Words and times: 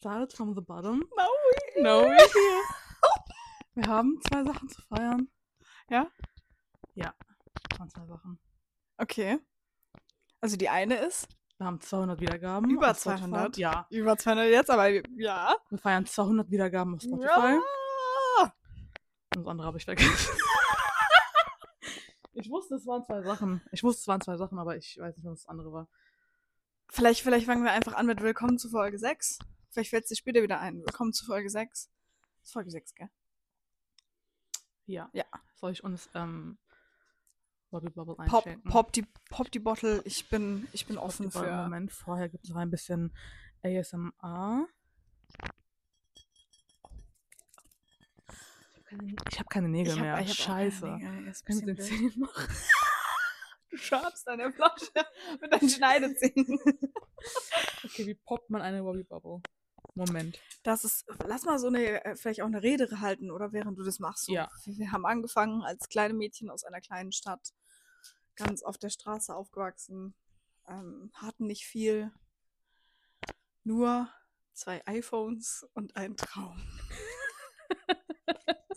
started 0.00 0.32
from 0.32 0.54
the 0.54 0.62
bottom. 0.62 1.04
Now 1.14 1.28
we 1.76 1.82
No, 1.82 2.04
we're 2.04 2.16
here. 2.16 2.62
Wir 3.74 3.86
haben 3.86 4.18
zwei 4.26 4.44
Sachen 4.44 4.68
zu 4.70 4.80
feiern. 4.80 5.28
Ja? 5.90 6.06
Ja, 6.94 7.12
waren 7.78 7.90
zwei 7.90 8.06
Sachen. 8.06 8.40
Okay. 8.96 9.38
Also 10.40 10.56
die 10.56 10.70
eine 10.70 10.96
ist 10.96 11.28
Wir 11.58 11.66
haben 11.66 11.82
200 11.82 12.18
Wiedergaben. 12.18 12.70
Über 12.70 12.92
auf 12.92 12.98
Spotify. 12.98 13.28
200? 13.28 13.56
Ja. 13.58 13.86
über 13.90 14.16
200 14.16 14.48
jetzt, 14.48 14.70
aber 14.70 14.88
ja. 14.88 15.54
Wir 15.68 15.78
feiern 15.78 16.06
200 16.06 16.50
Wiedergaben 16.50 16.94
auf 16.94 17.02
Spotify. 17.02 17.58
Ja. 18.38 18.54
Und 19.34 19.42
das 19.42 19.46
andere 19.46 19.66
habe 19.66 19.76
ich 19.76 19.84
vergessen. 19.84 20.34
ich 22.32 22.48
wusste, 22.48 22.76
es 22.76 22.86
waren 22.86 23.04
zwei 23.04 23.20
Sachen. 23.20 23.60
Ich 23.70 23.82
wusste, 23.82 24.00
es 24.00 24.08
waren 24.08 24.22
zwei 24.22 24.38
Sachen, 24.38 24.58
aber 24.58 24.78
ich 24.78 24.96
weiß 24.98 25.14
nicht, 25.14 25.26
was 25.26 25.40
das 25.40 25.48
andere 25.48 25.70
war. 25.72 25.88
Vielleicht, 26.88 27.20
vielleicht 27.20 27.44
fangen 27.44 27.64
wir 27.64 27.72
einfach 27.72 27.92
an 27.92 28.06
mit 28.06 28.22
Willkommen 28.22 28.58
zu 28.58 28.70
Folge 28.70 28.98
6. 28.98 29.40
Vielleicht 29.70 29.90
fällt 29.90 30.02
es 30.04 30.08
dir 30.08 30.16
später 30.16 30.42
wieder 30.42 30.60
ein. 30.60 30.78
Willkommen 30.78 31.12
zu 31.12 31.24
Folge 31.24 31.48
6. 31.48 31.90
Das 32.40 32.48
ist 32.48 32.52
Folge 32.52 32.70
6, 32.70 32.94
gell? 32.94 33.08
Ja. 34.86 35.08
Ja. 35.12 35.24
Soll 35.54 35.72
ich 35.72 35.84
uns 35.84 36.08
ähm, 36.14 36.58
Bobby 37.70 37.90
Bubble 37.90 38.16
Pop, 38.16 38.46
einschenken? 38.46 38.70
pop, 38.70 38.92
die, 38.92 39.06
pop 39.30 39.50
die 39.52 39.60
Bottle. 39.60 40.02
Ich 40.04 40.28
bin, 40.28 40.66
ich 40.72 40.86
bin 40.86 40.96
Pop 40.96 41.04
offen 41.06 41.30
für. 41.30 41.50
Moment, 41.64 41.92
vorher 41.92 42.28
gibt 42.28 42.44
es 42.44 42.50
noch 42.50 42.56
ein 42.56 42.70
bisschen 42.70 43.14
ASMR. 43.62 44.66
Ich 49.30 49.38
habe 49.38 49.48
keine 49.48 49.68
Nägel 49.68 49.92
hab- 49.94 50.00
mehr. 50.00 50.26
Scheiße. 50.26 50.86
Nägel. 50.86 51.08
Ein 51.08 51.34
Kannst 51.44 51.62
du 51.62 51.66
den 51.66 51.78
Zähnen 51.78 52.18
machen? 52.18 52.48
Du 53.70 53.76
schabst 53.76 54.26
deine 54.26 54.52
Flasche 54.52 54.90
mit 55.40 55.52
deinen 55.52 55.68
Schneidezähnen. 55.70 56.58
Okay, 57.84 58.06
wie 58.06 58.14
poppt 58.14 58.50
man 58.50 58.62
eine 58.62 58.82
Bobby 58.82 59.04
Bubble? 59.04 59.40
Moment. 59.94 60.38
Das 60.62 60.84
ist, 60.84 61.06
lass 61.26 61.44
mal 61.44 61.58
so 61.58 61.68
eine, 61.68 62.04
äh, 62.04 62.16
vielleicht 62.16 62.42
auch 62.42 62.46
eine 62.46 62.62
Rede 62.62 63.00
halten, 63.00 63.30
oder 63.30 63.52
während 63.52 63.78
du 63.78 63.82
das 63.82 63.98
machst. 63.98 64.26
So. 64.26 64.32
Ja. 64.32 64.50
Wir 64.64 64.78
wir 64.78 64.92
haben 64.92 65.06
angefangen 65.06 65.62
als 65.62 65.88
kleine 65.88 66.14
Mädchen 66.14 66.50
aus 66.50 66.64
einer 66.64 66.80
kleinen 66.80 67.12
Stadt, 67.12 67.52
ganz 68.36 68.62
auf 68.62 68.78
der 68.78 68.90
Straße 68.90 69.34
aufgewachsen, 69.34 70.14
ähm, 70.68 71.10
hatten 71.14 71.46
nicht 71.46 71.66
viel, 71.66 72.12
nur 73.64 74.08
zwei 74.52 74.82
iPhones 74.86 75.66
und 75.74 75.96
einen 75.96 76.16
Traum. 76.16 76.60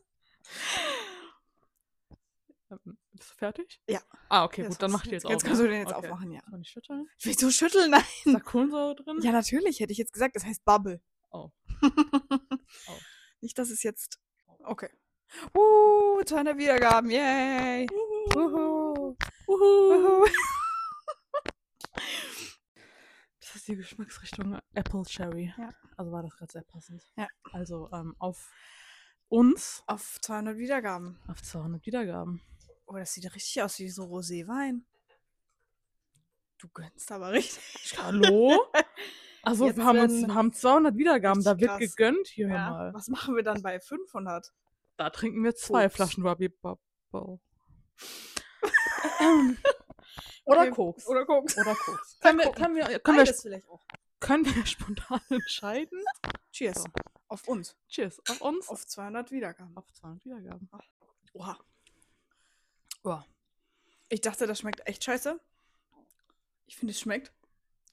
Ähm, 2.74 2.98
Bist 3.12 3.32
du 3.32 3.33
fertig? 3.44 3.82
Ja. 3.90 4.00
Ah, 4.30 4.46
okay, 4.46 4.62
Jetzt 4.62 4.72
gut, 4.72 4.84
dann 4.84 4.92
mach 4.92 5.04
ich 5.04 5.12
jetzt 5.12 5.24
jetzt, 5.24 5.26
auf. 5.26 5.32
jetzt 5.32 5.44
kannst 5.44 5.62
du 5.62 5.68
den 5.68 5.80
jetzt 5.82 5.94
okay. 5.94 6.08
aufmachen, 6.08 6.32
ja. 6.32 6.40
Soll 6.50 6.62
ich 6.62 6.70
schütteln? 6.70 7.10
Wieso 7.22 7.52
schütteln? 7.52 7.92
Nein. 7.92 8.04
Ist 8.24 8.34
da 8.34 8.40
Kohlensäure 8.40 8.96
drin? 8.96 9.20
Ja, 9.22 9.34
natürlich, 9.34 9.82
hätte 9.82 9.92
ich 9.92 9.98
jetzt 9.98 10.14
gesagt, 10.14 10.38
das 10.38 10.46
heißt 10.46 10.64
Bubble. 10.64 11.02
Oh. 11.32 11.50
Oh. 12.88 12.98
Nicht, 13.42 13.58
dass 13.60 13.70
es 13.70 13.84
jetzt. 13.84 14.20
Okay. 14.64 14.90
Uh, 15.56 16.24
200 16.24 16.58
Wiedergaben, 16.58 17.10
yay! 17.10 17.88
Wuhu. 18.34 19.16
Wuhu. 19.48 20.26
Das 23.40 23.56
ist 23.58 23.68
die 23.68 23.76
Geschmacksrichtung 23.76 24.58
Apple 24.74 25.04
Cherry. 25.04 25.54
Ja. 25.58 25.70
Also 25.96 26.12
war 26.12 26.24
das 26.24 26.36
gerade 26.36 26.52
sehr 26.52 26.64
passend. 26.64 27.04
Ja. 27.16 27.28
Also 27.52 27.88
ähm, 27.94 28.16
auf 28.18 28.52
uns 29.30 29.84
Auf 29.86 30.18
200 30.22 30.58
Wiedergaben. 30.58 31.20
auf 31.28 31.42
200 31.44 31.86
Wiedergaben. 31.86 32.42
Oh, 32.94 32.98
das 33.00 33.14
sieht 33.14 33.26
richtig 33.34 33.60
aus 33.64 33.80
wie 33.80 33.90
so 33.90 34.04
Roséwein. 34.04 34.84
Du 36.60 36.68
gönnst 36.70 37.12
aber 37.12 37.32
richtig. 37.32 37.98
Hallo? 37.98 38.62
Also 39.46 39.66
Jetzt 39.66 39.76
wir 39.76 39.84
haben, 39.84 40.00
uns, 40.00 40.14
werden 40.14 40.28
wir 40.28 40.36
haben 40.36 40.54
200 40.54 40.96
Wiedergaben, 40.98 41.44
da 41.44 41.60
wird 41.60 41.72
krass. 41.72 41.80
gegönnt. 41.82 42.28
Hier 42.30 42.48
Ja. 42.48 42.70
mal. 42.70 42.94
Was 42.94 43.10
machen 43.10 43.36
wir 43.36 43.44
dann 43.44 43.62
bei 43.62 43.78
500? 43.78 44.54
Da 44.96 45.10
trinken 45.10 45.44
wir 45.44 45.54
zwei 45.54 45.84
Koks. 45.84 45.96
Flaschen 45.98 46.26
Ruby 46.26 46.48
Bubble. 46.48 46.80
Oder 50.46 50.62
Okay, 50.62 50.72
Koks. 50.72 51.06
Oder 51.08 51.26
Koks. 51.26 51.58
Oder 51.58 51.76
Koks. 51.76 52.20
Können 52.22 52.40
wir, 52.40 52.52
können 52.54 52.76
wir, 52.78 53.00
können 53.00 53.18
wir, 53.18 53.34
vielleicht 53.34 53.68
auch. 53.68 53.86
können 54.22 54.46
wir 54.46 54.66
spontan 54.66 55.20
entscheiden? 55.30 56.02
Cheers. 56.54 56.84
So. 56.84 56.86
Auf 57.28 57.46
uns. 57.50 57.76
Cheers. 57.90 58.22
Auf 58.30 58.40
uns. 58.40 58.70
Auf 58.70 58.88
200 58.88 59.30
Wiedergaben. 59.32 59.76
auf 59.76 59.92
200 59.92 60.24
Wiedergaben. 60.24 60.70
Oha. 61.34 61.58
Oh. 63.04 63.20
Ich 64.10 64.22
dachte, 64.22 64.48
das 64.48 64.60
schmeckt 64.60 64.86
echt 64.88 65.04
scheiße. 65.04 65.40
Ich 66.68 66.76
finde, 66.78 66.92
es 66.92 67.00
schmeckt 67.00 67.34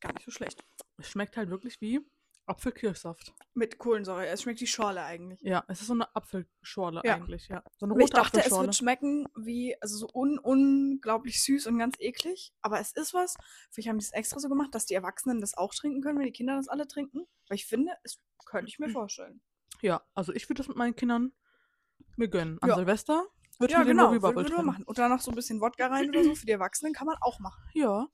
gar 0.01 0.13
nicht 0.13 0.25
so 0.25 0.31
schlecht. 0.31 0.63
Es 0.99 1.11
schmeckt 1.11 1.37
halt 1.37 1.51
wirklich 1.51 1.81
wie 1.81 2.01
Apfelkirschsaft. 2.47 3.33
Mit 3.55 3.79
Kohlensäure. 3.79 4.27
Es 4.27 4.43
schmeckt 4.43 4.61
wie 4.61 4.67
Schorle 4.67 5.03
eigentlich. 5.05 5.41
Ja, 5.43 5.65
es 5.69 5.81
ist 5.81 5.87
so 5.87 5.93
eine 5.95 6.15
Apfelschorle 6.17 7.01
Ja. 7.05 7.15
eigentlich, 7.15 7.49
ja. 7.49 7.63
So 7.79 7.87
eine 7.87 7.93
rote 7.93 8.05
ich 8.05 8.11
dachte, 8.11 8.41
es 8.41 8.51
wird 8.51 8.75
schmecken 8.75 9.29
wie, 9.37 9.81
also 9.81 9.97
so 9.99 10.09
un 10.13 10.39
unglaublich 10.39 11.43
süß 11.43 11.67
und 11.67 11.79
ganz 11.79 11.97
eklig. 12.01 12.53
Aber 12.61 12.81
es 12.81 12.93
ist 12.93 13.15
was. 13.15 13.37
Vielleicht 13.71 13.89
haben 13.89 13.99
die 13.99 14.05
es 14.05 14.13
extra 14.13 14.41
so 14.41 14.49
gemacht, 14.49 14.75
dass 14.75 14.87
die 14.87 14.95
Erwachsenen 14.95 15.41
das 15.41 15.57
auch 15.57 15.75
trinken 15.75 16.03
können, 16.03 16.19
wenn 16.19 16.27
die 16.27 16.33
Kinder 16.33 16.57
das 16.57 16.69
alle 16.69 16.89
trinken. 16.89 17.27
Weil 17.49 17.57
ich 17.57 17.67
finde, 17.67 17.93
es 18.03 18.21
könnte 18.47 18.69
ich 18.69 18.79
mir 18.79 18.89
vorstellen. 18.91 19.41
Ja, 19.81 20.03
also 20.15 20.33
ich 20.33 20.49
würde 20.49 20.59
das 20.59 20.69
mit 20.69 20.77
meinen 20.77 20.97
Kindern 20.97 21.33
mir 22.17 22.29
gönnen. 22.29 22.59
An 22.61 22.71
Ja. 22.71 22.75
Silvester 22.77 23.27
würde 23.61 23.75
ja, 23.75 23.85
den 23.85 23.89
genau. 23.97 24.11
Würde 24.11 24.21
Bubble 24.21 24.45
trinken. 24.45 24.67
machen. 24.67 24.85
Und 24.85 24.99
dann 24.99 25.11
noch 25.11 25.21
so 25.21 25.31
ein 25.31 25.35
bisschen 25.35 25.61
Wodka 25.61 25.87
rein 25.87 26.09
oder 26.09 26.25
so. 26.25 26.35
Für 26.35 26.47
die 26.47 26.53
Erwachsenen 26.53 26.93
kann 26.93 27.07
man 27.07 27.17
auch 27.21 27.39
machen. 27.39 27.63
Ja. 27.75 28.09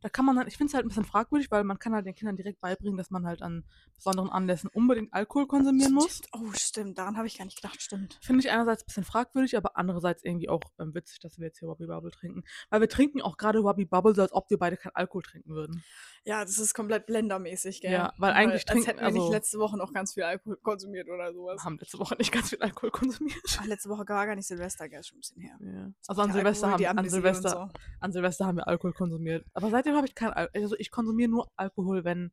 Da 0.00 0.08
kann 0.08 0.24
man 0.24 0.38
halt, 0.38 0.46
ich 0.46 0.56
finde 0.56 0.70
es 0.70 0.74
halt 0.74 0.84
ein 0.84 0.88
bisschen 0.88 1.04
fragwürdig, 1.04 1.50
weil 1.50 1.64
man 1.64 1.78
kann 1.78 1.92
halt 1.92 2.06
den 2.06 2.14
Kindern 2.14 2.36
direkt 2.36 2.60
beibringen, 2.60 2.96
dass 2.96 3.10
man 3.10 3.26
halt 3.26 3.42
an 3.42 3.64
besonderen 3.96 4.30
Anlässen 4.30 4.70
unbedingt 4.72 5.12
Alkohol 5.12 5.48
konsumieren 5.48 5.92
muss. 5.92 6.22
Oh, 6.32 6.52
stimmt. 6.52 6.98
Daran 6.98 7.16
habe 7.16 7.26
ich 7.26 7.36
gar 7.36 7.44
nicht 7.44 7.60
gedacht. 7.60 7.82
Stimmt. 7.82 8.18
Finde 8.22 8.40
ich 8.40 8.50
einerseits 8.50 8.84
ein 8.84 8.86
bisschen 8.86 9.04
fragwürdig, 9.04 9.56
aber 9.56 9.76
andererseits 9.76 10.22
irgendwie 10.22 10.48
auch 10.48 10.60
ähm, 10.78 10.94
witzig, 10.94 11.18
dass 11.18 11.38
wir 11.38 11.46
jetzt 11.46 11.58
hier 11.58 11.68
Wobby 11.68 11.86
Bubble 11.86 12.12
trinken. 12.12 12.44
Weil 12.70 12.80
wir 12.80 12.88
trinken 12.88 13.20
auch 13.22 13.36
gerade 13.36 13.64
Wobby 13.64 13.86
Bubble, 13.86 14.14
so 14.14 14.22
als 14.22 14.32
ob 14.32 14.48
wir 14.50 14.58
beide 14.58 14.76
kein 14.76 14.94
Alkohol 14.94 15.22
trinken 15.22 15.50
würden. 15.50 15.82
Ja, 16.28 16.44
das 16.44 16.58
ist 16.58 16.74
komplett 16.74 17.06
blendermäßig, 17.06 17.80
gell? 17.80 17.90
Ja, 17.90 18.12
weil 18.18 18.32
eigentlich 18.34 18.56
als 18.56 18.64
trinken- 18.66 18.86
hätten 18.86 18.98
wir 19.00 19.06
also- 19.06 19.18
nicht 19.22 19.32
letzte 19.32 19.58
Woche 19.58 19.78
noch 19.78 19.94
ganz 19.94 20.12
viel 20.12 20.24
Alkohol 20.24 20.58
konsumiert 20.58 21.08
oder 21.08 21.32
sowas. 21.32 21.58
Wir 21.62 21.64
haben 21.64 21.78
letzte 21.78 21.98
Woche 21.98 22.16
nicht 22.16 22.30
ganz 22.32 22.50
viel 22.50 22.60
Alkohol 22.60 22.90
konsumiert. 22.90 23.40
Ach, 23.58 23.64
letzte 23.64 23.88
Woche 23.88 24.04
war 24.06 24.26
gar 24.26 24.36
nicht 24.36 24.46
Silvester, 24.46 24.90
gell? 24.90 25.02
Schon 25.02 25.16
ein 25.16 25.20
bisschen 25.20 25.40
her. 25.40 25.56
Ja. 25.60 25.90
Also 26.06 26.20
an 26.20 26.32
Silvester, 26.32 26.66
Alkohol, 26.68 26.86
haben, 26.86 26.98
an, 26.98 27.08
Silvester, 27.08 27.48
so. 27.48 27.68
an 28.00 28.12
Silvester 28.12 28.44
haben 28.46 28.56
wir 28.58 28.68
Alkohol 28.68 28.92
konsumiert. 28.92 29.46
Aber 29.54 29.70
seitdem 29.70 29.96
habe 29.96 30.06
ich 30.06 30.14
kein 30.14 30.30
Alkohol. 30.34 30.62
Also 30.62 30.76
ich 30.76 30.90
konsumiere 30.90 31.30
nur 31.30 31.50
Alkohol, 31.56 32.04
wenn 32.04 32.30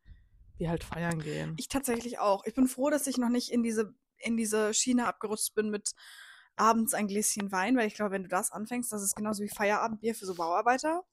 wir 0.57 0.69
halt 0.69 0.83
feiern 0.83 1.19
gehen. 1.19 1.53
Ich 1.57 1.69
tatsächlich 1.69 2.19
auch. 2.19 2.43
Ich 2.45 2.53
bin 2.53 2.67
froh, 2.67 2.89
dass 2.89 3.07
ich 3.07 3.17
noch 3.17 3.29
nicht 3.29 3.49
in 3.49 3.63
diese, 3.63 3.93
in 4.17 4.35
diese 4.35 4.73
Schiene 4.73 5.07
abgerutscht 5.07 5.55
bin 5.55 5.69
mit 5.69 5.91
abends 6.57 6.93
ein 6.93 7.07
Gläschen 7.07 7.49
Wein, 7.53 7.77
weil 7.77 7.87
ich 7.87 7.95
glaube, 7.95 8.11
wenn 8.11 8.23
du 8.23 8.29
das 8.29 8.51
anfängst, 8.51 8.91
das 8.91 9.03
ist 9.03 9.15
genauso 9.15 9.41
wie 9.41 9.49
Feierabendbier 9.49 10.15
für 10.15 10.25
so 10.25 10.35
Bauarbeiter. 10.35 11.03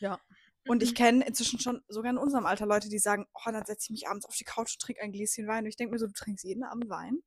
Ja. 0.00 0.18
Und 0.66 0.82
ich 0.82 0.94
kenne 0.94 1.26
inzwischen 1.26 1.58
schon 1.58 1.82
sogar 1.88 2.12
in 2.12 2.18
unserem 2.18 2.46
Alter 2.46 2.66
Leute, 2.66 2.88
die 2.88 2.98
sagen, 2.98 3.26
oh, 3.34 3.50
dann 3.50 3.64
setze 3.64 3.86
ich 3.86 3.90
mich 3.90 4.08
abends 4.08 4.26
auf 4.26 4.36
die 4.36 4.44
Couch 4.44 4.74
und 4.74 4.80
trinke 4.80 5.02
ein 5.02 5.12
Gläschen 5.12 5.48
Wein. 5.48 5.64
Und 5.64 5.70
ich 5.70 5.76
denke 5.76 5.92
mir 5.92 5.98
so, 5.98 6.06
du 6.06 6.12
trinkst 6.12 6.44
jeden 6.44 6.64
Abend 6.64 6.88
Wein. 6.88 7.22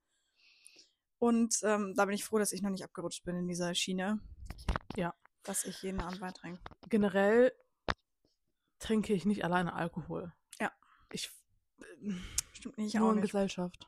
Und 1.20 1.60
ähm, 1.64 1.94
da 1.96 2.06
bin 2.06 2.16
ich 2.16 2.24
froh, 2.24 2.40
dass 2.40 2.54
ich 2.54 2.62
noch 2.62 2.70
nicht 2.70 2.84
abgerutscht 2.84 3.24
bin 3.26 3.36
in 3.36 3.48
dieser 3.48 3.76
Schiene. 3.76 4.20
Ja. 4.96 5.14
Dass 5.44 5.66
ich 5.66 5.82
jeden 5.82 6.00
Abend 6.00 6.22
Wein 6.22 6.34
trinke. 6.34 6.62
Generell 6.90 7.52
trinke 8.80 9.14
ich 9.14 9.26
nicht 9.26 9.44
alleine 9.44 9.74
Alkohol. 9.74 10.34
Ja. 10.60 10.72
Ich 11.12 11.32
Stimmt 12.54 12.78
nicht, 12.78 12.96
nur 12.96 13.08
auch 13.08 13.12
in 13.12 13.20
nicht. 13.20 13.32
Gesellschaft. 13.32 13.86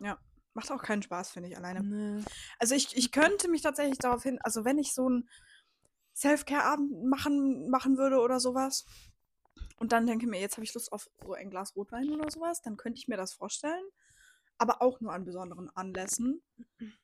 Macht 0.54 0.72
auch 0.72 0.82
keinen 0.82 1.04
Spaß, 1.04 1.32
finde 1.32 1.50
ich, 1.50 1.58
alleine. 1.58 1.84
Nee. 1.84 2.24
Also 2.58 2.74
ich, 2.74 2.98
ich 2.98 3.12
könnte 3.12 3.48
mich 3.48 3.62
tatsächlich 3.62 4.00
darauf 4.00 4.24
hin, 4.24 4.40
also 4.42 4.66
wenn 4.66 4.80
ich 4.80 4.94
so 4.94 5.06
einen 5.06 5.30
Self-Care-Abend 6.16 7.06
machen, 7.06 7.70
machen 7.70 7.98
würde 7.98 8.20
oder 8.20 8.40
sowas 8.40 8.86
und 9.78 9.92
dann 9.92 10.06
denke 10.08 10.28
mir, 10.28 10.40
jetzt 10.40 10.58
habe 10.58 10.64
ich 10.66 10.74
Lust 10.74 10.92
auf 10.92 11.10
so 11.24 11.34
ein 11.34 11.50
Glas 11.50 11.76
Rotwein 11.76 12.10
oder 12.12 12.30
sowas, 12.30 12.62
dann 12.62 12.78
könnte 12.78 13.00
ich 13.00 13.08
mir 13.08 13.18
das 13.18 13.34
vorstellen. 13.34 13.84
Aber 14.60 14.82
auch 14.82 15.00
nur 15.02 15.14
an 15.14 15.24
besonderen 15.24 15.70
Anlässen. 15.76 16.42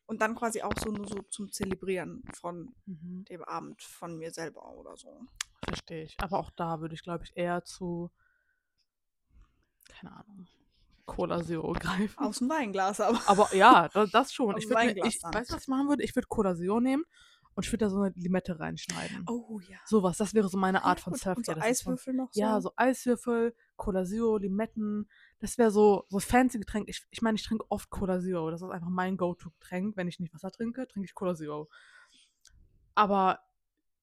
Und 0.08 0.22
dann 0.24 0.34
quasi 0.34 0.64
auch 0.64 0.74
so 0.80 0.90
nur 0.90 1.08
so 1.08 1.22
zum 1.30 1.52
Zelebrieren 1.52 2.24
von 2.34 2.74
Mhm. 2.86 3.26
dem 3.26 3.44
Abend 3.44 3.84
von 3.84 4.18
mir 4.18 4.32
selber 4.32 4.74
oder 4.74 4.98
so. 4.98 5.22
Verstehe 5.64 6.04
ich. 6.06 6.16
Aber 6.20 6.40
auch 6.40 6.50
da 6.50 6.82
würde 6.82 6.96
ich, 6.96 7.04
glaube 7.04 7.26
ich, 7.26 7.38
eher 7.38 7.64
zu, 7.64 8.10
keine 9.88 10.16
Ahnung, 10.16 10.48
Cola 11.06 11.44
Zero 11.44 11.74
greifen. 11.80 12.18
Aus 12.18 12.40
dem 12.40 12.50
Weinglas 12.50 13.00
aber. 13.00 13.22
Aber 13.28 13.54
ja, 13.56 13.88
das, 13.90 14.10
das 14.10 14.34
schon. 14.34 14.56
Aus 14.56 14.64
Ich 14.64 14.70
würde, 14.70 14.90
ich, 15.08 15.22
weißt 15.22 15.52
du, 15.52 15.56
was 15.56 15.62
ich 15.62 15.68
machen 15.68 15.90
würde? 15.90 16.04
Ich 16.04 16.16
würde 16.16 16.28
Cola 16.28 16.56
Zero 16.56 16.80
nehmen 16.80 17.06
und 17.56 17.66
ich 17.66 17.72
würde 17.72 17.86
da 17.86 17.90
so 17.90 18.02
eine 18.02 18.14
Limette 18.16 18.60
reinschneiden. 18.60 19.26
Oh 19.30 19.60
ja. 19.60 19.78
Sowas, 19.86 20.18
das 20.18 20.34
wäre 20.34 20.50
so 20.50 20.58
meine 20.58 20.84
Art 20.84 21.00
von 21.00 21.14
gut. 21.14 21.22
Self-Care. 21.22 21.56
Und 21.58 21.64
so 21.64 21.68
Eiswürfel 21.70 22.14
noch 22.14 22.32
so. 22.34 22.40
Ja, 22.42 22.60
so 22.62 22.72
Eiswürfel, 22.76 23.56
Cola 23.76 24.06
Zero, 24.06 24.38
Limetten. 24.38 25.10
Das 25.40 25.58
wäre 25.58 25.72
so, 25.72 26.06
so 26.10 26.20
fancy 26.20 26.60
Getränk. 26.60 26.90
Ich, 26.90 27.06
ich 27.12 27.22
meine, 27.22 27.36
ich 27.36 27.44
trinke 27.44 27.66
oft 27.70 27.90
Cola 27.90 28.20
Zero. 28.20 28.50
Das 28.52 28.62
ist 28.62 28.70
einfach 28.70 28.90
mein 28.90 29.18
Go-To-Getränk. 29.18 29.96
Wenn 29.98 30.08
ich 30.08 30.20
nicht 30.20 30.34
Wasser 30.34 30.52
trinke, 30.52 30.88
trinke 30.88 31.06
ich 31.06 31.14
Cola 31.14 31.36
Zero. 31.36 31.70
Aber 32.96 33.40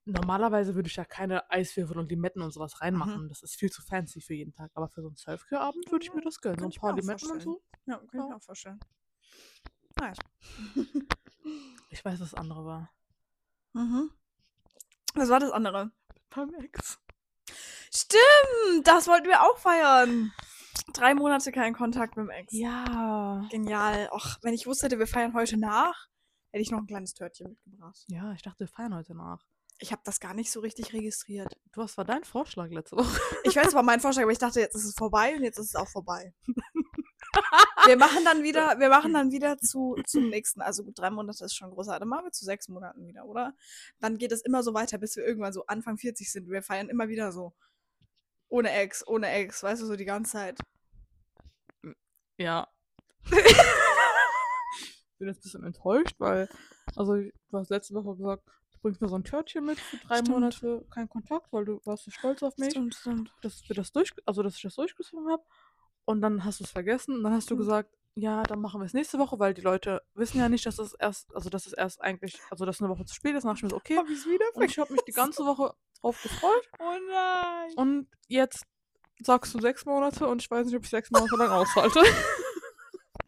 normalerweise 0.05 0.75
würde 0.75 0.89
ich 0.89 0.97
ja 0.97 1.05
keine 1.05 1.51
Eiswürfel 1.51 1.99
und 1.99 2.11
Limetten 2.11 2.43
und 2.43 2.53
sowas 2.53 2.75
Mhm. 2.75 2.79
reinmachen. 2.85 3.29
Das 3.29 3.43
ist 3.43 3.55
viel 3.57 3.71
zu 3.71 3.83
fancy 3.83 4.21
für 4.21 4.35
jeden 4.35 4.53
Tag. 4.53 4.71
Aber 4.75 4.89
für 4.89 5.03
so 5.03 5.09
einen 5.09 5.17
Selfcare-Abend 5.17 5.91
würde 5.91 6.05
ich 6.05 6.13
mir 6.15 6.23
das 6.23 6.41
gönnen. 6.41 6.59
So 6.59 6.65
ein 6.67 6.71
ich 6.71 6.81
paar 6.81 6.95
Limetten 6.95 7.31
und 7.31 7.43
so. 7.43 7.63
Ja, 7.87 7.97
kann 7.97 8.07
ich 8.07 8.15
Ja. 8.15 8.27
mir 8.29 8.37
auch 8.37 8.43
vorstellen. 8.43 8.81
Nice. 9.99 10.19
Ich 11.93 12.05
weiß, 12.05 12.21
was 12.21 12.31
das 12.31 12.35
andere 12.35 12.65
war. 12.65 12.91
Mhm. 13.73 14.11
Was 15.15 15.29
war 15.29 15.41
das 15.41 15.51
andere? 15.51 15.91
Beim 16.31 16.55
Ex. 16.55 16.99
Stimmt, 17.93 18.87
das 18.87 19.09
wollten 19.09 19.27
wir 19.27 19.43
auch 19.43 19.59
feiern. 19.59 20.33
Drei 20.93 21.15
Monate 21.15 21.51
kein 21.53 21.75
Kontakt 21.75 22.17
mit 22.17 22.27
dem 22.27 22.31
Ex. 22.31 22.53
Ja. 22.53 23.47
Genial. 23.51 24.09
Och, 24.13 24.39
wenn 24.43 24.55
ich 24.55 24.67
wusste, 24.67 24.91
wir 24.91 25.07
feiern 25.07 25.35
heute 25.35 25.57
nach, 25.57 26.09
hätte 26.51 26.63
ich 26.63 26.71
noch 26.71 26.79
ein 26.79 26.87
kleines 26.87 27.15
Törtchen 27.15 27.49
mitgebracht. 27.49 28.05
Ja, 28.09 28.33
ich 28.33 28.43
dachte, 28.43 28.61
wir 28.61 28.69
feiern 28.69 28.95
heute 28.95 29.15
nach. 29.15 29.45
Ich 29.81 29.93
habe 29.93 30.03
das 30.05 30.21
gar 30.21 30.35
nicht 30.35 30.53
so 30.53 30.61
richtig 30.61 30.93
registriert. 30.93 31.57
Du, 31.73 31.81
was 31.81 31.97
war 31.97 32.05
dein 32.05 32.23
Vorschlag 32.25 32.69
letzte 32.71 32.97
Woche? 32.97 33.21
Ich 33.45 33.57
weiß, 33.57 33.69
es 33.69 33.75
war 33.75 33.83
mein 33.83 34.01
Vorschlag, 34.01 34.25
aber 34.25 34.33
ich 34.33 34.39
dachte, 34.39 34.61
jetzt 34.61 34.75
ist 34.75 34.85
es 34.85 34.95
vorbei 34.95 35.35
und 35.35 35.43
jetzt 35.43 35.59
ist 35.59 35.69
es 35.69 35.75
auch 35.75 35.89
vorbei. 35.89 36.35
wir 37.87 37.97
machen 37.97 38.25
dann 38.25 38.43
wieder, 38.43 38.79
wir 38.81 38.89
machen 38.89 39.13
dann 39.13 39.31
wieder 39.31 39.59
zu, 39.59 39.97
zum 40.07 40.29
nächsten. 40.29 40.61
Also 40.61 40.85
gut, 40.85 40.99
drei 40.99 41.11
Monate 41.11 41.45
ist 41.45 41.55
schon 41.55 41.71
großartig. 41.71 42.01
Dann 42.01 42.09
machen 42.09 42.27
wir 42.27 42.33
zu 42.33 42.45
sechs 42.45 42.69
Monaten 42.69 43.07
wieder, 43.07 43.25
oder? 43.27 43.55
Dann 44.01 44.19
geht 44.19 44.33
es 44.33 44.43
immer 44.43 44.63
so 44.63 44.75
weiter, 44.75 44.99
bis 44.99 45.17
wir 45.17 45.25
irgendwann 45.25 45.53
so 45.53 45.67
Anfang 45.67 45.97
40 45.97 46.31
sind. 46.31 46.51
Wir 46.51 46.63
feiern 46.63 46.89
immer 46.89 47.09
wieder 47.09 47.33
so. 47.33 47.53
Ohne 48.49 48.73
Ex, 48.73 49.07
ohne 49.07 49.31
Ex, 49.31 49.63
weißt 49.63 49.83
du, 49.83 49.87
so 49.87 49.97
die 49.97 50.05
ganze 50.05 50.33
Zeit. 50.33 50.59
Ja. 52.37 52.67
ich 53.25 53.31
bin 55.19 55.29
jetzt 55.29 55.39
ein 55.39 55.43
bisschen 55.43 55.65
enttäuscht, 55.65 56.17
weil, 56.19 56.49
also 56.97 57.15
du 57.15 57.31
hast 57.53 57.71
letzte 57.71 57.95
Woche 57.95 58.17
gesagt, 58.17 58.43
du 58.73 58.79
bringst 58.83 59.01
mir 59.01 59.09
so 59.09 59.17
ein 59.17 59.25
Törtchen 59.25 59.67
mit 59.67 59.79
für 59.79 59.99
drei 59.99 60.17
Stimmt. 60.17 60.31
Monate 60.31 60.85
kein 60.91 61.09
Kontakt, 61.09 61.53
weil 61.53 61.65
du 61.65 61.81
warst 61.85 62.05
so 62.05 62.11
stolz 62.11 62.43
auf 62.43 62.57
mich, 62.57 62.71
Stimmt, 62.71 62.95
stimmt. 62.95 63.33
dass 63.43 63.69
wir 63.69 63.77
das 63.77 63.93
durch, 63.93 64.11
also 64.27 64.43
dass 64.43 64.57
ich 64.57 64.63
das 64.63 64.75
durchgezogen 64.75 65.31
habe. 65.31 65.45
Und 66.05 66.21
dann 66.21 66.45
hast 66.45 66.61
du 66.61 66.65
es 66.65 66.71
vergessen 66.71 67.17
und 67.17 67.23
dann 67.23 67.33
hast 67.33 67.51
du 67.51 67.55
Stimmt. 67.55 67.61
gesagt, 67.61 67.97
ja, 68.17 68.43
dann 68.43 68.61
machen 68.61 68.81
wir 68.81 68.87
es 68.87 68.93
nächste 68.93 69.19
Woche, 69.19 69.39
weil 69.39 69.55
die 69.55 69.61
Leute 69.61 70.03
wissen 70.15 70.39
ja 70.39 70.49
nicht, 70.49 70.67
dass 70.67 70.79
es 70.79 70.95
erst, 70.95 71.35
also 71.35 71.49
dass 71.49 71.67
es 71.67 71.73
erst 71.73 72.01
eigentlich, 72.01 72.39
also 72.51 72.67
dass 72.67 72.81
eine 72.81 72.91
Woche 72.91 73.05
zu 73.05 73.15
spät 73.15 73.35
ist. 73.37 73.45
Dann 73.45 73.55
ich 73.55 73.63
mir 73.63 73.71
so, 73.71 73.77
okay. 73.77 73.97
Hab 73.97 74.09
ich's 74.09 74.27
wieder 74.27 74.45
Und 74.55 74.65
ich 74.65 74.79
habe 74.79 74.93
mich 74.93 75.03
die 75.03 75.13
ganze 75.13 75.45
Woche 75.45 75.75
drauf 76.01 76.21
gefreut. 76.23 76.69
Oh 76.81 76.97
nein. 77.09 77.73
Und 77.77 78.09
jetzt 78.29 78.65
sagst 79.23 79.55
du 79.55 79.61
sechs 79.61 79.85
Monate 79.85 80.27
und 80.27 80.43
ich 80.43 80.51
weiß 80.51 80.67
nicht, 80.67 80.77
ob 80.77 80.85
ich 80.85 80.91
sechs 80.91 81.11
Monate 81.11 81.37
lang 81.37 81.51
aushalte. 81.51 82.01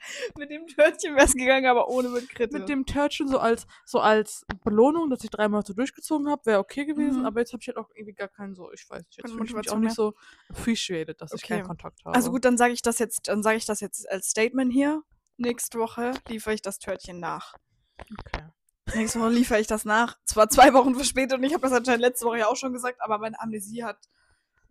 mit 0.39 0.51
dem 0.51 0.67
Törtchen 0.67 1.15
wäre 1.15 1.27
es 1.27 1.35
gegangen, 1.35 1.67
aber 1.67 1.89
ohne 1.89 2.09
mit 2.09 2.29
Kritte. 2.29 2.59
mit 2.59 2.69
dem 2.69 2.87
Törtchen 2.87 3.29
so 3.29 3.39
als 3.39 3.67
so 3.85 4.01
als 4.01 4.45
Belohnung, 4.65 5.11
dass 5.11 5.23
ich 5.25 5.31
drei 5.31 5.49
Monate 5.49 5.75
durchgezogen 5.75 6.29
habe, 6.29 6.45
wäre 6.47 6.59
okay 6.59 6.85
gewesen, 6.85 7.21
Mhm. 7.21 7.27
aber 7.27 7.41
jetzt 7.41 7.53
habe 7.53 7.61
ich 7.63 7.69
halt 7.69 7.77
auch 7.79 7.91
irgendwie 7.95 8.15
gar 8.15 8.29
keinen 8.29 8.55
so, 8.55 8.73
ich 8.73 8.89
weiß 8.89 9.03
nicht, 9.07 9.17
jetzt 9.19 9.31
fühle 9.33 9.45
ich 9.45 9.55
mich 9.55 9.71
auch 9.71 9.79
nicht 9.79 9.95
so 9.95 10.15
appreciated, 10.49 11.21
dass 11.21 11.33
ich 11.33 11.43
Okay. 11.45 11.57
keinen 11.59 11.67
Kontakt 11.67 12.05
habe. 12.05 12.15
Also 12.15 12.31
gut, 12.31 12.45
dann 12.45 12.57
sage 12.59 12.73
ich 12.73 12.83
das 12.83 12.99
jetzt, 12.99 13.29
dann 13.29 13.43
sage 13.43 13.57
ich 13.57 13.67
das 13.67 13.81
jetzt 13.81 14.09
als 14.11 14.29
Statement 14.31 14.73
hier. 14.73 15.03
Nächste 15.37 15.79
Woche 15.79 16.13
liefere 16.29 16.55
ich 16.55 16.63
das 16.63 16.79
Törtchen 16.79 17.19
nach. 17.21 17.55
Okay. 17.99 18.45
Nächste 18.95 19.21
Woche 19.21 19.31
liefere 19.31 19.61
ich 19.61 19.67
das 19.67 19.85
nach. 19.85 20.19
Zwar 20.25 20.49
zwei 20.51 20.75
Wochen 20.75 20.95
verspätet 20.95 21.39
und 21.39 21.45
ich 21.45 21.55
habe 21.55 21.63
das 21.63 21.73
anscheinend 21.73 22.03
letzte 22.03 22.27
Woche 22.27 22.39
ja 22.39 22.49
auch 22.49 22.57
schon 22.57 22.73
gesagt, 22.73 23.01
aber 23.01 23.19
meine 23.19 23.41
Amnesie 23.41 23.85
hat 23.85 23.99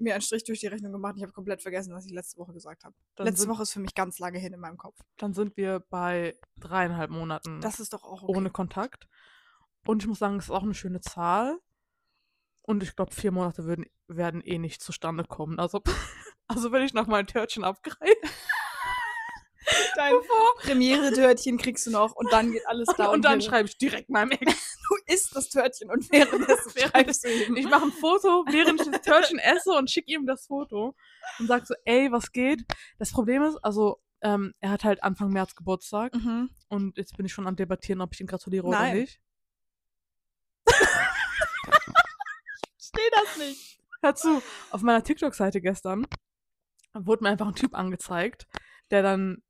mir 0.01 0.13
einen 0.13 0.21
Strich 0.21 0.43
durch 0.43 0.59
die 0.59 0.67
Rechnung 0.67 0.91
gemacht. 0.91 1.15
Ich 1.17 1.23
habe 1.23 1.31
komplett 1.31 1.61
vergessen, 1.61 1.93
was 1.93 2.05
ich 2.05 2.11
letzte 2.11 2.37
Woche 2.37 2.53
gesagt 2.53 2.83
habe. 2.83 2.95
Letzte 3.17 3.47
Woche 3.47 3.63
ist 3.63 3.71
für 3.71 3.79
mich 3.79 3.95
ganz 3.95 4.19
lange 4.19 4.39
hin 4.39 4.53
in 4.53 4.59
meinem 4.59 4.77
Kopf. 4.77 4.99
dann 5.17 5.33
sind 5.33 5.57
wir 5.57 5.79
bei 5.89 6.37
dreieinhalb 6.57 7.11
Monaten 7.11 7.61
Das 7.61 7.79
ist 7.79 7.93
doch 7.93 8.03
auch 8.03 8.23
okay. 8.23 8.37
ohne 8.37 8.49
Kontakt. 8.49 9.07
Und 9.85 10.03
ich 10.03 10.07
muss 10.07 10.19
sagen, 10.19 10.37
es 10.37 10.45
ist 10.45 10.51
auch 10.51 10.63
eine 10.63 10.73
schöne 10.73 11.01
Zahl. 11.01 11.59
Und 12.63 12.83
ich 12.83 12.95
glaube, 12.95 13.13
vier 13.13 13.31
Monate 13.31 13.65
würden, 13.65 13.85
werden 14.07 14.41
eh 14.41 14.59
nicht 14.59 14.81
zustande 14.81 15.23
kommen. 15.23 15.59
Also, 15.59 15.81
also 16.47 16.71
wenn 16.71 16.83
ich 16.83 16.93
noch 16.93 17.07
mal 17.07 17.17
ein 17.17 17.27
Törtchen 17.27 17.63
abgreife. 17.63 18.15
Dein 19.95 20.13
Premiere-Törtchen 20.61 21.57
kriegst 21.57 21.85
du 21.87 21.91
noch 21.91 22.13
und 22.13 22.31
dann 22.31 22.51
geht 22.51 22.65
alles 22.67 22.87
da 22.97 23.07
Und 23.07 23.23
dann 23.23 23.41
schreibe 23.41 23.67
ich 23.69 23.77
direkt 23.77 24.09
meinem 24.09 24.31
Ex. 24.39 24.77
du 24.89 25.13
isst 25.13 25.35
das 25.35 25.49
Törtchen 25.49 25.89
und 25.89 26.11
währenddessen 26.11 26.71
schreibst 26.77 27.23
du 27.25 27.29
ihm. 27.29 27.55
Ich 27.57 27.67
mache 27.67 27.85
ein 27.85 27.91
Foto, 27.91 28.45
während 28.49 28.81
ich 28.81 28.89
das 28.91 29.01
Törtchen 29.01 29.39
esse 29.39 29.71
und 29.71 29.89
schicke 29.89 30.11
ihm 30.11 30.25
das 30.25 30.45
Foto 30.47 30.95
und 31.39 31.47
sag 31.47 31.65
so, 31.67 31.73
ey, 31.85 32.11
was 32.11 32.31
geht? 32.31 32.63
Das 32.99 33.11
Problem 33.11 33.43
ist, 33.43 33.57
also, 33.63 34.01
ähm, 34.21 34.53
er 34.59 34.69
hat 34.71 34.83
halt 34.83 35.03
Anfang 35.03 35.29
März 35.31 35.55
Geburtstag 35.55 36.13
Mhm. 36.15 36.49
und 36.69 36.97
jetzt 36.97 37.17
bin 37.17 37.25
ich 37.25 37.33
schon 37.33 37.47
am 37.47 37.55
debattieren, 37.55 38.01
ob 38.01 38.13
ich 38.13 38.21
ihm 38.21 38.27
gratuliere 38.27 38.69
Nein. 38.69 38.91
oder 38.91 39.01
nicht. 39.01 39.19
Steh 42.79 43.09
das 43.11 43.37
nicht. 43.37 43.79
Hör 44.01 44.15
zu, 44.15 44.41
auf 44.71 44.81
meiner 44.81 45.03
TikTok-Seite 45.03 45.61
gestern 45.61 46.07
wurde 46.93 47.23
mir 47.23 47.29
einfach 47.29 47.47
ein 47.47 47.55
Typ 47.55 47.73
angezeigt, 47.73 48.47
der 48.89 49.01
dann, 49.03 49.41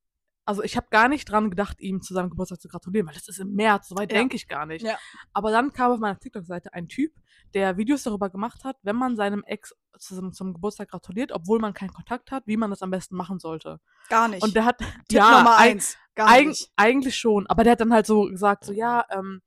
also 0.46 0.64
ich 0.64 0.76
habe 0.76 0.88
gar 0.90 1.08
nicht 1.08 1.30
dran 1.30 1.50
gedacht, 1.50 1.80
ihm 1.80 2.02
zu 2.02 2.14
seinem 2.14 2.30
Geburtstag 2.30 2.60
zu 2.62 2.68
gratulieren, 2.68 3.08
weil 3.08 3.14
das 3.14 3.28
ist 3.28 3.40
im 3.40 3.54
März, 3.54 3.88
so 3.90 3.96
weit 3.96 4.12
Ja. 4.12 4.18
denke 4.18 4.36
ich 4.36 4.48
gar 4.48 4.66
nicht. 4.66 4.84
Ja. 4.84 4.98
Aber 5.34 5.52
dann 5.52 5.72
kam 5.72 5.92
auf 5.92 6.00
meiner 6.00 6.20
TikTok-Seite 6.20 6.74
ein 6.74 6.88
Typ, 6.88 7.14
der 7.54 7.78
Videos 7.78 8.04
darüber 8.04 8.30
gemacht 8.30 8.64
hat, 8.64 8.78
wenn 8.82 8.96
man 8.96 9.16
seinem 9.16 9.44
Ex 9.44 9.76
zum, 10.00 10.34
zum 10.34 10.54
Geburtstag 10.54 10.90
gratuliert, 10.90 11.32
obwohl 11.32 11.60
man 11.60 11.74
keinen 11.74 11.94
Kontakt 11.94 12.32
hat, 12.32 12.48
wie 12.48 12.58
man 12.58 12.70
das 12.70 12.82
am 12.82 12.90
besten 12.92 13.16
machen 13.16 13.40
sollte. 13.40 13.80
Gar 14.10 14.30
nicht. 14.30 14.42
Und 14.44 14.56
der 14.56 14.66
hat, 14.66 14.80
Tipp 14.80 14.88
ja, 15.12 15.38
Nummer 15.38 15.58
eins. 15.58 15.98
Gar 16.16 16.30
eig 16.30 16.48
nicht. 16.48 16.72
eigentlich 16.76 17.16
schon, 17.18 17.48
aber 17.48 17.64
der 17.64 17.74
hat 17.74 17.82
dann 17.82 17.94
halt 17.94 18.06
so 18.06 18.24
gesagt, 18.24 18.66
so, 18.66 18.74
ja, 18.74 19.06
ähm, 19.12 19.42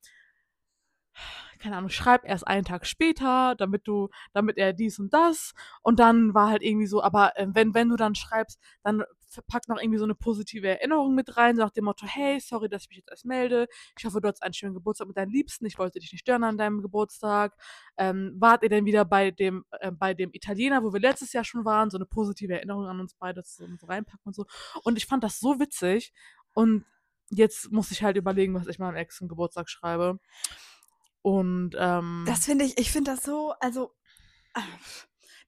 keine 1.65 1.79
Ahnung, 1.79 1.89
schreib 1.89 2.29
erst 2.29 2.47
einen 2.47 2.65
Tag 2.65 2.87
später, 2.87 3.55
damit 3.57 3.89
du, 3.89 4.11
damit 4.35 4.59
er 4.59 4.75
dies 4.75 4.99
und 4.99 5.15
das. 5.15 5.55
Und 5.83 5.99
dann 5.99 6.35
war 6.35 6.51
halt 6.51 6.63
irgendwie 6.63 6.87
so, 6.87 7.03
aber 7.03 7.39
äh, 7.39 7.47
wenn, 7.49 7.73
wenn 7.73 7.89
du 7.89 7.97
dann 7.97 8.15
schreibst, 8.15 8.61
dann 8.83 9.03
pack 9.49 9.67
noch 9.69 9.81
irgendwie 9.81 9.99
so 9.99 10.05
eine 10.05 10.15
positive 10.15 10.69
Erinnerung 10.69 11.15
mit 11.15 11.37
rein, 11.39 11.57
so 11.57 11.63
nach 11.63 11.71
dem 11.71 11.87
Motto, 11.87 12.07
hey, 12.07 12.39
sorry, 12.39 12.69
dass 12.69 12.83
ich 12.83 12.89
mich 12.91 12.99
jetzt 12.99 13.11
erst 13.11 13.25
melde. 13.25 13.67
Ich 13.99 14.05
hoffe, 14.05 14.21
du 14.21 14.29
hattest 14.29 14.43
einen 14.43 14.53
schönen 14.53 14.75
Geburtstag 14.75 15.09
mit 15.09 15.17
deinen 15.17 15.31
Liebsten. 15.31 15.65
Ich 15.65 15.79
wollte 15.79 15.99
dich 15.99 16.13
nicht 16.13 16.21
stören 16.21 16.45
an 16.45 16.59
deinem 16.59 16.83
Geburtstag. 16.83 17.55
Ähm, 17.97 18.37
wart 18.39 18.63
ihr 18.63 18.69
denn 18.69 18.85
wieder 18.85 19.07
bei 19.07 19.31
dem, 19.31 19.65
äh, 19.81 19.91
bei 19.91 20.13
dem 20.13 20.31
Italiener, 20.35 20.85
wo 20.85 20.93
wir 20.93 21.01
letztes 21.01 21.33
Jahr 21.33 21.45
schon 21.45 21.65
waren? 21.65 21.89
So 21.89 21.97
eine 21.97 22.07
positive 22.07 22.53
Erinnerung 22.53 22.87
an 22.87 23.01
uns 23.01 23.15
beide 23.15 23.43
so, 23.43 23.65
so 23.81 23.87
reinpacken 23.87 24.27
und 24.27 24.35
so. 24.35 24.45
Und 24.85 24.99
ich 24.99 25.07
fand 25.07 25.25
das 25.25 25.41
so 25.41 25.59
witzig. 25.59 26.13
Und 26.53 26.85
jetzt 27.31 27.73
muss 27.73 27.91
ich 27.91 28.03
halt 28.03 28.19
überlegen, 28.19 28.55
was 28.55 28.67
ich 28.67 28.79
meinem 28.79 28.97
Ex 28.97 29.17
zum 29.17 29.29
Geburtstag 29.29 29.69
schreibe. 29.71 30.19
Und 31.25 31.75
ähm, 31.79 32.25
Das 32.27 32.45
finde 32.45 32.67
ich, 32.67 32.77
ich 32.77 32.93
finde 32.93 33.13
das 33.13 33.25
so, 33.25 33.55
also. 33.59 33.95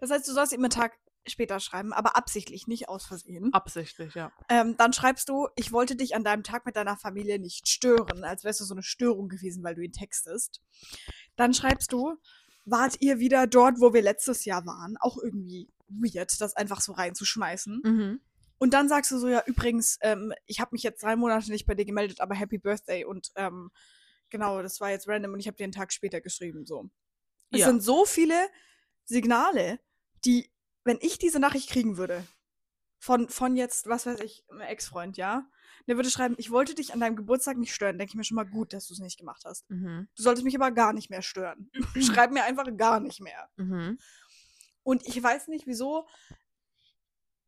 Das 0.00 0.10
heißt, 0.10 0.26
du 0.26 0.32
sollst 0.32 0.54
ihm 0.54 0.60
einen 0.60 0.70
Tag 0.70 0.98
später 1.26 1.60
schreiben, 1.60 1.92
aber 1.92 2.16
absichtlich, 2.16 2.66
nicht 2.66 2.88
aus 2.88 3.04
Versehen. 3.04 3.52
absichtlich, 3.52 4.14
ja. 4.14 4.32
Ähm, 4.48 4.78
dann 4.78 4.94
schreibst 4.94 5.28
du, 5.28 5.48
ich 5.54 5.72
wollte 5.72 5.94
dich 5.94 6.14
an 6.14 6.24
deinem 6.24 6.44
Tag 6.44 6.64
mit 6.64 6.76
deiner 6.76 6.96
Familie 6.96 7.38
nicht 7.38 7.68
stören, 7.68 8.24
als 8.24 8.42
wärst 8.42 8.60
du 8.60 8.64
so 8.64 8.72
eine 8.72 8.82
Störung 8.82 9.28
gewesen, 9.28 9.62
weil 9.64 9.74
du 9.74 9.82
ihn 9.82 9.92
textest. 9.92 10.62
Dann 11.36 11.52
schreibst 11.52 11.92
du, 11.92 12.16
wart 12.64 12.96
ihr 13.00 13.18
wieder 13.18 13.46
dort, 13.46 13.78
wo 13.78 13.92
wir 13.92 14.00
letztes 14.02 14.46
Jahr 14.46 14.64
waren? 14.64 14.96
Auch 15.00 15.18
irgendwie 15.18 15.68
weird, 15.88 16.40
das 16.40 16.56
einfach 16.56 16.80
so 16.80 16.92
reinzuschmeißen. 16.92 17.82
Mhm. 17.84 18.20
Und 18.56 18.72
dann 18.72 18.88
sagst 18.88 19.10
du 19.10 19.18
so, 19.18 19.28
ja, 19.28 19.42
übrigens, 19.44 19.98
ähm, 20.00 20.32
ich 20.46 20.58
habe 20.60 20.70
mich 20.72 20.82
jetzt 20.82 21.02
drei 21.02 21.16
Monate 21.16 21.50
nicht 21.50 21.66
bei 21.66 21.74
dir 21.74 21.84
gemeldet, 21.84 22.22
aber 22.22 22.34
Happy 22.34 22.56
Birthday 22.56 23.04
und 23.04 23.30
ähm, 23.36 23.70
genau, 24.30 24.62
das 24.62 24.80
war 24.80 24.90
jetzt 24.90 25.08
random 25.08 25.32
und 25.34 25.40
ich 25.40 25.46
habe 25.46 25.56
dir 25.56 25.64
einen 25.64 25.72
Tag 25.72 25.92
später 25.92 26.20
geschrieben, 26.20 26.66
so. 26.66 26.90
Es 27.50 27.60
Ja. 27.60 27.66
sind 27.66 27.82
so 27.82 28.04
viele 28.04 28.48
Signale, 29.04 29.78
die, 30.24 30.50
wenn 30.84 30.98
ich 31.00 31.18
diese 31.18 31.38
Nachricht 31.38 31.70
kriegen 31.70 31.96
würde, 31.96 32.26
von, 32.98 33.28
von 33.28 33.56
jetzt, 33.56 33.86
was 33.86 34.06
weiß 34.06 34.20
ich, 34.20 34.44
einem 34.48 34.62
Ex-Freund, 34.62 35.16
ja, 35.16 35.48
der 35.86 35.96
würde 35.96 36.10
schreiben, 36.10 36.34
ich 36.38 36.50
wollte 36.50 36.74
dich 36.74 36.92
an 36.92 37.00
deinem 37.00 37.14
Geburtstag 37.14 37.56
nicht 37.56 37.74
stören, 37.74 37.98
denke 37.98 38.10
ich 38.10 38.16
mir 38.16 38.24
schon 38.24 38.34
mal 38.36 38.46
gut, 38.46 38.72
dass 38.72 38.88
du 38.88 38.94
es 38.94 39.00
nicht 39.00 39.18
gemacht 39.18 39.42
hast. 39.44 39.68
Mhm. 39.70 40.08
Du 40.16 40.22
solltest 40.22 40.44
mich 40.44 40.56
aber 40.56 40.70
gar 40.72 40.92
nicht 40.92 41.10
mehr 41.10 41.22
stören. 41.22 41.70
Schreib 42.00 42.32
mir 42.32 42.44
einfach 42.44 42.66
gar 42.76 42.98
nicht 43.00 43.20
mehr. 43.20 43.48
Mhm. 43.56 43.98
Und 44.82 45.06
ich 45.06 45.22
weiß 45.22 45.48
nicht, 45.48 45.66
wieso 45.66 46.08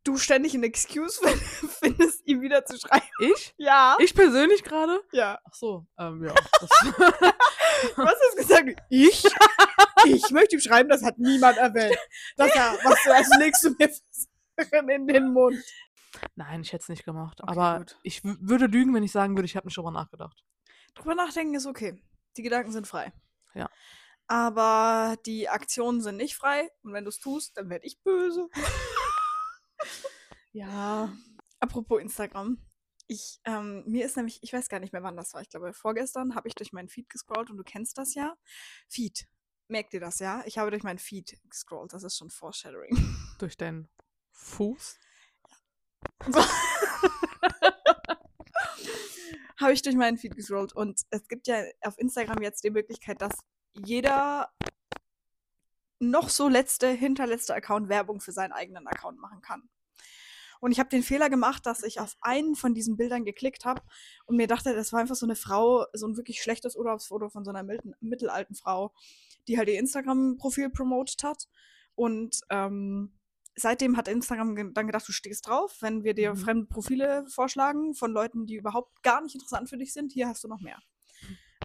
du 0.08 0.16
ständig 0.16 0.54
eine 0.54 0.66
Excuse 0.66 1.20
findest, 1.80 2.26
ihm 2.26 2.40
wieder 2.40 2.64
zu 2.64 2.78
schreiben. 2.78 3.06
Ich? 3.20 3.54
Ja. 3.58 3.96
Ich 4.00 4.14
persönlich 4.14 4.64
gerade? 4.64 5.00
Ja. 5.12 5.38
Ach 5.44 5.54
so, 5.54 5.86
ähm, 5.98 6.24
ja. 6.24 6.34
Was 7.96 8.14
hast 8.14 8.32
du 8.32 8.36
gesagt? 8.36 8.82
Ich? 8.88 9.24
Ich 10.06 10.30
möchte 10.30 10.56
ihm 10.56 10.60
schreiben, 10.60 10.88
das 10.88 11.04
hat 11.04 11.18
niemand 11.18 11.58
erwähnt. 11.58 11.98
Das 12.36 12.54
ja, 12.54 12.74
was 12.82 13.02
du, 13.02 13.38
legst 13.38 13.64
du 13.64 14.82
mir 14.82 14.94
in 14.94 15.06
den 15.06 15.32
Mund. 15.32 15.62
nein, 16.34 16.62
ich 16.62 16.72
hätte 16.72 16.82
es 16.82 16.88
nicht 16.88 17.04
gemacht. 17.04 17.40
Okay, 17.42 17.50
aber 17.50 17.78
gut. 17.78 17.98
ich 18.02 18.22
würde 18.24 18.66
lügen, 18.66 18.94
wenn 18.94 19.02
ich 19.02 19.12
sagen 19.12 19.36
würde, 19.36 19.46
ich 19.46 19.56
habe 19.56 19.66
nicht 19.66 19.76
drüber 19.76 19.90
nachgedacht. 19.90 20.42
Drüber 20.94 21.14
nachdenken 21.14 21.54
ist 21.54 21.66
okay. 21.66 22.02
Die 22.36 22.42
Gedanken 22.42 22.72
sind 22.72 22.86
frei. 22.86 23.12
Ja. 23.54 23.68
Aber 24.26 25.16
die 25.26 25.48
Aktionen 25.48 26.00
sind 26.00 26.16
nicht 26.16 26.34
frei. 26.34 26.70
Und 26.82 26.92
wenn 26.92 27.04
du 27.04 27.10
es 27.10 27.18
tust, 27.18 27.56
dann 27.56 27.68
werde 27.68 27.86
ich 27.86 28.02
böse. 28.02 28.48
Ja. 30.58 31.16
Apropos 31.60 32.00
Instagram. 32.00 32.58
Ich, 33.06 33.38
ähm, 33.44 33.84
mir 33.86 34.04
ist 34.04 34.16
nämlich, 34.16 34.42
ich 34.42 34.52
weiß 34.52 34.68
gar 34.68 34.80
nicht 34.80 34.92
mehr, 34.92 35.04
wann 35.04 35.16
das 35.16 35.32
war. 35.32 35.40
Ich 35.40 35.48
glaube, 35.48 35.72
vorgestern 35.72 36.34
habe 36.34 36.48
ich 36.48 36.56
durch 36.56 36.72
meinen 36.72 36.88
Feed 36.88 37.08
gescrollt 37.08 37.48
und 37.48 37.58
du 37.58 37.62
kennst 37.62 37.96
das 37.96 38.14
ja. 38.14 38.36
Feed. 38.88 39.28
merkt 39.68 39.94
ihr 39.94 40.00
das, 40.00 40.18
ja? 40.18 40.42
Ich 40.46 40.58
habe 40.58 40.72
durch 40.72 40.82
meinen 40.82 40.98
Feed 40.98 41.38
gescrollt. 41.48 41.92
Das 41.92 42.02
ist 42.02 42.18
schon 42.18 42.28
Foreshadowing. 42.30 42.90
Durch 43.38 43.56
deinen 43.56 43.88
Fuß? 44.32 44.98
habe 49.60 49.72
ich 49.72 49.82
durch 49.82 49.94
meinen 49.94 50.18
Feed 50.18 50.34
gescrollt. 50.34 50.72
Und 50.72 51.02
es 51.10 51.28
gibt 51.28 51.46
ja 51.46 51.62
auf 51.82 51.96
Instagram 51.98 52.42
jetzt 52.42 52.64
die 52.64 52.70
Möglichkeit, 52.70 53.20
dass 53.22 53.44
jeder 53.74 54.52
noch 56.00 56.28
so 56.30 56.48
letzte, 56.48 56.88
hinterletzte 56.88 57.54
Account 57.54 57.88
Werbung 57.88 58.20
für 58.20 58.32
seinen 58.32 58.52
eigenen 58.52 58.88
Account 58.88 59.20
machen 59.20 59.40
kann. 59.40 59.68
Und 60.60 60.72
ich 60.72 60.78
habe 60.78 60.88
den 60.88 61.02
Fehler 61.02 61.30
gemacht, 61.30 61.66
dass 61.66 61.82
ich 61.82 62.00
auf 62.00 62.16
einen 62.20 62.54
von 62.54 62.74
diesen 62.74 62.96
Bildern 62.96 63.24
geklickt 63.24 63.64
habe 63.64 63.82
und 64.26 64.36
mir 64.36 64.46
dachte, 64.46 64.74
das 64.74 64.92
war 64.92 65.00
einfach 65.00 65.14
so 65.14 65.26
eine 65.26 65.36
Frau, 65.36 65.86
so 65.92 66.06
ein 66.06 66.16
wirklich 66.16 66.42
schlechtes 66.42 66.76
Urlaubsfoto 66.76 67.28
von 67.28 67.44
so 67.44 67.50
einer 67.50 67.64
mittelalten 68.00 68.54
Frau, 68.54 68.92
die 69.46 69.58
halt 69.58 69.68
ihr 69.68 69.78
Instagram-Profil 69.78 70.70
promotet 70.70 71.22
hat. 71.22 71.48
Und 71.94 72.40
ähm, 72.50 73.12
seitdem 73.56 73.96
hat 73.96 74.08
Instagram 74.08 74.72
dann 74.74 74.86
gedacht, 74.86 75.06
du 75.08 75.12
stehst 75.12 75.46
drauf, 75.46 75.76
wenn 75.80 76.04
wir 76.04 76.14
dir 76.14 76.34
mhm. 76.34 76.38
fremde 76.38 76.66
Profile 76.66 77.24
vorschlagen 77.28 77.94
von 77.94 78.12
Leuten, 78.12 78.46
die 78.46 78.56
überhaupt 78.56 79.02
gar 79.02 79.20
nicht 79.20 79.34
interessant 79.34 79.68
für 79.68 79.78
dich 79.78 79.92
sind, 79.92 80.12
hier 80.12 80.28
hast 80.28 80.44
du 80.44 80.48
noch 80.48 80.60
mehr. 80.60 80.80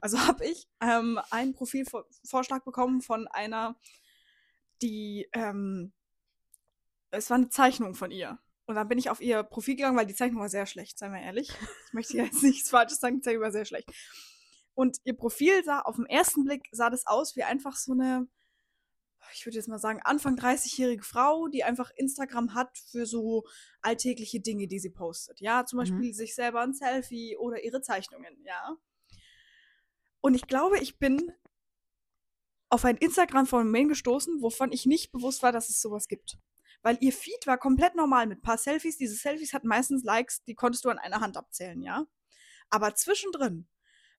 Also 0.01 0.19
habe 0.27 0.45
ich 0.45 0.67
ähm, 0.81 1.19
einen 1.29 1.53
Profilvorschlag 1.53 2.65
bekommen 2.65 3.01
von 3.01 3.27
einer, 3.27 3.77
die, 4.81 5.29
ähm, 5.33 5.93
es 7.11 7.29
war 7.29 7.37
eine 7.37 7.49
Zeichnung 7.49 7.95
von 7.95 8.11
ihr. 8.11 8.39
Und 8.65 8.75
dann 8.75 8.87
bin 8.87 8.97
ich 8.97 9.09
auf 9.09 9.19
ihr 9.21 9.43
Profil 9.43 9.75
gegangen, 9.75 9.97
weil 9.97 10.05
die 10.05 10.15
Zeichnung 10.15 10.41
war 10.41 10.49
sehr 10.49 10.65
schlecht, 10.65 10.97
seien 10.97 11.11
wir 11.11 11.21
ehrlich. 11.21 11.49
Ich 11.87 11.93
möchte 11.93 12.17
jetzt 12.17 12.43
nichts 12.43 12.69
Falsches 12.69 12.99
sagen, 12.99 13.17
die 13.17 13.21
Zeichnung 13.21 13.43
war 13.43 13.51
sehr 13.51 13.65
schlecht. 13.65 13.91
Und 14.73 14.97
ihr 15.03 15.15
Profil 15.15 15.63
sah 15.63 15.81
auf 15.81 15.97
den 15.97 16.05
ersten 16.05 16.45
Blick, 16.45 16.67
sah 16.71 16.89
das 16.89 17.05
aus 17.05 17.35
wie 17.35 17.43
einfach 17.43 17.75
so 17.75 17.91
eine, 17.91 18.27
ich 19.33 19.45
würde 19.45 19.57
jetzt 19.57 19.67
mal 19.67 19.79
sagen, 19.79 19.99
Anfang 20.03 20.35
30-jährige 20.35 21.03
Frau, 21.03 21.47
die 21.47 21.63
einfach 21.63 21.91
Instagram 21.95 22.55
hat 22.55 22.77
für 22.77 23.05
so 23.05 23.43
alltägliche 23.81 24.39
Dinge, 24.39 24.67
die 24.67 24.79
sie 24.79 24.89
postet. 24.89 25.41
Ja, 25.41 25.65
zum 25.65 25.77
mhm. 25.77 25.81
Beispiel 25.81 26.07
mhm. 26.09 26.13
sich 26.13 26.33
selber 26.33 26.61
ein 26.61 26.73
Selfie 26.73 27.37
oder 27.37 27.63
ihre 27.63 27.81
Zeichnungen, 27.81 28.43
ja. 28.45 28.75
Und 30.21 30.35
ich 30.35 30.47
glaube, 30.47 30.79
ich 30.79 30.97
bin 30.97 31.31
auf 32.69 32.85
ein 32.85 32.97
Instagram-Phänomen 32.97 33.89
gestoßen, 33.89 34.41
wovon 34.41 34.71
ich 34.71 34.85
nicht 34.85 35.11
bewusst 35.11 35.43
war, 35.43 35.51
dass 35.51 35.69
es 35.69 35.81
sowas 35.81 36.07
gibt. 36.07 36.39
Weil 36.83 36.97
ihr 36.99 37.13
Feed 37.13 37.47
war 37.47 37.57
komplett 37.57 37.95
normal 37.95 38.27
mit 38.27 38.39
ein 38.39 38.43
paar 38.43 38.57
Selfies. 38.57 38.97
Diese 38.97 39.15
Selfies 39.15 39.53
hatten 39.53 39.67
meistens 39.67 40.03
Likes, 40.03 40.43
die 40.43 40.53
konntest 40.53 40.85
du 40.85 40.89
an 40.89 40.99
einer 40.99 41.21
Hand 41.21 41.37
abzählen, 41.37 41.81
ja. 41.81 42.05
Aber 42.69 42.93
zwischendrin 42.93 43.67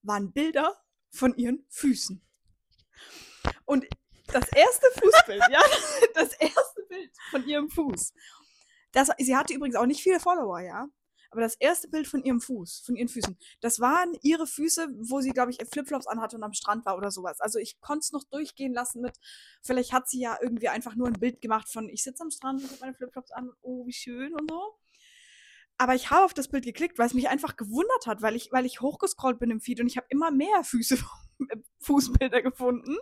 waren 0.03 0.33
Bilder 0.33 0.77
von 1.11 1.37
ihren 1.37 1.65
Füßen. 1.69 2.23
Und 3.65 3.87
das 4.29 4.49
erste 4.53 4.87
Fußbild, 5.01 5.43
ja, 5.51 5.61
das 6.15 6.33
erste 6.35 6.83
Bild 6.89 7.13
von 7.31 7.47
ihrem 7.47 7.69
Fuß. 7.71 8.13
Das, 8.93 9.11
sie 9.19 9.37
hatte 9.37 9.55
übrigens 9.55 9.77
auch 9.77 9.87
nicht 9.87 10.03
viele 10.03 10.21
Follower, 10.21 10.61
ja. 10.61 10.89
Aber 11.35 11.41
das 11.41 11.57
erste 11.57 11.89
Bild 11.89 12.07
von 12.07 12.23
ihrem 12.23 12.41
Fuß, 12.41 12.85
von 12.87 12.95
ihren 12.95 13.09
Füßen, 13.09 13.37
das 13.61 13.81
waren 13.81 14.17
ihre 14.23 14.47
Füße, 14.47 14.87
wo 15.01 15.21
sie, 15.21 15.31
glaube 15.31 15.51
ich, 15.51 15.59
Flipflops 15.69 16.07
anhatte 16.07 16.37
und 16.37 16.45
am 16.45 16.53
Strand 16.53 16.87
war 16.87 16.97
oder 16.97 17.11
sowas. 17.11 17.41
Also 17.41 17.59
ich 17.59 17.81
konnte 17.81 18.05
es 18.05 18.13
noch 18.13 18.23
durchgehen 18.23 18.73
lassen 18.73 19.01
mit, 19.01 19.19
vielleicht 19.61 19.93
hat 19.93 20.09
sie 20.09 20.21
ja 20.21 20.39
irgendwie 20.41 20.69
einfach 20.69 20.95
nur 20.95 21.09
ein 21.09 21.15
Bild 21.15 21.41
gemacht 21.41 21.69
von, 21.69 21.89
ich 21.89 22.05
sitze 22.05 22.23
am 22.23 22.31
Strand 22.31 22.63
und 22.63 22.71
habe 22.71 22.79
meine 22.83 22.95
Flipflops 22.95 23.33
an, 23.33 23.51
oh, 23.63 23.85
wie 23.85 23.93
schön 23.93 24.33
und 24.33 24.49
so. 24.49 24.79
Aber 25.77 25.97
ich 25.97 26.11
habe 26.11 26.25
auf 26.25 26.35
das 26.35 26.47
Bild 26.47 26.65
geklickt, 26.65 27.01
weil 27.01 27.09
es 27.09 27.15
mich 27.15 27.29
einfach 27.29 27.57
gewundert 27.57 28.07
hat, 28.07 28.23
weil 28.23 28.37
ich, 28.37 28.53
weil 28.53 28.65
ich 28.65 28.81
hochgescrollt 28.81 29.41
bin 29.41 29.51
im 29.51 29.61
Feed 29.61 29.81
und 29.81 29.89
ich 29.89 29.97
habe 29.97 30.07
immer 30.11 30.31
mehr 30.31 30.63
Füße, 30.63 30.99
Fußbilder 31.81 32.43
gefunden. 32.43 32.97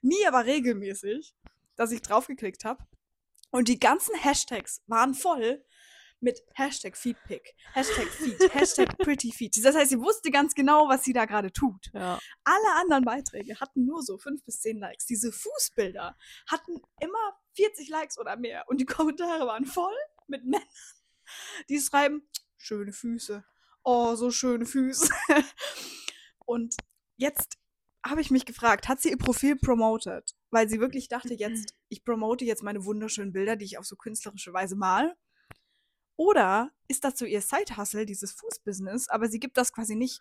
Nie 0.00 0.26
aber 0.26 0.46
regelmäßig, 0.46 1.34
dass 1.76 1.92
ich 1.92 2.00
draufgeklickt 2.00 2.64
habe. 2.64 2.82
Und 3.50 3.68
die 3.68 3.78
ganzen 3.78 4.14
Hashtags 4.14 4.82
waren 4.86 5.12
voll 5.12 5.62
mit 6.20 6.42
Hashtag 6.54 6.96
Feedpick, 6.96 7.54
Hashtag 7.72 8.06
Feed, 8.08 8.54
Hashtag 8.54 8.98
Pretty 8.98 9.32
Feed. 9.32 9.56
Das 9.64 9.74
heißt, 9.74 9.90
sie 9.90 10.00
wusste 10.00 10.30
ganz 10.30 10.54
genau, 10.54 10.88
was 10.88 11.04
sie 11.04 11.12
da 11.12 11.24
gerade 11.24 11.52
tut. 11.52 11.90
Ja. 11.92 12.18
Alle 12.44 12.74
anderen 12.80 13.04
Beiträge 13.04 13.58
hatten 13.58 13.86
nur 13.86 14.02
so 14.02 14.18
fünf 14.18 14.44
bis 14.44 14.60
zehn 14.60 14.78
Likes. 14.78 15.06
Diese 15.06 15.32
Fußbilder 15.32 16.16
hatten 16.46 16.80
immer 17.00 17.38
40 17.54 17.88
Likes 17.88 18.18
oder 18.18 18.36
mehr. 18.36 18.64
Und 18.68 18.80
die 18.80 18.86
Kommentare 18.86 19.46
waren 19.46 19.64
voll 19.64 19.96
mit 20.28 20.44
Männern, 20.44 20.66
die 21.68 21.80
schreiben, 21.80 22.22
schöne 22.56 22.92
Füße. 22.92 23.44
Oh, 23.82 24.14
so 24.14 24.30
schöne 24.30 24.66
Füße. 24.66 25.08
Und 26.44 26.76
jetzt 27.16 27.56
habe 28.04 28.20
ich 28.20 28.30
mich 28.30 28.44
gefragt, 28.46 28.88
hat 28.88 29.00
sie 29.00 29.10
ihr 29.10 29.18
Profil 29.18 29.56
promoted? 29.56 30.34
Weil 30.50 30.68
sie 30.68 30.80
wirklich 30.80 31.08
dachte, 31.08 31.34
jetzt, 31.34 31.74
ich 31.88 32.04
promote 32.04 32.44
jetzt 32.44 32.62
meine 32.62 32.84
wunderschönen 32.84 33.32
Bilder, 33.32 33.56
die 33.56 33.64
ich 33.64 33.78
auf 33.78 33.86
so 33.86 33.96
künstlerische 33.96 34.52
Weise 34.52 34.76
mal. 34.76 35.16
Oder 36.20 36.70
ist 36.86 37.04
das 37.04 37.18
so 37.18 37.24
ihr 37.24 37.40
Side-Hustle, 37.40 38.04
dieses 38.04 38.32
Fußbusiness, 38.32 39.08
aber 39.08 39.30
sie 39.30 39.40
gibt 39.40 39.56
das 39.56 39.72
quasi 39.72 39.96
nicht 39.96 40.20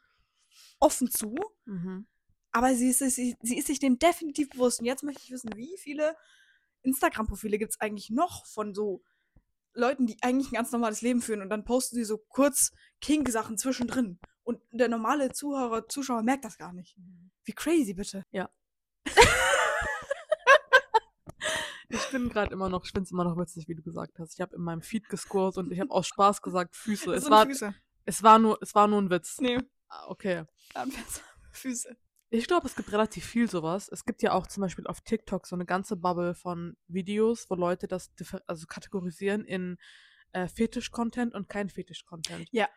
offen 0.80 1.12
zu. 1.12 1.36
Mhm. 1.66 2.08
Aber 2.54 2.74
sie 2.74 2.92
ist, 2.92 3.00
sie, 3.00 3.36
sie 3.42 3.58
ist 3.58 3.68
sich 3.68 3.80
dem 3.80 4.00
definitiv 4.00 4.50
bewusst. 4.50 4.80
Und 4.80 4.86
jetzt 4.86 5.04
möchte 5.04 5.24
ich 5.26 5.32
wissen, 5.32 5.52
wie 5.58 5.76
viele 5.78 6.16
Instagram-Profile 6.84 7.58
gibt 7.58 7.74
es 7.74 7.82
eigentlich 7.82 8.12
noch 8.12 8.46
von 8.46 8.74
so 8.74 9.04
Leuten, 9.74 10.08
die 10.08 10.16
eigentlich 10.22 10.54
ein 10.54 10.56
ganz 10.56 10.72
normales 10.72 11.02
Leben 11.02 11.22
führen 11.22 11.42
und 11.42 11.50
dann 11.50 11.66
posten 11.66 11.98
sie 11.98 12.06
so 12.06 12.18
kurz 12.18 12.72
King-Sachen 13.02 13.58
zwischendrin. 13.58 14.20
Und 14.44 14.62
der 14.72 14.88
normale 14.88 15.34
Zuhörer, 15.34 15.90
Zuschauer 15.90 16.24
merkt 16.24 16.46
das 16.46 16.58
gar 16.58 16.72
nicht. 16.72 16.98
Mhm. 16.98 17.30
Wie 17.44 17.52
crazy, 17.52 17.94
bitte. 17.94 18.24
Ja. 18.32 18.50
Ich 21.90 22.12
bin 22.12 22.30
gerade 22.30 22.54
immer 22.54 22.70
noch, 22.70 22.86
ich 22.86 22.92
finde 22.92 23.06
es 23.06 23.12
immer 23.12 23.24
noch 23.24 23.36
witzig, 23.38 23.68
wie 23.68 23.76
du 23.76 23.82
gesagt 23.82 24.20
hast. 24.20 24.36
Ich 24.36 24.42
habe 24.42 24.56
in 24.56 24.62
meinem 24.62 24.82
Feed 24.82 25.10
gescrollt 25.10 25.58
und 25.58 25.72
ich 25.72 25.80
habe 25.80 25.92
aus 25.92 26.08
Spaß 26.08 26.42
gesagt 26.42 26.76
Füße. 26.76 27.14
Es 27.14 27.30
war, 27.30 27.46
Füße. 27.46 27.74
es 28.06 28.22
war 28.24 28.38
nur, 28.38 28.60
es 28.62 28.76
war 28.76 28.88
nur 28.88 29.02
ein 29.02 29.10
Witz. 29.10 29.38
Nee. 29.42 29.60
Ah, 29.88 30.06
okay. 30.08 30.44
Füße. 31.52 31.98
Ich 32.32 32.46
glaube, 32.46 32.68
es 32.68 32.76
gibt 32.76 32.92
relativ 32.92 33.26
viel 33.26 33.50
sowas. 33.50 33.90
Es 33.92 34.06
gibt 34.06 34.22
ja 34.22 34.34
auch 34.34 34.46
zum 34.46 34.62
Beispiel 34.62 34.86
auf 34.86 35.02
TikTok 35.02 35.48
so 35.48 35.56
eine 35.56 35.66
ganze 35.66 35.98
Bubble 35.98 36.36
von 36.36 36.78
Videos, 36.88 37.50
wo 37.50 37.56
Leute 37.56 37.88
das 37.88 38.12
also 38.46 38.68
kategorisieren 38.68 39.46
in 39.46 39.78
äh, 40.32 40.48
Fetisch-Content 40.48 41.34
und 41.34 41.50
kein 41.50 41.70
Fetisch-Content. 41.70 42.48
Ja. 42.52 42.70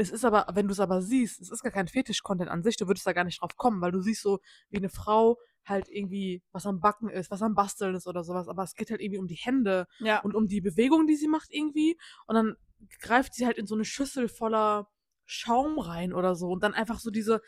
Es 0.00 0.10
ist 0.10 0.24
aber, 0.24 0.46
wenn 0.54 0.66
du 0.66 0.72
es 0.72 0.80
aber 0.80 1.02
siehst, 1.02 1.40
es 1.40 1.50
ist 1.50 1.62
gar 1.62 1.72
kein 1.72 1.86
Fetisch-Content 1.86 2.50
an 2.50 2.62
sich, 2.62 2.76
du 2.76 2.86
würdest 2.86 3.06
da 3.06 3.12
gar 3.12 3.24
nicht 3.24 3.42
drauf 3.42 3.56
kommen, 3.56 3.82
weil 3.82 3.92
du 3.92 4.00
siehst 4.00 4.22
so, 4.22 4.40
wie 4.70 4.78
eine 4.78 4.88
Frau 4.88 5.36
halt 5.66 5.88
irgendwie 5.90 6.42
was 6.52 6.64
am 6.64 6.80
Backen 6.80 7.10
ist, 7.10 7.30
was 7.30 7.42
am 7.42 7.54
Basteln 7.54 7.94
ist 7.94 8.06
oder 8.06 8.24
sowas, 8.24 8.48
aber 8.48 8.62
es 8.62 8.74
geht 8.74 8.90
halt 8.90 9.02
irgendwie 9.02 9.18
um 9.18 9.26
die 9.26 9.34
Hände 9.34 9.86
ja. 9.98 10.20
und 10.20 10.34
um 10.34 10.48
die 10.48 10.62
Bewegung, 10.62 11.06
die 11.06 11.16
sie 11.16 11.28
macht 11.28 11.48
irgendwie 11.50 11.98
und 12.26 12.34
dann 12.34 12.56
greift 13.00 13.34
sie 13.34 13.44
halt 13.44 13.58
in 13.58 13.66
so 13.66 13.74
eine 13.74 13.84
Schüssel 13.84 14.28
voller 14.28 14.88
Schaum 15.26 15.78
rein 15.78 16.14
oder 16.14 16.34
so 16.34 16.48
und 16.48 16.62
dann 16.62 16.72
einfach 16.72 16.98
so 16.98 17.10
diese 17.10 17.42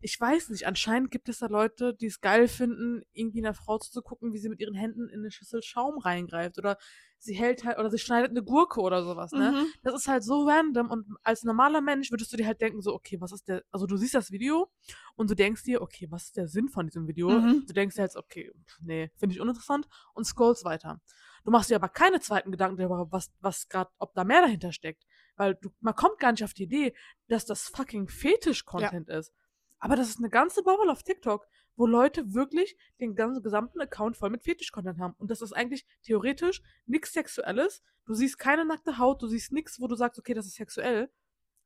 ich 0.00 0.20
weiß 0.20 0.50
nicht, 0.50 0.66
anscheinend 0.66 1.10
gibt 1.10 1.28
es 1.28 1.38
da 1.38 1.46
Leute, 1.46 1.94
die 1.94 2.06
es 2.06 2.20
geil 2.20 2.46
finden, 2.46 3.02
irgendwie 3.12 3.40
einer 3.40 3.54
Frau 3.54 3.78
zuzugucken, 3.78 4.32
wie 4.32 4.38
sie 4.38 4.48
mit 4.48 4.60
ihren 4.60 4.74
Händen 4.74 5.08
in 5.08 5.20
eine 5.20 5.30
Schüssel 5.30 5.62
Schaum 5.62 5.98
reingreift 5.98 6.58
oder 6.58 6.78
sie 7.18 7.34
hält 7.34 7.64
halt 7.64 7.78
oder 7.78 7.90
sie 7.90 7.98
schneidet 7.98 8.30
eine 8.30 8.44
Gurke 8.44 8.80
oder 8.80 9.02
sowas, 9.02 9.32
ne? 9.32 9.50
Mhm. 9.50 9.66
Das 9.82 9.94
ist 9.94 10.06
halt 10.06 10.22
so 10.22 10.48
random 10.48 10.90
und 10.90 11.06
als 11.24 11.42
normaler 11.42 11.80
Mensch 11.80 12.12
würdest 12.12 12.32
du 12.32 12.36
dir 12.36 12.46
halt 12.46 12.60
denken 12.60 12.80
so, 12.80 12.94
okay, 12.94 13.20
was 13.20 13.32
ist 13.32 13.48
der, 13.48 13.64
also 13.72 13.86
du 13.86 13.96
siehst 13.96 14.14
das 14.14 14.30
Video 14.30 14.70
und 15.16 15.28
du 15.28 15.34
denkst 15.34 15.64
dir, 15.64 15.82
okay, 15.82 16.06
was 16.10 16.26
ist 16.26 16.36
der 16.36 16.46
Sinn 16.46 16.68
von 16.68 16.86
diesem 16.86 17.08
Video? 17.08 17.28
Mhm. 17.30 17.64
Du 17.66 17.72
denkst 17.72 17.96
dir 17.96 18.02
jetzt, 18.02 18.16
okay, 18.16 18.52
nee, 18.80 19.10
finde 19.16 19.34
ich 19.34 19.40
uninteressant 19.40 19.88
und 20.14 20.24
scrollst 20.24 20.64
weiter. 20.64 21.00
Du 21.44 21.50
machst 21.50 21.70
dir 21.70 21.76
aber 21.76 21.88
keine 21.88 22.20
zweiten 22.20 22.50
Gedanken 22.52 22.76
darüber, 22.76 23.10
was, 23.10 23.32
was 23.40 23.68
gerade, 23.68 23.90
ob 23.98 24.14
da 24.14 24.22
mehr 24.22 24.42
dahinter 24.42 24.72
steckt. 24.72 25.04
Weil 25.36 25.54
du, 25.54 25.70
man 25.80 25.94
kommt 25.94 26.18
gar 26.18 26.32
nicht 26.32 26.44
auf 26.44 26.52
die 26.52 26.64
Idee, 26.64 26.94
dass 27.28 27.46
das 27.46 27.68
fucking 27.68 28.08
Fetisch-Content 28.08 29.08
ja. 29.08 29.18
ist. 29.18 29.32
Aber 29.78 29.96
das 29.96 30.08
ist 30.08 30.18
eine 30.18 30.30
ganze 30.30 30.62
Bubble 30.62 30.90
auf 30.90 31.02
TikTok, 31.02 31.46
wo 31.76 31.86
Leute 31.86 32.34
wirklich 32.34 32.76
den 33.00 33.14
ganzen 33.14 33.42
gesamten 33.42 33.80
Account 33.80 34.16
voll 34.16 34.30
mit 34.30 34.42
Fetisch-Content 34.42 34.98
haben. 34.98 35.14
Und 35.18 35.30
das 35.30 35.40
ist 35.42 35.52
eigentlich 35.52 35.86
theoretisch 36.02 36.62
nichts 36.86 37.12
Sexuelles. 37.12 37.82
Du 38.04 38.14
siehst 38.14 38.38
keine 38.38 38.64
nackte 38.64 38.98
Haut, 38.98 39.22
du 39.22 39.28
siehst 39.28 39.52
nichts, 39.52 39.80
wo 39.80 39.86
du 39.86 39.94
sagst, 39.94 40.18
okay, 40.18 40.34
das 40.34 40.46
ist 40.46 40.56
sexuell. 40.56 41.10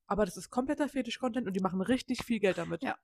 Aber 0.06 0.26
das 0.26 0.36
ist 0.36 0.50
kompletter 0.50 0.88
Fetisch-Content 0.88 1.46
und 1.46 1.54
die 1.54 1.60
machen 1.60 1.80
richtig 1.80 2.24
viel 2.24 2.40
Geld 2.40 2.58
damit. 2.58 2.82
Ja. 2.82 2.98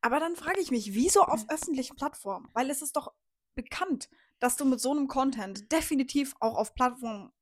Aber 0.00 0.20
dann 0.20 0.36
frage 0.36 0.60
ich 0.60 0.70
mich, 0.70 0.94
wieso 0.94 1.22
auf 1.22 1.48
öffentlichen 1.48 1.96
Plattformen? 1.96 2.48
Weil 2.52 2.70
es 2.70 2.82
ist 2.82 2.96
doch 2.96 3.12
bekannt, 3.54 4.08
dass 4.38 4.56
du 4.56 4.64
mit 4.64 4.80
so 4.80 4.90
einem 4.90 5.08
Content 5.08 5.72
definitiv 5.72 6.34
auch 6.40 6.56
auf 6.56 6.74
Plattformen 6.74 7.32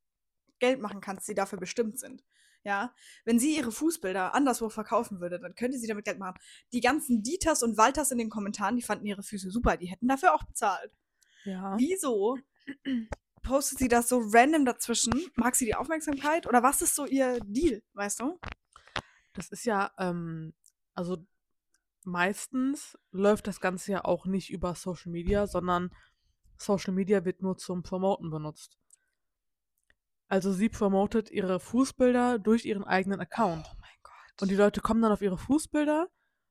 Geld 0.59 0.81
machen 0.81 1.01
kannst, 1.01 1.29
die 1.29 1.35
dafür 1.35 1.59
bestimmt 1.59 1.99
sind. 1.99 2.23
Ja, 2.65 2.95
wenn 3.25 3.41
sie 3.41 3.57
ihre 3.57 3.73
Fußbilder 3.73 4.35
anderswo 4.35 4.69
verkaufen 4.69 5.21
würde, 5.21 5.41
dann 5.41 5.55
könnte 5.55 5.79
sie 5.79 5.89
damit 5.89 6.05
Geld 6.05 6.19
machen. 6.19 6.39
Die 6.73 6.81
ganzen 6.81 7.23
Dieters 7.23 7.63
und 7.63 7.77
Walters 7.77 8.13
in 8.13 8.19
den 8.19 8.31
Kommentaren, 8.31 8.77
die 8.77 8.83
fanden 8.83 9.07
ihre 9.07 9.25
Füße 9.25 9.51
super, 9.51 9.77
die 9.77 9.87
hätten 9.87 10.07
dafür 10.07 10.35
auch 10.35 10.45
bezahlt. 10.45 10.93
Ja. 11.45 11.77
Wieso 11.77 12.39
postet 13.43 13.79
sie 13.79 13.89
das 13.89 14.09
so 14.09 14.21
random 14.33 14.65
dazwischen? 14.65 15.13
Mag 15.35 15.57
sie 15.57 15.65
die 15.65 15.75
Aufmerksamkeit 15.75 16.47
oder 16.47 16.63
was 16.63 16.83
ist 16.83 16.95
so 16.95 17.05
ihr 17.05 17.41
Deal, 17.41 17.83
weißt 17.95 18.21
du? 18.21 18.39
Das 19.33 19.49
ist 19.49 19.65
ja, 19.65 19.91
ähm, 19.99 20.55
also 20.95 21.27
meistens 22.05 22.99
läuft 23.11 23.47
das 23.47 23.61
Ganze 23.61 23.93
ja 23.93 24.05
auch 24.05 24.27
nicht 24.27 24.51
über 24.51 24.75
Social 24.75 25.11
Media, 25.11 25.47
sondern 25.47 25.91
Social 26.59 26.93
Media 26.93 27.25
wird 27.25 27.43
nur 27.43 27.57
zum 27.57 27.83
Promoten 27.83 28.31
benutzt. 28.31 28.79
Also 30.33 30.51
sie 30.51 30.71
promotet 30.71 31.31
ihre 31.31 31.61
Fußbilder 31.61 32.39
durch 32.39 32.65
ihren 32.65 32.85
eigenen 32.85 33.21
Account. 33.21 33.67
Oh 33.71 33.77
mein 33.79 33.91
Gott. 34.03 34.41
Und 34.41 34.51
die 34.51 34.55
Leute 34.55 34.81
kommen 34.81 35.03
dann 35.03 35.13
auf 35.13 35.21
ihre 35.21 35.37
Fußbilder 35.37 36.09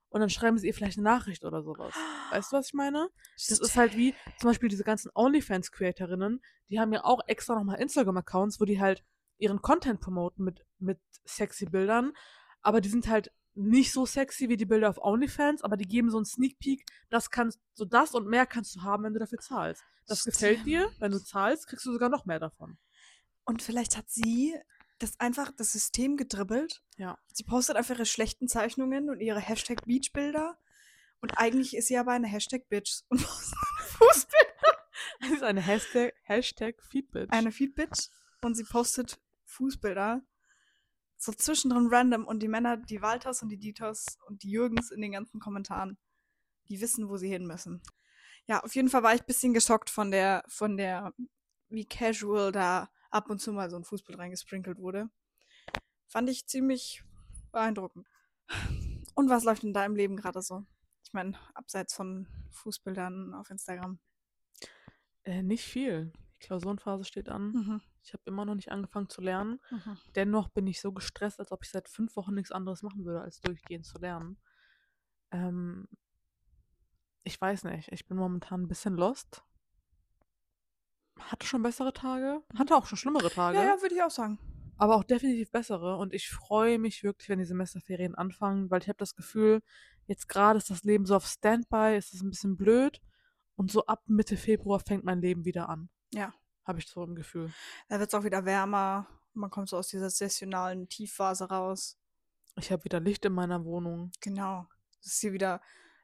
und 0.09 0.19
dann 0.19 0.29
schreiben 0.29 0.59
sie 0.59 0.67
ihr 0.67 0.75
vielleicht 0.75 0.99
eine 0.99 1.05
Nachricht 1.05 1.43
oder 1.43 1.63
sowas. 1.63 1.91
Weißt 2.29 2.51
du, 2.51 2.57
was 2.57 2.67
ich 2.67 2.73
meine? 2.75 3.09
Das 3.49 3.57
ist 3.57 3.75
halt 3.75 3.97
wie 3.97 4.13
zum 4.37 4.51
Beispiel 4.51 4.69
diese 4.69 4.83
ganzen 4.83 5.09
OnlyFans-Creatorinnen, 5.15 6.43
die 6.69 6.79
haben 6.79 6.93
ja 6.93 7.03
auch 7.03 7.21
extra 7.25 7.55
nochmal 7.55 7.79
Instagram-Accounts, 7.79 8.61
wo 8.61 8.65
die 8.65 8.79
halt 8.79 9.03
ihren 9.39 9.63
Content 9.63 9.99
promoten 9.99 10.45
mit, 10.45 10.63
mit 10.77 10.99
sexy 11.25 11.65
Bildern. 11.65 12.13
Aber 12.61 12.81
die 12.81 12.89
sind 12.89 13.07
halt 13.07 13.31
nicht 13.55 13.93
so 13.93 14.05
sexy 14.05 14.47
wie 14.47 14.57
die 14.57 14.67
Bilder 14.67 14.91
auf 14.91 15.03
OnlyFans, 15.03 15.63
aber 15.63 15.75
die 15.75 15.87
geben 15.87 16.11
so 16.11 16.17
einen 16.17 16.25
Sneak 16.25 16.59
Peek, 16.59 16.85
das 17.09 17.31
kannst 17.31 17.59
so 17.73 17.85
das 17.85 18.13
und 18.13 18.27
mehr 18.27 18.45
kannst 18.45 18.75
du 18.75 18.83
haben, 18.83 19.05
wenn 19.05 19.13
du 19.13 19.19
dafür 19.19 19.39
zahlst. 19.39 19.81
Das 20.05 20.23
gefällt 20.23 20.67
dir, 20.67 20.91
wenn 20.99 21.11
du 21.11 21.17
zahlst, 21.17 21.65
kriegst 21.65 21.87
du 21.87 21.91
sogar 21.91 22.09
noch 22.09 22.25
mehr 22.25 22.39
davon. 22.39 22.77
Und 23.43 23.61
vielleicht 23.61 23.97
hat 23.97 24.09
sie 24.09 24.55
das 24.99 25.19
einfach 25.19 25.51
das 25.51 25.71
System 25.71 26.17
gedribbelt. 26.17 26.83
Ja. 26.97 27.17
Sie 27.33 27.43
postet 27.43 27.75
einfach 27.75 27.95
ihre 27.95 28.05
schlechten 28.05 28.47
Zeichnungen 28.47 29.09
und 29.09 29.19
ihre 29.19 29.39
Hashtag 29.39 29.85
Beach-Bilder. 29.85 30.57
Und 31.21 31.37
eigentlich 31.37 31.75
ist 31.75 31.87
sie 31.87 31.97
aber 31.97 32.11
eine 32.11 32.27
Hashtag 32.27 32.67
Bitch 32.69 33.01
und 33.09 33.23
postet 33.23 33.57
Fußbilder. 33.79 34.77
Das 35.19 35.31
ist 35.31 35.43
eine 35.43 35.61
Hashtag, 35.61 36.13
Hashtag 36.23 36.81
Feedbitch. 36.83 37.31
Eine 37.31 37.51
Feed-Bitch 37.51 38.09
und 38.41 38.55
sie 38.55 38.63
postet 38.63 39.19
Fußbilder. 39.45 40.21
So 41.17 41.31
zwischendrin 41.31 41.87
random 41.91 42.25
und 42.25 42.41
die 42.41 42.47
Männer, 42.47 42.77
die 42.77 43.01
Walters 43.01 43.43
und 43.43 43.49
die 43.49 43.59
Dieters 43.59 44.17
und 44.25 44.41
die 44.43 44.49
Jürgens 44.49 44.89
in 44.89 45.01
den 45.01 45.11
ganzen 45.11 45.39
Kommentaren, 45.39 45.97
die 46.69 46.81
wissen, 46.81 47.09
wo 47.09 47.17
sie 47.17 47.29
hin 47.29 47.45
müssen. 47.45 47.81
Ja, 48.47 48.63
auf 48.63 48.73
jeden 48.73 48.89
Fall 48.89 49.03
war 49.03 49.13
ich 49.13 49.21
ein 49.21 49.27
bisschen 49.27 49.53
geschockt 49.53 49.91
von 49.91 50.09
der, 50.09 50.43
von 50.47 50.77
der, 50.77 51.13
wie 51.69 51.85
casual 51.85 52.51
da 52.51 52.89
ab 53.11 53.29
und 53.29 53.39
zu 53.39 53.53
mal 53.53 53.69
so 53.69 53.75
ein 53.75 53.83
Fußbild 53.83 54.17
reingesprinkelt 54.17 54.79
wurde. 54.79 55.09
Fand 56.07 56.29
ich 56.29 56.47
ziemlich 56.47 57.03
beeindruckend. 57.51 58.07
Und 59.15 59.29
was 59.29 59.43
läuft 59.43 59.63
in 59.63 59.73
deinem 59.73 59.95
Leben 59.95 60.17
gerade 60.17 60.41
so? 60.41 60.65
Ich 61.03 61.13
meine, 61.13 61.37
abseits 61.53 61.93
von 61.93 62.27
Fußbildern 62.51 63.33
auf 63.33 63.49
Instagram. 63.49 63.99
Äh, 65.23 65.43
nicht 65.43 65.63
viel. 65.63 66.11
Die 66.35 66.47
Klausurenphase 66.47 67.03
steht 67.03 67.29
an. 67.29 67.51
Mhm. 67.51 67.81
Ich 68.03 68.13
habe 68.13 68.23
immer 68.25 68.45
noch 68.45 68.55
nicht 68.55 68.71
angefangen 68.71 69.09
zu 69.09 69.21
lernen. 69.21 69.59
Mhm. 69.69 69.97
Dennoch 70.15 70.49
bin 70.49 70.67
ich 70.67 70.81
so 70.81 70.91
gestresst, 70.91 71.39
als 71.39 71.51
ob 71.51 71.63
ich 71.63 71.69
seit 71.69 71.87
fünf 71.87 72.15
Wochen 72.15 72.33
nichts 72.33 72.51
anderes 72.51 72.81
machen 72.81 73.05
würde, 73.05 73.21
als 73.21 73.41
durchgehend 73.41 73.85
zu 73.85 73.99
lernen. 73.99 74.37
Ähm, 75.31 75.87
ich 77.23 77.39
weiß 77.39 77.65
nicht. 77.65 77.91
Ich 77.91 78.07
bin 78.07 78.17
momentan 78.17 78.63
ein 78.63 78.67
bisschen 78.67 78.95
lost. 78.95 79.43
Hatte 81.19 81.45
schon 81.45 81.61
bessere 81.61 81.93
Tage. 81.93 82.41
Hatte 82.57 82.75
auch 82.75 82.85
schon 82.85 82.97
schlimmere 82.97 83.29
Tage. 83.29 83.57
Ja, 83.57 83.63
ja, 83.63 83.81
würde 83.81 83.95
ich 83.95 84.01
auch 84.01 84.11
sagen. 84.11 84.39
aber 84.77 84.95
auch 84.95 85.03
definitiv 85.03 85.51
bessere. 85.51 85.97
Und 85.97 86.13
ich 86.13 86.29
freue 86.29 86.79
mich 86.79 87.03
wirklich, 87.03 87.29
wenn 87.29 87.39
die 87.39 87.45
Semesterferien 87.45 88.15
anfangen, 88.15 88.71
weil 88.71 88.81
ich 88.81 88.87
habe 88.87 88.97
das 88.97 89.15
Gefühl, 89.15 89.61
jetzt 90.07 90.27
gerade 90.27 90.57
ist 90.57 90.69
das 90.71 90.83
Leben 90.83 91.05
so 91.05 91.15
auf 91.15 91.27
Standby, 91.27 91.95
ist 91.97 92.13
es 92.13 92.21
ein 92.21 92.29
bisschen 92.31 92.57
blöd. 92.57 92.99
Und 93.55 93.71
so 93.71 93.85
ab 93.85 94.01
Mitte 94.07 94.37
Februar 94.37 94.79
fängt 94.79 95.03
mein 95.03 95.21
Leben 95.21 95.45
wieder 95.45 95.69
an. 95.69 95.89
Ja. 96.13 96.33
Habe 96.65 96.79
ich 96.79 96.87
so 96.87 97.03
ein 97.03 97.15
Gefühl. 97.15 97.53
Da 97.89 97.99
wird 97.99 98.11
es 98.11 98.19
auch 98.19 98.23
wieder 98.23 98.45
wärmer. 98.45 99.07
Man 99.33 99.49
kommt 99.51 99.69
so 99.69 99.77
aus 99.77 99.87
dieser 99.89 100.09
sessionalen 100.09 100.89
Tiefphase 100.89 101.45
raus. 101.49 101.99
Ich 102.57 102.71
habe 102.71 102.83
wieder 102.83 102.99
Licht 102.99 103.23
in 103.25 103.33
meiner 103.33 103.63
Wohnung. 103.63 104.11
Genau. 104.21 104.67
Es 104.99 105.13
ist 105.13 105.19
hier 105.19 105.33
wieder 105.33 105.61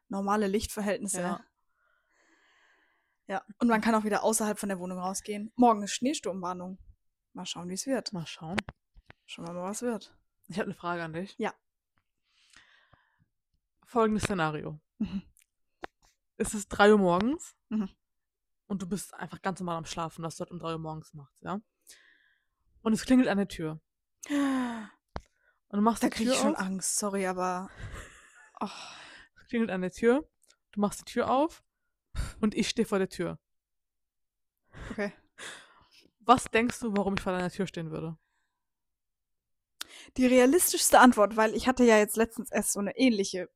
normale 0.07 0.47
Lichtverhältnisse. 0.47 1.21
Ja. 1.21 1.41
Ja. 3.27 3.43
Und 3.59 3.67
man 3.67 3.81
kann 3.81 3.93
auch 3.95 4.03
wieder 4.03 4.23
außerhalb 4.23 4.57
von 4.57 4.69
der 4.69 4.79
Wohnung 4.79 4.99
rausgehen. 4.99 5.51
Morgen 5.55 5.83
ist 5.83 5.91
Schneesturmwarnung. 5.93 6.77
Mal 7.33 7.45
schauen, 7.45 7.69
wie 7.69 7.73
es 7.73 7.85
wird. 7.85 8.13
Mal 8.13 8.25
schauen. 8.25 8.57
Schauen 9.25 9.47
wir 9.47 9.53
mal, 9.53 9.63
was 9.69 9.81
wird. 9.81 10.15
Ich 10.47 10.57
habe 10.57 10.65
eine 10.65 10.73
Frage 10.73 11.03
an 11.03 11.13
dich. 11.13 11.35
Ja. 11.37 11.53
Folgendes 13.85 14.23
Szenario. 14.23 14.79
Mhm. 14.97 15.21
Es 16.37 16.53
ist 16.53 16.69
3 16.69 16.91
Uhr 16.91 16.97
morgens 16.99 17.55
Mhm. 17.69 17.89
und 18.67 18.81
du 18.81 18.87
bist 18.87 19.13
einfach 19.13 19.41
ganz 19.41 19.59
normal 19.59 19.77
am 19.77 19.85
Schlafen, 19.85 20.23
was 20.23 20.35
du 20.37 20.41
halt 20.41 20.51
um 20.51 20.59
3 20.59 20.73
Uhr 20.73 20.79
morgens 20.79 21.13
machst, 21.13 21.41
ja? 21.41 21.59
Und 22.81 22.93
es 22.93 23.03
klingelt 23.05 23.27
an 23.27 23.37
der 23.37 23.47
Tür. 23.47 23.81
Und 24.29 24.89
du 25.77 25.81
machst 25.81 26.03
Da 26.03 26.09
die 26.09 26.23
Tür 26.23 26.33
ich 26.33 26.39
schon 26.39 26.55
auf. 26.55 26.61
Angst, 26.61 26.97
sorry, 26.97 27.27
aber. 27.27 27.69
Oh, 28.59 28.69
Es 29.39 29.47
klingelt 29.49 29.69
an 29.69 29.81
der 29.81 29.91
Tür. 29.91 30.27
Du 30.71 30.79
machst 30.81 31.01
die 31.01 31.05
Tür 31.11 31.29
auf 31.29 31.63
und 32.41 32.55
ich 32.55 32.69
stehe 32.69 32.85
vor 32.85 32.99
der 32.99 33.09
Tür. 33.09 33.39
okay. 34.91 35.13
Was 36.19 36.45
denkst 36.45 36.79
du, 36.79 36.95
warum 36.95 37.15
ich 37.15 37.21
vor 37.21 37.31
deiner 37.31 37.49
Tür 37.49 37.67
stehen 37.67 37.91
würde? 37.91 38.17
Die 40.17 40.25
realistischste 40.25 40.99
Antwort, 40.99 41.37
weil 41.37 41.55
ich 41.55 41.67
hatte 41.67 41.83
ja 41.83 41.97
jetzt 41.97 42.17
letztens 42.17 42.51
erst 42.51 42.73
so 42.73 42.79
eine 42.79 42.97
ähnliche 42.97 43.49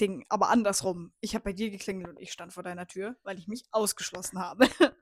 Ding, 0.00 0.24
aber 0.28 0.48
andersrum. 0.48 1.12
Ich 1.20 1.34
habe 1.34 1.44
bei 1.44 1.52
dir 1.52 1.70
geklingelt 1.70 2.08
und 2.08 2.18
ich 2.18 2.32
stand 2.32 2.52
vor 2.52 2.62
deiner 2.62 2.86
Tür, 2.86 3.16
weil 3.24 3.38
ich 3.38 3.48
mich 3.48 3.64
ausgeschlossen 3.70 4.38
habe. 4.38 4.68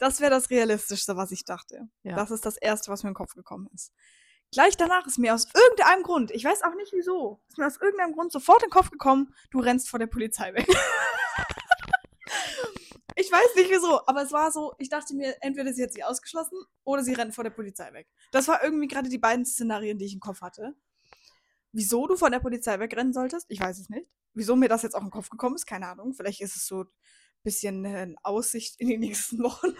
Das 0.00 0.20
wäre 0.20 0.32
das 0.32 0.50
Realistischste, 0.50 1.16
was 1.16 1.30
ich 1.30 1.44
dachte. 1.44 1.88
Ja. 2.02 2.16
Das 2.16 2.32
ist 2.32 2.44
das 2.44 2.56
Erste, 2.56 2.90
was 2.90 3.04
mir 3.04 3.10
in 3.10 3.12
den 3.12 3.18
Kopf 3.18 3.34
gekommen 3.34 3.68
ist. 3.72 3.92
Gleich 4.50 4.76
danach 4.76 5.06
ist 5.06 5.18
mir 5.18 5.32
aus 5.34 5.46
irgendeinem 5.54 6.02
Grund, 6.02 6.32
ich 6.32 6.44
weiß 6.44 6.62
auch 6.64 6.74
nicht 6.74 6.92
wieso, 6.92 7.40
ist 7.48 7.58
mir 7.58 7.66
aus 7.66 7.80
irgendeinem 7.80 8.12
Grund 8.12 8.32
sofort 8.32 8.62
in 8.64 8.68
den 8.68 8.72
Kopf 8.72 8.90
gekommen, 8.90 9.32
du 9.50 9.60
rennst 9.60 9.88
vor 9.88 10.00
der 10.00 10.08
Polizei 10.08 10.52
weg. 10.52 10.66
ich 13.16 13.30
weiß 13.30 13.54
nicht 13.56 13.70
wieso, 13.70 14.00
aber 14.06 14.22
es 14.22 14.32
war 14.32 14.52
so, 14.52 14.74
ich 14.78 14.88
dachte 14.88 15.14
mir, 15.14 15.36
entweder 15.40 15.72
sie 15.72 15.82
hat 15.82 15.92
sich 15.92 16.04
ausgeschlossen 16.04 16.58
oder 16.84 17.02
sie 17.02 17.14
rennt 17.14 17.34
vor 17.34 17.44
der 17.44 17.50
Polizei 17.50 17.92
weg. 17.92 18.08
Das 18.30 18.48
war 18.48 18.62
irgendwie 18.62 18.88
gerade 18.88 19.08
die 19.08 19.18
beiden 19.18 19.44
Szenarien, 19.44 19.98
die 19.98 20.06
ich 20.06 20.14
im 20.14 20.20
Kopf 20.20 20.40
hatte. 20.40 20.74
Wieso 21.72 22.06
du 22.06 22.16
von 22.16 22.32
der 22.32 22.40
Polizei 22.40 22.78
wegrennen 22.78 23.12
solltest, 23.12 23.46
ich 23.48 23.60
weiß 23.60 23.78
es 23.78 23.88
nicht. 23.88 24.08
Wieso 24.34 24.56
mir 24.56 24.68
das 24.68 24.82
jetzt 24.82 24.94
auch 24.94 25.00
in 25.00 25.06
den 25.06 25.12
Kopf 25.12 25.30
gekommen 25.30 25.56
ist, 25.56 25.66
keine 25.66 25.88
Ahnung. 25.88 26.14
Vielleicht 26.14 26.40
ist 26.40 26.56
es 26.56 26.66
so 26.66 26.82
ein 26.82 26.88
bisschen 27.42 27.84
eine 27.84 28.14
Aussicht 28.22 28.76
in 28.78 28.88
die 28.88 28.98
nächsten 28.98 29.42
Wochen. 29.42 29.68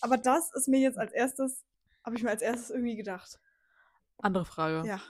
aber 0.00 0.16
das 0.16 0.50
ist 0.54 0.68
mir 0.68 0.80
jetzt 0.80 0.98
als 0.98 1.12
erstes, 1.12 1.64
habe 2.04 2.16
ich 2.16 2.22
mir 2.22 2.30
als 2.30 2.42
erstes 2.42 2.70
irgendwie 2.70 2.96
gedacht. 2.96 3.38
Andere 4.22 4.44
Frage. 4.44 4.86
Ja. 4.86 5.00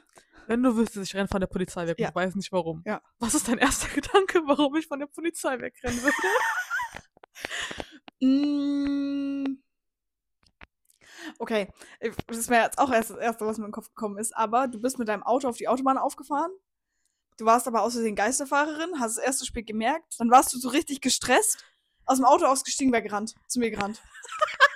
Wenn 0.47 0.63
du 0.63 0.77
wüsstest, 0.77 1.11
ich 1.11 1.15
renne 1.17 1.29
von 1.29 1.41
der 1.41 1.47
Polizei 1.47 1.87
weg 1.87 1.99
Ja. 1.99 2.09
und 2.09 2.15
du 2.17 2.21
weißt 2.21 2.37
nicht 2.37 2.51
warum. 2.53 2.83
Ja. 2.87 3.01
Was 3.19 3.35
ist 3.35 3.47
dein 3.49 3.59
erster 3.59 3.89
Gedanke, 3.95 4.43
warum 4.47 4.75
ich 4.77 4.87
von 4.87 4.99
der 4.99 5.07
Polizei 5.07 5.59
wegrennen 5.61 6.03
würde? 6.03 6.17
Mm. 8.23 9.57
Okay, 11.39 11.69
ich- 12.01 12.15
das 12.27 12.49
wäre 12.49 12.65
jetzt 12.65 12.79
auch 12.79 12.91
erst 12.91 13.11
das 13.11 13.17
Erste, 13.19 13.47
was 13.47 13.57
mir 13.59 13.65
in 13.65 13.69
den 13.69 13.73
Kopf 13.75 13.89
gekommen 13.89 14.19
ist. 14.19 14.37
Aber 14.37 14.69
du 14.69 14.79
bist 14.81 14.99
mit 14.99 15.09
deinem 15.09 15.23
Auto 15.23 15.49
auf 15.49 15.57
die 15.57 15.69
Autobahn 15.69 15.97
aufgefahren. 15.99 16.51
Du 17.39 17.47
warst 17.47 17.67
aber 17.67 17.83
aus 17.83 17.95
Versehen 17.95 18.17
Geisterfahrerin, 18.17 19.01
hast 19.01 19.13
es 19.13 19.19
erst 19.19 19.39
zu 19.39 19.47
spät 19.47 19.67
gemerkt. 19.67 20.17
Dann 20.19 20.31
warst 20.31 20.53
du 20.53 20.59
so 20.59 20.69
richtig 20.69 21.01
gestresst, 21.01 21.65
aus 22.05 22.19
dem 22.19 22.27
Auto 22.27 22.45
ausgestiegen, 22.45 22.93
weggerannt, 22.93 23.35
zu 23.47 23.59
mir 23.59 23.71
gerannt. 23.71 24.03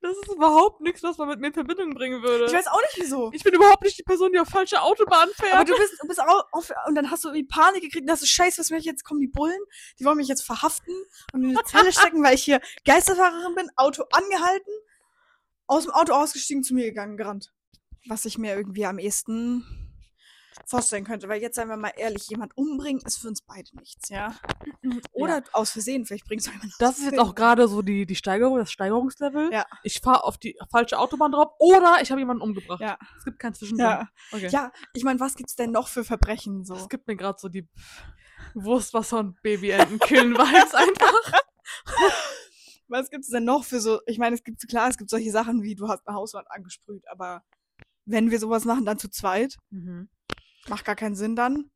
Das 0.00 0.16
ist 0.16 0.32
überhaupt 0.32 0.80
nichts, 0.80 1.02
was 1.02 1.18
man 1.18 1.28
mit 1.28 1.40
mir 1.40 1.48
in 1.48 1.54
Verbindung 1.54 1.92
bringen 1.92 2.22
würde. 2.22 2.46
Ich 2.46 2.52
weiß 2.52 2.68
auch 2.68 2.80
nicht 2.80 3.04
wieso. 3.04 3.32
Ich 3.32 3.42
bin 3.42 3.52
überhaupt 3.52 3.82
nicht 3.82 3.98
die 3.98 4.04
Person, 4.04 4.32
die 4.32 4.38
auf 4.38 4.48
falsche 4.48 4.80
Autobahn 4.80 5.28
fährt. 5.34 5.54
Aber 5.54 5.64
du 5.64 5.76
bist, 5.76 6.00
du 6.00 6.06
bist 6.06 6.20
auch 6.20 6.44
auf, 6.52 6.72
und 6.86 6.94
dann 6.94 7.10
hast 7.10 7.24
du 7.24 7.28
irgendwie 7.28 7.48
Panik 7.48 7.82
gekriegt 7.82 8.04
und 8.04 8.10
hast 8.10 8.22
du 8.22 8.26
Scheiße, 8.26 8.60
was 8.60 8.70
mich 8.70 8.84
jetzt 8.84 9.04
kommen 9.04 9.20
die 9.20 9.26
Bullen, 9.26 9.60
die 9.98 10.04
wollen 10.04 10.16
mich 10.16 10.28
jetzt 10.28 10.42
verhaften 10.44 10.94
und 11.32 11.42
in 11.42 11.50
eine 11.50 11.64
Zelle 11.64 11.92
stecken, 11.92 12.22
weil 12.22 12.34
ich 12.34 12.44
hier 12.44 12.60
Geisterfahrerin 12.84 13.56
bin, 13.56 13.70
Auto 13.74 14.04
angehalten, 14.12 14.72
aus 15.66 15.82
dem 15.82 15.92
Auto 15.92 16.12
ausgestiegen, 16.12 16.62
zu 16.62 16.74
mir 16.74 16.84
gegangen, 16.84 17.16
gerannt. 17.16 17.52
Was 18.06 18.24
ich 18.24 18.38
mir 18.38 18.54
irgendwie 18.54 18.86
am 18.86 18.98
ehesten 18.98 19.87
vorstellen 20.66 21.04
könnte, 21.04 21.28
weil 21.28 21.40
jetzt 21.40 21.56
seien 21.56 21.68
wir 21.68 21.76
mal 21.76 21.92
ehrlich, 21.96 22.28
jemand 22.28 22.56
umbringen 22.56 23.02
ist 23.04 23.18
für 23.18 23.28
uns 23.28 23.42
beide 23.42 23.74
nichts, 23.76 24.08
ja? 24.08 24.34
Oder 25.12 25.42
aus 25.52 25.70
Versehen, 25.70 26.04
vielleicht 26.04 26.26
bringst 26.26 26.46
du 26.46 26.50
jemanden 26.50 26.72
das 26.78 26.98
ist 26.98 27.04
jetzt 27.04 27.18
auch 27.18 27.34
gerade 27.34 27.68
so 27.68 27.82
die, 27.82 28.06
die 28.06 28.14
Steigerung, 28.16 28.58
das 28.58 28.70
Steigerungslevel. 28.70 29.52
Ja. 29.52 29.66
Ich 29.82 30.00
fahre 30.00 30.24
auf 30.24 30.38
die 30.38 30.58
falsche 30.70 30.98
Autobahn 30.98 31.32
drauf 31.32 31.52
oder 31.58 31.98
ich 32.02 32.10
habe 32.10 32.20
jemanden 32.20 32.42
umgebracht. 32.42 32.80
Ja. 32.80 32.98
Es 33.18 33.24
gibt 33.24 33.38
kein 33.38 33.54
Zwischendrin. 33.54 33.86
Ja. 33.86 34.08
Okay. 34.32 34.48
Ja, 34.48 34.72
ich 34.94 35.04
meine, 35.04 35.20
was 35.20 35.34
gibt's 35.34 35.56
denn 35.56 35.70
noch 35.70 35.88
für 35.88 36.04
Verbrechen 36.04 36.64
so? 36.64 36.74
Es 36.74 36.88
gibt 36.88 37.06
mir 37.06 37.16
gerade 37.16 37.38
so 37.38 37.48
die 37.48 37.68
Wurstwasser 38.54 39.18
und 39.18 39.40
Babyenten 39.42 39.98
killen 39.98 40.34
Vibes 40.34 40.74
einfach. 40.74 41.40
Was 42.88 43.10
gibt's 43.10 43.28
denn 43.28 43.44
noch 43.44 43.64
für 43.64 43.80
so? 43.80 44.00
Ich 44.06 44.18
meine, 44.18 44.34
es 44.34 44.42
gibt 44.42 44.66
klar, 44.66 44.88
es 44.88 44.96
gibt 44.96 45.10
solche 45.10 45.30
Sachen 45.30 45.62
wie 45.62 45.74
du 45.74 45.88
hast 45.88 46.06
eine 46.08 46.16
Hauswand 46.16 46.50
angesprüht, 46.50 47.04
aber 47.10 47.42
wenn 48.06 48.30
wir 48.30 48.38
sowas 48.38 48.64
machen, 48.64 48.86
dann 48.86 48.98
zu 48.98 49.10
zweit, 49.10 49.56
Mhm. 49.70 50.08
Macht 50.68 50.84
gar 50.84 50.96
keinen 50.96 51.16
Sinn 51.16 51.36
dann. 51.36 51.70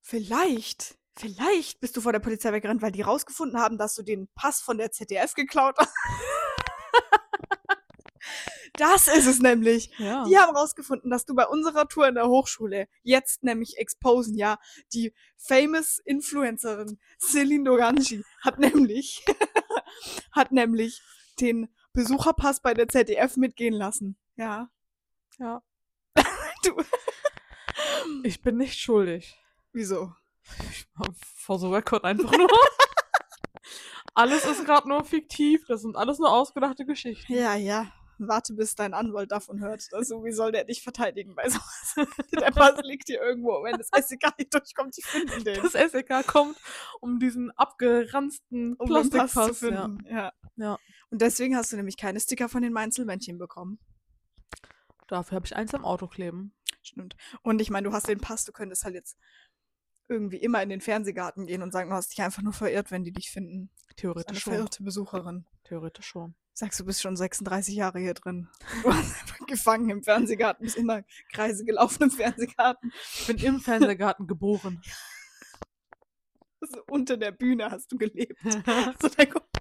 Vielleicht, 0.00 0.98
vielleicht 1.16 1.80
bist 1.80 1.96
du 1.96 2.00
vor 2.00 2.12
der 2.12 2.20
Polizei 2.20 2.52
weggerannt, 2.52 2.82
weil 2.82 2.92
die 2.92 3.02
rausgefunden 3.02 3.58
haben, 3.58 3.78
dass 3.78 3.94
du 3.94 4.02
den 4.02 4.28
Pass 4.34 4.60
von 4.60 4.78
der 4.78 4.92
ZDF 4.92 5.34
geklaut 5.34 5.76
hast. 5.78 5.92
Das 8.76 9.06
ist 9.06 9.26
es 9.26 9.38
nämlich. 9.38 9.90
Ja. 9.98 10.24
Die 10.24 10.36
haben 10.36 10.56
rausgefunden, 10.56 11.10
dass 11.10 11.24
du 11.24 11.34
bei 11.34 11.46
unserer 11.46 11.86
Tour 11.86 12.08
in 12.08 12.16
der 12.16 12.28
Hochschule 12.28 12.88
jetzt 13.02 13.44
nämlich 13.44 13.78
exposen, 13.78 14.36
ja, 14.36 14.58
die 14.92 15.14
famous 15.36 16.00
Influencerin 16.04 16.98
Celine 17.20 17.64
Doganji 17.64 18.24
hat 18.42 18.58
nämlich, 18.58 19.24
hat 20.32 20.50
nämlich 20.50 21.02
den 21.40 21.68
Besucherpass 21.92 22.60
bei 22.60 22.74
der 22.74 22.88
ZDF 22.88 23.36
mitgehen 23.36 23.74
lassen. 23.74 24.16
Ja. 24.36 24.68
ja. 25.38 25.62
Du, 26.64 26.74
Ich 28.22 28.42
bin 28.42 28.56
nicht 28.56 28.78
schuldig. 28.78 29.38
wieso? 29.72 30.12
For 31.36 31.58
the 31.58 31.66
record 31.66 32.04
einfach 32.04 32.36
nur. 32.36 32.48
alles 34.14 34.44
ist 34.44 34.64
gerade 34.64 34.88
nur 34.88 35.04
fiktiv. 35.04 35.64
Das 35.66 35.82
sind 35.82 35.96
alles 35.96 36.18
nur 36.18 36.30
ausgedachte 36.32 36.84
Geschichten. 36.84 37.32
Ja, 37.32 37.54
ja. 37.54 37.92
Warte, 38.18 38.54
bis 38.54 38.76
dein 38.76 38.94
Anwalt 38.94 39.32
davon 39.32 39.60
hört. 39.60 39.88
Also, 39.92 40.24
wie 40.24 40.30
soll 40.30 40.52
der 40.52 40.64
dich 40.64 40.82
verteidigen 40.82 41.34
bei 41.34 41.48
sowas? 41.48 41.94
der 42.32 42.52
Pass 42.52 42.80
liegt 42.82 43.08
hier 43.08 43.20
irgendwo. 43.20 43.62
Wenn 43.64 43.76
das 43.76 43.88
SEK 43.88 44.38
nicht 44.38 44.54
durchkommt, 44.54 44.96
die 44.96 45.02
finden 45.02 45.42
den. 45.42 45.60
Das 45.60 45.72
SEK 45.72 46.26
kommt, 46.26 46.56
um 47.00 47.18
diesen 47.18 47.50
abgeranzten 47.52 48.74
um 48.74 48.86
den 48.86 48.94
Pass 48.94 49.10
Plastikpass 49.10 49.58
zu 49.58 49.70
ja. 49.70 49.82
finden. 49.82 50.06
Ja. 50.08 50.32
Ja. 50.56 50.78
Und 51.10 51.22
deswegen 51.22 51.56
hast 51.56 51.72
du 51.72 51.76
nämlich 51.76 51.96
keine 51.96 52.20
Sticker 52.20 52.48
von 52.48 52.62
den 52.62 52.72
Mainzelmännchen 52.72 53.38
bekommen. 53.38 53.80
Dafür 55.08 55.36
habe 55.36 55.46
ich 55.46 55.56
eins 55.56 55.74
am 55.74 55.84
Auto 55.84 56.06
kleben. 56.06 56.54
Stimmt. 56.84 57.16
Und 57.42 57.60
ich 57.60 57.70
meine, 57.70 57.88
du 57.88 57.94
hast 57.94 58.08
den 58.08 58.20
Pass, 58.20 58.44
du 58.44 58.52
könntest 58.52 58.84
halt 58.84 58.94
jetzt 58.94 59.16
irgendwie 60.08 60.36
immer 60.36 60.62
in 60.62 60.68
den 60.68 60.80
Fernsehgarten 60.80 61.46
gehen 61.46 61.62
und 61.62 61.72
sagen, 61.72 61.90
du 61.90 61.96
hast 61.96 62.12
dich 62.12 62.22
einfach 62.22 62.42
nur 62.42 62.52
verirrt, 62.52 62.90
wenn 62.90 63.04
die 63.04 63.12
dich 63.12 63.30
finden. 63.30 63.70
Theoretisch 63.96 64.40
schon. 64.40 64.52
verirrte 64.52 64.82
Besucherin. 64.82 65.46
Theoretisch 65.64 66.06
schon. 66.06 66.34
Sagst 66.52 66.78
du 66.78 66.84
bist 66.84 67.00
schon 67.00 67.16
36 67.16 67.74
Jahre 67.74 67.98
hier 67.98 68.14
drin. 68.14 68.48
Du 68.82 68.88
warst 68.88 68.98
einfach 69.22 69.46
gefangen 69.46 69.88
im 69.90 70.02
Fernsehgarten, 70.02 70.64
bist 70.64 70.76
immer 70.76 71.02
Kreise 71.32 71.64
gelaufen 71.64 72.04
im 72.04 72.10
Fernsehgarten. 72.10 72.92
Ich 73.18 73.26
bin 73.26 73.38
im 73.38 73.60
Fernsehgarten 73.60 74.26
geboren. 74.26 74.82
So 76.66 76.82
unter 76.86 77.18
der 77.18 77.30
Bühne 77.30 77.70
hast 77.70 77.92
du 77.92 77.98
gelebt. 77.98 78.38
So 78.42 79.08
dein 79.08 79.28
komplettes, 79.28 79.53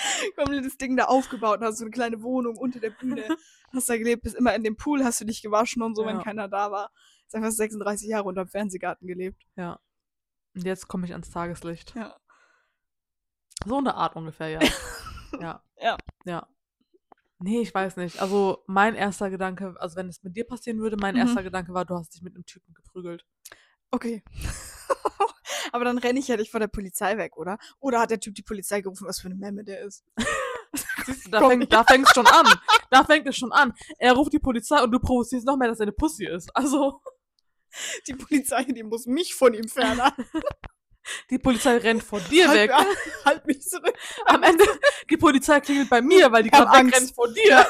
komplettes 0.36 0.76
Ding 0.78 0.96
da 0.96 1.04
aufgebaut 1.06 1.60
und 1.60 1.64
hast 1.66 1.78
so 1.78 1.84
eine 1.84 1.90
kleine 1.90 2.22
Wohnung 2.22 2.56
unter 2.56 2.80
der 2.80 2.90
Bühne. 2.90 3.24
Hast 3.72 3.88
da 3.88 3.96
gelebt, 3.96 4.24
bist 4.24 4.34
immer 4.34 4.52
in 4.56 4.64
dem 4.64 4.76
Pool, 4.76 5.04
hast 5.04 5.20
du 5.20 5.24
dich 5.24 5.42
gewaschen 5.42 5.80
und 5.82 5.94
so, 5.94 6.04
wenn 6.04 6.16
Ja. 6.16 6.22
keiner 6.24 6.48
da 6.48 6.72
war. 6.72 6.90
Hast 7.26 7.36
einfach 7.36 7.52
36 7.52 8.08
Jahre 8.08 8.24
unter 8.24 8.44
dem 8.44 8.48
Fernsehgarten 8.48 9.06
gelebt. 9.06 9.40
ja. 9.56 9.78
Und 10.56 10.64
jetzt 10.64 10.88
komme 10.88 11.06
ich 11.06 11.12
ans 11.12 11.30
Tageslicht. 11.30 11.94
Ja. 11.94 12.16
So 13.64 13.78
eine 13.78 13.94
Art 13.94 14.16
ungefähr, 14.16 14.48
ja. 14.48 14.58
ja. 15.40 15.62
Ja. 15.76 15.96
Ja. 16.24 16.48
Nee, 17.38 17.60
ich 17.60 17.72
weiß 17.72 17.96
nicht. 17.98 18.20
Also 18.20 18.64
mein 18.66 18.96
erster 18.96 19.30
Gedanke, 19.30 19.76
also 19.78 19.94
wenn 19.94 20.08
es 20.08 20.20
mit 20.24 20.34
dir 20.36 20.44
passieren 20.48 20.80
würde, 20.80 20.96
mein 20.96 21.14
Mhm. 21.14 21.20
erster 21.20 21.44
Gedanke 21.44 21.72
war, 21.72 21.84
du 21.84 21.94
hast 21.94 22.12
dich 22.12 22.22
mit 22.22 22.34
einem 22.34 22.44
Typen 22.46 22.74
geprügelt. 22.74 23.24
Okay. 23.92 24.24
Aber 25.72 25.84
dann 25.84 25.98
renne 25.98 26.18
ich 26.18 26.28
ja 26.28 26.36
nicht 26.36 26.50
vor 26.50 26.60
der 26.60 26.68
Polizei 26.68 27.16
weg, 27.16 27.36
oder? 27.36 27.58
Oder 27.78 28.00
hat 28.00 28.10
der 28.10 28.20
Typ 28.20 28.34
die 28.34 28.42
Polizei 28.42 28.80
gerufen, 28.80 29.06
was 29.06 29.20
für 29.20 29.26
eine 29.26 29.36
Memme 29.36 29.64
der 29.64 29.80
ist? 29.82 30.04
Da 31.30 31.48
fängt 31.48 31.72
da 31.72 31.82
fängt's 31.82 32.12
schon 32.14 32.26
an. 32.28 32.46
Da 32.90 33.02
fängt 33.04 33.26
es 33.26 33.36
schon 33.36 33.50
an. 33.50 33.74
Er 33.98 34.12
ruft 34.12 34.32
die 34.32 34.38
Polizei 34.38 34.80
und 34.82 34.92
du 34.92 35.00
provozierst 35.00 35.44
noch 35.44 35.56
mehr, 35.56 35.66
dass 35.66 35.80
er 35.80 35.84
eine 35.84 35.92
Pussy 35.92 36.26
ist. 36.26 36.54
Also, 36.54 37.00
Die 38.06 38.14
Polizei, 38.14 38.64
die 38.64 38.82
muss 38.82 39.06
mich 39.06 39.34
von 39.34 39.54
ihm 39.54 39.68
fernhalten. 39.68 40.24
die 41.30 41.38
Polizei 41.38 41.76
rennt 41.78 42.02
vor 42.02 42.20
dir 42.20 42.48
halt, 42.48 42.70
weg. 42.70 42.72
halt 43.24 43.46
mich 43.46 43.62
zurück. 43.62 43.94
Am 44.26 44.42
Ende, 44.42 44.64
die 45.08 45.16
Polizei 45.16 45.60
klingelt 45.60 45.88
bei 45.88 46.02
mir, 46.02 46.30
weil 46.30 46.42
die 46.42 46.50
gerade 46.50 46.86
wegrennt 46.86 47.14
vor 47.14 47.28
dir. 47.32 47.66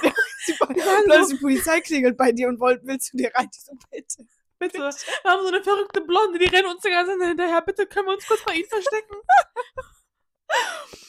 Die, 0.46 0.52
sagen 0.52 0.74
Plötzlich 1.04 1.22
so- 1.28 1.34
die 1.36 1.40
Polizei 1.40 1.80
klingelt 1.80 2.16
bei 2.16 2.32
dir 2.32 2.48
und 2.48 2.60
wollt, 2.60 2.80
willst 2.84 3.12
du 3.12 3.18
dir 3.18 3.30
rein? 3.34 3.48
Die 3.54 3.60
so, 3.60 3.72
bitte. 3.90 4.26
Bitte. 4.60 4.78
Wir 4.78 5.30
haben 5.30 5.42
so 5.42 5.48
eine 5.48 5.62
verrückte 5.62 6.02
Blonde, 6.02 6.38
die 6.38 6.44
rennen 6.44 6.68
uns 6.68 6.82
die 6.82 6.90
ganze 6.90 7.18
Zeit 7.18 7.28
hinterher. 7.28 7.62
Bitte 7.62 7.86
können 7.86 8.06
wir 8.08 8.14
uns 8.14 8.26
kurz 8.26 8.44
bei 8.44 8.54
ihnen 8.54 8.68
verstecken. 8.68 9.16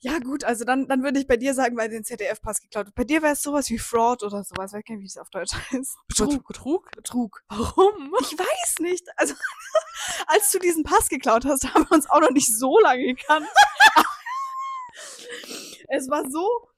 Ja, 0.00 0.20
gut, 0.20 0.44
also 0.44 0.64
dann, 0.64 0.86
dann 0.86 1.02
würde 1.02 1.18
ich 1.18 1.26
bei 1.26 1.36
dir 1.36 1.54
sagen, 1.54 1.76
weil 1.76 1.88
den 1.88 2.04
ZDF-Pass 2.04 2.60
geklaut. 2.60 2.94
Bei 2.94 3.02
dir 3.02 3.20
wäre 3.20 3.32
es 3.32 3.42
sowas 3.42 3.68
wie 3.68 3.80
Fraud 3.80 4.22
oder 4.22 4.44
sowas. 4.44 4.70
Ich 4.70 4.76
weiß 4.76 4.84
gar 4.84 4.94
nicht, 4.94 5.02
wie 5.02 5.06
es 5.06 5.18
auf 5.18 5.28
Deutsch 5.30 5.52
heißt. 5.52 5.98
Betrug. 6.06 6.46
Betrug? 6.46 6.90
Betrug. 6.92 7.42
Warum? 7.48 8.14
Ich 8.20 8.38
weiß 8.38 8.78
nicht. 8.78 9.04
Also, 9.16 9.34
als 10.28 10.52
du 10.52 10.60
diesen 10.60 10.84
Pass 10.84 11.08
geklaut 11.08 11.44
hast, 11.44 11.74
haben 11.74 11.84
wir 11.90 11.96
uns 11.96 12.08
auch 12.08 12.20
noch 12.20 12.30
nicht 12.30 12.56
so 12.56 12.78
lange 12.78 13.12
gekannt. 13.12 13.48
es 15.88 16.08
war 16.08 16.30
so. 16.30 16.70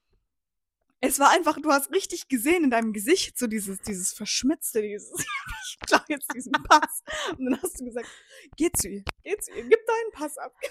Es 1.03 1.19
war 1.19 1.31
einfach, 1.31 1.59
du 1.61 1.73
hast 1.73 1.91
richtig 1.91 2.29
gesehen 2.29 2.65
in 2.65 2.71
deinem 2.71 2.93
Gesicht, 2.93 3.39
so 3.39 3.47
dieses, 3.47 3.81
dieses 3.81 4.13
Verschmitzte, 4.13 4.83
dieses, 4.83 5.11
ich 5.67 5.79
klau 5.87 6.01
jetzt 6.09 6.29
diesen 6.35 6.53
Pass. 6.53 7.03
Und 7.39 7.47
dann 7.47 7.63
hast 7.63 7.81
du 7.81 7.87
gesagt, 7.87 8.09
geh 8.57 8.71
zu 8.71 8.89
ihr, 8.89 9.05
geh 9.23 9.37
zu 9.39 9.51
ihr, 9.53 9.65
gib 9.65 9.87
deinen 9.87 10.11
Pass 10.13 10.37
ab. 10.37 10.55
Ich 10.63 10.71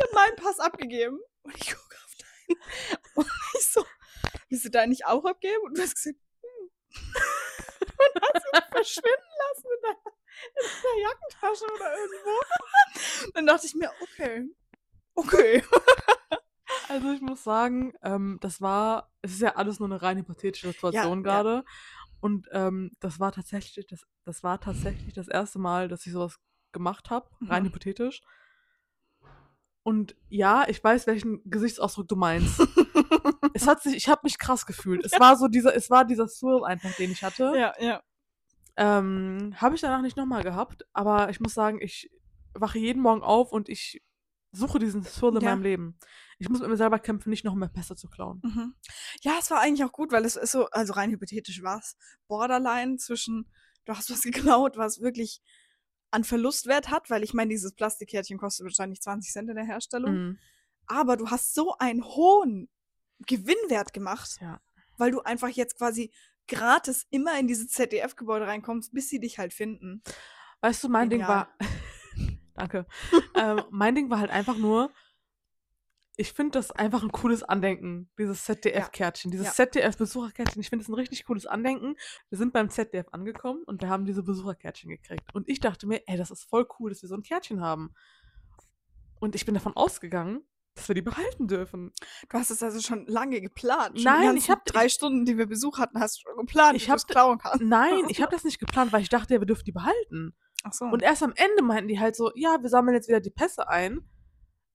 habe 0.00 0.14
meinen 0.14 0.36
Pass 0.36 0.58
abgegeben 0.58 1.20
und 1.42 1.56
ich 1.56 1.74
gucke 1.74 1.96
auf 2.04 2.14
deinen. 2.16 2.58
Und 3.14 3.30
ich 3.58 3.66
so, 3.66 3.84
willst 4.48 4.64
du 4.64 4.70
deinen 4.70 4.90
nicht 4.90 5.06
auch 5.06 5.24
abgeben? 5.24 5.62
Und 5.64 5.78
du 5.78 5.82
hast 5.82 5.94
gesagt, 5.94 6.18
hm. 6.42 6.70
Und 7.84 8.22
hast 8.22 8.44
ihn 8.52 8.72
verschwinden 8.72 9.32
lassen 9.38 9.68
in 9.76 9.82
deiner, 9.82 10.16
in 10.54 10.66
deiner 10.82 11.00
Jackentasche 11.02 11.64
oder 11.72 11.96
irgendwo. 11.96 13.30
Dann 13.34 13.46
dachte 13.46 13.66
ich 13.66 13.74
mir, 13.74 13.92
okay, 14.00 14.48
okay. 15.14 15.62
Also 16.88 17.10
ich 17.12 17.20
muss 17.20 17.44
sagen, 17.44 17.94
ähm, 18.02 18.38
das 18.40 18.60
war, 18.60 19.10
es 19.22 19.32
ist 19.32 19.40
ja 19.40 19.56
alles 19.56 19.78
nur 19.80 19.88
eine 19.88 20.02
rein 20.02 20.18
hypothetische 20.18 20.68
Situation 20.68 21.18
ja. 21.18 21.22
gerade. 21.22 21.64
Und 22.20 22.48
ähm, 22.52 22.92
das 23.00 23.20
war 23.20 23.32
tatsächlich, 23.32 23.86
das, 23.86 24.06
das 24.24 24.42
war 24.42 24.60
tatsächlich 24.60 25.12
das 25.14 25.28
erste 25.28 25.58
Mal, 25.58 25.88
dass 25.88 26.06
ich 26.06 26.12
sowas 26.12 26.38
gemacht 26.72 27.10
habe, 27.10 27.28
rein 27.42 27.62
Mhm. 27.62 27.68
hypothetisch. 27.68 28.22
Und 29.82 30.16
ja, 30.30 30.64
ich 30.68 30.82
weiß, 30.82 31.06
welchen 31.06 31.42
Gesichtsausdruck 31.50 32.08
du 32.08 32.16
meinst. 32.16 32.58
es 33.54 33.66
hat 33.66 33.82
sich, 33.82 33.94
ich 33.94 34.08
habe 34.08 34.22
mich 34.24 34.38
krass 34.38 34.64
gefühlt. 34.64 35.04
Es 35.04 35.12
war 35.20 35.36
so 35.36 35.46
dieser, 35.48 35.76
es 35.76 35.90
war 35.90 36.06
dieser 36.06 36.26
Thrill 36.26 36.64
einfach, 36.64 36.94
den 36.96 37.10
ich 37.10 37.22
hatte. 37.22 37.52
Ja, 37.54 37.74
ja. 37.78 38.02
Ähm, 38.76 39.54
habe 39.56 39.74
ich 39.74 39.82
danach 39.82 40.02
nicht 40.02 40.16
nochmal 40.16 40.42
gehabt, 40.42 40.84
aber 40.92 41.28
ich 41.28 41.38
muss 41.38 41.54
sagen, 41.54 41.80
ich 41.80 42.10
wache 42.54 42.78
jeden 42.78 43.02
Morgen 43.02 43.22
auf 43.22 43.52
und 43.52 43.68
ich 43.68 44.02
suche 44.52 44.78
diesen 44.78 45.04
Thrill 45.04 45.36
in 45.36 45.42
Ja. 45.42 45.50
meinem 45.50 45.62
Leben. 45.62 45.98
Ich 46.38 46.48
muss 46.48 46.60
mit 46.60 46.68
mir 46.68 46.76
selber 46.76 46.98
kämpfen, 46.98 47.30
nicht 47.30 47.44
noch 47.44 47.54
mehr 47.54 47.68
Pässe 47.68 47.96
zu 47.96 48.08
klauen. 48.08 48.40
Mhm. 48.44 48.74
Ja, 49.22 49.36
es 49.38 49.50
war 49.50 49.60
eigentlich 49.60 49.84
auch 49.84 49.92
gut, 49.92 50.12
weil 50.12 50.24
es 50.24 50.36
ist 50.36 50.52
so, 50.52 50.66
also 50.70 50.92
rein 50.94 51.10
hypothetisch 51.10 51.62
war 51.62 51.78
es 51.78 51.96
Borderline 52.28 52.96
zwischen, 52.96 53.50
du 53.84 53.94
hast 53.94 54.10
was 54.10 54.22
geklaut, 54.62 54.76
was 54.76 55.00
wirklich 55.00 55.40
an 56.10 56.24
Verlustwert 56.24 56.90
hat, 56.90 57.10
weil 57.10 57.22
ich 57.24 57.34
meine, 57.34 57.50
dieses 57.50 57.74
Plastikkärtchen 57.74 58.38
kostet 58.38 58.64
wahrscheinlich 58.64 59.00
20 59.00 59.32
Cent 59.32 59.50
in 59.50 59.56
der 59.56 59.64
Herstellung. 59.64 60.14
Mhm. 60.14 60.38
Aber 60.86 61.16
du 61.16 61.30
hast 61.30 61.54
so 61.54 61.76
einen 61.78 62.04
hohen 62.04 62.68
Gewinnwert 63.26 63.92
gemacht, 63.92 64.38
Ja. 64.40 64.60
weil 64.96 65.10
du 65.10 65.20
einfach 65.22 65.48
jetzt 65.48 65.76
quasi 65.78 66.12
gratis 66.46 67.06
immer 67.10 67.38
in 67.38 67.46
diese 67.48 67.66
ZDF-Gebäude 67.66 68.46
reinkommst, 68.46 68.92
bis 68.92 69.08
sie 69.08 69.18
dich 69.18 69.38
halt 69.38 69.54
finden. 69.54 70.02
Weißt 70.60 70.84
du, 70.84 70.88
mein 70.88 71.08
Ding 71.10 71.20
Genial. 71.20 71.46
war. 71.46 71.58
Danke. 72.54 72.86
ähm, 73.34 73.62
mein 73.70 73.94
Ding 73.94 74.10
war 74.10 74.18
halt 74.20 74.30
einfach 74.30 74.56
nur, 74.56 74.92
ich 76.16 76.32
finde 76.32 76.52
das 76.58 76.70
einfach 76.70 77.02
ein 77.02 77.10
cooles 77.10 77.42
Andenken, 77.42 78.08
dieses 78.18 78.44
ZDF-Kärtchen, 78.44 79.30
dieses 79.32 79.46
Ja. 79.46 79.52
ZDF-Besucherkärtchen. 79.52 80.60
Ich 80.60 80.68
finde 80.68 80.82
es 80.84 80.88
ein 80.88 80.94
richtig 80.94 81.24
cooles 81.24 81.46
Andenken. 81.46 81.96
Wir 82.28 82.38
sind 82.38 82.52
beim 82.52 82.70
ZDF 82.70 83.06
angekommen 83.12 83.62
und 83.66 83.82
wir 83.82 83.88
haben 83.88 84.04
diese 84.06 84.22
Besucherkärtchen 84.22 84.90
gekriegt. 84.90 85.34
Und 85.34 85.48
ich 85.48 85.58
dachte 85.60 85.86
mir, 85.88 86.02
ey, 86.06 86.16
das 86.16 86.30
ist 86.30 86.44
voll 86.44 86.66
cool, 86.78 86.90
dass 86.90 87.02
wir 87.02 87.08
so 87.08 87.16
ein 87.16 87.22
Kärtchen 87.22 87.60
haben. 87.60 87.94
Und 89.20 89.34
ich 89.34 89.44
bin 89.44 89.54
davon 89.54 89.74
ausgegangen, 89.76 90.42
dass 90.74 90.88
wir 90.88 90.94
die 90.94 91.02
behalten 91.02 91.46
dürfen. 91.48 91.92
Du 92.28 92.38
hast 92.38 92.50
es 92.50 92.62
also 92.62 92.80
schon 92.80 93.06
lange 93.06 93.40
geplant. 93.40 93.96
Schon 94.00 94.04
Nein, 94.04 94.36
ich 94.36 94.50
hab- 94.50 94.64
drei 94.64 94.88
Stunden, 94.88 95.24
die 95.24 95.38
wir 95.38 95.46
Besuch 95.46 95.78
hatten, 95.78 95.98
hast 96.00 96.18
du 96.18 96.20
schon 96.28 96.36
geplant, 96.46 96.76
Ich 96.76 96.88
wie 96.88 96.92
du's 96.92 97.02
hab- 97.02 97.08
klauen 97.10 97.38
kannst. 97.38 97.60
Nein, 97.62 98.04
ich 98.08 98.20
habe 98.22 98.32
das 98.32 98.44
nicht 98.44 98.58
geplant, 98.58 98.92
weil 98.92 99.02
ich 99.02 99.08
dachte, 99.08 99.34
ja, 99.34 99.40
wir 99.40 99.46
dürfen 99.46 99.64
die 99.64 99.72
behalten. 99.72 100.34
Ach 100.64 100.72
so. 100.72 100.84
Und 100.86 101.02
erst 101.02 101.22
am 101.22 101.32
Ende 101.36 101.62
meinten 101.62 101.88
die 101.88 102.00
halt 102.00 102.16
so, 102.16 102.30
ja, 102.34 102.58
wir 102.60 102.68
sammeln 102.68 102.94
jetzt 102.94 103.08
wieder 103.08 103.20
die 103.20 103.30
Pässe 103.30 103.68
ein. 103.68 104.00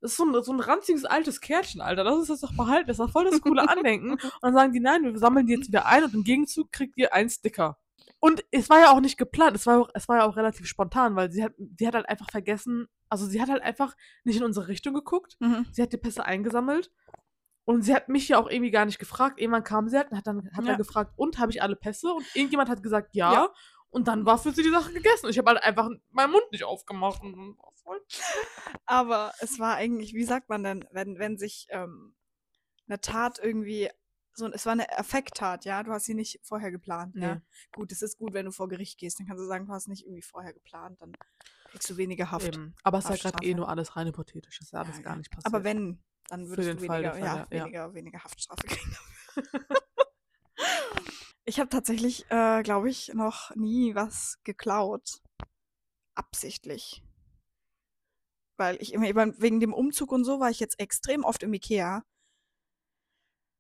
Das 0.02 0.12
ist 0.12 0.18
so 0.18 0.24
ein, 0.26 0.44
so 0.44 0.54
ein 0.54 0.60
ranziges 0.62 1.04
altes 1.06 1.42
Kärtchen, 1.42 1.82
Alter. 1.82 2.04
Das 2.06 2.18
ist 2.20 2.30
jetzt 2.30 2.44
doch 2.44 2.56
behalten. 2.56 2.88
Das 2.88 2.98
ist 3.00 3.06
doch 3.06 3.12
voll 3.12 3.30
das 3.30 3.42
coole 3.42 3.62
Andenken. 3.70 4.12
Und 4.14 4.22
dann 4.42 4.54
sagen 4.54 4.72
die, 4.74 4.80
nein, 4.80 5.04
wir 5.04 5.18
sammeln 5.18 5.46
die 5.48 5.54
jetzt 5.54 5.68
wieder 5.68 5.86
ein 5.86 6.04
und 6.04 6.14
im 6.14 6.24
Gegenzug 6.24 6.72
kriegt 6.72 6.98
ihr 6.98 7.14
einen 7.14 7.30
Sticker. 7.30 7.78
Und 8.22 8.44
es 8.52 8.70
war 8.70 8.80
ja 8.80 8.92
auch 8.92 9.02
nicht 9.02 9.18
geplant. 9.18 9.56
Es 9.56 9.66
war, 9.66 9.82
auch, 9.82 9.90
es 9.94 10.08
war 10.08 10.18
ja 10.18 10.26
auch 10.26 10.36
relativ 10.38 10.68
spontan, 10.68 11.16
weil 11.16 11.32
sie 11.32 11.44
hat, 11.44 11.54
sie 11.78 11.88
hat 11.88 11.96
halt 11.96 12.08
einfach 12.10 12.30
vergessen, 12.32 12.88
also 13.10 13.26
sie 13.26 13.42
hat 13.42 13.50
halt 13.50 13.62
einfach 13.62 13.96
nicht 14.24 14.38
in 14.38 14.44
unsere 14.44 14.68
Richtung 14.68 14.94
geguckt. 14.94 15.36
mhm. 15.40 15.66
Sie 15.72 15.82
hat 15.82 15.92
die 15.94 15.98
Pässe 15.98 16.26
eingesammelt. 16.26 16.92
Und 17.66 17.84
sie 17.84 17.94
hat 17.94 18.10
mich 18.10 18.28
ja 18.30 18.40
auch 18.40 18.50
irgendwie 18.50 18.72
gar 18.72 18.86
nicht 18.86 18.98
gefragt. 19.00 19.40
Irgendwann 19.40 19.64
kam 19.64 19.88
sie 19.90 19.98
halt 19.98 20.12
und 20.12 20.18
hat 20.18 20.26
dann, 20.28 20.50
hat 20.54 20.64
Ja. 20.64 20.70
dann 20.72 20.78
gefragt, 20.78 21.14
und 21.18 21.38
habe 21.40 21.52
ich 21.52 21.62
alle 21.62 21.76
Pässe? 21.76 22.12
Und 22.12 22.26
irgendjemand 22.34 22.68
hat 22.70 22.82
gesagt, 22.82 23.10
ja. 23.14 23.32
Ja. 23.32 23.50
Und 23.92 24.08
dann 24.08 24.26
war 24.26 24.38
für 24.38 24.52
sie 24.52 24.64
die 24.64 24.70
Sache 24.70 24.92
gegessen. 24.92 25.30
Ich 25.30 25.38
habe 25.38 25.52
halt 25.52 25.64
einfach 25.64 25.90
meinen 26.12 26.32
Mund 26.32 26.46
nicht 26.52 26.64
aufgemacht. 26.64 27.22
Und 27.22 27.58
voll 27.90 28.02
Aber 28.86 29.34
es 29.40 29.60
war 29.60 29.76
eigentlich, 29.76 30.14
wie 30.14 30.24
sagt 30.26 30.50
man 30.50 30.64
denn, 30.64 30.86
wenn, 30.92 31.18
wenn 31.18 31.38
sich 31.38 31.68
ähm, 31.70 32.16
eine 32.88 33.02
Tat 33.02 33.40
irgendwie 33.42 33.90
so, 34.34 34.48
es 34.48 34.66
war 34.66 34.74
eine 34.74 34.98
Affekttat, 34.98 35.66
ja. 35.66 35.84
Du 35.84 35.92
hast 35.92 36.06
sie 36.06 36.14
nicht 36.14 36.40
vorher 36.44 36.72
geplant, 36.72 37.16
ja. 37.16 37.36
Nee. 37.36 37.42
Gut, 37.74 37.92
es 37.92 38.02
ist 38.02 38.18
gut, 38.18 38.34
wenn 38.34 38.46
du 38.46 38.52
vor 38.52 38.70
Gericht 38.70 38.98
gehst, 38.98 39.20
dann 39.20 39.28
kannst 39.28 39.42
du 39.42 39.48
sagen, 39.48 39.66
du 39.66 39.74
hast 39.74 39.88
nicht 39.88 40.06
irgendwie 40.06 40.22
vorher 40.22 40.54
geplant, 40.54 41.02
dann 41.02 41.14
kriegst 41.66 41.90
du 41.90 41.98
weniger 41.98 42.32
Haft. 42.32 42.48
Eben. 42.48 42.74
Aber 42.84 43.00
es 43.00 43.06
ist 43.06 43.24
ja 43.24 43.30
gerade 43.30 43.46
eh 43.46 43.54
nur 43.54 43.68
alles 43.68 43.96
rein 43.96 44.08
hypothetisch. 44.08 44.62
ist 44.62 44.72
ja 44.72 44.80
alles 44.80 44.98
Ja, 44.98 45.04
gar 45.04 45.14
ja. 45.14 45.18
nicht 45.18 45.32
passiert. 45.32 45.46
Aber 45.54 45.64
wenn, 45.64 46.02
dann 46.28 46.48
würdest 46.48 46.82
du 46.82 46.86
Fall 46.86 47.04
weniger, 47.04 47.14
Fälle, 47.14 47.26
ja, 47.26 47.38
ja. 47.38 47.50
weniger, 47.50 47.94
weniger 47.94 48.24
Haftstrafe 48.24 48.68
kriegen. 48.68 48.98
ich 51.46 51.60
habe 51.60 51.70
tatsächlich, 51.70 52.26
äh, 52.30 52.64
glaube 52.64 52.90
ich, 52.90 53.14
noch 53.14 53.54
nie 53.56 53.94
was 53.94 54.40
geklaut. 54.44 55.22
Absichtlich. 56.16 57.04
Weil 58.60 58.76
ich 58.82 58.92
immer, 58.92 59.06
wegen 59.40 59.62
dem 59.62 59.74
Umzug 59.74 60.12
und 60.12 60.26
so 60.26 60.42
war 60.42 60.50
ich 60.50 60.60
jetzt 60.60 60.82
extrem 60.82 61.24
oft 61.24 61.44
im 61.44 61.54
Ikea. 61.54 62.04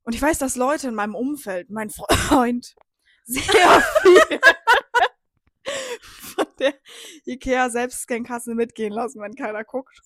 Und 0.03 0.13
ich 0.13 0.21
weiß, 0.21 0.39
dass 0.39 0.57
Leute 0.57 0.89
in 0.89 0.95
meinem 0.95 1.15
Umfeld, 1.15 1.69
mein 1.69 1.89
Freund, 1.89 2.75
sehr 3.25 3.81
viel 4.01 4.41
von 6.35 6.45
der 6.59 6.73
Ikea 7.25 7.69
Selbstscankasse 7.69 8.55
mitgehen 8.55 8.91
lassen, 8.91 9.21
wenn 9.21 9.35
keiner 9.35 9.63
guckt. 9.63 10.01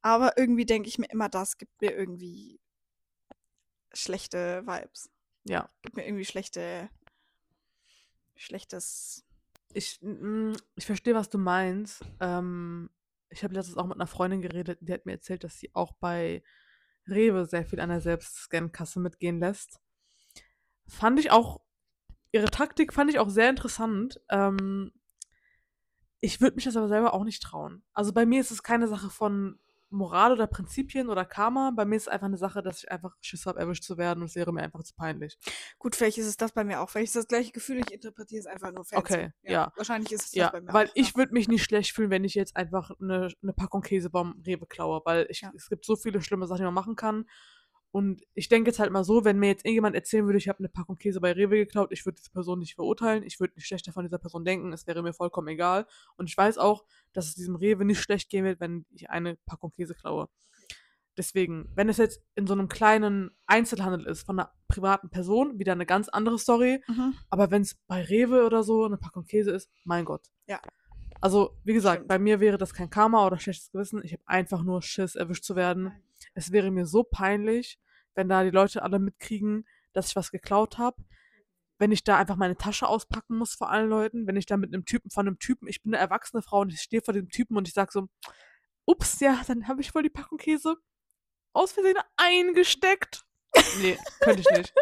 Aber 0.00 0.38
irgendwie 0.38 0.64
denke 0.64 0.88
ich 0.88 0.98
mir 0.98 1.10
immer, 1.10 1.28
das 1.28 1.58
gibt 1.58 1.78
mir 1.82 1.92
irgendwie 1.92 2.60
schlechte 3.92 4.66
Vibes. 4.66 5.10
ja. 5.44 5.68
Gibt 5.82 5.96
mir 5.96 6.06
irgendwie 6.06 6.24
schlechte, 6.24 6.88
schlechtes. 8.36 9.22
Ich, 9.74 9.98
mm, 10.00 10.54
ich 10.76 10.86
verstehe, 10.86 11.14
was 11.14 11.28
du 11.28 11.36
meinst. 11.36 12.02
Ähm, 12.20 12.88
ich 13.32 13.42
habe 13.44 13.54
letztens 13.54 13.78
auch 13.78 13.86
mit 13.86 13.96
einer 13.96 14.06
Freundin 14.06 14.42
geredet, 14.42 14.78
die 14.80 14.92
hat 14.92 15.06
mir 15.06 15.12
erzählt, 15.12 15.44
dass 15.44 15.58
sie 15.58 15.70
auch 15.74 15.92
bei 15.92 16.42
Rewe 17.08 17.46
sehr 17.46 17.64
viel 17.64 17.80
an 17.80 17.88
der 17.88 18.00
Selbstscan-Kasse 18.00 19.00
mitgehen 19.00 19.40
lässt. 19.40 19.80
Fand 20.86 21.18
ich 21.18 21.30
auch, 21.30 21.60
ihre 22.30 22.50
Taktik 22.50 22.92
fand 22.92 23.10
ich 23.10 23.18
auch 23.18 23.28
sehr 23.28 23.50
interessant. 23.50 24.20
Ähm, 24.28 24.92
ich 26.20 26.40
würde 26.40 26.54
mich 26.54 26.64
das 26.64 26.76
aber 26.76 26.88
selber 26.88 27.14
auch 27.14 27.24
nicht 27.24 27.42
trauen. 27.42 27.82
Also 27.92 28.12
bei 28.12 28.26
mir 28.26 28.40
ist 28.40 28.50
es 28.52 28.62
keine 28.62 28.86
Sache 28.86 29.10
von 29.10 29.58
Moral 29.92 30.32
oder 30.32 30.46
Prinzipien 30.46 31.08
oder 31.08 31.24
Karma. 31.24 31.70
Bei 31.74 31.84
mir 31.84 31.96
ist 31.96 32.02
es 32.02 32.08
einfach 32.08 32.26
eine 32.26 32.36
Sache, 32.38 32.62
dass 32.62 32.78
ich 32.82 32.90
einfach 32.90 33.16
Schiss 33.20 33.46
habe, 33.46 33.60
erwischt 33.60 33.84
zu 33.84 33.96
werden 33.98 34.20
und 34.20 34.26
es 34.30 34.34
wäre 34.34 34.52
mir 34.52 34.62
einfach 34.62 34.82
zu 34.82 34.94
peinlich. 34.94 35.38
Gut, 35.78 35.94
vielleicht 35.96 36.18
ist 36.18 36.26
es 36.26 36.36
das 36.36 36.52
bei 36.52 36.64
mir 36.64 36.80
auch. 36.80 36.90
Vielleicht 36.90 37.08
ist 37.10 37.16
das 37.16 37.28
gleiche 37.28 37.52
Gefühl, 37.52 37.78
ich 37.78 37.90
interpretiere 37.92 38.40
es 38.40 38.46
einfach 38.46 38.72
nur 38.72 38.84
fancy. 38.84 39.14
Okay, 39.14 39.32
ja. 39.42 39.72
Wahrscheinlich 39.76 40.12
ist 40.12 40.22
es 40.24 40.30
das 40.30 40.36
Ja, 40.36 40.50
bei 40.50 40.60
mir 40.60 40.72
weil 40.72 40.88
auch. 40.88 40.92
ich 40.94 41.14
würde 41.16 41.32
mich 41.32 41.48
nicht 41.48 41.64
schlecht 41.64 41.92
fühlen, 41.94 42.10
wenn 42.10 42.24
ich 42.24 42.34
jetzt 42.34 42.56
einfach 42.56 42.90
eine, 43.00 43.28
eine 43.42 43.52
Packung 43.52 43.82
Käse 43.82 44.10
beim 44.10 44.42
Rewe 44.46 44.66
klaue, 44.66 45.02
weil 45.04 45.26
ich, 45.28 45.42
Ja. 45.42 45.52
es 45.54 45.68
gibt 45.68 45.84
so 45.84 45.96
viele 45.96 46.20
schlimme 46.22 46.46
Sachen, 46.46 46.58
die 46.58 46.64
man 46.64 46.74
machen 46.74 46.96
kann. 46.96 47.26
Und 47.92 48.22
ich 48.32 48.48
denke 48.48 48.70
jetzt 48.70 48.78
halt 48.78 48.90
mal 48.90 49.04
so, 49.04 49.24
wenn 49.24 49.38
mir 49.38 49.48
jetzt 49.48 49.66
irgendjemand 49.66 49.94
erzählen 49.94 50.24
würde, 50.24 50.38
ich 50.38 50.48
habe 50.48 50.58
eine 50.58 50.70
Packung 50.70 50.96
Käse 50.96 51.20
bei 51.20 51.32
Rewe 51.32 51.56
geklaut, 51.56 51.92
ich 51.92 52.06
würde 52.06 52.16
diese 52.16 52.30
Person 52.30 52.58
nicht 52.58 52.74
verurteilen, 52.74 53.22
ich 53.22 53.38
würde 53.38 53.54
nicht 53.54 53.66
schlechter 53.66 53.92
von 53.92 54.04
dieser 54.04 54.18
Person 54.18 54.46
denken, 54.46 54.72
es 54.72 54.86
wäre 54.86 55.02
mir 55.02 55.12
vollkommen 55.12 55.48
egal. 55.48 55.86
Und 56.16 56.28
ich 56.28 56.36
weiß 56.36 56.56
auch, 56.56 56.84
dass 57.12 57.26
es 57.26 57.34
diesem 57.34 57.54
Rewe 57.54 57.84
nicht 57.84 58.00
schlecht 58.00 58.30
gehen 58.30 58.46
wird, 58.46 58.60
wenn 58.60 58.86
ich 58.94 59.10
eine 59.10 59.36
Packung 59.44 59.70
Käse 59.72 59.94
klaue. 59.94 60.30
Deswegen, 61.18 61.70
wenn 61.74 61.90
es 61.90 61.98
jetzt 61.98 62.22
in 62.34 62.46
so 62.46 62.54
einem 62.54 62.68
kleinen 62.68 63.30
Einzelhandel 63.46 64.06
ist 64.06 64.22
von 64.22 64.38
einer 64.38 64.52
privaten 64.68 65.10
Person, 65.10 65.58
wieder 65.58 65.72
eine 65.72 65.84
ganz 65.84 66.08
andere 66.08 66.38
Story. 66.38 66.82
Mhm. 66.88 67.14
Aber 67.28 67.50
wenn 67.50 67.60
es 67.60 67.74
bei 67.86 68.02
Rewe 68.02 68.46
oder 68.46 68.62
so 68.62 68.86
eine 68.86 68.96
Packung 68.96 69.24
Käse 69.24 69.50
ist, 69.50 69.70
mein 69.84 70.06
Gott. 70.06 70.30
Ja. 70.46 70.60
Also, 71.20 71.58
wie 71.64 71.74
gesagt, 71.74 71.98
Stimmt. 71.98 72.08
bei 72.08 72.18
mir 72.18 72.40
wäre 72.40 72.56
das 72.56 72.72
kein 72.72 72.88
Karma 72.88 73.26
oder 73.26 73.38
schlechtes 73.38 73.70
Gewissen. 73.70 74.02
Ich 74.02 74.12
habe 74.14 74.22
einfach 74.26 74.62
nur 74.62 74.80
Schiss, 74.80 75.14
erwischt 75.14 75.44
zu 75.44 75.54
werden. 75.54 75.92
Es 76.34 76.52
wäre 76.52 76.70
mir 76.70 76.86
so 76.86 77.02
peinlich, 77.04 77.78
wenn 78.14 78.28
da 78.28 78.42
die 78.44 78.50
Leute 78.50 78.82
alle 78.82 78.98
mitkriegen, 78.98 79.66
dass 79.92 80.08
ich 80.08 80.16
was 80.16 80.30
geklaut 80.30 80.78
habe. 80.78 81.02
Wenn 81.78 81.92
ich 81.92 82.04
da 82.04 82.16
einfach 82.16 82.36
meine 82.36 82.56
Tasche 82.56 82.86
auspacken 82.86 83.36
muss 83.36 83.54
vor 83.54 83.70
allen 83.70 83.88
Leuten. 83.88 84.26
Wenn 84.26 84.36
ich 84.36 84.46
da 84.46 84.56
mit 84.56 84.72
einem 84.72 84.84
Typen, 84.84 85.10
von 85.10 85.26
einem 85.26 85.38
Typen, 85.38 85.66
ich 85.68 85.82
bin 85.82 85.94
eine 85.94 86.00
erwachsene 86.02 86.42
Frau 86.42 86.60
und 86.60 86.72
ich 86.72 86.80
stehe 86.80 87.02
vor 87.02 87.14
dem 87.14 87.28
Typen 87.28 87.56
und 87.56 87.66
ich 87.68 87.74
sage 87.74 87.90
so, 87.92 88.08
ups, 88.84 89.20
ja, 89.20 89.40
dann 89.46 89.66
habe 89.68 89.80
ich 89.80 89.94
wohl 89.94 90.02
die 90.02 90.10
Packung 90.10 90.38
Käse 90.38 90.76
aus 91.52 91.72
Versehen 91.72 91.96
eingesteckt. 92.16 93.24
Nee, 93.80 93.98
könnte 94.20 94.40
ich 94.40 94.50
nicht. 94.50 94.72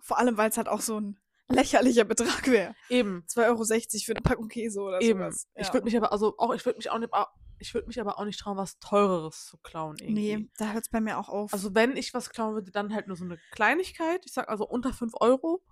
Vor 0.00 0.18
allem, 0.18 0.36
weil 0.36 0.50
es 0.50 0.56
halt 0.56 0.68
auch 0.68 0.80
so 0.80 1.00
ein 1.00 1.20
lächerlicher 1.48 2.04
Betrag 2.04 2.46
wäre. 2.46 2.74
Eben. 2.88 3.24
2,60 3.28 3.44
Euro 3.46 3.64
für 4.04 4.12
eine 4.12 4.20
Packung 4.22 4.48
Käse 4.48 4.80
oder 4.80 5.00
Eben. 5.00 5.20
sowas. 5.20 5.48
Ich 5.54 5.66
Ja. 5.68 5.72
würde 5.74 5.84
mich 5.84 5.96
aber, 5.96 6.12
also 6.12 6.34
auch, 6.38 6.54
ich 6.54 6.64
würde 6.64 6.78
mich 6.78 6.90
auch 6.90 6.98
nicht, 6.98 7.12
ich 7.58 7.74
würde 7.74 7.86
mich 7.86 8.00
aber 8.00 8.18
auch 8.18 8.24
nicht 8.24 8.40
trauen, 8.40 8.56
was 8.56 8.78
teureres 8.78 9.46
zu 9.46 9.58
klauen 9.58 9.96
irgendwie. 10.00 10.36
Nee, 10.36 10.48
da 10.58 10.72
hört 10.72 10.84
es 10.84 10.90
bei 10.90 11.00
mir 11.00 11.18
auch 11.18 11.28
auf. 11.28 11.52
Also 11.52 11.74
wenn 11.74 11.96
ich 11.96 12.14
was 12.14 12.30
klauen 12.30 12.54
würde, 12.54 12.70
dann 12.70 12.94
halt 12.94 13.06
nur 13.06 13.16
so 13.16 13.24
eine 13.24 13.38
Kleinigkeit. 13.52 14.24
Ich 14.26 14.32
sag 14.32 14.48
also 14.48 14.66
unter 14.66 14.92
5 14.92 15.14
Euro. 15.20 15.62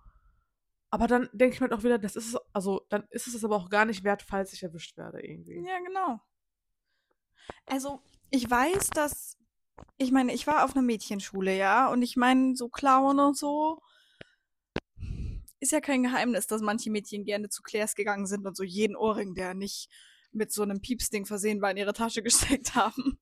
Aber 0.90 1.06
dann 1.06 1.30
denke 1.32 1.54
ich 1.54 1.60
mir 1.60 1.70
halt 1.70 1.78
auch 1.78 1.84
wieder, 1.84 1.98
das 1.98 2.16
ist 2.16 2.34
es, 2.34 2.40
also 2.52 2.84
dann 2.90 3.04
ist 3.10 3.26
es 3.26 3.44
aber 3.44 3.56
auch 3.56 3.70
gar 3.70 3.86
nicht 3.86 4.04
wert, 4.04 4.22
falls 4.22 4.52
ich 4.52 4.62
erwischt 4.62 4.98
werde 4.98 5.24
irgendwie. 5.26 5.64
Ja, 5.66 5.78
genau. 5.78 6.20
Also, 7.66 8.02
ich 8.30 8.48
weiß, 8.48 8.90
dass. 8.90 9.38
Ich 9.96 10.12
meine, 10.12 10.34
ich 10.34 10.46
war 10.46 10.64
auf 10.64 10.72
einer 10.72 10.82
Mädchenschule, 10.82 11.56
ja. 11.56 11.90
Und 11.90 12.02
ich 12.02 12.16
meine, 12.16 12.56
so 12.56 12.68
klauen 12.68 13.18
und 13.18 13.36
so. 13.36 13.80
Ist 15.60 15.72
ja 15.72 15.80
kein 15.80 16.02
Geheimnis, 16.02 16.46
dass 16.46 16.60
manche 16.60 16.90
Mädchen 16.90 17.24
gerne 17.24 17.48
zu 17.48 17.62
Claire's 17.62 17.94
gegangen 17.94 18.26
sind 18.26 18.46
und 18.46 18.56
so 18.56 18.62
jeden 18.62 18.96
Ohrring, 18.96 19.34
der 19.34 19.54
nicht 19.54 19.88
mit 20.32 20.52
so 20.52 20.62
einem 20.62 20.80
Piepsding 20.80 21.26
versehen 21.26 21.60
war, 21.60 21.70
in 21.70 21.76
ihre 21.76 21.92
Tasche 21.92 22.22
gesteckt 22.22 22.74
haben. 22.74 23.18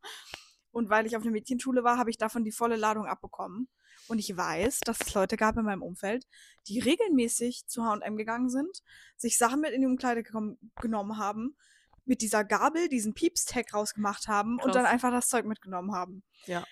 Und 0.73 0.89
weil 0.89 1.07
ich 1.07 1.17
auf 1.17 1.23
einer 1.23 1.33
Mädchenschule 1.33 1.83
war, 1.83 1.99
habe 1.99 2.11
ich 2.11 2.19
davon 2.19 2.45
die 2.45 2.53
volle 2.53 2.77
Ladung 2.77 3.07
abbekommen. 3.07 3.69
Und 4.09 4.19
ich 4.19 4.37
weiß, 4.37 4.81
dass 4.81 5.01
es 5.01 5.15
Leute 5.15 5.37
gab 5.37 5.57
in 5.57 5.65
meinem 5.65 5.83
Umfeld, 5.83 6.27
die 6.67 6.81
regelmäßig 6.81 7.67
zu 7.67 7.85
H&M 7.85 8.17
gegangen 8.17 8.49
sind, 8.49 8.83
sich 9.17 9.39
Sachen 9.39 9.61
mit 9.61 9.73
in 9.73 9.83
die 9.83 9.87
Umkleide 9.87 10.23
genommen 10.23 11.19
haben, 11.19 11.57
mit 12.05 12.23
dieser 12.23 12.45
Gabel 12.45 12.89
diesen 12.89 13.15
Pieps-Tag 13.15 13.73
rausgemacht 13.73 14.27
haben 14.27 14.59
und 14.61 14.75
dann 14.75 14.83
Krass. 14.83 14.93
einfach 14.93 15.11
das 15.11 15.29
Zeug 15.29 15.45
mitgenommen 15.45 15.93
haben. 15.93 16.25
Ja. 16.47 16.65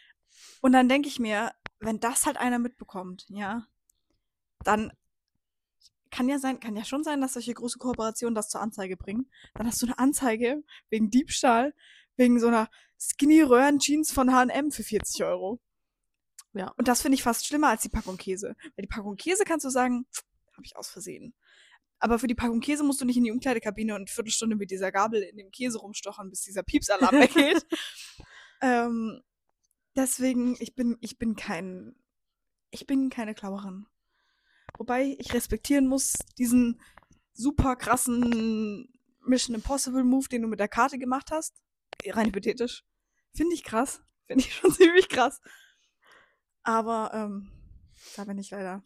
Und 0.60 0.72
dann 0.72 0.88
denke 0.88 1.08
ich 1.08 1.20
mir, 1.20 1.52
wenn 1.80 2.00
das 2.00 2.26
halt 2.26 2.38
einer 2.38 2.58
mitbekommt, 2.58 3.24
ja, 3.28 3.66
dann 4.64 4.92
kann 6.10 6.28
ja 6.28 6.38
sein, 6.38 6.60
kann 6.60 6.76
ja 6.76 6.84
schon 6.84 7.04
sein, 7.04 7.20
dass 7.20 7.34
solche 7.34 7.54
große 7.54 7.78
Kooperationen 7.78 8.34
das 8.34 8.48
zur 8.48 8.60
Anzeige 8.60 8.96
bringen. 8.96 9.30
Dann 9.54 9.66
hast 9.66 9.80
du 9.82 9.86
eine 9.86 9.98
Anzeige 9.98 10.62
wegen 10.90 11.10
Diebstahl, 11.10 11.74
wegen 12.16 12.40
so 12.40 12.48
einer 12.48 12.68
Skinny 12.98 13.42
Röhren 13.42 13.78
Jeans 13.78 14.10
von 14.12 14.32
H&M 14.32 14.70
für 14.70 14.82
40 14.82 15.24
Euro. 15.24 15.60
Ja. 16.52 16.72
Und 16.76 16.88
das 16.88 17.02
finde 17.02 17.14
ich 17.16 17.22
fast 17.22 17.46
schlimmer 17.46 17.68
als 17.68 17.82
die 17.82 17.88
Packung 17.88 18.16
Käse. 18.16 18.56
Weil 18.76 18.82
die 18.82 18.88
Packung 18.88 19.16
Käse 19.16 19.44
kannst 19.44 19.64
du 19.64 19.70
sagen, 19.70 20.06
habe 20.52 20.64
ich 20.64 20.76
aus 20.76 20.88
Versehen. 20.88 21.34
Aber 22.00 22.18
für 22.18 22.26
die 22.26 22.34
Packung 22.34 22.60
Käse 22.60 22.84
musst 22.84 23.00
du 23.00 23.04
nicht 23.04 23.16
in 23.16 23.24
die 23.24 23.30
Umkleidekabine 23.30 23.94
und 23.94 24.02
eine 24.02 24.06
Viertelstunde 24.06 24.56
mit 24.56 24.70
dieser 24.70 24.92
Gabel 24.92 25.22
in 25.22 25.36
dem 25.36 25.50
Käse 25.50 25.78
rumstochern, 25.78 26.30
bis 26.30 26.42
dieser 26.42 26.62
Piepsalarm 26.62 27.14
weggeht. 27.20 27.66
ähm, 28.60 29.22
deswegen, 29.96 30.56
ich 30.60 30.74
bin, 30.74 30.96
ich 31.00 31.18
bin 31.18 31.36
kein, 31.36 31.96
ich 32.70 32.86
bin 32.86 33.10
keine 33.10 33.34
Klauerin. 33.34 33.86
Wobei 34.78 35.16
ich 35.18 35.34
respektieren 35.34 35.86
muss, 35.86 36.14
diesen 36.38 36.80
super 37.32 37.76
krassen 37.76 38.88
Mission 39.26 39.54
Impossible 39.54 40.04
Move, 40.04 40.28
den 40.28 40.42
du 40.42 40.48
mit 40.48 40.60
der 40.60 40.68
Karte 40.68 40.98
gemacht 40.98 41.30
hast. 41.30 41.60
Rein 42.06 42.26
hypothetisch. 42.26 42.84
Finde 43.34 43.54
ich 43.54 43.64
krass. 43.64 44.00
Finde 44.26 44.44
ich 44.44 44.54
schon 44.54 44.72
ziemlich 44.72 45.08
krass. 45.08 45.40
Aber, 46.62 47.10
ähm, 47.12 47.50
da 48.16 48.24
bin 48.24 48.38
ich 48.38 48.50
leider 48.50 48.82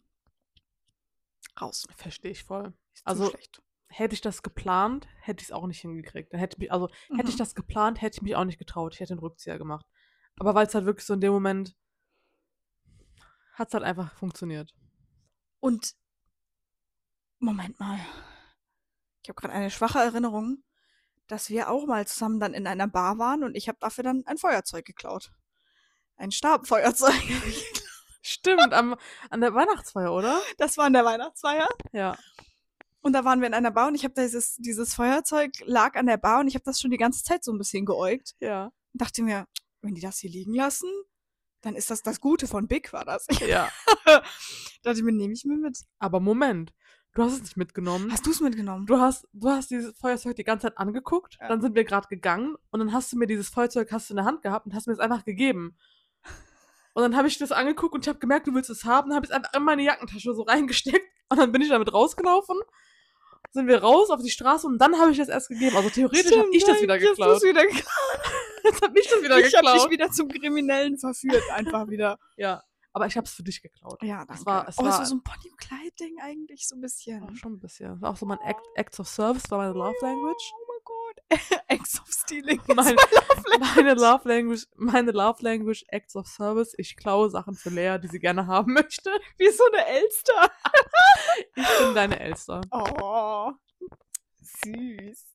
raus. 1.61 1.85
Verstehe 1.95 2.31
ich 2.31 2.43
voll. 2.43 2.73
Ist 2.93 3.05
Also, 3.05 3.29
schlecht. 3.29 3.61
Hätte 3.87 4.15
ich 4.15 4.21
das 4.21 4.41
geplant, 4.41 5.07
hätte 5.21 5.41
ich 5.43 5.49
es 5.49 5.51
auch 5.51 5.67
nicht 5.67 5.81
hingekriegt. 5.81 6.33
Dann 6.33 6.39
hätte 6.39 6.57
mich, 6.59 6.71
also 6.71 6.89
hätte 7.15 7.29
ich 7.29 7.35
Mhm. 7.35 7.37
das 7.39 7.53
geplant, 7.53 8.01
hätte 8.01 8.15
ich 8.17 8.21
mich 8.23 8.35
auch 8.35 8.43
nicht 8.45 8.57
getraut. 8.57 8.95
Ich 8.95 8.99
hätte 8.99 9.13
den 9.13 9.19
Rückzieher 9.19 9.59
gemacht. 9.59 9.85
Aber 10.39 10.55
weil 10.55 10.65
es 10.65 10.73
halt 10.73 10.85
wirklich 10.85 11.05
so 11.05 11.13
in 11.13 11.21
dem 11.21 11.31
Moment 11.31 11.75
hat 13.53 13.67
es 13.67 13.73
halt 13.75 13.83
einfach 13.83 14.15
funktioniert. 14.15 14.73
Und 15.63 15.95
Moment 17.39 17.79
mal. 17.79 17.97
Ich 19.21 19.29
habe 19.29 19.39
gerade 19.39 19.53
eine 19.53 19.71
schwache 19.71 19.97
Erinnerung, 19.97 20.61
dass 21.27 21.49
wir 21.49 21.69
auch 21.69 21.85
mal 21.85 22.05
zusammen 22.05 22.41
dann 22.41 22.53
in 22.53 22.67
einer 22.67 22.89
Bar 22.89 23.17
waren 23.17 23.45
und 23.45 23.55
ich 23.55 23.69
habe 23.69 23.77
dafür 23.79 24.03
dann 24.03 24.23
ein 24.25 24.37
Feuerzeug 24.37 24.83
geklaut. 24.83 25.31
Ein 26.17 26.33
Stabfeuerzeug. 26.33 27.15
ich 27.47 27.63
geklaut. 27.63 27.83
Stimmt, 28.21 28.73
am, 28.73 28.97
an 29.29 29.39
der 29.39 29.53
Weihnachtsfeier, 29.53 30.11
oder? 30.11 30.41
das 30.57 30.77
war 30.77 30.87
in 30.87 30.91
der 30.91 31.05
Weihnachtsfeier. 31.05 31.69
Ja. 31.93 32.17
Und 32.99 33.13
da 33.13 33.23
waren 33.23 33.39
wir 33.39 33.47
in 33.47 33.53
einer 33.53 33.71
Bar 33.71 33.87
und 33.87 33.95
ich 33.95 34.03
habe 34.03 34.21
dieses, 34.21 34.57
dieses 34.57 34.93
Feuerzeug 34.93 35.53
lag 35.63 35.95
an 35.95 36.07
der 36.07 36.17
Bar 36.17 36.41
und 36.41 36.49
ich 36.49 36.55
habe 36.55 36.65
das 36.65 36.81
schon 36.81 36.91
die 36.91 36.97
ganze 36.97 37.23
Zeit 37.23 37.41
so 37.41 37.53
ein 37.53 37.57
bisschen 37.57 37.85
geäugt. 37.85 38.35
Ja. 38.41 38.65
Und 38.65 39.01
dachte 39.01 39.23
mir, 39.23 39.47
wenn 39.79 39.95
die 39.95 40.01
das 40.01 40.19
hier 40.19 40.29
liegen 40.29 40.55
lassen, 40.55 40.89
dann 41.63 41.75
ist 41.75 41.89
das 41.89 42.03
das 42.03 42.21
Gute 42.21 42.47
von 42.47 42.67
Big, 42.67 42.93
war 42.93 43.05
das. 43.05 43.25
Ja. 43.47 43.69
dachte 44.83 44.97
ich 44.97 45.03
mir, 45.03 45.11
nehme 45.11 45.33
ich 45.33 45.45
mir 45.45 45.57
mit. 45.57 45.79
Aber 45.99 46.19
Moment, 46.19 46.73
du 47.15 47.23
hast 47.23 47.33
es 47.33 47.41
nicht 47.41 47.57
mitgenommen. 47.57 48.11
Hast 48.11 48.25
du 48.25 48.31
es 48.31 48.39
mitgenommen? 48.41 48.85
Du 48.85 48.99
hast, 48.99 49.27
du 49.33 49.49
hast 49.49 49.71
dieses 49.71 49.97
Feuerzeug 49.97 50.35
die 50.35 50.43
ganze 50.43 50.67
Zeit 50.67 50.77
angeguckt, 50.77 51.37
Ja. 51.41 51.47
dann 51.47 51.61
sind 51.61 51.75
wir 51.75 51.83
gerade 51.83 52.07
gegangen 52.07 52.55
und 52.71 52.79
dann 52.79 52.93
hast 52.93 53.11
du 53.11 53.17
mir 53.17 53.27
dieses 53.27 53.49
Feuerzeug 53.49 53.91
hast 53.91 54.09
du 54.09 54.13
in 54.13 54.17
der 54.17 54.25
Hand 54.25 54.41
gehabt 54.43 54.65
und 54.65 54.75
hast 54.75 54.87
mir 54.87 54.93
es 54.93 54.99
einfach 54.99 55.25
gegeben. 55.25 55.77
Und 56.95 57.01
dann 57.01 57.15
habe 57.17 57.27
ich 57.27 57.39
das 57.39 57.51
angeguckt 57.51 57.95
und 57.95 58.05
ich 58.05 58.07
habe 58.07 58.19
gemerkt, 58.19 58.45
du 58.45 58.53
willst 58.53 58.69
es 58.69 58.85
haben. 58.85 59.09
Dann 59.09 59.15
habe 59.15 59.25
ich 59.25 59.31
es 59.31 59.35
einfach 59.35 59.51
in 59.55 59.63
meine 59.63 59.81
Jackentasche 59.81 60.31
so 60.35 60.43
reingesteckt. 60.43 61.03
Und 61.29 61.39
dann 61.39 61.51
bin 61.51 61.63
ich 61.63 61.69
damit 61.69 61.91
rausgelaufen. 61.91 62.55
Sind 63.51 63.67
wir 63.67 63.81
raus 63.83 64.09
auf 64.09 64.21
die 64.21 64.29
Straße 64.31 64.65
und 64.65 64.79
dann 64.79 64.97
habe 64.99 65.11
ich 65.11 65.17
das 65.17 65.29
erst 65.29 65.49
gegeben. 65.49 65.75
Also 65.75 65.89
theoretisch 65.89 66.35
habe 66.37 66.49
ich 66.51 66.63
das 66.63 66.81
wieder 66.81 66.97
geklaut. 66.97 67.35
du's 67.35 67.43
wieder 67.43 67.61
geklaut. 67.67 67.85
Jetzt 68.63 68.81
habe 68.81 68.99
ich 68.99 69.07
das 69.07 69.21
wieder 69.21 69.37
Ich 69.39 69.55
habe 69.55 69.65
dich 69.65 69.73
geklaut. 69.73 69.91
wieder 69.91 70.11
zum 70.11 70.27
Kriminellen 70.29 70.97
verführt, 70.97 71.43
einfach 71.51 71.87
wieder. 71.89 72.17
Ja, 72.37 72.63
aber 72.93 73.05
ich 73.07 73.15
habe 73.17 73.25
es 73.25 73.33
für 73.33 73.43
dich 73.43 73.61
geklaut. 73.61 74.01
Ja, 74.01 74.21
Es 74.21 74.27
danke. 74.27 74.45
war- 74.45 74.67
es 74.67 74.77
oh, 74.77 74.81
es 74.81 74.91
war- 74.91 74.99
war 74.99 75.05
so 75.05 75.15
ein 75.15 75.21
Clyde-Ding 75.57 76.17
eigentlich, 76.21 76.67
so 76.67 76.75
ein 76.75 76.81
bisschen. 76.81 77.35
Schon 77.35 77.53
ein 77.53 77.59
bisschen. 77.59 77.99
War 78.01 78.11
auch 78.11 78.17
so 78.17 78.25
mein 78.25 78.39
Act, 78.39 78.61
Acts 78.75 78.99
of 78.99 79.07
Service, 79.07 79.49
war 79.51 79.59
meine 79.59 79.73
Love 79.73 79.95
Language. 80.01 80.51
Mein 81.29 81.39
Gott. 81.39 81.61
Acts 81.67 81.99
of 81.99 82.07
Stealing. 82.11 82.61
Meine- 82.67 82.95
Meine, 82.95 82.95
Love 82.95 83.07
Language. 83.49 83.67
Meine 83.77 83.93
Love 83.93 84.27
Language, 84.29 84.65
meine 84.75 85.11
Love 85.11 85.41
Language, 85.43 85.83
Acts 85.89 86.15
of 86.15 86.27
Service. 86.27 86.73
Ich 86.77 86.95
klaue 86.95 87.29
Sachen 87.29 87.55
für 87.55 87.69
Lea, 87.69 87.97
die 88.01 88.07
sie 88.07 88.19
gerne 88.19 88.47
haben 88.47 88.73
möchte. 88.73 89.09
Wie 89.37 89.49
so 89.49 89.63
eine 89.71 89.85
Elster. 89.85 90.51
Ich 91.55 91.67
bin 91.79 91.95
deine 91.95 92.19
Elster. 92.19 92.61
Oh. 92.71 93.51
Süß. 94.41 95.25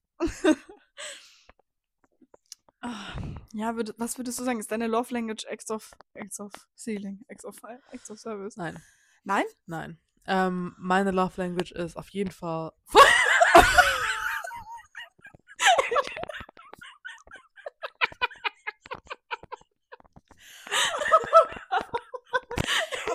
Ah, 2.80 3.16
ja, 3.52 3.74
würd, 3.74 3.94
was 3.98 4.16
würdest 4.18 4.38
du 4.38 4.44
sagen? 4.44 4.60
Ist 4.60 4.70
deine 4.70 4.86
Love 4.86 5.12
Language 5.12 5.44
Acts 5.46 5.70
of, 5.70 5.90
Acts 6.14 6.38
of 6.38 6.52
Stealing? 6.76 7.24
Acts 7.28 7.44
of, 7.44 7.56
Acts 7.90 8.10
of 8.10 8.18
Service? 8.20 8.56
Nein, 8.56 8.80
Nein? 9.24 9.44
nein. 9.66 9.98
Ähm, 10.26 10.74
meine 10.78 11.10
Love 11.10 11.32
Language 11.42 11.72
ist 11.72 11.96
auf 11.96 12.08
jeden 12.10 12.30
Fall. 12.30 12.72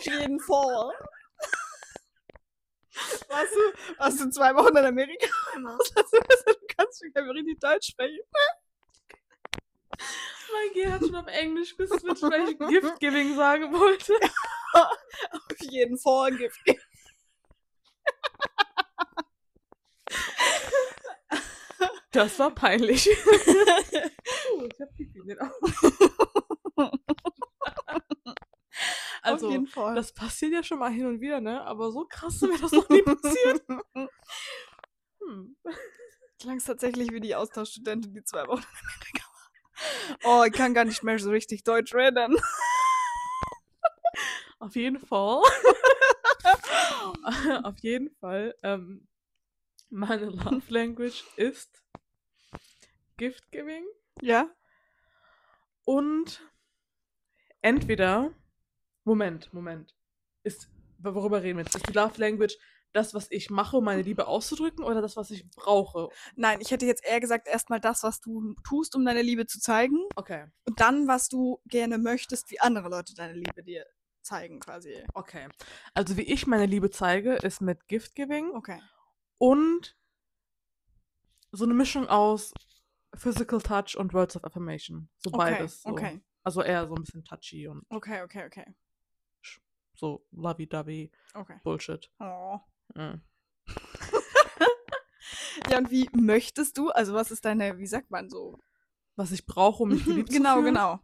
Auf 0.04 0.14
jeden 0.20 0.40
Fall. 0.40 0.92
Warst 3.30 3.56
du, 3.56 3.98
warst 3.98 4.20
du 4.20 4.30
zwei 4.30 4.54
Wochen 4.56 4.76
in 4.76 4.86
Amerika? 4.86 5.28
du 5.56 5.62
kannst 6.76 7.04
gar 7.14 7.24
nicht 7.24 7.36
richtig 7.36 7.60
Deutsch 7.60 7.92
sprechen. 7.92 8.20
Mein 10.52 10.74
Gehirn 10.74 10.94
hat 10.94 11.02
schon 11.02 11.16
auf 11.16 11.28
Englisch 11.28 11.78
geswitcht, 11.78 12.22
weil 12.24 12.50
ich 12.50 12.60
Gift 12.60 13.00
Giving 13.00 13.36
sagen 13.36 13.72
wollte. 13.72 14.14
Auf 14.74 15.60
jeden 15.62 15.98
Fall. 15.98 16.36
Gift. 16.36 16.60
Das 22.12 22.38
war 22.38 22.52
peinlich. 22.52 23.10
oh, 23.10 24.68
ich 24.72 24.80
hab 24.80 24.90
den 24.98 25.40
Augen. 25.40 27.00
Also, 29.24 29.48
Auf 29.48 29.52
jeden 29.54 29.68
Fall. 29.68 29.96
das 29.96 30.12
passiert 30.14 30.52
ja 30.52 30.64
schon 30.64 30.80
mal 30.80 30.92
hin 30.92 31.06
und 31.06 31.22
wieder, 31.22 31.40
ne? 31.40 31.62
Aber 31.64 31.92
so 31.92 32.06
krass 32.06 32.36
ist 32.36 32.42
mir 32.44 32.60
das 32.60 32.72
noch 32.74 32.90
nie 32.90 33.02
passiert. 33.04 33.64
Hm. 35.20 35.56
Klang's 36.40 36.66
tatsächlich 36.66 37.10
wie 37.12 37.22
die 37.22 37.34
Austauschstudentin, 37.36 38.14
die 38.14 38.24
zwei 38.26 38.46
Wochen 38.48 38.62
in 38.64 38.88
Amerika 38.90 39.24
war. 39.24 40.42
Oh, 40.42 40.44
ich 40.46 40.52
kann 40.54 40.74
gar 40.74 40.84
nicht 40.84 41.04
mehr 41.04 41.18
so 41.20 41.30
richtig 41.32 41.64
Deutsch 41.64 41.94
reden. 41.96 42.38
Auf 44.60 44.76
jeden 44.76 45.00
Fall. 45.00 45.42
Auf 47.64 47.80
jeden 47.80 48.10
Fall. 48.18 48.56
Ähm, 48.62 49.08
meine 49.90 50.26
Love 50.26 50.62
Language 50.68 51.24
ist 51.38 51.82
Gift 53.18 53.52
Giving 53.52 53.86
Ja? 54.22 54.50
und 55.86 56.42
entweder 57.62 58.34
Moment, 59.06 59.54
Moment. 59.54 59.96
Ist 60.44 60.70
worüber 60.98 61.44
reden 61.44 61.58
wir 61.58 61.64
jetzt? 61.66 61.76
Ist 61.76 61.88
die 61.88 61.94
Love 61.94 62.20
Language 62.20 62.58
das, 62.94 63.14
was 63.14 63.30
ich 63.32 63.50
mache, 63.50 63.78
um 63.78 63.86
meine 63.86 64.04
Liebe 64.04 64.28
auszudrücken, 64.28 64.84
oder 64.84 65.02
das, 65.02 65.18
was 65.18 65.32
ich 65.32 65.50
brauche? 65.50 66.10
Nein, 66.36 66.60
ich 66.62 66.70
hätte 66.70 66.86
jetzt 66.86 67.04
eher 67.04 67.20
gesagt, 67.20 67.48
erstmal 67.48 67.80
das, 67.80 68.04
was 68.04 68.22
du 68.22 68.54
tust, 68.64 68.96
um 68.96 69.04
deine 69.04 69.24
Liebe 69.24 69.48
zu 69.48 69.60
zeigen. 69.60 69.98
Okay, 70.16 70.46
Und 70.66 70.80
dann, 70.80 71.08
was 71.08 71.28
du 71.28 71.60
gerne 71.66 71.98
möchtest, 71.98 72.52
wie 72.52 72.60
andere 72.60 72.90
Leute 72.90 73.16
deine 73.16 73.34
Liebe 73.34 73.64
dir 73.64 73.86
zeigen, 74.22 74.60
quasi. 74.60 75.04
okay. 75.16 75.48
Also 75.96 76.18
wie 76.18 76.22
ich 76.22 76.46
meine 76.46 76.68
Liebe 76.68 76.92
zeige, 76.92 77.34
ist 77.34 77.62
mit 77.62 77.88
Gift 77.88 78.16
Giving 78.16 78.52
Okay. 78.52 78.80
und 79.40 79.98
so 81.52 81.66
eine 81.66 81.74
Mischung 81.74 82.08
aus 82.08 82.54
Physical 83.16 83.60
Touch 83.62 83.98
und 83.98 84.14
Words 84.14 84.36
of 84.36 84.44
Affirmation. 84.44 85.10
So 85.18 85.32
Okay. 85.32 85.38
beides. 85.38 85.82
So. 85.82 85.90
Okay. 85.90 86.22
Also 86.44 86.62
eher 86.62 86.88
so 86.88 86.96
ein 86.96 87.04
bisschen 87.04 87.24
touchy 87.24 87.68
und 87.68 87.84
Okay, 87.90 88.22
okay, 88.22 88.46
okay. 88.46 88.66
So 89.96 90.26
lovey-dovey 90.32 91.12
Okay. 91.34 91.60
Bullshit. 91.64 92.12
Oh. 92.20 92.60
Mhm. 92.96 93.22
Ja, 95.70 95.78
und 95.78 95.92
wie 95.92 96.10
möchtest 96.14 96.78
du, 96.78 96.90
also 96.90 97.14
was 97.14 97.32
ist 97.32 97.46
deine, 97.46 97.78
wie 97.78 97.86
sagt 97.88 98.12
man 98.12 98.30
so? 98.30 98.60
Was 99.16 99.32
ich 99.32 99.46
brauche, 99.46 99.84
um 99.84 99.90
mich 99.90 100.04
geliebt 100.04 100.30
zu 100.32 100.38
genau, 100.38 100.56
fühlen. 100.56 100.66
genau. 100.74 101.00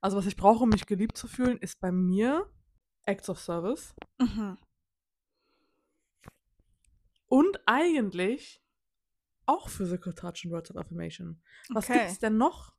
Also 0.00 0.16
was 0.16 0.26
ich 0.26 0.34
brauche, 0.36 0.64
um 0.64 0.70
mich 0.70 0.86
geliebt 0.86 1.16
zu 1.16 1.28
fühlen, 1.28 1.58
ist 1.58 1.78
bei 1.80 1.92
mir 1.92 2.50
Acts 3.04 3.28
of 3.28 3.38
Service. 3.38 3.94
Mhm. 4.18 4.58
Und 7.28 7.60
eigentlich 7.66 8.60
auch 9.46 9.68
Physical 9.68 10.14
Touch 10.14 10.44
und 10.44 10.50
Words 10.52 10.70
of 10.70 10.76
Affirmation. 10.78 11.40
Was 11.70 11.88
Okay. 11.88 12.00
gibt's 12.00 12.18
denn 12.18 12.36
noch? 12.38 12.74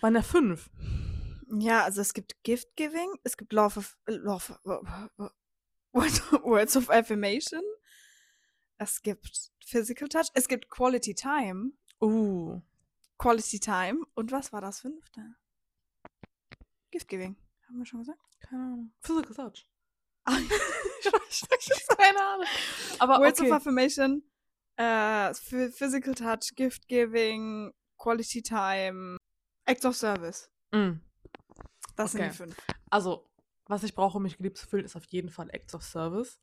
Bei 0.00 0.08
einer 0.08 0.22
5. 0.22 0.68
Ja, 1.60 1.84
also 1.84 2.00
es 2.00 2.14
gibt 2.14 2.42
Gift 2.42 2.74
Giving, 2.76 3.12
es 3.22 3.36
gibt 3.36 3.52
Love 3.52 3.78
of, 3.78 3.96
äh, 4.06 4.12
Love, 4.12 4.58
Words 5.92 6.76
of 6.76 6.90
Affirmation, 6.90 7.62
es 8.78 9.00
gibt 9.02 9.50
Physical 9.64 10.08
Touch, 10.08 10.28
es 10.34 10.48
gibt 10.48 10.68
Quality 10.70 11.14
Time, 11.14 11.72
Uh. 12.00 12.60
Quality 13.18 13.60
Time 13.60 14.04
und 14.14 14.32
was 14.32 14.52
war 14.52 14.60
das 14.60 14.80
fünfte? 14.80 15.36
Gift 16.90 17.08
Giving, 17.08 17.36
haben 17.68 17.78
wir 17.78 17.86
schon 17.86 18.00
gesagt? 18.00 18.20
Keine 18.40 18.62
Ahnung. 18.62 18.92
Physical 19.00 19.34
Touch. 19.34 19.66
Keine 21.96 22.20
Ahnung. 22.20 22.46
Aber 22.98 23.18
Words 23.20 23.40
okay. 23.40 23.50
of 23.50 23.56
Affirmation, 23.56 24.22
äh, 24.76 25.32
Phy- 25.34 25.70
Physical 25.70 26.14
Touch, 26.14 26.54
Gift 26.56 26.88
Giving, 26.88 27.72
Quality 27.98 28.42
Time, 28.42 29.16
Acts 29.66 29.84
of 29.84 29.96
Service. 29.96 30.50
Mm. 30.72 31.00
Das 31.96 32.12
sind 32.12 32.20
Okay. 32.20 32.30
die 32.30 32.36
fünf. 32.36 32.56
Also, 32.90 33.28
was 33.66 33.82
ich 33.82 33.94
brauche, 33.94 34.16
um 34.18 34.22
mich 34.22 34.36
geliebt 34.36 34.58
zu 34.58 34.66
fühlen, 34.66 34.84
ist 34.84 34.96
auf 34.96 35.04
jeden 35.06 35.30
Fall 35.30 35.48
Acts 35.50 35.74
of 35.74 35.82
Service. 35.82 36.40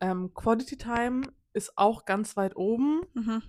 Ähm, 0.00 0.32
Quality 0.34 0.76
Time 0.76 1.22
ist 1.52 1.76
auch 1.76 2.04
ganz 2.04 2.36
weit 2.36 2.54
oben, 2.56 3.00
Mhm. 3.14 3.42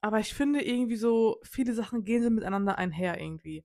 aber 0.00 0.20
ich 0.20 0.32
finde 0.34 0.62
irgendwie 0.64 0.96
so, 0.96 1.40
viele 1.42 1.74
Sachen 1.74 2.04
gehen 2.04 2.22
so 2.22 2.30
miteinander 2.30 2.78
einher 2.78 3.20
irgendwie. 3.20 3.64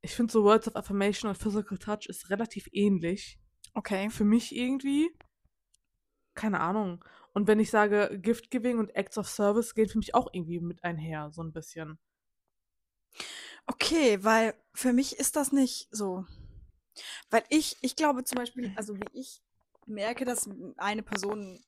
Ich 0.00 0.14
finde 0.14 0.32
so 0.32 0.44
Words 0.44 0.68
of 0.68 0.76
Affirmation 0.76 1.28
und 1.28 1.36
Physical 1.36 1.78
Touch 1.78 2.06
ist 2.06 2.30
relativ 2.30 2.68
ähnlich. 2.72 3.38
Okay. 3.74 4.10
Für 4.10 4.24
mich 4.24 4.54
irgendwie. 4.54 5.10
Keine 6.34 6.60
Ahnung. 6.60 7.04
Und 7.32 7.46
wenn 7.48 7.60
ich 7.60 7.70
sage, 7.70 8.18
Gift 8.20 8.50
Giving 8.50 8.78
und 8.78 8.90
Acts 8.94 9.18
of 9.18 9.28
Service 9.28 9.74
gehen 9.74 9.88
für 9.88 9.98
mich 9.98 10.14
auch 10.14 10.28
irgendwie 10.32 10.60
mit 10.60 10.82
einher, 10.84 11.30
so 11.32 11.42
ein 11.42 11.52
bisschen. 11.52 11.98
Okay, 13.70 14.24
weil 14.24 14.54
für 14.72 14.94
mich 14.94 15.18
ist 15.18 15.36
das 15.36 15.52
nicht 15.52 15.88
so. 15.90 16.24
Weil 17.30 17.44
ich, 17.50 17.76
ich 17.82 17.96
glaube 17.96 18.24
zum 18.24 18.36
Beispiel, 18.36 18.72
also 18.76 18.96
wie 18.96 19.06
ich 19.12 19.42
merke, 19.86 20.24
dass 20.24 20.48
eine 20.78 21.02
Person. 21.02 21.62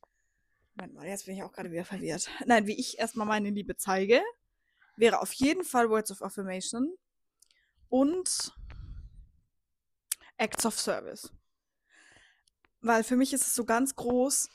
Jetzt 1.03 1.27
bin 1.27 1.37
ich 1.37 1.43
auch 1.43 1.53
gerade 1.53 1.71
wieder 1.71 1.85
verwirrt. 1.85 2.31
Nein, 2.47 2.67
wie 2.67 2.79
ich 2.79 2.99
erstmal 2.99 3.27
meine 3.27 3.51
Liebe 3.51 3.77
zeige, 3.77 4.23
wäre 4.97 5.21
auf 5.21 5.33
jeden 5.35 5.63
Fall 5.63 5.91
Words 5.91 6.11
of 6.11 6.23
Affirmation 6.23 6.97
und 7.91 8.55
Acts 10.39 10.65
of 10.65 10.81
Service. 10.81 11.31
Weil 12.81 13.05
für 13.05 13.17
mich 13.17 13.35
ist 13.35 13.43
es 13.43 13.55
so 13.55 13.67
ganz 13.67 13.95
groß, 13.95 14.49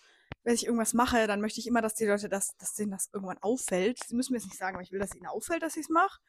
wenn 0.44 0.56
ich 0.56 0.66
irgendwas 0.66 0.96
mache, 0.96 1.28
dann 1.28 1.42
möchte 1.42 1.60
ich 1.60 1.68
immer, 1.68 1.84
dass 1.84 1.94
die 1.94 2.06
Leute 2.06 2.28
das, 2.28 2.58
dass 2.58 2.74
denen 2.74 2.92
das 2.92 3.10
irgendwann 3.14 3.38
auffällt. 3.38 4.00
Sie 4.04 4.16
müssen 4.16 4.34
mir 4.34 4.40
jetzt 4.40 4.48
nicht 4.48 4.58
sagen, 4.58 4.76
aber 4.76 4.84
ich 4.84 4.92
will, 4.92 5.00
dass 5.00 5.14
ihnen 5.14 5.28
auffällt, 5.28 5.62
dass 5.62 5.76
ich 5.76 5.84
es 5.84 5.90
mache. 5.90 6.20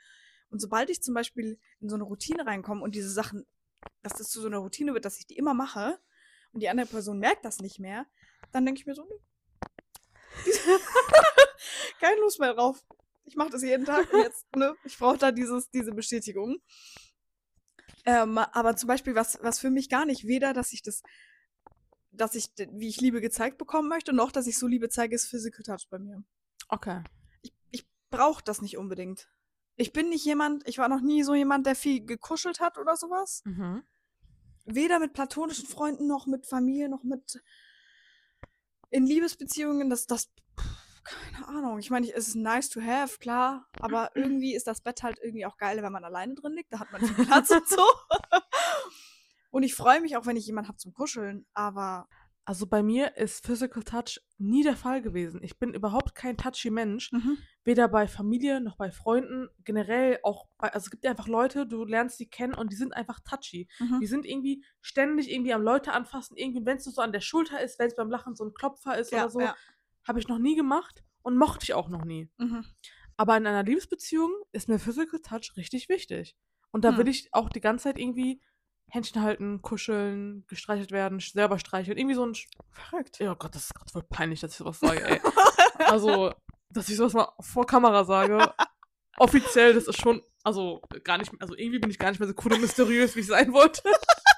Und 0.56 0.60
sobald 0.60 0.88
ich 0.88 1.02
zum 1.02 1.12
Beispiel 1.12 1.60
in 1.80 1.90
so 1.90 1.96
eine 1.96 2.04
Routine 2.04 2.46
reinkomme 2.46 2.80
und 2.80 2.94
diese 2.94 3.10
Sachen, 3.10 3.44
dass 4.00 4.14
das 4.14 4.30
zu 4.30 4.40
so 4.40 4.46
einer 4.46 4.56
Routine 4.56 4.94
wird, 4.94 5.04
dass 5.04 5.18
ich 5.18 5.26
die 5.26 5.36
immer 5.36 5.52
mache 5.52 6.00
und 6.52 6.62
die 6.62 6.70
andere 6.70 6.86
Person 6.86 7.18
merkt 7.18 7.44
das 7.44 7.58
nicht 7.58 7.78
mehr, 7.78 8.06
dann 8.52 8.64
denke 8.64 8.80
ich 8.80 8.86
mir 8.86 8.94
so, 8.94 9.04
nö. 9.04 9.18
Keine 12.00 12.18
Lust 12.22 12.40
mehr 12.40 12.54
drauf. 12.54 12.82
Ich 13.26 13.36
mache 13.36 13.50
das 13.50 13.62
jeden 13.62 13.84
Tag 13.84 14.10
und 14.10 14.22
jetzt, 14.22 14.46
ne? 14.56 14.74
Ich 14.84 14.96
brauche 14.96 15.18
da 15.18 15.30
dieses, 15.30 15.68
diese 15.68 15.92
Bestätigung. 15.92 16.56
Ähm, 18.06 18.38
aber 18.38 18.76
zum 18.76 18.86
Beispiel, 18.86 19.14
was, 19.14 19.38
was 19.42 19.58
für 19.58 19.68
mich 19.68 19.90
gar 19.90 20.06
nicht, 20.06 20.26
weder, 20.26 20.54
dass 20.54 20.72
ich 20.72 20.80
das, 20.80 21.02
dass 22.12 22.34
ich, 22.34 22.50
wie 22.56 22.88
ich 22.88 23.02
Liebe 23.02 23.20
gezeigt 23.20 23.58
bekommen 23.58 23.90
möchte, 23.90 24.14
noch, 24.14 24.32
dass 24.32 24.46
ich 24.46 24.56
so 24.56 24.66
Liebe 24.66 24.88
zeige, 24.88 25.16
ist 25.16 25.26
Physical 25.26 25.64
Touch 25.64 25.86
bei 25.90 25.98
mir 25.98 26.24
Okay. 26.70 27.02
ich, 27.42 27.52
ich 27.72 27.86
brauche 28.08 28.42
das 28.42 28.62
nicht 28.62 28.78
unbedingt. 28.78 29.28
Ich 29.76 29.92
bin 29.92 30.08
nicht 30.08 30.24
jemand, 30.24 30.66
ich 30.66 30.78
war 30.78 30.88
noch 30.88 31.00
nie 31.00 31.22
so 31.22 31.34
jemand, 31.34 31.66
der 31.66 31.76
viel 31.76 32.04
gekuschelt 32.04 32.60
hat 32.60 32.78
oder 32.78 32.96
sowas. 32.96 33.42
Mhm. 33.44 33.82
weder 34.64 34.98
mit 34.98 35.12
platonischen 35.12 35.66
Freunden 35.66 36.06
noch 36.08 36.26
mit 36.26 36.46
Familie 36.46 36.88
noch 36.88 37.04
mit 37.04 37.40
in 38.90 39.06
Liebesbeziehungen. 39.06 39.90
Das, 39.90 40.06
das, 40.06 40.28
keine 41.04 41.48
Ahnung. 41.48 41.78
Ich 41.78 41.90
meine, 41.90 42.10
es 42.12 42.28
ist 42.28 42.34
nice 42.34 42.68
to 42.68 42.80
have, 42.80 43.18
klar, 43.18 43.68
aber 43.80 44.10
irgendwie 44.14 44.54
ist 44.54 44.66
das 44.66 44.80
Bett 44.80 45.02
halt 45.02 45.18
irgendwie 45.22 45.46
auch 45.46 45.56
geil, 45.56 45.82
wenn 45.82 45.92
man 45.92 46.04
alleine 46.04 46.34
drin 46.34 46.54
liegt. 46.54 46.72
Da 46.72 46.80
hat 46.80 46.92
man 46.92 47.00
viel 47.00 47.24
Platz 47.26 47.50
und 47.50 47.68
so. 47.68 47.84
Und 49.50 49.62
ich 49.62 49.74
freue 49.74 50.00
mich 50.00 50.16
auch, 50.16 50.26
wenn 50.26 50.36
ich 50.36 50.46
jemanden 50.46 50.68
habe 50.68 50.78
zum 50.78 50.92
Kuscheln, 50.92 51.46
aber 51.54 52.08
Also 52.48 52.66
bei 52.68 52.80
mir 52.82 53.16
ist 53.16 53.44
Physical 53.44 53.82
Touch 53.82 54.20
nie 54.38 54.62
der 54.62 54.76
Fall 54.76 55.02
gewesen. 55.02 55.42
Ich 55.42 55.58
bin 55.58 55.74
überhaupt 55.74 56.14
kein 56.14 56.36
touchy 56.36 56.70
Mensch. 56.70 57.10
Weder 57.64 57.88
bei 57.88 58.06
Familie 58.06 58.60
noch 58.60 58.76
bei 58.76 58.92
Freunden. 58.92 59.48
Generell 59.64 60.20
auch 60.22 60.46
bei, 60.56 60.72
also 60.72 60.84
es 60.86 60.90
gibt 60.92 61.02
ja 61.04 61.10
einfach 61.10 61.26
Leute, 61.26 61.66
du 61.66 61.84
lernst 61.84 62.20
die 62.20 62.30
kennen 62.30 62.54
und 62.54 62.70
die 62.70 62.76
sind 62.76 62.94
einfach 62.94 63.18
touchy. 63.20 63.68
Mhm. 63.80 63.98
Die 64.00 64.06
sind 64.06 64.24
irgendwie 64.24 64.64
ständig 64.80 65.28
irgendwie 65.30 65.52
am 65.54 65.62
Leute 65.62 65.92
anfassen, 65.92 66.36
irgendwie, 66.36 66.64
wenn 66.64 66.76
es 66.76 66.84
so 66.84 67.02
an 67.02 67.10
der 67.12 67.20
Schulter 67.20 67.60
ist, 67.60 67.80
wenn 67.80 67.88
es 67.88 67.96
beim 67.96 68.10
Lachen 68.10 68.36
so 68.36 68.44
ein 68.44 68.54
Klopfer 68.54 68.96
ist 68.96 69.10
Ja, 69.10 69.24
oder 69.24 69.30
so. 69.30 69.40
ja. 69.40 69.56
Habe 70.06 70.20
ich 70.20 70.28
noch 70.28 70.38
nie 70.38 70.54
gemacht 70.54 71.02
und 71.22 71.36
mochte 71.36 71.64
ich 71.64 71.74
auch 71.74 71.88
noch 71.88 72.04
nie. 72.04 72.30
Mhm. 72.38 72.64
Aber 73.16 73.36
in 73.36 73.46
einer 73.48 73.64
Liebesbeziehung 73.64 74.30
ist 74.52 74.68
mir 74.68 74.78
Physical 74.78 75.18
Touch 75.20 75.56
richtig 75.56 75.88
wichtig. 75.88 76.36
Und 76.70 76.84
da 76.84 76.90
Hm. 76.90 76.98
will 76.98 77.08
ich 77.08 77.28
auch 77.32 77.48
die 77.48 77.60
ganze 77.60 77.84
Zeit 77.84 77.98
irgendwie 77.98 78.40
Händchen 78.90 79.22
halten, 79.22 79.60
kuscheln, 79.62 80.44
gestreichelt 80.46 80.90
werden, 80.92 81.18
selber 81.20 81.58
streicheln. 81.58 81.98
Irgendwie 81.98 82.14
so 82.14 82.24
ein. 82.24 82.34
Sch- 82.34 82.46
Verrückt. 82.70 83.18
Ja 83.18 83.34
Gott, 83.34 83.54
das 83.54 83.64
ist 83.64 83.74
gerade 83.74 83.90
voll 83.90 84.02
peinlich, 84.04 84.40
dass 84.40 84.52
ich 84.52 84.56
sowas 84.58 84.80
sage, 84.80 85.04
ey. 85.04 85.20
Also, 85.86 86.32
dass 86.70 86.88
ich 86.88 86.96
sowas 86.96 87.12
mal 87.12 87.28
vor 87.40 87.66
Kamera 87.66 88.04
sage. 88.04 88.52
Offiziell, 89.18 89.74
das 89.74 89.86
ist 89.86 90.00
schon. 90.00 90.22
Also, 90.44 90.80
gar 91.04 91.18
nicht. 91.18 91.30
Also, 91.40 91.54
irgendwie 91.56 91.78
bin 91.78 91.90
ich 91.90 91.98
gar 91.98 92.10
nicht 92.10 92.18
mehr 92.20 92.28
so 92.28 92.34
cool 92.44 92.52
und 92.54 92.60
mysteriös, 92.60 93.14
wie 93.16 93.20
ich 93.20 93.26
sein 93.26 93.52
wollte. 93.52 93.82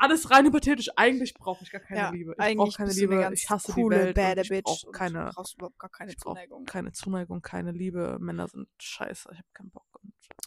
Alles 0.00 0.30
rein 0.30 0.46
hypothetisch. 0.46 0.88
Eigentlich 0.96 1.34
brauche 1.34 1.62
ich 1.62 1.70
gar 1.70 1.80
keine 1.80 2.00
Ja, 2.00 2.10
Liebe. 2.10 2.34
Ich 2.38 2.56
brauche 2.56 2.72
keine 2.76 2.92
Liebe. 2.92 3.30
Ich 3.34 3.50
hasse 3.50 3.72
coole, 3.72 4.12
die 4.12 4.16
Welt. 4.16 4.38
und 4.40 4.50
ich 4.56 4.62
brauche 4.64 4.90
keine. 4.92 5.26
Du 5.26 5.32
brauchst 5.34 5.54
überhaupt 5.56 5.78
gar 5.78 5.90
keine 5.90 6.10
Ich 6.12 6.18
Zuneigung. 6.18 6.64
keine 6.64 6.92
Zuneigung, 6.92 7.42
keine 7.42 7.72
Liebe. 7.72 8.18
Männer 8.20 8.48
sind 8.48 8.68
scheiße. 8.78 9.28
Ich 9.32 9.38
habe 9.38 9.48
keinen 9.52 9.70
Bock. 9.70 9.86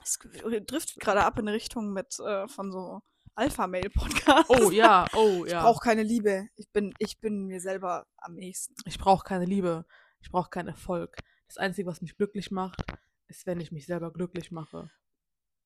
Es 0.03 0.17
driftet 0.19 0.99
gerade 0.99 1.23
ab 1.23 1.37
in 1.39 1.47
Richtung 1.47 1.93
mit 1.93 2.19
äh, 2.19 2.47
von 2.47 2.71
so 2.71 3.01
Alpha-Mail-Podcasts. 3.35 4.49
oh 4.49 4.71
ja, 4.71 5.05
oh 5.13 5.45
Ich 5.45 5.51
ja. 5.51 5.61
brauche 5.61 5.83
keine 5.83 6.03
Liebe. 6.03 6.47
Ich 6.55 6.69
bin, 6.71 6.93
ich 6.97 7.19
bin 7.19 7.45
mir 7.45 7.61
selber 7.61 8.07
am 8.17 8.33
nächsten. 8.33 8.73
Ich 8.85 8.97
brauche 8.97 9.23
keine 9.23 9.45
Liebe. 9.45 9.85
Ich 10.19 10.29
brauche 10.31 10.49
keinen 10.49 10.69
Erfolg. 10.69 11.17
Das 11.47 11.57
Einzige, 11.57 11.87
was 11.87 12.01
mich 12.01 12.17
glücklich 12.17 12.49
macht, 12.51 12.83
ist, 13.27 13.45
wenn 13.45 13.59
ich 13.59 13.71
mich 13.71 13.85
selber 13.85 14.11
glücklich 14.11 14.51
mache. 14.51 14.89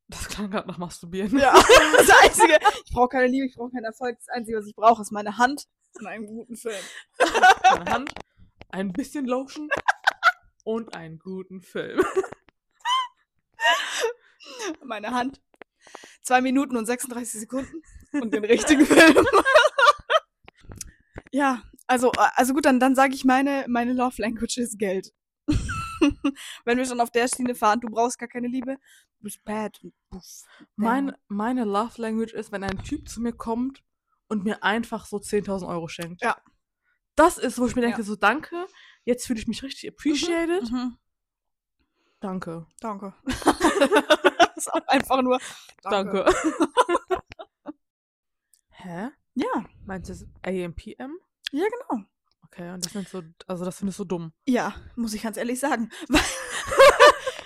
Das 0.10 0.28
klang 0.30 0.49
gerade 0.49 0.68
nach 0.68 0.78
Masturbieren. 0.78 1.38
Ja, 1.38 1.53
das 1.97 2.10
Einzige. 2.22 2.58
Ich 2.86 2.93
brauche 2.93 3.10
keine 3.10 3.28
Liebe, 3.28 3.45
ich 3.45 3.55
brauche 3.55 3.72
keinen 3.72 3.86
Erfolg. 3.86 4.18
Das 4.18 4.30
Einzige, 4.30 4.58
was 4.58 4.66
ich 4.66 4.76
brauche, 4.76 5.01
ist 5.01 5.12
meine 5.12 5.38
Hand 5.38 5.68
und 5.99 6.08
einen 6.08 6.26
guten 6.26 6.55
Film. 6.55 6.84
Meine 7.64 7.91
Hand, 7.91 8.14
ein 8.70 8.93
bisschen 8.93 9.26
Lotion 9.26 9.70
und 10.64 10.95
einen 10.95 11.20
guten 11.20 11.62
Film. 11.62 12.03
Meine 14.84 15.12
Hand. 15.12 15.41
Zwei 16.22 16.41
Minuten 16.41 16.76
und 16.76 16.86
36 16.86 17.41
Sekunden 17.41 17.82
und 18.14 18.34
den 18.34 18.43
richtigen 18.43 18.86
Film. 18.86 19.26
ja, 21.32 21.64
also, 21.88 22.12
äh, 22.12 22.28
also 22.36 22.53
gut, 22.53 22.66
dann, 22.66 22.80
dann 22.80 22.95
sage 22.95 23.14
ich, 23.14 23.24
meine, 23.24 23.66
meine 23.68 23.93
Love 23.93 24.22
Language 24.22 24.58
ist 24.58 24.78
Geld. 24.78 25.14
Wenn 26.66 26.78
wir 26.78 26.86
schon 26.86 27.01
auf 27.01 27.12
der 27.12 27.28
Schiene 27.28 27.55
fahren, 27.55 27.80
du 27.80 27.88
brauchst 27.89 28.20
gar 28.20 28.30
keine 28.30 28.47
Liebe, 28.47 28.76
du 28.76 29.24
bist 29.24 29.43
bad. 29.43 29.80
Mein, 30.76 31.16
meine 31.28 31.64
Love 31.66 32.01
Language 32.01 32.34
ist, 32.34 32.51
wenn 32.51 32.64
ein 32.64 32.84
Typ 32.84 33.08
zu 33.10 33.22
mir 33.22 33.34
kommt 33.34 33.84
und 34.28 34.43
mir 34.43 34.64
einfach 34.64 35.05
so 35.05 35.18
10.000 35.18 35.68
Euro 35.68 35.88
schenkt. 35.88 36.22
Ja. 36.22 36.38
Das 37.16 37.38
ist, 37.38 37.58
wo 37.60 37.66
ich 37.66 37.76
mir 37.76 37.82
denke, 37.82 37.99
Ja. 38.01 38.03
so 38.05 38.16
danke, 38.16 38.68
jetzt 39.03 39.26
fühle 39.26 39.39
ich 39.39 39.47
mich 39.47 39.64
richtig 39.64 39.89
appreciated. 39.89 40.70
Mhm. 40.72 40.97
Danke. 42.20 42.66
Danke. 42.80 43.14
das 43.26 44.58
ist 44.58 44.74
auch 44.74 44.88
einfach 44.88 45.22
nur 45.22 45.39
Danke. 45.84 46.26
Hä? 48.70 49.10
Ja, 49.36 49.66
Meinst 49.86 50.10
du 50.10 50.14
das 50.14 50.26
AMPM? 50.43 51.18
ja, 51.51 51.66
genau. 51.89 52.03
Okay, 52.48 52.74
und 52.74 52.86
das 52.86 52.93
sind 52.93 53.08
so, 53.08 53.22
also 53.45 53.66
das 53.66 53.78
findest 53.78 54.00
du 54.00 54.06
dumm. 54.06 54.34
Ja, 54.45 54.76
muss 54.95 55.14
ich 55.14 55.22
ganz 55.22 55.38
ehrlich 55.38 55.60
sagen. 55.60 55.89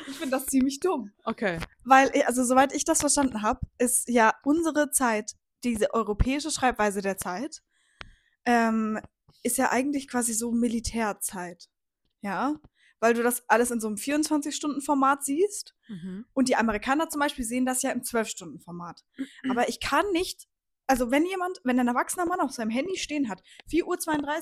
Ich 0.08 0.18
finde 0.18 0.38
das 0.38 0.48
ziemlich 0.48 0.80
dumm. 0.80 1.12
Okay. 1.24 1.60
Weil, 1.86 2.10
äh, 2.14 2.24
also 2.24 2.44
soweit 2.44 2.74
ich 2.74 2.84
das 2.84 3.00
verstanden 3.00 3.42
habe, 3.42 3.62
ist 3.78 4.10
ja 4.10 4.34
unsere 4.44 4.92
Zeit, 4.92 5.32
diese 5.64 5.94
europäische 5.94 6.52
Schreibweise 6.52 7.02
der 7.02 7.18
Zeit, 7.18 7.62
ähm, 8.46 9.00
ist 9.44 9.58
ja 9.58 9.72
eigentlich 9.72 10.08
quasi 10.08 10.34
so 10.34 10.52
Militärzeit. 10.52 11.70
Ja, 12.22 12.56
weil 13.00 13.16
du 13.16 13.24
das 13.24 13.50
alles 13.50 13.72
in 13.72 13.80
so 13.80 13.88
einem 13.88 13.96
24-Stunden-Format 13.96 15.26
siehst. 15.26 15.76
Mhm. 15.88 16.26
Und 16.34 16.50
die 16.50 16.56
Amerikaner 16.56 17.10
zum 17.10 17.20
Beispiel 17.20 17.46
sehen 17.46 17.66
das 17.66 17.82
ja 17.82 17.92
im 17.92 18.02
12-Stunden-Format. 18.02 19.04
Aber 19.50 19.70
ich 19.70 19.80
kann 19.80 20.06
nicht, 20.12 20.48
also 20.92 21.10
wenn 21.10 21.26
jemand, 21.26 21.62
wenn 21.64 21.80
ein 21.80 21.88
erwachsener 21.88 22.26
Mann 22.26 22.42
auf 22.42 22.52
seinem 22.52 22.70
Handy 22.70 22.98
stehen 22.98 23.30
hat, 23.30 23.42
4.32 23.70 23.86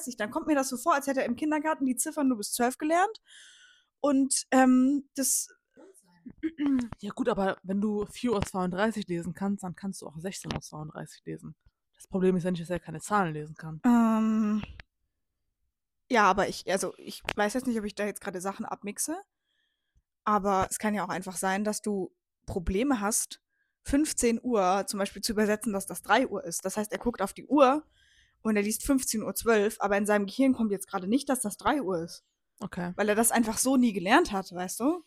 Uhr, 0.08 0.14
dann 0.18 0.32
kommt 0.32 0.48
mir 0.48 0.56
das 0.56 0.70
so 0.70 0.78
vor, 0.78 0.96
als 0.96 1.06
hätte 1.06 1.20
er 1.20 1.28
im 1.28 1.36
Kindergarten 1.36 1.86
die 1.86 1.96
Ziffern 1.96 2.28
nur 2.28 2.38
bis 2.38 2.54
12 2.54 2.80
gelernt. 2.80 3.22
Und 4.00 4.48
ähm, 4.50 5.08
das, 5.14 5.50
Ja 7.02 7.12
gut, 7.12 7.30
aber 7.30 7.58
wenn 7.62 7.80
du 7.82 8.04
4.32 8.06 8.98
Uhr 8.98 9.04
lesen 9.10 9.34
kannst, 9.36 9.64
dann 9.64 9.76
kannst 9.76 10.02
du 10.02 10.08
auch 10.08 10.18
16.32 10.18 10.74
Uhr 10.74 11.06
lesen. 11.26 11.56
Das 11.96 12.08
Problem 12.08 12.36
ist 12.36 12.46
ja 12.46 12.50
nicht, 12.50 12.64
dass 12.64 12.72
er 12.72 12.80
keine 12.80 13.00
Zahlen 13.00 13.32
lesen 13.36 13.54
kann. 13.54 13.80
ähm, 13.86 14.64
ja, 16.10 16.24
aber 16.24 16.48
ich, 16.48 16.72
also 16.72 16.96
ich 16.98 17.22
weiß 17.36 17.54
jetzt 17.54 17.68
nicht, 17.68 17.78
ob 17.78 17.86
ich 17.86 17.94
da 17.94 18.06
jetzt 18.06 18.22
gerade 18.22 18.42
Sachen 18.42 18.66
abmixe. 18.66 19.22
Aber 20.24 20.66
es 20.68 20.80
kann 20.80 20.96
ja 20.96 21.06
auch 21.06 21.10
einfach 21.10 21.38
sein, 21.38 21.64
dass 21.64 21.84
du 21.84 22.12
Probleme 22.48 23.02
hast, 23.02 23.40
15 23.90 24.40
Uhr 24.44 24.86
zum 24.88 25.00
Beispiel 25.00 25.22
zu 25.22 25.32
übersetzen, 25.32 25.74
dass 25.74 25.86
das 25.86 26.02
3 26.04 26.28
Uhr 26.28 26.44
ist. 26.44 26.64
Das 26.64 26.78
heißt, 26.78 26.92
er 26.92 27.00
guckt 27.00 27.22
auf 27.22 27.34
die 27.34 27.46
Uhr 27.48 27.84
und 28.42 28.56
er 28.56 28.62
liest 28.62 28.84
15.12 28.84 29.26
Uhr, 29.26 29.72
aber 29.80 29.98
in 29.98 30.06
seinem 30.06 30.28
Gehirn 30.28 30.54
kommt 30.54 30.72
jetzt 30.72 30.88
gerade 30.88 31.08
nicht, 31.08 31.28
dass 31.30 31.42
das 31.42 31.58
3 31.58 31.82
Uhr 31.82 32.04
ist. 32.04 32.24
Okay. 32.60 32.94
Weil 32.96 33.10
er 33.10 33.16
das 33.16 33.32
einfach 33.32 33.58
so 33.58 33.78
nie 33.78 33.94
gelernt 33.94 34.32
hat, 34.32 34.54
weißt 34.54 34.80
du? 34.82 35.04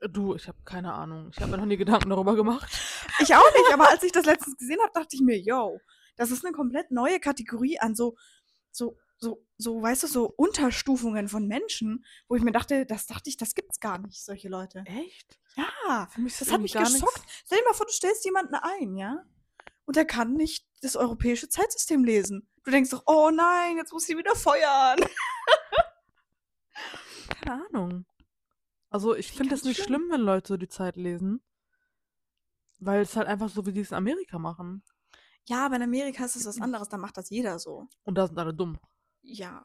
Du, 0.00 0.34
ich 0.34 0.46
habe 0.46 0.58
keine 0.64 0.92
Ahnung. 0.92 1.30
Ich 1.32 1.40
habe 1.40 1.50
mir 1.50 1.56
noch 1.56 1.66
nie 1.66 1.76
Gedanken 1.76 2.10
darüber 2.10 2.36
gemacht. 2.36 2.70
Ich 3.18 3.34
auch 3.34 3.52
nicht, 3.54 3.72
aber 3.72 3.88
als 3.88 4.02
ich 4.02 4.12
das 4.12 4.26
letztens 4.26 4.58
gesehen 4.58 4.78
habe, 4.82 4.92
dachte 4.92 5.16
ich 5.16 5.22
mir, 5.22 5.40
yo, 5.40 5.80
das 6.16 6.30
ist 6.30 6.44
eine 6.44 6.52
komplett 6.54 6.90
neue 6.90 7.18
Kategorie 7.18 7.78
an 7.78 7.94
so, 7.94 8.14
so, 8.70 8.98
so, 9.18 9.44
so, 9.56 9.80
weißt 9.82 10.02
du, 10.02 10.06
so 10.08 10.26
Unterstufungen 10.36 11.28
von 11.28 11.46
Menschen, 11.46 12.04
wo 12.28 12.36
ich 12.36 12.42
mir 12.42 12.52
dachte, 12.52 12.84
das 12.86 13.06
dachte 13.06 13.30
ich, 13.30 13.36
das 13.36 13.54
gibt's 13.54 13.80
gar 13.80 13.98
nicht, 13.98 14.22
solche 14.22 14.48
Leute. 14.48 14.84
Echt? 14.86 15.38
Ja, 15.56 16.06
Für 16.10 16.20
mich 16.20 16.34
das 16.34 16.48
das 16.48 16.52
hat 16.52 16.60
mich 16.60 16.74
gar 16.74 16.84
geschockt. 16.84 17.16
nichts. 17.16 17.42
Stell 17.46 17.58
dir 17.58 17.64
mal 17.64 17.74
vor, 17.74 17.86
du 17.86 17.92
stellst 17.92 18.24
jemanden 18.24 18.54
ein, 18.54 18.96
ja? 18.96 19.24
Und 19.86 19.96
er 19.96 20.04
kann 20.04 20.34
nicht 20.34 20.66
das 20.82 20.96
europäische 20.96 21.48
Zeitsystem 21.48 22.04
lesen. 22.04 22.48
Du 22.64 22.70
denkst 22.70 22.90
doch, 22.90 23.04
oh 23.06 23.30
nein, 23.32 23.76
jetzt 23.76 23.92
muss 23.92 24.08
ich 24.08 24.16
wieder 24.16 24.34
feuern. 24.34 24.98
Keine 27.42 27.66
Ahnung. 27.66 28.06
Also 28.90 29.14
ich 29.14 29.32
finde 29.32 29.54
es 29.54 29.64
nicht 29.64 29.76
schlimm. 29.82 30.02
schlimm, 30.02 30.10
wenn 30.10 30.20
Leute 30.20 30.48
so 30.48 30.56
die 30.56 30.68
Zeit 30.68 30.96
lesen. 30.96 31.42
Weil 32.78 33.00
es 33.00 33.16
halt 33.16 33.28
einfach 33.28 33.48
so, 33.48 33.64
wie 33.64 33.72
die 33.72 33.80
es 33.80 33.90
in 33.90 33.96
Amerika 33.96 34.38
machen. 34.38 34.82
Ja, 35.44 35.66
aber 35.66 35.76
in 35.76 35.82
Amerika 35.82 36.24
ist 36.24 36.36
es 36.36 36.46
was 36.46 36.60
anderes, 36.60 36.88
da 36.88 36.98
macht 36.98 37.16
das 37.16 37.30
jeder 37.30 37.58
so. 37.58 37.88
Und 38.04 38.16
da 38.16 38.26
sind 38.26 38.38
alle 38.38 38.52
dumm. 38.52 38.78
Ja. 39.26 39.62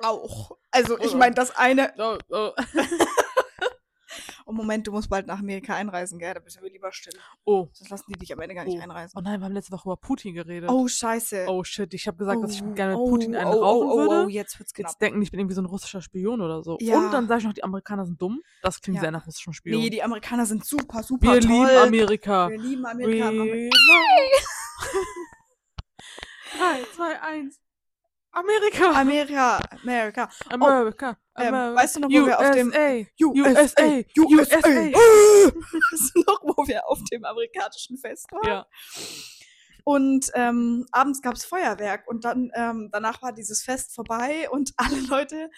Auch. 0.00 0.52
Also 0.70 0.98
ich 1.00 1.14
meine, 1.14 1.34
das 1.34 1.54
eine. 1.56 1.92
Oh, 1.98 2.16
oh. 2.30 2.50
Oh 4.50 4.52
Moment, 4.52 4.86
du 4.86 4.92
musst 4.92 5.10
bald 5.10 5.26
nach 5.26 5.40
Amerika 5.40 5.74
einreisen, 5.74 6.18
gell? 6.18 6.32
Da 6.32 6.40
bist 6.40 6.58
du 6.58 6.64
lieber 6.66 6.90
still. 6.90 7.12
oh. 7.44 7.68
Sonst 7.74 7.90
lassen 7.90 8.04
die 8.08 8.18
dich 8.18 8.32
am 8.32 8.40
Ende 8.40 8.54
gar 8.54 8.64
nicht 8.64 8.78
Oh. 8.78 8.82
einreisen. 8.82 9.12
Oh 9.18 9.20
nein, 9.20 9.40
wir 9.40 9.44
haben 9.44 9.52
letzte 9.52 9.72
Woche 9.72 9.86
über 9.86 9.98
Putin 9.98 10.32
geredet. 10.32 10.70
Oh, 10.70 10.88
scheiße. 10.88 11.44
Oh 11.48 11.62
shit, 11.64 11.92
ich 11.92 12.06
habe 12.06 12.16
gesagt, 12.16 12.42
dass 12.42 12.52
ich 12.52 12.62
Oh, 12.62 12.72
gerne 12.72 12.92
mit 12.92 13.00
oh, 13.00 13.10
Putin 13.10 13.36
einen 13.36 13.46
oh, 13.52 13.62
rauchen 13.62 13.88
oh, 13.88 13.92
oh, 13.92 13.98
würde. 13.98 14.24
Oh, 14.24 14.28
jetzt 14.28 14.58
wird's 14.58 14.72
knapp. 14.72 14.88
Jetzt 14.92 15.02
denken, 15.02 15.20
ich 15.20 15.30
bin 15.30 15.40
irgendwie 15.40 15.54
so 15.54 15.60
ein 15.60 15.66
russischer 15.66 16.00
Spion 16.00 16.40
oder 16.40 16.62
so. 16.62 16.78
Ja. 16.80 16.96
Und 16.96 17.12
dann 17.12 17.28
sage 17.28 17.40
ich 17.40 17.44
noch, 17.46 17.52
die 17.52 17.62
Amerikaner 17.64 18.06
sind 18.06 18.22
dumm. 18.22 18.40
Das 18.62 18.80
klingt 18.80 18.96
Ja. 18.96 19.00
sehr 19.02 19.10
nach 19.10 19.26
russischem 19.26 19.52
Spion. 19.52 19.78
Nee, 19.82 19.90
die 19.90 20.02
Amerikaner 20.02 20.46
sind 20.46 20.64
super, 20.64 21.02
super 21.02 21.34
Wir 21.34 21.40
toll. 21.42 21.50
lieben 21.50 21.76
Amerika. 21.86 22.48
Wir 22.48 22.58
lieben 22.58 22.86
Amerika. 22.86 23.26
We 23.26 23.28
Amer- 23.28 23.44
love- 23.44 23.70
3, 26.56 26.84
2, 26.96 27.20
1. 27.20 27.60
Amerika. 28.38 28.92
Amerika, 28.92 29.58
Amerika. 29.82 30.28
Amerika. 30.48 31.16
Ähm, 31.36 31.54
Amerika. 31.54 31.74
weißt 31.74 31.96
du 31.96 32.00
noch, 32.00 32.08
wo 32.08 32.26
wir 32.26 32.38
auf 32.38 32.50
dem 32.52 32.68
USA. 32.68 34.02
USA. 34.16 34.62
Weißt 34.70 36.12
du 36.14 36.20
noch, 36.20 36.42
wo 36.42 36.66
wir 36.66 36.86
auf 36.88 37.00
dem 37.10 37.24
amerikanischen 37.24 37.98
Fest 37.98 38.30
waren? 38.30 38.46
Ja. 38.46 38.66
Und 39.84 40.30
ähm, 40.34 40.86
abends 40.92 41.22
gab 41.22 41.34
es 41.34 41.44
Feuerwerk 41.44 42.06
und 42.06 42.24
dann 42.24 42.50
ähm, 42.54 42.90
danach 42.92 43.22
war 43.22 43.32
dieses 43.32 43.62
Fest 43.62 43.94
vorbei 43.94 44.48
und 44.50 44.72
alle 44.76 45.00
Leute 45.08 45.50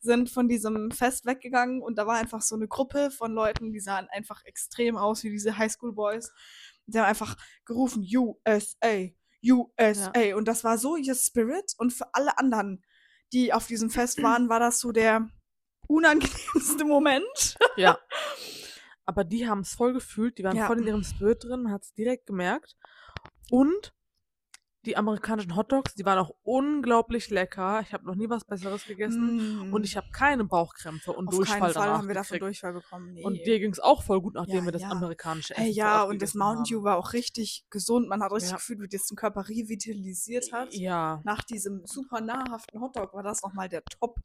sind 0.00 0.28
von 0.28 0.48
diesem 0.48 0.90
Fest 0.90 1.26
weggegangen 1.26 1.82
und 1.82 1.96
da 1.98 2.06
war 2.06 2.16
einfach 2.16 2.42
so 2.42 2.56
eine 2.56 2.66
Gruppe 2.66 3.10
von 3.10 3.32
Leuten, 3.32 3.72
die 3.72 3.80
sahen 3.80 4.08
einfach 4.10 4.44
extrem 4.44 4.96
aus 4.96 5.22
wie 5.22 5.30
diese 5.30 5.56
Highschool 5.56 5.92
Boys. 5.92 6.32
Die 6.86 6.98
haben 6.98 7.06
einfach 7.06 7.36
gerufen, 7.64 8.02
USA, 8.02 9.08
USA. 9.52 10.12
Und 10.36 10.46
das 10.48 10.64
war 10.64 10.78
so 10.78 10.96
ihr 10.96 11.14
Spirit. 11.14 11.74
Und 11.78 11.92
für 11.92 12.12
alle 12.14 12.38
anderen, 12.38 12.82
die 13.32 13.52
auf 13.52 13.66
diesem 13.66 13.90
Fest 13.90 14.22
waren, 14.22 14.48
war 14.48 14.60
das 14.60 14.80
so 14.80 14.92
der 14.92 15.28
unangenehmste 15.88 16.84
Moment. 16.84 17.56
Ja. 17.76 17.98
Aber 19.06 19.24
die 19.24 19.46
haben 19.48 19.60
es 19.60 19.74
voll 19.74 19.92
gefühlt, 19.92 20.38
die 20.38 20.44
waren 20.44 20.56
Ja. 20.56 20.66
voll 20.66 20.78
in 20.80 20.86
ihrem 20.86 21.04
Spirit 21.04 21.44
drin, 21.44 21.62
man 21.64 21.72
hat 21.72 21.82
es 21.82 21.92
direkt 21.92 22.26
gemerkt. 22.26 22.74
Und 23.50 23.93
die 24.86 24.96
amerikanischen 24.96 25.56
Hotdogs, 25.56 25.94
die 25.94 26.04
waren 26.04 26.18
auch 26.18 26.34
unglaublich 26.42 27.30
lecker. 27.30 27.80
Ich 27.82 27.92
habe 27.92 28.06
noch 28.06 28.14
nie 28.14 28.28
was 28.28 28.44
Besseres 28.44 28.84
gegessen. 28.86 29.72
Und 29.72 29.84
ich 29.84 29.96
habe 29.96 30.06
keine 30.12 30.44
Bauchkrämpfe 30.44 31.12
und 31.12 31.24
Mm. 31.24 31.28
Auf 31.28 31.34
Durchfall 31.36 31.60
keinen 31.60 31.72
Fall 31.74 31.90
haben 31.90 32.08
wir 32.08 32.14
davon. 32.14 32.38
Durchfall 32.38 32.72
bekommen. 32.74 33.12
Nee. 33.14 33.24
Und 33.24 33.34
dir 33.46 33.58
ging 33.58 33.70
es 33.72 33.80
auch 33.80 34.02
voll 34.02 34.20
gut, 34.20 34.34
nachdem 34.34 34.56
Ja, 34.56 34.64
wir 34.66 34.72
das 34.72 34.82
ja. 34.82 34.90
amerikanische 34.90 35.54
Essen 35.54 35.64
Ey, 35.64 35.70
ja, 35.72 36.02
und 36.02 36.20
das 36.22 36.34
Mountain 36.34 36.64
Dew 36.64 36.82
war 36.84 36.96
auch 36.98 37.12
richtig 37.12 37.64
gesund. 37.70 38.08
Man 38.08 38.22
hat 38.22 38.32
richtig 38.32 38.50
Ja. 38.50 38.56
gefühlt, 38.56 38.80
wie 38.80 38.88
das 38.88 39.06
den 39.06 39.16
Körper 39.16 39.48
revitalisiert 39.48 40.52
hat. 40.52 40.72
Ja, 40.74 41.20
Nach 41.24 41.42
diesem 41.42 41.84
super 41.86 42.20
nahrhaften 42.20 42.80
Hotdog 42.80 43.14
war 43.14 43.22
das 43.22 43.42
nochmal 43.42 43.68
der 43.68 43.84
Top 43.84 44.20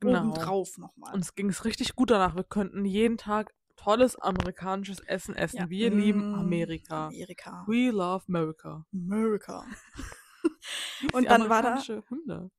Genau. 0.00 0.20
obendrauf 0.20 0.78
nochmal. 0.78 1.14
uns 1.14 1.34
ging 1.36 1.48
es 1.48 1.64
richtig 1.64 1.94
gut 1.94 2.10
danach. 2.10 2.34
Wir 2.34 2.42
könnten 2.44 2.84
jeden 2.84 3.18
Tag 3.18 3.54
tolles 3.82 4.16
amerikanisches 4.16 5.00
Essen 5.00 5.34
essen. 5.36 5.58
Ja. 5.58 5.70
Wir 5.70 5.90
lieben 5.90 6.30
Mm, 6.32 6.34
Amerika. 6.34 7.06
Amerika. 7.08 7.64
We 7.66 7.90
love 7.90 8.24
America. 8.28 8.84
America. 8.92 9.64
Und 11.12 11.28
dann 11.28 11.48
war 11.48 11.62
da- 11.62 11.80
Hymne? 11.80 12.50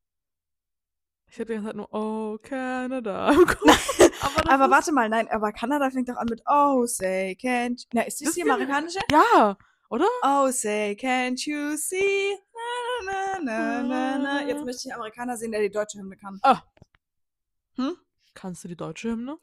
Ich 1.28 1.39
hätte 1.39 1.53
die 1.53 1.53
ganze 1.55 1.69
Zeit 1.69 1.76
nur 1.76 1.91
Oh 1.93 2.38
Canada 2.41 3.34
Kopf. 3.47 3.99
Aber, 4.21 4.49
Aber 4.51 4.69
warte 4.71 4.91
mal, 4.91 5.09
nein, 5.09 5.28
aber 5.30 5.51
Kanada 5.51 5.89
fängt 5.89 6.07
doch 6.07 6.15
an 6.15 6.28
mit 6.30 6.41
Oh, 6.47 6.86
say, 6.86 7.36
can't 7.41 7.80
you... 7.82 7.86
Na, 7.93 8.01
ist 8.03 8.21
das 8.21 8.28
Das 8.28 8.36
die 8.36 8.43
amerikanische? 8.43 8.99
Ja, 9.11 9.57
oder? 9.89 10.05
Oh, 10.24 10.49
say, 10.51 10.91
can't 10.99 11.45
you 11.45 11.76
see? 11.76 12.38
Na, 13.05 13.39
na, 13.39 13.39
na, 13.41 13.84
na, 13.84 14.17
na. 14.19 14.47
Jetzt 14.47 14.63
möchte 14.63 14.82
ich 14.88 14.93
einen 14.93 15.01
Amerikaner 15.01 15.36
sehen, 15.38 15.51
der 15.51 15.61
die 15.61 15.71
deutsche 15.71 15.97
Hymne 15.99 16.15
kann. 16.15 16.39
Ah. 16.43 16.61
Hm? 17.76 17.97
Kannst 18.34 18.63
du 18.63 18.67
die 18.69 18.78
deutsche 18.78 19.09
Hymne? 19.11 19.38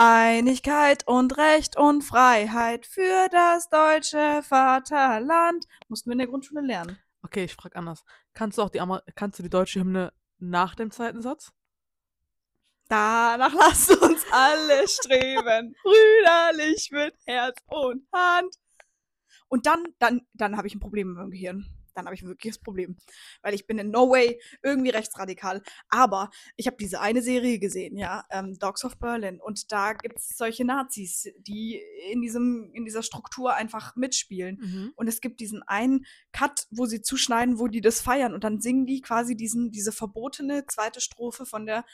Einigkeit 0.00 1.08
und 1.08 1.36
Recht 1.38 1.76
und 1.76 2.02
Freiheit 2.02 2.86
für 2.86 3.28
das 3.32 3.68
deutsche 3.68 4.44
Vaterland. 4.44 5.66
Mussten 5.88 6.10
wir 6.10 6.12
in 6.12 6.18
der 6.18 6.28
Grundschule 6.28 6.60
lernen. 6.60 6.96
Okay, 7.22 7.42
ich 7.42 7.54
frage 7.54 7.74
anders. 7.74 8.04
Kannst 8.32 8.58
du 8.58 8.62
auch 8.62 8.70
die 8.70 8.80
Amer 8.80 9.02
kannst 9.16 9.40
du 9.40 9.42
die 9.42 9.50
deutsche 9.50 9.80
Hymne 9.80 10.12
nach 10.38 10.76
dem 10.76 10.92
zweiten 10.92 11.20
Satz? 11.20 11.52
Danach 12.88 13.52
lasst 13.58 13.90
uns 14.00 14.24
alle 14.30 14.86
streben, 14.86 15.74
brüderlich 15.82 16.90
mit 16.92 17.16
Herz 17.26 17.58
und 17.66 18.06
Hand. 18.12 18.54
Und 19.48 19.66
dann, 19.66 19.84
dann, 19.98 20.20
dann 20.32 20.56
habe 20.56 20.68
ich 20.68 20.76
ein 20.76 20.80
Problem 20.80 21.08
mit 21.08 21.16
meinem 21.16 21.32
Gehirn. 21.32 21.66
Dann 21.98 22.06
habe 22.06 22.14
ich 22.14 22.22
ein 22.22 22.28
wirkliches 22.28 22.58
Problem. 22.58 22.96
Weil 23.42 23.54
ich 23.54 23.66
bin 23.66 23.78
in 23.78 23.90
no 23.90 24.10
way 24.10 24.40
irgendwie 24.62 24.90
rechtsradikal. 24.90 25.62
Aber 25.88 26.30
ich 26.56 26.66
habe 26.66 26.76
diese 26.78 27.00
eine 27.00 27.22
Serie 27.22 27.58
gesehen, 27.58 27.96
ja, 27.96 28.24
ähm, 28.30 28.58
Dogs 28.58 28.84
of 28.84 28.98
Berlin. 28.98 29.40
Und 29.40 29.72
da 29.72 29.92
gibt 29.92 30.18
es 30.18 30.36
solche 30.36 30.64
Nazis, 30.64 31.28
die 31.38 31.80
in, 32.10 32.20
diesem, 32.20 32.70
in 32.72 32.84
dieser 32.84 33.02
Struktur 33.02 33.54
einfach 33.54 33.96
mitspielen. 33.96 34.58
Mhm. 34.60 34.92
Und 34.96 35.08
es 35.08 35.20
gibt 35.20 35.40
diesen 35.40 35.62
einen 35.62 36.06
Cut, 36.32 36.66
wo 36.70 36.86
sie 36.86 37.02
zuschneiden, 37.02 37.58
wo 37.58 37.68
die 37.68 37.80
das 37.80 38.00
feiern 38.00 38.34
und 38.34 38.44
dann 38.44 38.60
singen 38.60 38.86
die 38.86 39.00
quasi 39.00 39.36
diesen, 39.36 39.70
diese 39.70 39.92
verbotene 39.92 40.64
zweite 40.66 41.00
Strophe 41.00 41.46
von 41.46 41.66
der, 41.66 41.84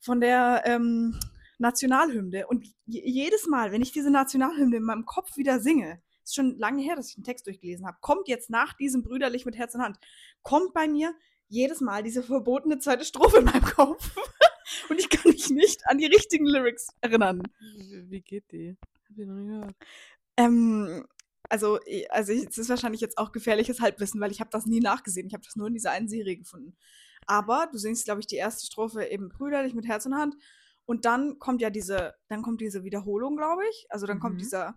von 0.00 0.20
der 0.20 0.62
ähm, 0.66 1.18
Nationalhymne. 1.58 2.46
Und 2.46 2.66
je- 2.86 3.08
jedes 3.08 3.46
Mal, 3.46 3.72
wenn 3.72 3.82
ich 3.82 3.92
diese 3.92 4.10
Nationalhymne 4.10 4.76
in 4.76 4.82
meinem 4.82 5.04
Kopf 5.04 5.36
wieder 5.36 5.60
singe, 5.60 6.02
ist 6.28 6.34
schon 6.34 6.58
lange 6.58 6.82
her, 6.82 6.96
dass 6.96 7.08
ich 7.08 7.14
den 7.14 7.24
Text 7.24 7.46
durchgelesen 7.46 7.86
habe, 7.86 7.98
kommt 8.00 8.28
jetzt 8.28 8.50
nach 8.50 8.74
diesem 8.74 9.02
Brüderlich 9.02 9.44
mit 9.46 9.56
Herz 9.56 9.74
und 9.74 9.82
Hand, 9.82 9.98
kommt 10.42 10.72
bei 10.74 10.88
mir 10.88 11.14
jedes 11.48 11.80
Mal 11.80 12.02
diese 12.02 12.22
verbotene 12.22 12.78
zweite 12.78 13.04
Strophe 13.04 13.38
in 13.38 13.44
meinem 13.46 13.64
Kopf. 13.64 14.14
und 14.90 14.98
ich 15.00 15.08
kann 15.08 15.30
mich 15.32 15.50
nicht 15.50 15.86
an 15.86 15.98
die 15.98 16.06
richtigen 16.06 16.46
Lyrics 16.46 16.88
erinnern. 17.00 17.42
Wie, 17.76 18.20
geht 18.20 18.50
die? 18.52 18.76
Hab 19.08 19.18
ich 19.18 19.26
noch 19.26 19.34
nie 19.34 19.46
gehört. 19.46 19.74
Ähm, 20.36 21.06
also, 21.48 21.78
also 22.10 22.32
es 22.32 22.58
ist 22.58 22.68
wahrscheinlich 22.68 23.00
jetzt 23.00 23.16
auch 23.16 23.32
gefährliches 23.32 23.80
Halbwissen, 23.80 24.20
weil 24.20 24.30
ich 24.30 24.40
habe 24.40 24.50
das 24.50 24.66
nie 24.66 24.80
nachgesehen. 24.80 25.26
Ich 25.26 25.32
habe 25.32 25.44
das 25.44 25.56
nur 25.56 25.68
in 25.68 25.74
dieser 25.74 25.92
einen 25.92 26.08
Serie 26.08 26.36
gefunden. 26.36 26.76
Aber 27.26 27.68
du 27.72 27.78
singst, 27.78 28.04
glaube 28.04 28.20
ich, 28.20 28.26
die 28.26 28.36
erste 28.36 28.66
Strophe 28.66 29.06
eben 29.06 29.30
brüderlich 29.30 29.74
mit 29.74 29.86
Herz 29.86 30.04
und 30.06 30.14
Hand. 30.14 30.36
Und 30.84 31.04
dann 31.04 31.38
kommt 31.38 31.60
ja 31.60 31.70
diese, 31.70 32.14
dann 32.28 32.42
kommt 32.42 32.60
diese 32.60 32.84
Wiederholung, 32.84 33.36
glaube 33.36 33.62
ich. 33.70 33.86
Also 33.90 34.06
dann 34.06 34.18
Mhm. 34.18 34.22
kommt 34.22 34.40
dieser. 34.40 34.74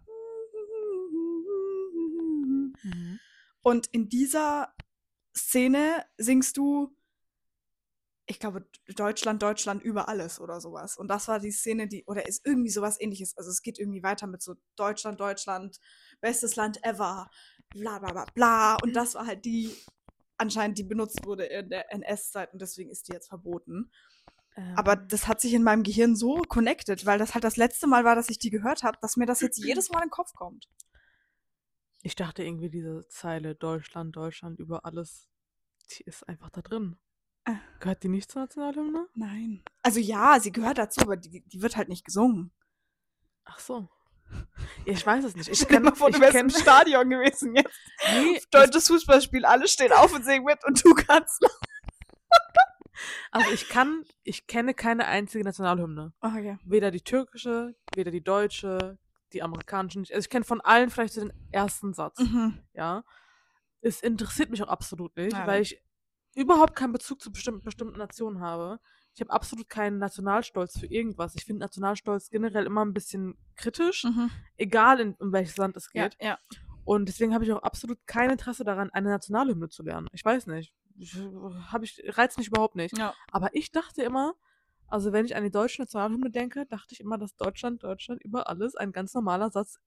Und 3.62 3.88
in 3.88 4.10
dieser 4.10 4.74
Szene 5.36 6.06
singst 6.18 6.58
du, 6.58 6.96
ich 8.26 8.40
glaube, 8.40 8.66
Deutschland, 8.96 9.42
Deutschland 9.42 9.84
über 9.84 10.08
alles 10.08 10.40
oder 10.40 10.62
sowas. 10.62 10.98
Und 10.98 11.10
das 11.10 11.28
war 11.28 11.40
die 11.40 11.52
Szene, 11.52 11.88
die, 11.88 12.06
oder 12.06 12.28
ist 12.28 12.46
irgendwie 12.46 12.70
sowas 12.70 13.00
ähnliches. 13.00 13.38
Also 13.38 13.50
es 13.50 13.62
geht 13.62 13.78
irgendwie 13.78 14.04
weiter 14.04 14.28
mit 14.28 14.42
so 14.42 14.56
Deutschland, 14.76 15.20
Deutschland, 15.20 15.80
bestes 16.22 16.56
Land 16.56 16.84
ever, 16.84 17.30
bla 17.70 18.00
bla 18.00 18.12
bla 18.12 18.26
bla. 18.34 18.78
Und 18.84 18.94
das 18.94 19.16
war 19.16 19.26
halt 19.26 19.44
die, 19.46 19.76
anscheinend, 20.38 20.78
die 20.78 20.84
benutzt 20.84 21.26
wurde 21.26 21.46
in 21.46 21.70
der 21.70 21.92
NS-Zeit 21.94 22.54
und 22.54 22.62
deswegen 22.62 22.90
ist 22.90 23.08
die 23.08 23.14
jetzt 23.14 23.28
verboten. 23.28 23.92
Aber 24.76 24.94
Ähm, 24.94 25.08
das 25.08 25.28
hat 25.28 25.42
sich 25.42 25.54
in 25.54 25.64
meinem 25.64 25.84
Gehirn 25.84 26.16
so 26.16 26.42
connected, 26.48 27.06
weil 27.06 27.20
das 27.20 27.34
halt 27.34 27.44
das 27.44 27.58
letzte 27.58 27.88
Mal 27.88 28.04
war, 28.04 28.16
dass 28.16 28.30
ich 28.30 28.40
die 28.40 28.50
gehört 28.50 28.84
habe, 28.84 28.98
dass 29.02 29.18
mir 29.18 29.26
das 29.26 29.42
jetzt 29.42 29.64
jedes 29.64 29.90
Mal 29.90 30.00
in 30.00 30.08
den 30.08 30.12
Kopf 30.12 30.34
kommt. 30.34 30.68
Ich 32.02 32.16
dachte 32.16 32.44
irgendwie, 32.44 32.70
diese 32.70 33.08
Zeile 33.08 33.56
Deutschland, 33.56 34.16
Deutschland 34.16 34.60
über 34.60 34.86
alles, 34.86 35.28
die 35.92 36.04
ist 36.04 36.28
einfach 36.28 36.50
da 36.50 36.62
drin. 36.62 36.98
Ah. 37.46 37.60
Gehört 37.80 38.04
die 38.04 38.10
nicht 38.10 38.32
zur 38.32 38.44
Nationalhymne? 38.44 39.08
Nein. 39.16 39.64
Also 39.82 40.00
ja, 40.00 40.40
sie 40.40 40.52
gehört 40.52 40.78
dazu, 40.78 41.02
aber 41.02 41.18
die, 41.18 41.42
die 41.42 41.62
wird 41.62 41.76
halt 41.76 41.90
nicht 41.90 42.06
gesungen. 42.06 42.52
Ach 43.46 43.60
so. 43.60 43.90
Ich 44.86 45.06
weiß 45.06 45.26
es 45.26 45.36
nicht. 45.36 45.50
Ich 45.50 45.60
kenne 45.68 45.86
mal 45.86 45.96
vor, 45.96 46.12
du 46.12 46.20
wärst 46.20 46.38
im 46.38 46.50
Stadion 46.50 47.10
gewesen 47.10 47.56
jetzt. 47.56 47.80
Nee, 48.14 48.42
Deutsches 48.52 48.88
Fußballspiel, 48.88 49.46
alle 49.46 49.68
stehen 49.68 49.92
auf 49.92 50.14
und 50.14 50.24
singen 50.24 50.46
mit 50.46 50.64
und 50.66 50.84
du 50.84 50.94
kannst. 50.94 51.42
also 53.32 53.52
ich 53.52 53.70
kann, 53.70 54.06
ich 54.24 54.48
kenne 54.48 54.74
keine 54.74 55.06
einzige 55.08 55.44
Nationalhymne. 55.44 56.14
Oh, 56.22 56.38
ja. 56.38 56.60
Weder 56.64 56.92
die 56.92 57.02
türkische, 57.02 57.76
weder 57.96 58.12
die 58.12 58.24
deutsche, 58.24 58.98
die 59.34 59.44
amerikanische 59.44 60.00
nicht. 60.00 60.14
Also 60.14 60.26
ich 60.26 60.30
kenne 60.30 60.46
von 60.46 60.62
allen 60.62 60.90
vielleicht 60.90 61.14
so 61.14 61.22
den 61.22 61.34
ersten 61.52 61.94
Satz. 61.94 62.20
Mhm. 62.20 62.60
Ja. 62.74 63.04
Es 63.82 64.02
interessiert 64.02 64.50
mich 64.52 64.62
auch 64.64 64.68
absolut 64.68 65.16
nicht, 65.18 65.34
Nein. 65.34 65.48
weil 65.48 65.62
ich 65.62 65.82
überhaupt 66.36 66.76
keinen 66.76 66.94
Bezug 66.94 67.22
zu 67.22 67.32
bestimmten, 67.32 67.64
bestimmten 67.66 67.98
Nationen 67.98 68.40
habe. 68.42 68.80
Ich 69.14 69.20
habe 69.22 69.32
absolut 69.32 69.68
keinen 69.68 69.98
Nationalstolz 69.98 70.80
für 70.80 70.86
irgendwas. 70.86 71.36
Ich 71.36 71.44
finde 71.46 71.60
Nationalstolz 71.62 72.30
generell 72.30 72.66
immer 72.66 72.86
ein 72.86 72.94
bisschen 72.94 73.38
kritisch, 73.56 74.06
Mhm. 74.06 74.30
egal 74.58 75.00
in, 75.02 75.14
um 75.16 75.34
welches 75.34 75.58
Land 75.58 75.76
es 75.76 75.90
Ja, 75.94 76.08
geht. 76.08 76.18
ja. 76.22 76.38
Und 76.86 77.08
deswegen 77.08 77.34
habe 77.34 77.44
ich 77.44 77.52
auch 77.52 77.62
absolut 77.64 78.00
kein 78.08 78.30
Interesse 78.30 78.64
daran, 78.64 78.90
eine 78.92 79.10
Nationalhymne 79.10 79.70
zu 79.70 79.84
lernen. 79.84 80.08
Ich 80.14 80.24
weiß 80.24 80.48
nicht. 80.48 80.74
Ich, 80.98 81.16
hab 81.72 81.84
ich, 81.84 82.02
reizt 82.18 82.38
mich 82.38 82.48
überhaupt 82.48 82.76
nicht. 82.76 82.98
ja. 82.98 83.14
Aber 83.32 83.54
ich 83.56 83.72
dachte 83.72 84.04
immer, 84.04 84.34
also 84.92 85.12
wenn 85.14 85.26
ich 85.26 85.36
an 85.36 85.44
die 85.44 85.52
deutsche 85.52 85.82
Nationalhymne 85.82 86.30
denke, 86.30 86.66
dachte 86.66 86.94
ich 86.94 87.00
immer, 87.00 87.18
dass 87.18 87.36
Deutschland, 87.36 87.84
Deutschland 87.84 88.22
über 88.24 88.50
alles 88.50 88.76
ein 88.76 88.92
ganz 88.92 89.14
normaler 89.14 89.50
Satz 89.50 89.80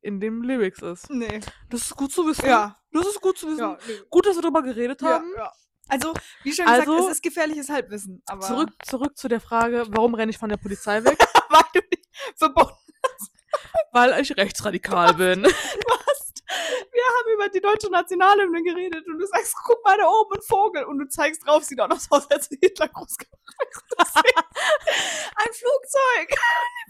in 0.00 0.20
dem 0.20 0.42
Lyrics 0.42 0.80
ist. 0.80 1.10
Nee. 1.10 1.40
Das 1.70 1.82
ist 1.82 1.96
gut 1.96 2.12
zu 2.12 2.26
wissen. 2.26 2.46
Ja. 2.46 2.76
Das 2.92 3.06
ist 3.06 3.20
gut 3.20 3.36
zu 3.36 3.48
wissen. 3.48 3.58
Ja, 3.60 3.78
nee. 3.86 3.94
Gut, 4.08 4.26
dass 4.26 4.36
wir 4.36 4.42
darüber 4.42 4.62
geredet 4.62 5.02
ja, 5.02 5.08
haben. 5.08 5.32
ja. 5.36 5.52
Also, 5.88 6.14
wie 6.44 6.52
schon 6.52 6.66
gesagt, 6.66 6.88
Also- 6.88 7.06
es 7.06 7.12
ist 7.14 7.22
gefährliches 7.22 7.68
Halbwissen. 7.68 8.22
Aber 8.26 8.40
Zurück, 8.46 8.70
zurück 8.84 9.16
zu 9.16 9.26
der 9.28 9.40
Frage, 9.40 9.84
warum 9.88 10.14
renne 10.14 10.30
ich 10.30 10.38
von 10.38 10.48
der 10.50 10.56
Polizei 10.58 11.02
weg? 11.02 11.18
weil 11.50 11.62
du 11.74 11.80
nicht 11.90 12.08
verboten 12.36 12.76
Weil 13.92 14.20
ich 14.20 14.36
rechtsradikal 14.36 15.14
bin. 15.14 15.44
hast. 15.46 16.07
Wir 16.48 17.02
haben 17.02 17.34
über 17.34 17.48
die 17.48 17.60
deutsche 17.60 17.90
Nationalhymne 17.90 18.62
geredet 18.62 19.06
und 19.06 19.18
du 19.18 19.26
sagst, 19.26 19.54
guck 19.64 19.84
mal 19.84 19.98
da 19.98 20.08
oben 20.08 20.36
ein 20.36 20.42
Vogel 20.42 20.84
und 20.84 20.98
du 20.98 21.08
zeigst 21.08 21.46
drauf, 21.46 21.64
sieht 21.64 21.80
auch 21.80 21.88
noch 21.88 22.00
so 22.00 22.16
aus, 22.16 22.30
als 22.30 22.46
hätte 22.46 22.58
Hitler 22.60 22.88
groß 22.88 23.18
gemacht. 23.18 23.38
ein 25.36 25.52
Flugzeug. 25.52 26.38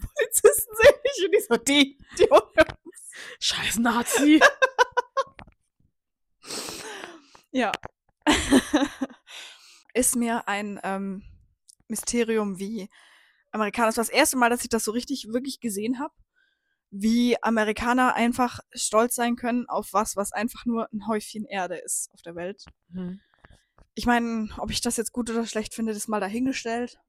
Die 0.01 0.07
Polizisten 0.15 0.75
sehen 0.75 0.95
mich 1.03 1.25
und 1.25 1.31
die 1.31 1.41
so, 1.41 1.57
die, 1.57 1.97
die. 2.17 2.29
Scheiß 3.39 3.79
Nazi. 3.79 4.39
Ja. 7.51 7.71
ist 9.93 10.15
mir 10.15 10.47
ein 10.47 10.79
ähm, 10.83 11.23
Mysterium, 11.87 12.59
wie 12.59 12.89
Amerikaner. 13.51 13.87
Das 13.87 13.97
war 13.97 14.03
das 14.03 14.13
erste 14.13 14.37
Mal, 14.37 14.49
dass 14.49 14.63
ich 14.63 14.69
das 14.69 14.83
so 14.83 14.91
richtig 14.91 15.33
wirklich 15.33 15.59
gesehen 15.59 15.99
habe, 15.99 16.13
wie 16.91 17.41
Amerikaner 17.43 18.15
einfach 18.15 18.59
stolz 18.73 19.15
sein 19.15 19.35
können 19.35 19.67
auf 19.67 19.93
was, 19.93 20.15
was 20.15 20.31
einfach 20.31 20.65
nur 20.65 20.91
ein 20.91 21.07
Häufchen 21.07 21.45
Erde 21.45 21.75
ist 21.75 22.09
auf 22.13 22.21
der 22.21 22.35
Welt. 22.35 22.65
Hm. 22.91 23.19
Ich 23.93 24.05
meine, 24.05 24.49
ob 24.57 24.71
ich 24.71 24.81
das 24.81 24.97
jetzt 24.97 25.11
gut 25.11 25.29
oder 25.29 25.45
schlecht 25.45 25.73
finde, 25.73 25.91
ist 25.91 26.07
mal 26.07 26.19
dahingestellt. 26.19 26.99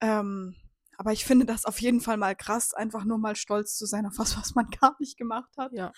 Ähm, 0.00 0.56
Aber 0.98 1.12
ich 1.12 1.24
finde 1.24 1.46
das 1.46 1.64
auf 1.64 1.80
jeden 1.80 2.00
Fall 2.00 2.16
mal 2.16 2.36
krass, 2.36 2.74
einfach 2.74 3.04
nur 3.04 3.18
mal 3.18 3.34
stolz 3.34 3.76
zu 3.76 3.86
sein 3.86 4.06
auf 4.06 4.18
was, 4.18 4.36
was 4.36 4.54
man 4.54 4.68
gar 4.80 4.96
nicht 5.00 5.16
gemacht 5.16 5.50
hat. 5.56 5.72
Ja. 5.72 5.92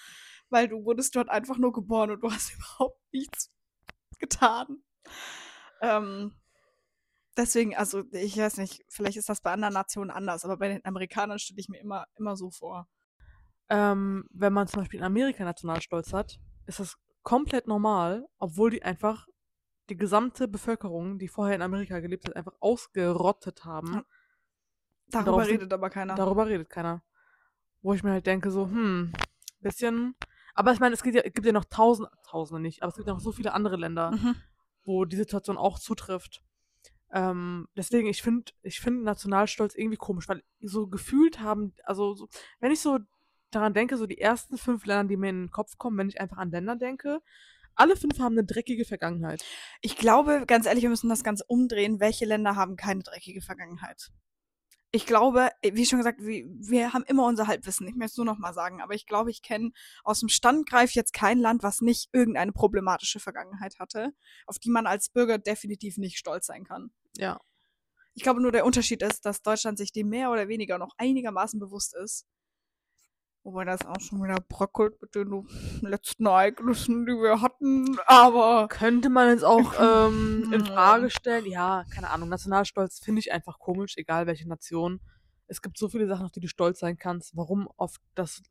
Weil 0.49 0.69
du 0.69 0.85
wurdest 0.85 1.17
dort 1.17 1.29
einfach 1.29 1.59
nur 1.59 1.73
geboren 1.73 2.11
und 2.13 2.21
du 2.21 2.31
hast 2.31 2.53
überhaupt 2.55 3.01
nichts 3.13 3.51
getan. 4.19 4.83
Ähm, 5.81 6.33
deswegen, 7.37 7.77
also 7.77 8.05
ich 8.13 8.37
weiß 8.37 8.59
nicht, 8.59 8.85
vielleicht 8.89 9.17
ist 9.17 9.29
das 9.29 9.41
bei 9.41 9.53
anderen 9.53 9.75
Nationen 9.75 10.11
anders, 10.11 10.45
aber 10.45 10.57
bei 10.57 10.69
den 10.69 10.85
Amerikanern 10.85 11.39
stelle 11.39 11.61
ich 11.61 11.69
mir 11.69 11.81
immer, 11.81 12.07
immer 12.17 12.37
so 12.37 12.51
vor. 12.51 12.89
Ähm, 13.69 14.27
wenn 14.31 14.53
man 14.53 14.69
zum 14.69 14.81
Beispiel 14.81 15.01
in 15.01 15.05
Amerika 15.07 15.45
Nationalstolz 15.45 16.13
hat, 16.13 16.39
ist 16.67 16.81
das 16.81 16.97
komplett 17.23 17.67
normal, 17.67 18.27
obwohl 18.39 18.71
die 18.71 18.83
einfach 18.83 19.27
die 19.89 19.97
gesamte 19.97 20.49
Bevölkerung, 20.49 21.19
die 21.19 21.29
vorher 21.29 21.57
in 21.57 21.63
Amerika 21.63 22.01
gelebt 22.01 22.27
hat, 22.27 22.37
einfach 22.37 22.55
ausgerottet 22.61 23.65
haben. 23.65 24.03
Darüber 25.09 25.47
redet 25.47 25.73
aber 25.73 25.91
keiner. 25.91 26.15
Darüber 26.15 26.47
redet 26.47 26.71
keiner. 26.71 27.03
Wo 27.83 27.95
ich 27.95 28.03
mir 28.03 28.13
halt 28.13 28.27
denke, 28.27 28.51
so, 28.51 28.67
hm, 28.67 29.13
bisschen. 29.61 30.15
Aber 30.55 30.73
ich 30.73 30.81
meine, 30.81 30.95
es 30.95 31.03
gibt 31.03 31.17
ja, 31.17 31.23
gibt 31.23 31.45
ja 31.45 31.53
noch 31.53 31.65
tausend, 31.65 32.09
tausende 32.29 32.61
nicht, 32.63 32.83
aber 32.83 32.91
es 32.91 32.97
gibt 32.97 33.09
ja 33.09 33.15
noch 33.15 33.21
so 33.21 33.33
viele 33.33 33.55
andere 33.55 33.77
Länder, 33.77 34.13
Mhm. 34.13 34.37
wo 34.85 35.05
die 35.05 35.17
Situation 35.17 35.57
auch 35.57 35.79
zutrifft. 35.79 36.43
Ähm, 37.13 37.69
deswegen, 37.77 38.09
ich 38.09 38.23
finde 38.23 38.53
ich 38.63 38.81
find 38.81 39.05
Nationalstolz 39.05 39.75
irgendwie 39.75 39.99
komisch, 39.99 40.29
weil 40.29 40.43
so 40.61 40.87
gefühlt 40.87 41.41
haben, 41.41 41.75
also 41.85 42.15
so, 42.15 42.29
wenn 42.61 42.73
ich 42.73 42.81
so 42.81 42.99
daran 43.51 43.75
denke, 43.75 43.97
so 43.99 44.07
die 44.07 44.19
ersten 44.19 44.57
fünf 44.57 44.87
Länder, 44.87 45.09
die 45.09 45.17
mir 45.17 45.31
in 45.31 45.43
den 45.45 45.51
Kopf 45.51 45.77
kommen, 45.77 45.99
wenn 45.99 46.09
ich 46.09 46.21
einfach 46.21 46.39
an 46.39 46.51
Länder 46.51 46.77
denke, 46.77 47.21
alle 47.75 47.97
fünf 47.97 48.19
haben 48.19 48.35
eine 48.35 48.45
dreckige 48.45 48.85
Vergangenheit. 48.85 49.45
Ich 49.81 49.97
glaube, 49.97 50.45
ganz 50.47 50.67
ehrlich, 50.67 50.83
wir 50.83 50.91
müssen 50.91 51.09
das 51.09 51.25
Ganze 51.25 51.45
umdrehen. 51.47 52.01
Welche 52.01 52.25
Länder 52.25 52.57
haben 52.57 52.77
keine 52.77 53.03
dreckige 53.03 53.41
Vergangenheit? 53.41 54.11
Ich 54.95 55.07
glaube, 55.07 55.49
äh, 55.63 55.75
wie 55.75 55.87
schon 55.87 55.99
gesagt, 55.99 56.21
wir, 56.23 56.45
wir 56.47 56.93
haben 56.93 57.05
immer 57.05 57.27
unser 57.27 57.47
Halbwissen. 57.47 57.89
Ich 57.89 57.95
möchte 57.95 58.13
es 58.13 58.17
nur 58.19 58.27
noch 58.27 58.39
mal 58.39 58.53
sagen. 58.53 58.83
Aber 58.83 58.95
ich 58.95 59.07
glaube, 59.07 59.31
ich 59.31 59.41
kenne 59.41 59.71
aus 60.05 60.21
dem 60.21 60.29
Standgreif 60.29 60.93
jetzt 60.93 61.15
kein 61.15 61.39
Land, 61.39 61.63
was 61.63 61.81
nicht 61.81 62.11
irgendeine 62.13 62.53
problematische 62.53 63.21
Vergangenheit 63.21 63.79
hatte, 63.79 64.13
auf 64.47 64.59
die 64.59 64.71
man 64.71 64.87
als 64.87 65.09
Bürger 65.09 65.39
definitiv 65.39 65.97
nicht 65.97 66.19
stolz 66.19 66.47
sein 66.47 66.65
kann. 66.65 66.91
Ja. 67.17 67.41
Ich 68.15 68.23
glaube 68.23 68.43
nur, 68.43 68.53
der 68.53 68.67
Unterschied 68.67 69.03
ist, 69.03 69.25
dass 69.25 69.43
Deutschland 69.43 69.79
sich 69.79 69.93
dem 69.93 70.09
mehr 70.09 70.31
oder 70.31 70.49
weniger 70.49 70.79
noch 70.79 70.95
einigermaßen 70.99 71.59
bewusst 71.59 71.95
ist. 71.95 72.27
Wobei 73.45 73.65
das 73.65 73.85
auch 73.85 74.01
schon 74.01 74.23
wieder 74.23 74.39
bröckelt 74.49 75.01
mit 75.03 75.15
den 75.17 75.49
letzten 75.81 76.27
Ereignissen, 76.27 77.07
die 77.07 77.13
wir 77.13 77.41
hatten. 77.41 77.99
Aber 78.07 78.69
Könnte 78.69 79.09
man 79.09 79.31
jetzt 79.31 79.45
auch 79.45 79.75
ähm, 80.09 80.53
in. 80.53 80.65
Frage 80.65 81.11
stellen. 81.11 81.47
Ja, 81.47 81.85
keine 81.93 82.11
Ahnung. 82.11 82.29
Nationalstolz 82.29 83.01
finde 83.01 83.19
ich 83.19 83.33
einfach 83.33 83.59
komisch, 83.59 83.97
egal 83.97 84.27
welche 84.27 84.47
Nation. 84.49 85.01
Es 85.49 85.61
gibt 85.61 85.77
so 85.77 85.89
viele 85.89 86.07
Sachen, 86.07 86.25
auf 86.25 86.31
die 86.31 86.41
du 86.41 86.47
stolz 86.47 86.79
sein 86.79 86.99
kannst. 86.99 87.37
Warum 87.37 87.69
auf 87.77 87.97
das 88.15 88.43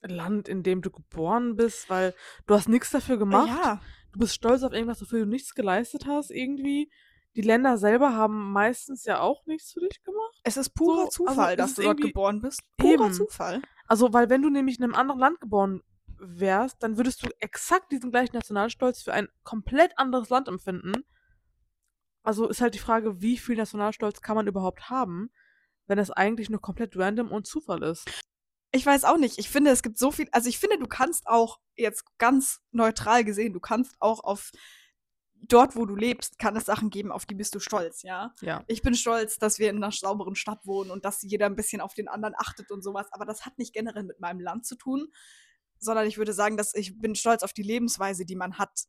Land, 0.00 0.48
in 0.48 0.62
dem 0.62 0.80
du 0.80 0.90
geboren 0.90 1.56
bist? 1.56 1.90
Weil 1.90 2.14
du 2.46 2.54
hast 2.54 2.68
nichts 2.68 2.90
dafür 2.90 3.18
gemacht. 3.18 3.48
ja, 3.48 3.80
Du 4.12 4.18
bist 4.20 4.34
stolz 4.34 4.62
auf 4.62 4.72
irgendwas, 4.72 5.00
wofür 5.02 5.20
du 5.20 5.26
nichts 5.26 5.54
geleistet 5.54 6.06
hast, 6.06 6.30
irgendwie. 6.30 6.90
Die 7.34 7.42
Länder 7.42 7.78
selber 7.78 8.14
haben 8.14 8.52
meistens 8.52 9.04
ja 9.04 9.20
auch 9.20 9.46
nichts 9.46 9.72
für 9.72 9.80
dich 9.80 10.02
gemacht. 10.02 10.40
es 10.44 10.56
ist 10.56 10.74
purer 10.74 11.08
So, 11.10 11.26
also 11.26 11.26
Zufall, 11.26 11.52
es 11.52 11.56
dass 11.56 11.74
du 11.74 11.82
dort 11.82 12.00
geboren 12.00 12.40
bist. 12.40 12.60
Purer 12.76 13.06
Eben. 13.06 13.14
Zufall. 13.14 13.62
Also, 13.86 14.12
weil 14.12 14.28
wenn 14.28 14.42
du 14.42 14.50
nämlich 14.50 14.78
in 14.78 14.84
einem 14.84 14.94
anderen 14.94 15.20
Land 15.20 15.40
geboren 15.40 15.82
wärst, 16.18 16.82
dann 16.82 16.96
würdest 16.96 17.22
du 17.22 17.28
exakt 17.40 17.90
diesen 17.90 18.10
gleichen 18.10 18.36
Nationalstolz 18.36 19.02
für 19.02 19.12
ein 19.12 19.28
komplett 19.44 19.98
anderes 19.98 20.28
Land 20.28 20.48
empfinden. 20.48 21.04
Also 22.22 22.48
ist 22.48 22.60
halt 22.60 22.74
die 22.74 22.78
Frage, 22.78 23.20
wie 23.20 23.36
viel 23.36 23.56
Nationalstolz 23.56 24.20
kann 24.20 24.36
man 24.36 24.46
überhaupt 24.46 24.90
haben, 24.90 25.30
wenn 25.86 25.98
es 25.98 26.10
eigentlich 26.10 26.50
nur 26.50 26.60
komplett 26.60 26.96
random 26.96 27.32
und 27.32 27.46
Zufall 27.46 27.82
ist. 27.82 28.08
Ich 28.70 28.86
weiß 28.86 29.04
auch 29.04 29.18
nicht. 29.18 29.38
Ich 29.38 29.50
finde, 29.50 29.70
es 29.70 29.82
gibt 29.82 29.98
so 29.98 30.10
viel. 30.10 30.28
Also, 30.32 30.48
ich 30.48 30.58
finde, 30.58 30.78
du 30.78 30.86
kannst 30.86 31.26
auch 31.26 31.60
jetzt 31.76 32.04
ganz 32.18 32.60
neutral 32.70 33.24
gesehen, 33.24 33.52
du 33.52 33.60
kannst 33.60 33.96
auch 34.00 34.24
auf 34.24 34.50
dort, 35.42 35.76
wo 35.76 35.86
du 35.86 35.96
lebst, 35.96 36.38
kann 36.38 36.56
es 36.56 36.64
Sachen 36.64 36.90
geben, 36.90 37.12
auf 37.12 37.26
die 37.26 37.34
bist 37.34 37.54
du 37.54 37.60
stolz, 37.60 38.02
ja. 38.02 38.34
Ja. 38.40 38.64
Ich 38.68 38.82
bin 38.82 38.94
stolz, 38.94 39.38
dass 39.38 39.58
wir 39.58 39.70
in 39.70 39.76
einer 39.76 39.92
sauberen 39.92 40.34
Stadt 40.34 40.66
wohnen 40.66 40.90
und 40.90 41.04
dass 41.04 41.22
jeder 41.22 41.46
ein 41.46 41.56
bisschen 41.56 41.80
auf 41.80 41.94
den 41.94 42.08
anderen 42.08 42.34
achtet 42.38 42.70
und 42.70 42.82
sowas. 42.82 43.12
Aber 43.12 43.24
das 43.24 43.44
hat 43.44 43.58
nicht 43.58 43.72
generell 43.72 44.04
mit 44.04 44.20
meinem 44.20 44.40
Land 44.40 44.66
zu 44.66 44.76
tun, 44.76 45.08
sondern 45.78 46.06
ich 46.06 46.18
würde 46.18 46.32
sagen, 46.32 46.56
dass 46.56 46.74
ich 46.74 46.98
bin 46.98 47.14
stolz 47.14 47.42
auf 47.42 47.52
die 47.52 47.62
Lebensweise, 47.62 48.24
die 48.24 48.36
man 48.36 48.58
hat 48.58 48.84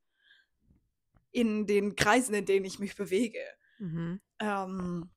in 1.32 1.66
den 1.66 1.96
Kreisen, 1.96 2.36
in 2.36 2.46
denen 2.46 2.66
ich 2.66 2.80
mich 2.80 2.96
bewege. 2.96 3.40
Mhm. 3.80 4.22
Ähm, 4.40 5.10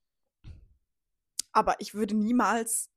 aber 1.52 1.80
ich 1.80 1.94
würde 1.94 2.16
niemals, 2.16 2.90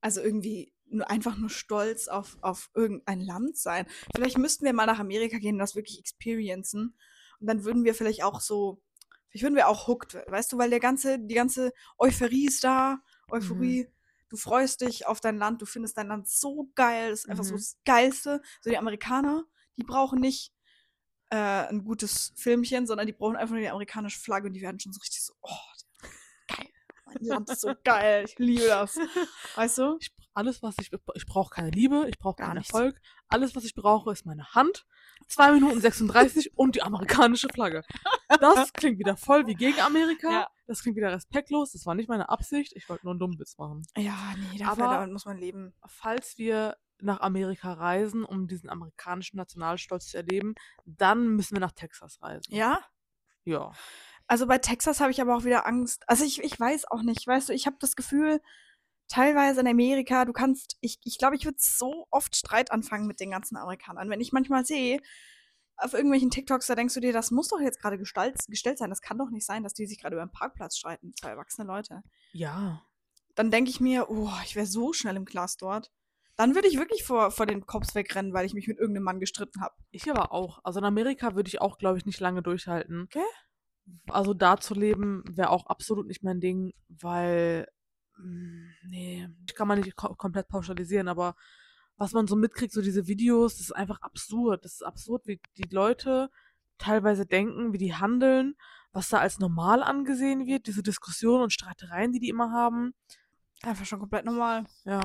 also 0.00 0.20
irgendwie 0.20 0.72
nur 0.88 1.10
einfach 1.10 1.36
nur 1.36 1.50
stolz 1.50 2.06
auf, 2.06 2.38
auf 2.42 2.70
irgendein 2.74 3.20
Land 3.20 3.56
sein. 3.56 3.86
Vielleicht 4.14 4.38
müssten 4.38 4.64
wir 4.64 4.72
mal 4.72 4.86
nach 4.86 5.00
Amerika 5.00 5.38
gehen 5.38 5.56
und 5.56 5.58
das 5.58 5.74
wirklich 5.74 5.98
experiencen. 5.98 6.96
Und 7.40 7.46
dann 7.48 7.64
würden 7.64 7.84
wir 7.84 7.94
vielleicht 7.94 8.22
auch 8.22 8.40
so, 8.40 8.82
vielleicht 9.28 9.42
würden 9.44 9.56
wir 9.56 9.68
auch 9.68 9.86
hooked, 9.88 10.14
weißt 10.26 10.52
du, 10.52 10.58
weil 10.58 10.70
der 10.70 10.80
ganze, 10.80 11.18
die 11.18 11.34
ganze 11.34 11.72
Euphorie 11.98 12.46
ist 12.46 12.64
da, 12.64 12.98
Euphorie. 13.30 13.88
Du 14.28 14.36
freust 14.36 14.80
dich 14.80 15.06
auf 15.06 15.20
dein 15.20 15.38
Land, 15.38 15.62
du 15.62 15.66
findest 15.66 15.96
dein 15.96 16.08
Land 16.08 16.28
so 16.28 16.70
geil, 16.74 17.10
das 17.10 17.20
ist 17.20 17.28
einfach 17.30 17.44
so 17.44 17.52
Mhm. 17.52 17.58
das 17.58 17.78
Geilste. 17.84 18.42
So 18.60 18.70
die 18.70 18.78
Amerikaner, 18.78 19.44
die 19.76 19.84
brauchen 19.84 20.20
nicht 20.20 20.52
äh, 21.30 21.36
ein 21.36 21.84
gutes 21.84 22.32
Filmchen, 22.36 22.86
sondern 22.86 23.06
die 23.06 23.12
brauchen 23.12 23.36
einfach 23.36 23.52
nur 23.52 23.60
die 23.60 23.68
amerikanische 23.68 24.20
Flagge 24.20 24.48
und 24.48 24.54
die 24.54 24.62
werden 24.62 24.80
schon 24.80 24.92
so 24.92 24.98
richtig 25.00 25.22
so, 25.24 25.32
oh, 25.42 25.50
geil, 26.48 26.68
mein 27.06 27.16
Land 27.20 27.50
ist 27.50 27.60
so 27.60 27.72
geil, 27.84 28.24
ich 28.26 28.38
liebe 28.38 28.66
das. 28.66 28.98
Weißt 29.54 29.78
du? 29.78 29.96
Ich, 30.00 30.12
alles, 30.34 30.62
was 30.62 30.74
ich, 30.80 30.90
ich 31.14 31.26
brauche 31.26 31.50
keine 31.54 31.70
Liebe, 31.70 32.06
ich 32.08 32.18
brauche 32.18 32.36
keinen 32.36 32.58
nichts. 32.58 32.70
Erfolg. 32.70 33.00
Alles, 33.28 33.54
was 33.56 33.64
ich 33.64 33.74
brauche, 33.74 34.12
ist 34.12 34.26
meine 34.26 34.54
Hand. 34.54 34.86
2 35.28 35.52
Minuten 35.52 35.80
36 35.80 36.56
und 36.56 36.76
die 36.76 36.82
amerikanische 36.82 37.48
Flagge. 37.48 37.82
Das 38.40 38.72
klingt 38.72 38.98
wieder 38.98 39.16
voll 39.16 39.46
wie 39.46 39.54
gegen 39.54 39.80
Amerika. 39.80 40.30
Ja. 40.30 40.48
Das 40.66 40.82
klingt 40.82 40.96
wieder 40.96 41.12
respektlos. 41.12 41.72
Das 41.72 41.86
war 41.86 41.94
nicht 41.94 42.08
meine 42.08 42.28
Absicht. 42.28 42.72
Ich 42.76 42.88
wollte 42.88 43.04
nur 43.06 43.12
einen 43.12 43.20
dummen 43.20 43.38
Witz 43.38 43.56
machen. 43.58 43.82
Ja, 43.96 44.16
nee, 44.52 44.58
dafür 44.58 44.84
Aber- 44.84 44.94
damit 44.94 45.12
muss 45.12 45.24
man 45.26 45.36
leben. 45.38 45.74
falls 45.86 46.38
wir 46.38 46.76
nach 46.98 47.20
Amerika 47.20 47.74
reisen, 47.74 48.24
um 48.24 48.46
diesen 48.48 48.70
amerikanischen 48.70 49.36
Nationalstolz 49.36 50.06
zu 50.08 50.16
erleben, 50.16 50.54
dann 50.86 51.28
müssen 51.28 51.54
wir 51.54 51.60
nach 51.60 51.72
Texas 51.72 52.22
reisen. 52.22 52.54
Ja? 52.54 52.80
Ja. 53.44 53.72
Also 54.26 54.46
bei 54.46 54.58
Texas 54.58 55.00
habe 55.00 55.10
ich 55.10 55.20
aber 55.20 55.36
auch 55.36 55.44
wieder 55.44 55.66
Angst. 55.66 56.02
Also 56.08 56.24
ich, 56.24 56.42
ich 56.42 56.58
weiß 56.58 56.86
auch 56.90 57.02
nicht, 57.02 57.26
weißt 57.26 57.48
du, 57.50 57.52
ich 57.52 57.66
habe 57.66 57.76
das 57.80 57.94
Gefühl, 57.96 58.40
teilweise 59.08 59.60
in 59.60 59.68
Amerika, 59.68 60.24
du 60.24 60.32
kannst, 60.32 60.76
ich 60.80 61.00
glaube, 61.00 61.06
ich, 61.06 61.18
glaub, 61.18 61.34
ich 61.34 61.44
würde 61.44 61.58
so 61.60 62.06
oft 62.10 62.36
Streit 62.36 62.72
anfangen 62.72 63.06
mit 63.06 63.20
den 63.20 63.30
ganzen 63.30 63.56
Amerikanern. 63.56 64.10
Wenn 64.10 64.20
ich 64.20 64.32
manchmal 64.32 64.64
sehe, 64.64 65.00
auf 65.76 65.92
irgendwelchen 65.92 66.30
TikToks, 66.30 66.66
da 66.66 66.74
denkst 66.74 66.94
du 66.94 67.00
dir, 67.00 67.12
das 67.12 67.30
muss 67.30 67.48
doch 67.48 67.60
jetzt 67.60 67.80
gerade 67.80 67.98
gestellt, 67.98 68.38
gestellt 68.48 68.78
sein. 68.78 68.90
Das 68.90 69.02
kann 69.02 69.18
doch 69.18 69.30
nicht 69.30 69.44
sein, 69.44 69.62
dass 69.62 69.74
die 69.74 69.86
sich 69.86 70.00
gerade 70.00 70.14
über 70.14 70.22
einen 70.22 70.32
Parkplatz 70.32 70.76
streiten, 70.76 71.12
zwei 71.20 71.30
erwachsene 71.30 71.66
Leute. 71.66 72.02
Ja. 72.32 72.82
Dann 73.34 73.50
denke 73.50 73.70
ich 73.70 73.80
mir, 73.80 74.10
oh, 74.10 74.30
ich 74.44 74.56
wäre 74.56 74.66
so 74.66 74.92
schnell 74.92 75.16
im 75.16 75.26
Glas 75.26 75.56
dort. 75.56 75.92
Dann 76.36 76.54
würde 76.54 76.68
ich 76.68 76.78
wirklich 76.78 77.04
vor, 77.04 77.30
vor 77.30 77.46
den 77.46 77.66
Cops 77.66 77.94
wegrennen, 77.94 78.32
weil 78.32 78.46
ich 78.46 78.54
mich 78.54 78.68
mit 78.68 78.78
irgendeinem 78.78 79.04
Mann 79.04 79.20
gestritten 79.20 79.60
habe. 79.60 79.74
Ich 79.90 80.10
aber 80.10 80.32
auch. 80.32 80.60
Also 80.64 80.78
in 80.80 80.84
Amerika 80.84 81.34
würde 81.34 81.48
ich 81.48 81.60
auch, 81.60 81.78
glaube 81.78 81.98
ich, 81.98 82.06
nicht 82.06 82.20
lange 82.20 82.42
durchhalten. 82.42 83.02
Okay. 83.02 83.24
Also 84.08 84.34
da 84.34 84.58
zu 84.58 84.74
leben 84.74 85.22
wäre 85.28 85.50
auch 85.50 85.66
absolut 85.66 86.06
nicht 86.06 86.22
mein 86.22 86.40
Ding, 86.40 86.72
weil, 86.88 87.68
nee, 88.18 89.28
kann 89.54 89.68
man 89.68 89.80
nicht 89.80 89.96
ko 89.96 90.14
komplett 90.14 90.48
pauschalisieren, 90.48 91.08
aber 91.08 91.34
was 91.96 92.12
man 92.12 92.26
so 92.26 92.36
mitkriegt, 92.36 92.72
so 92.72 92.82
diese 92.82 93.06
Videos, 93.06 93.54
das 93.54 93.68
ist 93.68 93.72
einfach 93.72 94.00
absurd. 94.02 94.64
Das 94.64 94.74
ist 94.74 94.82
absurd, 94.82 95.26
wie 95.26 95.40
die 95.56 95.68
Leute 95.74 96.30
teilweise 96.78 97.24
denken, 97.26 97.72
wie 97.72 97.78
die 97.78 97.94
handeln, 97.94 98.54
was 98.92 99.08
da 99.08 99.18
als 99.18 99.38
normal 99.38 99.82
angesehen 99.82 100.46
wird, 100.46 100.66
diese 100.66 100.82
Diskussionen 100.82 101.44
und 101.44 101.52
Streitereien, 101.52 102.12
die 102.12 102.20
die 102.20 102.28
immer 102.28 102.52
haben. 102.52 102.94
Einfach 103.62 103.86
schon 103.86 103.98
komplett 103.98 104.26
normal. 104.26 104.64
Ja. 104.84 105.00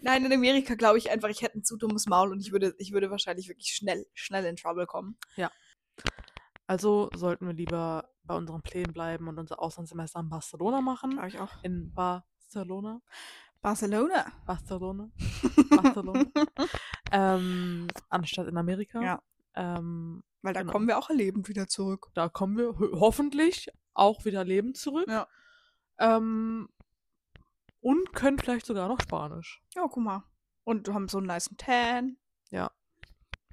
Nein, 0.00 0.24
in 0.24 0.32
Amerika 0.32 0.74
glaube 0.74 0.98
ich 0.98 1.10
einfach, 1.10 1.28
ich 1.28 1.42
hätte 1.42 1.58
ein 1.58 1.64
zu 1.64 1.76
dummes 1.76 2.06
Maul 2.06 2.30
und 2.30 2.40
ich 2.40 2.52
würde, 2.52 2.74
ich 2.78 2.92
würde 2.92 3.10
wahrscheinlich 3.10 3.48
wirklich 3.48 3.74
schnell, 3.74 4.06
schnell 4.14 4.44
in 4.46 4.56
Trouble 4.56 4.86
kommen. 4.86 5.18
Also 6.66 7.10
sollten 7.14 7.46
wir 7.46 7.54
lieber 7.54 8.08
bei 8.28 8.36
unseren 8.36 8.62
Plänen 8.62 8.92
bleiben 8.92 9.26
und 9.26 9.38
unser 9.38 9.58
Auslandssemester 9.60 10.20
in 10.20 10.28
Barcelona 10.28 10.80
machen. 10.80 11.10
Glaube 11.12 11.28
ich 11.28 11.40
auch. 11.40 11.50
In 11.64 11.92
Barcelona. 11.92 13.00
Barcelona. 13.60 14.26
Barcelona. 14.46 15.10
Barcelona. 15.70 16.24
ähm, 17.10 17.88
anstatt 18.08 18.46
in 18.46 18.56
Amerika. 18.56 19.02
Ja. 19.02 19.22
Ähm, 19.54 20.22
Weil 20.42 20.54
da 20.54 20.60
Genau. 20.60 20.72
kommen 20.72 20.86
wir 20.86 20.98
auch 20.98 21.10
lebend 21.10 21.48
wieder 21.48 21.66
zurück. 21.66 22.08
da 22.14 22.28
kommen 22.28 22.56
wir 22.56 22.78
ho 22.78 23.00
hoffentlich 23.00 23.68
auch 23.94 24.24
wieder 24.24 24.44
lebend 24.44 24.76
zurück. 24.76 25.08
Ja. 25.08 25.26
Ähm, 25.98 26.68
und 27.80 28.12
können 28.12 28.38
vielleicht 28.38 28.66
sogar 28.66 28.86
noch 28.88 29.00
Spanisch. 29.00 29.60
Ja, 29.74 29.82
guck 29.90 30.04
mal. 30.04 30.22
Und 30.64 30.86
du 30.86 30.94
haben 30.94 31.08
so 31.08 31.18
einen 31.18 31.26
nice 31.26 31.50
Tan. 31.56 32.16
Ja. 32.50 32.70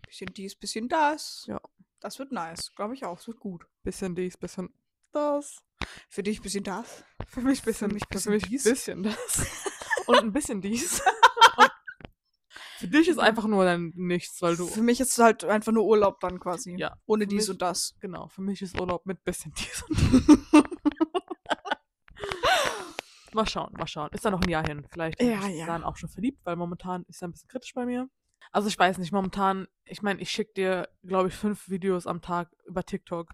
Bisschen 0.06 0.34
dies, 0.34 0.56
bisschen 0.56 0.88
das. 0.90 1.46
Ja. 1.48 1.60
Das 2.00 2.20
wird 2.20 2.32
nice. 2.32 2.74
Glaube 2.76 2.94
ich 2.94 3.06
auch. 3.06 3.16
Das 3.18 3.28
wird 3.28 3.40
gut. 3.40 3.66
Bisschen 3.86 4.16
dies, 4.16 4.36
bisschen 4.36 4.74
das. 5.12 5.64
Für 6.10 6.24
dich 6.24 6.40
ein 6.40 6.42
bisschen 6.44 6.64
das. 6.64 7.04
Für 7.28 7.42
mich 7.42 7.62
bisschen, 7.62 7.92
mich 7.94 8.02
für 8.04 8.10
bisschen 8.16 8.32
mich 8.34 8.44
dies. 8.48 8.64
bisschen 8.64 9.04
das. 9.04 9.46
Und 10.08 10.18
ein 10.18 10.34
bisschen 10.34 10.60
dies. 10.60 11.02
Und 11.58 11.72
für 12.80 12.88
dich 12.88 13.08
ist 13.08 13.20
einfach 13.20 13.46
nur 13.46 13.64
dann 13.64 13.92
nichts, 13.96 14.42
weil 14.42 14.56
du. 14.58 14.66
Für 14.66 14.82
mich 14.82 15.00
ist 15.00 15.12
es 15.12 15.20
halt 15.20 15.44
einfach 15.46 15.72
nur 15.72 15.86
Urlaub 15.86 16.20
dann 16.20 16.40
quasi. 16.40 16.76
Ja, 16.78 16.96
Ohne 17.06 17.28
dies 17.28 17.44
mich- 17.44 17.50
und 17.52 17.62
das. 17.62 17.96
Genau, 18.00 18.28
für 18.28 18.42
mich 18.42 18.60
ist 18.64 18.80
Urlaub 18.80 19.06
mit 19.06 19.24
bisschen 19.24 19.54
dies 19.54 19.84
und 19.84 20.66
Mal 23.34 23.48
schauen, 23.48 23.74
mal 23.78 23.86
schauen. 23.88 24.10
Ist 24.14 24.24
da 24.26 24.32
noch 24.32 24.42
ein 24.42 24.50
Jahr 24.50 24.66
hin. 24.66 24.86
Vielleicht 24.90 25.18
bin 25.20 25.30
Ja, 25.30 25.46
ich 25.48 25.58
ja. 25.58 25.66
dann 25.68 25.84
auch 25.84 25.98
schon 25.98 26.10
verliebt, 26.10 26.40
weil 26.46 26.56
momentan 26.56 27.04
ist 27.08 27.22
er 27.22 27.28
ein 27.28 27.34
bisschen 27.34 27.50
kritisch 27.50 27.74
bei 27.74 27.86
mir. 27.86 28.10
Also 28.52 28.68
ich 28.70 28.80
weiß 28.80 28.98
nicht, 28.98 29.12
momentan, 29.12 29.68
ich 29.84 30.02
meine, 30.02 30.22
ich 30.22 30.30
schicke 30.32 30.54
dir, 30.54 30.90
glaube 31.04 31.28
ich, 31.28 31.36
fünf 31.36 31.68
Videos 31.70 32.08
am 32.08 32.22
Tag 32.22 32.50
über 32.66 32.84
TikTok 32.86 33.30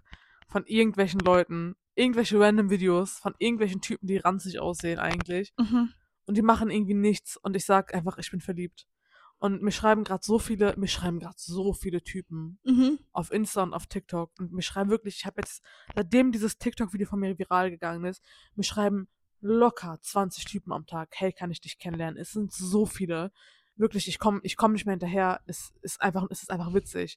von 0.48 0.64
irgendwelchen 0.66 1.20
Leuten, 1.20 1.74
irgendwelche 1.94 2.38
random 2.38 2.70
Videos 2.70 3.18
von 3.18 3.34
irgendwelchen 3.38 3.80
Typen, 3.80 4.06
die 4.06 4.16
ranzig 4.16 4.60
aussehen 4.60 4.98
eigentlich. 4.98 5.52
Mhm. 5.58 5.90
Und 6.26 6.36
die 6.36 6.42
machen 6.42 6.70
irgendwie 6.70 6.94
nichts 6.94 7.36
und 7.36 7.56
ich 7.56 7.64
sag 7.64 7.94
einfach, 7.94 8.18
ich 8.18 8.30
bin 8.30 8.40
verliebt. 8.40 8.86
Und 9.38 9.60
mir 9.60 9.72
schreiben 9.72 10.04
gerade 10.04 10.24
so 10.24 10.38
viele, 10.38 10.76
mir 10.76 10.86
schreiben 10.86 11.18
gerade 11.18 11.34
so 11.36 11.72
viele 11.72 12.02
Typen 12.04 12.60
Mhm. 12.62 13.00
auf 13.10 13.32
Insta 13.32 13.64
und 13.64 13.74
auf 13.74 13.88
TikTok. 13.88 14.30
Und 14.38 14.52
mir 14.52 14.62
schreiben 14.62 14.88
wirklich, 14.88 15.16
ich 15.16 15.26
habe 15.26 15.40
jetzt, 15.40 15.64
seitdem 15.96 16.30
dieses 16.30 16.58
TikTok-Video 16.58 17.08
von 17.08 17.18
mir 17.18 17.36
viral 17.36 17.70
gegangen 17.70 18.04
ist, 18.04 18.22
mir 18.54 18.62
schreiben 18.62 19.08
locker 19.40 19.98
20 20.00 20.44
Typen 20.44 20.72
am 20.72 20.86
Tag, 20.86 21.08
hey, 21.14 21.32
kann 21.32 21.50
ich 21.50 21.60
dich 21.60 21.78
kennenlernen? 21.78 22.16
Es 22.20 22.30
sind 22.30 22.52
so 22.52 22.86
viele. 22.86 23.32
Wirklich, 23.74 24.06
ich 24.06 24.20
komme 24.20 24.38
ich 24.44 24.56
komm 24.56 24.74
nicht 24.74 24.86
mehr 24.86 24.92
hinterher. 24.92 25.40
Es 25.46 25.72
ist 25.82 26.00
einfach, 26.00 26.24
es 26.30 26.42
ist 26.42 26.50
einfach 26.50 26.72
witzig. 26.72 27.16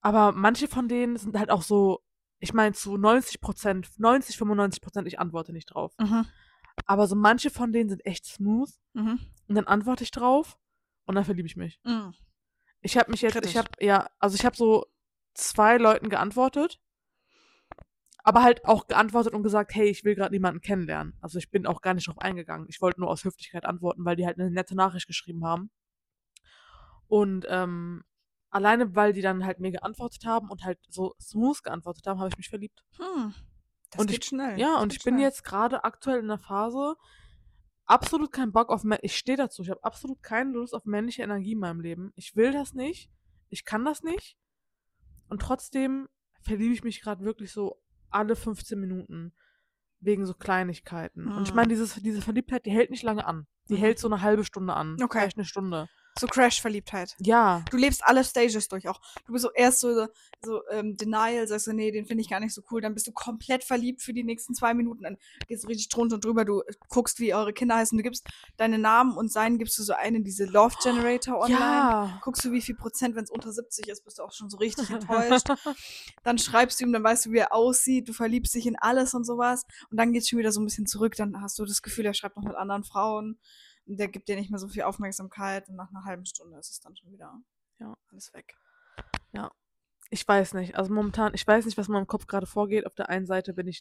Aber 0.00 0.32
manche 0.32 0.68
von 0.68 0.88
denen 0.88 1.16
sind 1.16 1.38
halt 1.38 1.50
auch 1.50 1.62
so, 1.62 2.00
ich 2.38 2.54
meine, 2.54 2.74
zu 2.74 2.96
90 2.96 3.40
Prozent, 3.40 3.90
90, 3.98 4.36
95 4.36 4.80
Prozent, 4.80 5.06
ich 5.06 5.18
antworte 5.18 5.52
nicht 5.52 5.66
drauf. 5.66 5.92
Mhm. 5.98 6.26
Aber 6.86 7.06
so 7.06 7.16
manche 7.16 7.50
von 7.50 7.72
denen 7.72 7.90
sind 7.90 8.04
echt 8.06 8.24
smooth. 8.24 8.70
Mhm. 8.94 9.20
Und 9.48 9.54
dann 9.54 9.66
antworte 9.66 10.04
ich 10.04 10.10
drauf 10.10 10.58
und 11.04 11.14
dann 11.14 11.24
verliebe 11.24 11.46
ich 11.46 11.56
mich. 11.56 11.80
Mhm. 11.84 12.14
Ich 12.80 12.96
habe 12.96 13.10
mich 13.10 13.20
jetzt, 13.20 13.34
Kritisch. 13.34 13.50
ich 13.50 13.58
habe, 13.58 13.68
ja, 13.80 14.08
also 14.18 14.34
ich 14.36 14.46
habe 14.46 14.56
so 14.56 14.86
zwei 15.34 15.76
Leuten 15.76 16.08
geantwortet, 16.08 16.80
aber 18.18 18.42
halt 18.42 18.64
auch 18.64 18.86
geantwortet 18.86 19.34
und 19.34 19.42
gesagt, 19.42 19.74
hey, 19.74 19.88
ich 19.88 20.04
will 20.04 20.14
gerade 20.14 20.34
niemanden 20.34 20.60
kennenlernen. 20.60 21.16
Also 21.20 21.38
ich 21.38 21.50
bin 21.50 21.66
auch 21.66 21.82
gar 21.82 21.94
nicht 21.94 22.08
drauf 22.08 22.18
eingegangen. 22.18 22.66
Ich 22.68 22.80
wollte 22.80 23.00
nur 23.00 23.10
aus 23.10 23.24
Höflichkeit 23.24 23.64
antworten, 23.64 24.04
weil 24.04 24.16
die 24.16 24.26
halt 24.26 24.38
eine 24.38 24.50
nette 24.50 24.74
Nachricht 24.74 25.06
geschrieben 25.06 25.44
haben. 25.44 25.70
Und 27.06 27.46
ähm, 27.48 28.04
alleine, 28.50 28.94
weil 28.94 29.12
die 29.12 29.22
dann 29.22 29.44
halt 29.44 29.60
mir 29.60 29.70
geantwortet 29.70 30.24
haben 30.26 30.50
und 30.50 30.64
halt 30.64 30.78
so 30.88 31.14
smooth 31.20 31.62
geantwortet 31.62 32.06
haben, 32.06 32.18
habe 32.18 32.28
ich 32.30 32.36
mich 32.36 32.48
verliebt. 32.48 32.84
Hm. 32.98 33.34
Das 33.90 34.00
Und 34.00 34.06
geht 34.10 34.22
ich- 34.24 34.28
schnell. 34.28 34.58
Ja, 34.58 34.74
das 34.74 34.82
und 34.82 34.92
ich 34.92 35.02
bin 35.02 35.14
schnell. 35.14 35.24
jetzt 35.26 35.44
gerade 35.44 35.84
aktuell 35.84 36.18
in 36.20 36.28
der 36.28 36.38
Phase, 36.38 36.96
absolut 37.86 38.32
keinen 38.32 38.52
Bock 38.52 38.68
auf, 38.70 38.84
ich 39.02 39.16
stehe 39.16 39.36
dazu, 39.36 39.62
ich 39.62 39.70
habe 39.70 39.82
absolut 39.84 40.22
keine 40.22 40.52
Lust 40.52 40.74
auf 40.74 40.84
männliche 40.84 41.22
Energie 41.22 41.52
in 41.52 41.58
meinem 41.58 41.80
Leben. 41.80 42.12
Ich 42.14 42.36
will 42.36 42.52
das 42.52 42.72
nicht, 42.74 43.10
ich 43.48 43.64
kann 43.64 43.84
das 43.84 44.02
nicht. 44.02 44.36
Und 45.28 45.42
trotzdem 45.42 46.08
verliebe 46.42 46.72
ich 46.74 46.84
mich 46.84 47.00
gerade 47.02 47.24
wirklich 47.24 47.52
so 47.52 47.80
alle 48.10 48.36
15 48.36 48.78
Minuten 48.78 49.32
wegen 50.00 50.24
so 50.24 50.34
Kleinigkeiten. 50.34 51.28
Und 51.30 51.42
ich 51.44 51.50
Mhm. 51.50 51.56
meine, 51.56 51.68
diese 51.68 52.22
Verliebtheit, 52.22 52.64
die 52.66 52.70
hält 52.70 52.90
nicht 52.90 53.02
lange 53.02 53.26
an. 53.26 53.46
Die 53.68 53.74
Mhm. 53.74 53.78
hält 53.78 53.98
so 53.98 54.08
eine 54.08 54.22
halbe 54.22 54.44
Stunde 54.44 54.74
an. 54.74 54.96
Okay. 55.02 55.18
Vielleicht 55.18 55.36
eine 55.36 55.44
Stunde. 55.44 55.88
So 56.18 56.26
Crash-Verliebtheit. 56.26 57.16
Ja. 57.20 57.64
Du 57.70 57.76
lebst 57.76 58.02
alle 58.04 58.24
Stages 58.24 58.68
durch 58.68 58.88
auch. 58.88 59.00
Du 59.26 59.32
bist 59.32 59.44
so 59.44 59.50
erst 59.52 59.80
so, 59.80 60.08
so 60.42 60.62
ähm, 60.70 60.96
Denial, 60.96 61.46
sagst 61.46 61.68
du, 61.68 61.72
nee, 61.72 61.90
den 61.90 62.04
finde 62.04 62.22
ich 62.22 62.28
gar 62.28 62.40
nicht 62.40 62.52
so 62.52 62.62
cool. 62.70 62.80
Dann 62.80 62.94
bist 62.94 63.06
du 63.06 63.12
komplett 63.12 63.64
verliebt 63.64 64.02
für 64.02 64.12
die 64.12 64.24
nächsten 64.24 64.54
zwei 64.54 64.74
Minuten. 64.74 65.04
Dann 65.04 65.16
gehst 65.46 65.64
du 65.64 65.68
richtig 65.68 65.88
drunter 65.88 66.16
und 66.16 66.24
drüber. 66.24 66.44
Du 66.44 66.62
guckst, 66.88 67.20
wie 67.20 67.32
eure 67.32 67.52
Kinder 67.52 67.76
heißen. 67.76 67.96
Du 67.96 68.02
gibst 68.02 68.26
deine 68.56 68.78
Namen 68.78 69.16
und 69.16 69.30
seinen 69.30 69.58
gibst 69.58 69.78
du 69.78 69.82
so 69.82 69.92
einen 69.92 70.16
in 70.16 70.24
diese 70.24 70.44
Love 70.46 70.74
Generator 70.82 71.38
online. 71.38 71.60
Ja. 71.60 72.20
Guckst 72.22 72.44
du, 72.44 72.52
wie 72.52 72.60
viel 72.60 72.74
Prozent, 72.74 73.14
wenn 73.14 73.24
es 73.24 73.30
unter 73.30 73.52
70 73.52 73.88
ist, 73.88 74.04
bist 74.04 74.18
du 74.18 74.22
auch 74.22 74.32
schon 74.32 74.50
so 74.50 74.58
richtig 74.58 74.90
enttäuscht. 74.90 75.46
dann 76.24 76.38
schreibst 76.38 76.80
du 76.80 76.84
ihm, 76.84 76.92
dann 76.92 77.04
weißt 77.04 77.26
du, 77.26 77.32
wie 77.32 77.38
er 77.38 77.54
aussieht. 77.54 78.08
Du 78.08 78.12
verliebst 78.12 78.54
dich 78.54 78.66
in 78.66 78.76
alles 78.76 79.14
und 79.14 79.24
sowas. 79.24 79.64
Und 79.90 79.96
dann 79.96 80.12
geht's 80.12 80.28
schon 80.28 80.38
wieder 80.38 80.52
so 80.52 80.60
ein 80.60 80.64
bisschen 80.64 80.86
zurück. 80.86 81.14
Dann 81.16 81.40
hast 81.40 81.58
du 81.58 81.64
das 81.64 81.82
Gefühl, 81.82 82.06
er 82.06 82.14
schreibt 82.14 82.36
noch 82.36 82.44
mit 82.44 82.56
anderen 82.56 82.84
Frauen. 82.84 83.38
Und 83.86 83.98
der 83.98 84.08
gibt 84.08 84.28
dir 84.28 84.36
nicht 84.36 84.50
mehr 84.50 84.58
so 84.60 84.68
viel 84.68 84.82
Aufmerksamkeit. 84.82 85.68
Und 85.68 85.76
nach 85.76 85.90
einer 85.90 86.04
halben 86.04 86.24
Stunde 86.26 86.58
ist 86.58 86.70
es 86.70 86.80
dann 86.80 86.96
schon 86.96 87.10
wieder 87.12 87.40
Ja. 87.78 87.96
alles 88.10 88.32
weg. 88.34 88.56
Ich 90.12 90.26
weiß 90.26 90.54
nicht. 90.54 90.74
Also 90.74 90.92
momentan, 90.92 91.34
ich 91.34 91.46
weiß 91.46 91.66
nicht, 91.66 91.78
was 91.78 91.86
in 91.86 91.92
meinem 91.92 92.08
Kopf 92.08 92.26
gerade 92.26 92.46
vorgeht. 92.46 92.84
Auf 92.84 92.96
der 92.96 93.08
einen 93.10 93.26
Seite 93.26 93.54
bin 93.54 93.68
ich 93.68 93.78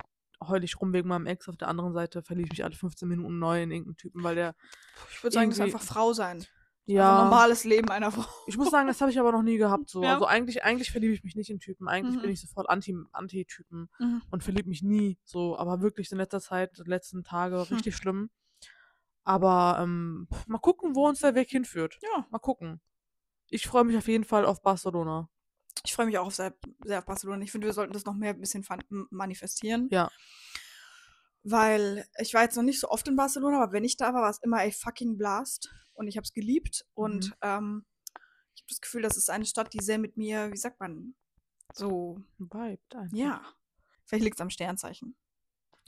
heul 0.48 0.64
ich 0.64 0.80
rum 0.80 0.94
wegen 0.94 1.08
meinem 1.10 1.26
Ex, 1.26 1.50
auf 1.50 1.58
der 1.58 1.68
anderen 1.70 1.92
Seite 1.92 2.22
verliebe 2.22 2.46
ich 2.46 2.52
mich 2.52 2.64
alle 2.64 2.76
15 2.76 3.08
Minuten 3.08 3.40
neu 3.40 3.64
in 3.64 3.72
irgendeinen 3.72 3.98
Typen, 3.98 4.24
weil 4.24 4.36
der. 4.36 4.56
Ich 5.12 5.24
würde 5.24 5.34
sagen, 5.34 5.50
das 5.50 5.58
ist 5.58 5.64
einfach 5.64 5.82
Frau 5.82 6.14
sein. 6.14 6.38
Also 6.38 6.48
Ja. 6.86 7.24
normales 7.24 7.64
Leben 7.64 7.90
einer 7.90 8.12
Frau. 8.12 8.26
Ich 8.46 8.58
muss 8.58 8.70
sagen, 8.70 8.88
das 8.88 9.02
habe 9.02 9.10
ich 9.12 9.20
aber 9.20 9.32
noch 9.32 9.42
nie 9.42 9.58
gehabt. 9.58 9.90
So. 9.90 10.02
Ja. 10.04 10.14
Also 10.14 10.28
eigentlich, 10.28 10.64
eigentlich 10.64 10.92
verliebe 10.92 11.14
ich 11.16 11.24
mich 11.24 11.36
nicht 11.36 11.50
in 11.50 11.60
Typen. 11.60 11.88
Eigentlich 11.88 12.18
Mhm. 12.18 12.22
bin 12.22 12.30
ich 12.32 12.42
sofort 12.42 12.70
Anti, 12.70 12.96
Anti-Typen 13.12 13.90
Mhm. 14.00 14.22
und 14.30 14.44
verliebe 14.44 14.70
mich 14.70 14.84
nie. 14.84 15.18
So, 15.24 15.58
aber 15.58 15.82
wirklich 15.82 16.12
in 16.12 16.20
letzter 16.20 16.42
Zeit, 16.42 16.78
die 16.78 16.88
letzten 16.90 17.24
Tage 17.24 17.56
Hm. 17.68 17.74
richtig 17.76 17.96
schlimm. 17.96 18.30
Aber 19.30 19.78
ähm, 19.80 20.28
mal 20.48 20.58
gucken, 20.58 20.96
wo 20.96 21.08
uns 21.08 21.20
der 21.20 21.36
Weg 21.36 21.50
hinführt. 21.52 22.00
Ja, 22.02 22.26
Mal 22.32 22.40
gucken. 22.40 22.82
Ich 23.52 23.68
freue 23.68 23.84
mich 23.84 23.96
auf 23.96 24.08
jeden 24.08 24.24
Fall 24.24 24.44
auf 24.46 24.62
Barcelona. 24.64 25.30
ich 25.84 25.94
freue 25.94 26.08
mich 26.08 26.18
auch 26.18 26.32
sehr, 26.32 26.56
sehr 26.84 26.98
auf 27.00 27.06
Barcelona. 27.06 27.44
Ich 27.44 27.52
finde, 27.52 27.68
wir 27.68 27.74
sollten 27.74 27.94
das 27.94 28.06
noch 28.06 28.16
mehr 28.16 28.32
ein 28.32 28.40
bisschen 28.40 28.66
manifestieren. 29.12 29.88
Ja. 29.92 30.10
Weil 31.44 32.06
ich 32.18 32.34
war 32.34 32.42
jetzt 32.44 32.56
noch 32.58 32.64
nicht 32.64 32.80
so 32.80 32.90
oft 32.90 33.08
in 33.08 33.16
Barcelona, 33.16 33.62
aber 33.62 33.72
wenn 33.72 33.84
ich 33.84 33.98
da 33.98 34.14
war, 34.14 34.24
war 34.24 34.30
es 34.30 34.42
immer 34.42 34.58
a 34.62 34.72
fucking 34.72 35.18
Blast. 35.18 35.70
Und 35.94 36.08
ich 36.08 36.18
habe 36.18 36.26
es 36.26 36.34
geliebt. 36.34 36.86
Und 36.96 37.28
Mhm. 37.30 37.34
ähm, 37.42 37.86
ich 38.56 38.62
habe 38.64 38.70
das 38.70 38.82
Gefühl, 38.82 39.02
das 39.04 39.16
ist 39.18 39.30
eine 39.30 39.46
Stadt, 39.46 39.74
die 39.74 39.84
sehr 39.84 40.00
mit 40.00 40.18
mir, 40.18 40.52
wie 40.52 40.58
sagt 40.58 40.80
man, 40.80 41.14
so, 41.74 42.20
Vibed 42.40 42.96
einfach. 42.96 43.16
ja. 43.18 43.42
Vielleicht 44.06 44.24
liegt 44.24 44.38
es 44.40 44.42
am 44.42 44.50
Sternzeichen. 44.50 45.16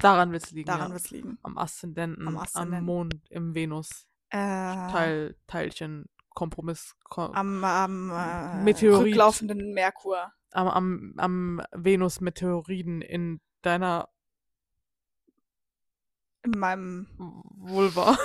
Daran 0.01 0.31
wird 0.31 0.43
es 0.43 0.51
liegen. 0.51 0.67
Daran 0.67 0.89
ja. 0.89 0.93
wird 0.95 1.05
es 1.05 1.11
liegen. 1.11 1.37
Am 1.43 1.57
Aszendenten, 1.57 2.27
Am 2.27 2.37
am. 2.37 2.83
Mond, 2.83 3.13
im 3.29 3.53
Venus. 3.55 4.07
Äh, 4.29 4.37
Teil, 4.37 5.35
Teilchen, 5.47 6.05
Kompromiss, 6.33 6.95
Ko 7.03 7.23
am 7.23 7.63
am 7.63 8.09
äh, 8.11 8.63
Meteorit. 8.63 9.07
rücklaufenden 9.13 9.73
Merkur. 9.73 10.31
am, 10.51 10.67
am, 10.69 11.13
am 11.17 11.61
Venus-Meteoriden 11.73 13.01
in 13.01 13.41
deiner 13.61 14.07
In 16.43 16.51
meinem, 16.57 17.07
Vulva. 17.17 18.17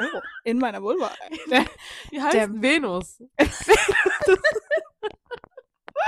oh, 0.00 0.20
in 0.44 0.58
meiner 0.58 0.82
Vulva. 0.82 1.10
Wie 2.10 2.20
heißt 2.22 2.34
Der- 2.34 2.52
Venus? 2.52 3.18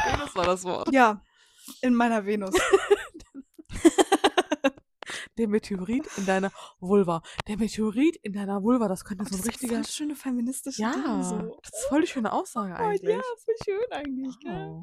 Venus 0.05 0.37
war 0.37 0.45
das 0.45 0.65
Wort. 0.65 0.93
Ja, 0.93 1.23
in 1.81 1.95
meiner 1.95 2.25
Venus. 2.27 2.55
Der 5.39 5.49
Meteorit 5.49 6.07
in 6.17 6.27
deiner 6.27 6.53
Vulva. 6.79 7.21
Der 7.49 7.57
Meteorit 7.59 8.17
in 8.17 8.33
deiner 8.35 8.63
Vulva, 8.63 8.87
das 8.89 9.05
könnte 9.05 9.25
so 9.25 9.31
ein 9.31 9.33
Das 9.33 9.41
ist 9.41 9.49
richtiger. 9.49 9.75
voll 9.75 9.85
schöne 9.87 10.15
feministische 10.17 10.81
Ja, 10.83 10.93
Dinge 10.93 11.25
so. 11.25 11.59
das 11.63 11.73
ist 11.81 11.87
voll 11.89 12.01
die 12.03 12.07
schöne 12.07 12.33
Aussage 12.33 12.75
Oh, 12.79 12.85
eigentlich. 12.85 13.17
ja, 13.17 13.21
voll 13.45 13.55
schön 13.65 13.93
eigentlich, 13.93 14.39
gell? 14.41 14.69
Oh. 14.71 14.83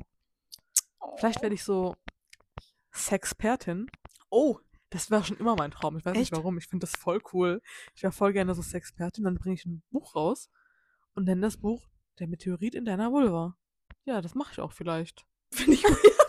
Oh. 0.99 1.15
Vielleicht 1.17 1.41
werde 1.41 1.55
ich 1.55 1.63
so 1.63 1.95
Sexpertin. 2.91 3.87
Oh, 4.29 4.57
Das 4.89 5.09
wäre 5.09 5.23
schon 5.23 5.37
immer 5.37 5.55
mein 5.55 5.71
Traum. 5.71 5.97
Ich 5.97 6.03
weiß 6.05 6.11
Echt? 6.17 6.31
nicht 6.31 6.35
warum. 6.37 6.57
Ich 6.57 6.67
finde 6.67 6.85
das 6.85 6.99
voll 6.99 7.21
cool. 7.31 7.61
Ich 7.95 8.03
wäre 8.03 8.11
voll 8.11 8.33
gerne 8.33 8.53
so 8.53 8.61
Sexpertin. 8.61 9.23
Dann 9.23 9.35
bringe 9.35 9.55
ich 9.55 9.65
ein 9.65 9.81
Buch 9.89 10.15
raus 10.15 10.49
und 11.15 11.23
nenne 11.25 11.41
das 11.41 11.55
Buch 11.57 11.87
Der 12.19 12.27
Meteorit 12.27 12.75
in 12.75 12.83
deiner 12.83 13.09
Vulva. 13.11 13.55
Ja, 14.03 14.19
das 14.21 14.35
mache 14.35 14.51
ich 14.51 14.59
auch 14.59 14.73
vielleicht. 14.73 15.25
finde 15.53 15.73
ich 15.73 15.83
weird. 15.85 16.20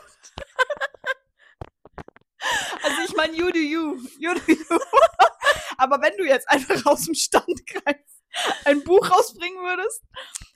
Meine, 3.22 3.36
you 3.36 3.50
do 3.50 3.58
you. 3.58 4.08
You 4.18 4.34
do 4.34 4.52
you. 4.52 4.56
Aber 5.78 6.00
wenn 6.02 6.16
du 6.16 6.24
jetzt 6.24 6.48
einfach 6.50 6.84
aus 6.86 7.04
dem 7.04 7.14
Standkreis 7.14 7.96
ein 8.64 8.82
Buch 8.84 9.10
rausbringen 9.10 9.62
würdest, 9.62 10.02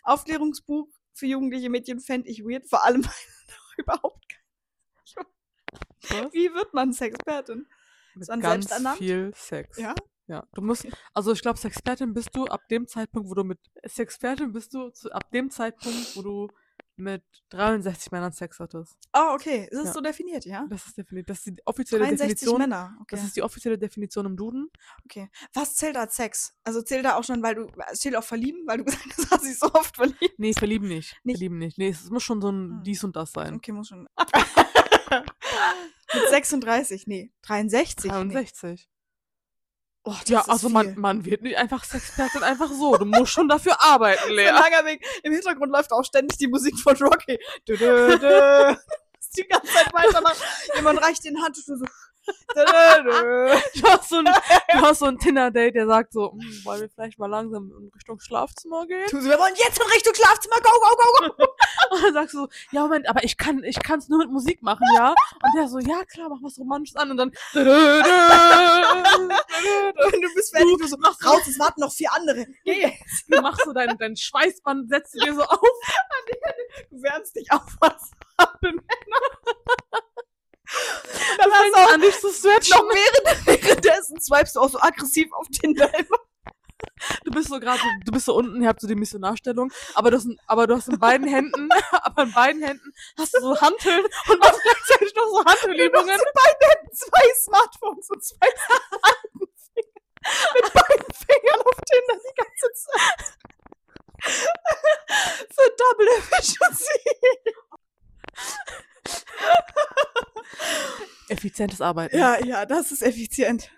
Aufklärungsbuch 0.02 0.88
für 1.12 1.26
jugendliche 1.26 1.70
Mädchen, 1.70 2.00
fände 2.00 2.28
ich 2.28 2.44
weird. 2.44 2.68
Vor 2.68 2.84
allem, 2.84 3.06
überhaupt 3.76 4.24
Was? 6.08 6.32
Wie 6.32 6.52
wird 6.52 6.72
man 6.72 6.92
Sexpertin? 6.92 7.66
Mit 8.14 8.28
ganz 8.28 8.72
viel 8.96 9.32
Sex. 9.34 9.76
Ja? 9.78 9.94
Ja, 10.28 10.44
du 10.54 10.62
musst, 10.62 10.86
also 11.14 11.32
ich 11.32 11.40
glaube, 11.40 11.58
Sexpertin 11.58 12.12
bist 12.12 12.30
du 12.34 12.46
ab 12.46 12.66
dem 12.68 12.88
Zeitpunkt, 12.88 13.28
wo 13.30 13.34
du 13.34 13.44
mit, 13.44 13.60
Sexpertin 13.84 14.52
bist 14.52 14.74
du 14.74 14.90
zu, 14.90 15.10
ab 15.12 15.30
dem 15.30 15.50
Zeitpunkt, 15.50 16.16
wo 16.16 16.22
du 16.22 16.48
mit 16.98 17.22
63 17.50 18.10
Männern 18.12 18.32
Sex 18.32 18.58
hattest. 18.60 18.96
Oh, 19.12 19.34
okay. 19.34 19.68
Ist 19.70 19.78
es 19.78 19.86
Ja. 19.86 19.92
so 19.92 20.00
definiert, 20.00 20.44
ja? 20.44 20.66
Das 20.68 20.86
ist 20.86 20.96
definitiv, 20.98 21.26
das 21.26 21.38
ist 21.38 21.46
die 21.46 21.66
offizielle 21.66 22.04
63 22.04 22.28
Definition. 22.38 22.58
Männer. 22.60 22.96
Okay. 23.00 23.16
Das 23.16 23.24
ist 23.24 23.36
die 23.36 23.42
offizielle 23.42 23.78
Definition 23.78 24.26
im 24.26 24.36
Duden. 24.36 24.70
okay. 25.04 25.30
Was 25.54 25.74
zählt 25.76 25.96
als 25.96 26.16
Sex? 26.16 26.54
Also 26.64 26.82
zählt 26.82 27.04
da 27.04 27.16
auch 27.16 27.24
schon, 27.24 27.42
weil 27.42 27.54
du, 27.54 27.66
zählt 27.94 28.16
auch 28.16 28.24
verlieben, 28.24 28.60
weil 28.66 28.78
du 28.78 28.84
gesagt 28.86 29.04
hast, 29.16 29.30
hast 29.30 29.44
dich 29.44 29.58
so 29.58 29.72
oft 29.72 29.96
verliebt. 29.96 30.38
Nee, 30.38 30.52
verlieben 30.54 30.88
nicht. 30.88 31.16
Nicht? 31.24 31.36
Verlieben 31.38 31.58
nicht. 31.58 31.78
Nee, 31.78 31.88
es 31.88 32.10
muss 32.10 32.22
schon 32.22 32.40
so 32.40 32.50
ein 32.50 32.70
Hm. 32.76 32.82
dies 32.84 33.04
und 33.04 33.16
das 33.16 33.32
sein. 33.32 33.54
Okay, 33.54 33.72
muss 33.72 33.88
schon. 33.88 34.08
Mit 36.14 36.28
36, 36.30 37.06
nee, 37.06 37.32
63. 37.42 38.10
Nee. 38.12 38.76
63. 40.06 40.30
Oh, 40.30 40.32
Ja, 40.32 40.44
also 40.48 40.68
man, 40.68 40.94
man 40.98 41.24
wird 41.24 41.42
nicht 41.42 41.56
einfach 41.56 41.84
Sexpertin 41.84 42.42
einfach 42.42 42.70
so. 42.70 42.96
Du 42.96 43.04
musst 43.04 43.32
schon 43.32 43.48
dafür 43.48 43.82
arbeiten, 43.82 44.30
Lea. 44.32 44.48
ein 44.48 44.54
langer 44.54 44.84
Weg. 44.86 45.04
Im 45.22 45.32
Hintergrund 45.32 45.72
läuft 45.72 45.92
auch 45.92 46.04
ständig 46.04 46.38
die 46.38 46.48
Musik 46.48 46.78
von 46.78 46.96
Rocky. 46.96 47.38
Dö, 47.68 47.76
dö, 47.76 48.18
dö. 48.18 48.18
Das 48.20 48.78
ist 49.20 49.36
die 49.36 49.46
ganze 49.46 49.72
Zeit 49.72 49.92
weitermachen. 49.92 50.36
Jemand 50.76 51.02
reicht 51.02 51.24
den 51.24 51.42
Hand 51.42 51.56
und 51.58 51.68
du 51.68 51.76
so. 51.76 51.84
Du 52.56 53.82
hast 53.84 54.08
so 54.08 54.16
ein, 54.16 54.24
du 54.24 54.80
hast 54.80 54.98
so 55.00 55.06
ein 55.06 55.18
Tinder-Date, 55.18 55.74
der 55.74 55.86
sagt 55.86 56.12
so, 56.12 56.32
"Hm, 56.32 56.60
wollen 56.64 56.80
wir 56.80 56.88
vielleicht 56.88 57.18
mal 57.18 57.26
langsam 57.26 57.70
in 57.78 57.90
Richtung 57.94 58.18
Schlafzimmer 58.18 58.86
gehen? 58.86 59.06
Tu 59.08 59.20
so, 59.20 59.28
wir 59.28 59.38
wollen 59.38 59.54
jetzt 59.56 59.78
in 59.78 59.86
Richtung 59.90 60.14
Schlafzimmer. 60.14 60.56
Go, 60.62 60.70
go, 60.80 60.96
go, 60.96 61.04
go. 61.36 61.44
Und 61.94 62.02
dann 62.02 62.14
sagst 62.14 62.34
du 62.34 62.38
so, 62.38 62.48
ja 62.72 62.80
Moment, 62.82 63.08
aber 63.08 63.24
ich 63.24 63.36
kann 63.36 63.62
ich 63.62 63.78
kann's 63.82 64.08
nur 64.08 64.18
mit 64.18 64.30
Musik 64.30 64.62
machen, 64.62 64.86
ja? 64.94 65.10
Und 65.10 65.54
der 65.56 65.68
so, 65.68 65.78
ja 65.78 66.04
klar, 66.04 66.28
mach 66.30 66.38
was 66.42 66.58
Romantisches 66.58 66.96
an 66.96 67.10
und 67.10 67.16
dann 67.18 67.30
du 67.52 67.64
bist 70.34 70.54
fertig. 70.54 70.76
Du 70.78 70.86
so, 70.86 70.96
machst 70.98 71.24
raus, 71.24 71.46
es 71.46 71.58
warten 71.58 71.80
noch 71.80 71.92
vier 71.92 72.12
andere. 72.12 72.46
Geh 72.64 72.80
jetzt. 72.82 73.24
du 73.28 73.40
machst 73.40 73.64
so 73.64 73.72
dein, 73.72 73.96
dein 73.98 74.16
Schweißband, 74.16 74.88
setzt 74.88 75.14
du 75.14 75.20
dir 75.20 75.34
so 75.34 75.42
auf. 75.42 75.60
Du 76.90 77.02
wärmst 77.02 77.34
dich 77.34 77.50
auf 77.52 77.62
was 77.80 78.10
ab 78.36 78.58
Und 78.62 78.82
dann 81.38 81.50
Du 81.50 81.54
hast 81.54 81.62
fängst 81.62 81.76
du 81.76 81.80
auch 81.80 81.92
an, 81.92 82.00
dich 82.00 82.20
zu 82.20 82.32
stretchen. 82.32 82.76
noch 82.76 82.88
während, 82.94 83.46
währenddessen 83.62 84.20
swipest 84.20 84.56
du 84.56 84.60
auch 84.60 84.70
so 84.70 84.80
aggressiv 84.80 85.32
auf 85.32 85.46
Tinder. 85.48 85.90
Du 87.24 87.30
bist 87.30 87.48
so 87.48 87.58
gerade, 87.58 87.78
so, 87.80 87.86
du 88.04 88.12
bist 88.12 88.26
so 88.26 88.34
unten, 88.34 88.60
ihr 88.62 88.68
habt 88.68 88.80
so 88.80 88.86
die 88.86 88.94
Missionarstellung, 88.94 89.72
aber 89.94 90.10
du 90.10 90.18
hast, 90.18 90.28
aber 90.46 90.66
du 90.66 90.76
hast 90.76 90.88
in 90.88 90.98
beiden 90.98 91.26
Händen, 91.26 91.68
aber 91.90 92.22
in 92.24 92.32
beiden 92.32 92.62
Händen 92.62 92.92
hast 93.18 93.34
du 93.34 93.40
so 93.40 93.60
Hanteln 93.60 94.04
und 94.28 94.38
machst 94.40 94.60
gleichzeitig 94.62 95.14
noch 95.14 95.28
so 95.28 95.44
Handelübungen. 95.44 96.16
Mit 96.16 96.34
beiden 96.34 96.70
Händen 96.70 96.96
zwei 96.96 97.34
Smartphones 97.42 98.10
und 98.10 98.22
zwei 98.22 98.46
Smartphones. 98.66 99.70
Mit 100.54 100.72
beiden 100.72 101.14
Fingern 101.14 101.60
auf 101.60 101.76
Tinder 101.90 102.20
die 102.22 102.34
ganze 102.42 102.72
Zeit. 102.74 103.38
Für 105.54 105.70
Double 105.78 106.08
Efficiency. 106.18 107.00
Effizientes 111.28 111.80
Arbeiten. 111.80 112.16
Ja, 112.16 112.38
ja, 112.44 112.66
das 112.66 112.92
ist 112.92 113.02
effizient. 113.02 113.70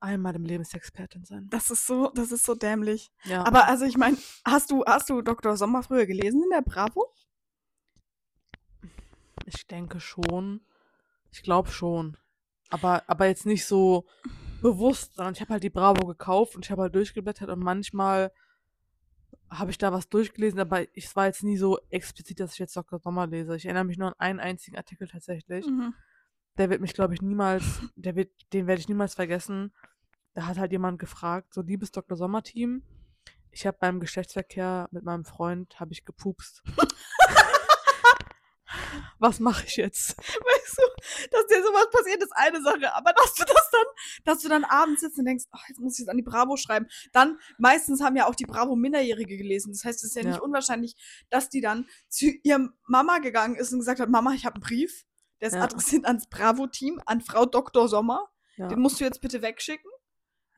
Einmal 0.00 0.34
im 0.36 0.44
Leben 0.44 0.64
Sexpertin 0.64 1.24
sein. 1.24 1.48
Das 1.50 1.70
ist 1.70 1.86
so, 1.86 2.10
das 2.14 2.32
ist 2.32 2.44
so 2.44 2.54
dämlich. 2.54 3.10
Ja. 3.24 3.44
Aber 3.44 3.66
also 3.66 3.84
ich 3.84 3.96
meine, 3.96 4.16
hast 4.44 4.70
du, 4.70 4.84
hast 4.86 5.10
du 5.10 5.20
Dr. 5.20 5.56
Sommer 5.56 5.82
früher 5.82 6.06
gelesen 6.06 6.42
in 6.44 6.50
der 6.50 6.62
Bravo? 6.62 7.12
Ich 9.46 9.66
denke 9.66 10.00
schon. 10.00 10.60
Ich 11.32 11.42
glaube 11.42 11.70
schon. 11.70 12.16
Aber, 12.70 13.04
aber 13.06 13.26
jetzt 13.26 13.46
nicht 13.46 13.64
so 13.64 14.06
bewusst, 14.60 15.16
sondern 15.16 15.34
ich 15.34 15.40
habe 15.40 15.54
halt 15.54 15.62
die 15.62 15.70
Bravo 15.70 16.06
gekauft 16.06 16.56
und 16.56 16.64
ich 16.64 16.70
habe 16.70 16.82
halt 16.82 16.94
durchgeblättert 16.94 17.50
und 17.50 17.60
manchmal 17.60 18.32
habe 19.50 19.70
ich 19.70 19.78
da 19.78 19.92
was 19.92 20.08
durchgelesen, 20.08 20.58
aber 20.60 20.82
ich- 20.82 21.04
es 21.06 21.16
war 21.16 21.26
jetzt 21.26 21.42
nie 21.42 21.56
so 21.56 21.78
explizit, 21.90 22.40
dass 22.40 22.52
ich 22.54 22.58
jetzt 22.58 22.76
Dr. 22.76 22.98
Sommer 22.98 23.26
lese. 23.26 23.56
Ich 23.56 23.64
erinnere 23.64 23.84
mich 23.84 23.98
nur 23.98 24.08
an 24.08 24.14
einen 24.18 24.40
einzigen 24.40 24.76
Artikel 24.76 25.06
tatsächlich. 25.08 25.66
Mhm. 25.66 25.94
Der 26.58 26.70
wird 26.70 26.80
mich, 26.80 26.94
glaube 26.94 27.14
ich, 27.14 27.22
niemals, 27.22 27.62
der 27.96 28.16
wird, 28.16 28.30
den 28.52 28.66
werde 28.66 28.80
ich 28.80 28.88
niemals 28.88 29.14
vergessen. 29.14 29.72
Da 30.34 30.46
hat 30.46 30.58
halt 30.58 30.72
jemand 30.72 30.98
gefragt, 30.98 31.54
so 31.54 31.62
liebes 31.62 31.92
Dr. 31.92 32.16
Sommer-Team, 32.16 32.82
ich 33.50 33.66
habe 33.66 33.78
beim 33.80 34.00
Geschlechtsverkehr 34.00 34.88
mit 34.90 35.02
meinem 35.04 35.24
Freund, 35.24 35.78
habe 35.80 35.92
ich 35.92 36.04
gepupst. 36.04 36.62
Was 39.18 39.40
mache 39.40 39.64
ich 39.66 39.76
jetzt? 39.76 40.16
Weißt 40.18 40.78
du, 40.78 41.28
dass 41.30 41.46
dir 41.46 41.62
sowas 41.62 41.88
passiert, 41.90 42.22
ist 42.22 42.32
eine 42.36 42.62
Sache. 42.62 42.94
Aber 42.94 43.12
dass 43.12 43.34
du 43.34 43.44
das 43.44 43.70
dann, 43.70 43.84
dass 44.24 44.42
du 44.42 44.48
dann 44.48 44.64
abends 44.64 45.00
sitzt 45.00 45.18
und 45.18 45.24
denkst, 45.24 45.44
ach, 45.50 45.62
jetzt 45.68 45.80
muss 45.80 45.98
ich 45.98 46.04
es 46.04 46.08
an 46.08 46.16
die 46.16 46.22
Bravo 46.22 46.56
schreiben. 46.56 46.86
Dann, 47.12 47.38
meistens 47.58 48.02
haben 48.02 48.16
ja 48.16 48.26
auch 48.26 48.34
die 48.34 48.44
Bravo 48.46 48.76
Minderjährige 48.76 49.36
gelesen. 49.36 49.72
Das 49.72 49.84
heißt, 49.84 50.04
es 50.04 50.10
ist 50.10 50.16
ja, 50.16 50.22
nicht 50.24 50.36
Ja. 50.36 50.42
unwahrscheinlich, 50.42 50.94
dass 51.30 51.48
die 51.48 51.60
dann 51.60 51.88
zu 52.08 52.26
ihrem 52.42 52.74
Mama 52.86 53.18
gegangen 53.18 53.56
ist 53.56 53.72
und 53.72 53.78
gesagt 53.78 54.00
hat, 54.00 54.08
Mama, 54.08 54.32
ich 54.34 54.44
habe 54.44 54.56
einen 54.56 54.62
Brief. 54.62 55.04
Der 55.40 55.48
ist 55.48 55.54
Ja. 55.54 55.62
adressiert 55.62 56.04
ans 56.06 56.26
Bravo-Team, 56.28 57.00
an 57.06 57.20
Frau 57.20 57.46
Dr. 57.46 57.88
Sommer. 57.88 58.30
Ja, 58.56 58.68
Den 58.68 58.80
musst 58.80 59.00
du 59.00 59.04
jetzt 59.04 59.20
bitte 59.20 59.42
wegschicken. 59.42 59.90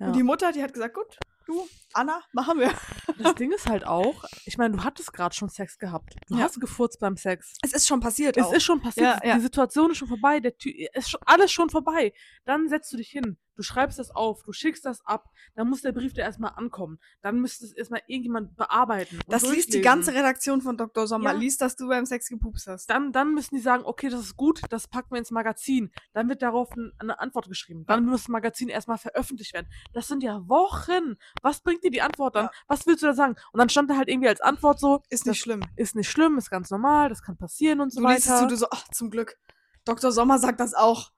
Und 0.01 0.15
die 0.15 0.23
Mutter, 0.23 0.53
die 0.53 0.63
hat 0.63 0.73
gesagt, 0.73 0.95
gut, 0.95 1.19
du, 1.47 1.69
Anna, 1.99 2.23
machen 2.33 2.61
wir. 2.61 2.73
Das 3.19 3.35
Ding 3.35 3.51
ist 3.51 3.69
halt 3.69 3.85
auch, 3.85 4.25
ich 4.45 4.57
meine, 4.57 4.77
du 4.77 4.85
hattest 4.85 5.13
gerade 5.13 5.35
schon 5.35 5.49
Sex 5.49 5.79
gehabt. 5.79 6.15
Du 6.29 6.37
Ja. 6.37 6.43
hast 6.45 6.61
gefurzt 6.61 7.01
beim 7.01 7.17
Sex. 7.17 7.55
Es 7.63 7.73
ist 7.73 7.89
schon 7.89 7.99
passiert 8.01 8.37
Es 8.37 8.45
auch. 8.47 8.53
ist 8.53 8.63
schon 8.63 8.81
passiert. 8.81 9.19
Ja, 9.25 9.29
ja. 9.31 9.35
Die 9.35 9.41
Situation 9.41 9.91
ist 9.91 9.99
schon 9.99 10.07
vorbei. 10.09 10.39
Der 10.39 10.57
Ty 10.57 10.89
ist 10.95 11.11
schon, 11.11 11.21
alles 11.27 11.51
schon 11.51 11.71
vorbei. 11.71 12.13
Dann 12.45 12.69
setzt 12.69 12.93
du 12.93 12.97
dich 12.97 13.09
hin. 13.11 13.37
Du 13.57 13.65
schreibst 13.65 13.99
das 13.99 14.13
auf. 14.13 14.45
Du 14.45 14.53
schickst 14.53 14.85
das 14.85 15.05
ab. 15.05 15.31
Dann 15.57 15.69
muss 15.69 15.83
der 15.83 15.91
Brief 15.91 16.13
dir 16.13 16.21
erstmal 16.21 16.53
ankommen. 16.55 17.01
Dann 17.23 17.41
müsste 17.41 17.65
es 17.65 17.73
erstmal 17.73 18.03
irgendjemand 18.07 18.55
bearbeiten. 18.57 19.19
das 19.27 19.43
liest 19.51 19.75
die 19.75 19.81
ganze 19.81 20.15
Redaktion 20.15 20.61
von 20.63 20.77
Dr. 20.77 21.09
Sommer. 21.09 21.35
Liest, 21.35 21.61
dass 21.61 21.75
du 21.75 21.89
beim 21.89 22.07
Sex 22.07 22.29
gepupst 22.29 22.69
hast. 22.69 22.89
Dann, 22.89 23.11
dann 23.11 23.35
müssen 23.35 23.57
die 23.57 23.61
sagen, 23.61 23.83
okay, 23.85 24.11
das 24.11 24.21
ist 24.21 24.37
gut, 24.37 24.61
das 24.71 24.87
packen 24.87 25.11
wir 25.11 25.19
ins 25.19 25.33
Magazin. 25.33 25.91
Dann 26.13 26.29
wird 26.29 26.43
darauf 26.43 26.71
ein, 26.77 26.93
eine 27.01 27.19
Antwort 27.19 27.49
geschrieben. 27.49 27.85
Dann 27.87 28.05
muss 28.07 28.21
das 28.23 28.29
Magazin 28.29 28.69
erstmal 28.69 28.99
veröffentlicht 28.99 29.53
werden. 29.55 29.67
Das 29.93 30.07
sind 30.07 30.23
ja 30.23 30.47
Wochen. 30.49 31.17
Was 31.43 31.61
bringt 31.61 31.83
dir 31.83 31.88
die 31.91 32.03
Antwort 32.03 32.37
dann? 32.37 32.47
Ja. 32.47 32.51
Was 32.67 32.87
willst 32.87 33.03
du 33.03 33.07
da 33.07 33.15
sagen? 33.15 33.37
Und 33.53 33.59
dann 33.59 33.69
stand 33.69 33.91
da 33.91 33.97
halt 33.97 34.09
irgendwie 34.09 34.29
als 34.29 34.41
Antwort 34.41 34.81
so, 34.81 35.03
Ist 35.09 35.27
nicht 35.27 35.41
schlimm. 35.41 35.63
ist 35.77 35.95
nicht 35.97 36.11
schlimm, 36.11 36.39
ist 36.39 36.51
ganz 36.51 36.71
normal, 36.71 37.09
das 37.09 37.23
kann 37.23 37.37
passieren 37.37 37.81
und 37.81 37.93
so 37.93 38.01
Du 38.01 38.09
liest 38.09 38.21
es 38.21 38.29
weiter. 38.29 38.41
so, 38.41 38.47
du 38.47 38.57
so, 38.57 38.67
ach, 38.71 38.89
zum 38.89 39.11
Glück. 39.11 39.37
Dr. 39.85 40.13
Sommer 40.13 40.39
sagt 40.39 40.61
das 40.61 40.75
auch. 40.75 41.13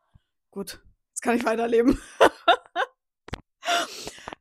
Gut, 0.51 0.83
jetzt 1.11 1.23
kann 1.23 1.37
ich 1.37 1.45
weiterleben. 1.45 2.01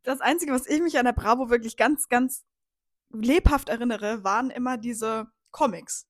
das 0.03 0.21
Einzige, 0.21 0.53
was 0.53 0.67
ich 0.67 0.81
mich 0.81 0.97
an 0.97 1.05
der 1.05 1.13
Bravo 1.13 1.49
wirklich 1.49 1.77
ganz, 1.77 2.07
ganz 2.07 2.45
lebhaft 3.11 3.69
erinnere, 3.69 4.23
waren 4.23 4.49
immer 4.49 4.77
diese 4.77 5.27
Comics. 5.51 6.07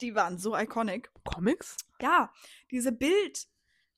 Die 0.00 0.14
waren 0.14 0.38
so 0.38 0.56
iconic. 0.56 1.10
Comics? 1.24 1.76
Ja, 2.00 2.32
diese 2.70 2.92
Bild, 2.92 3.46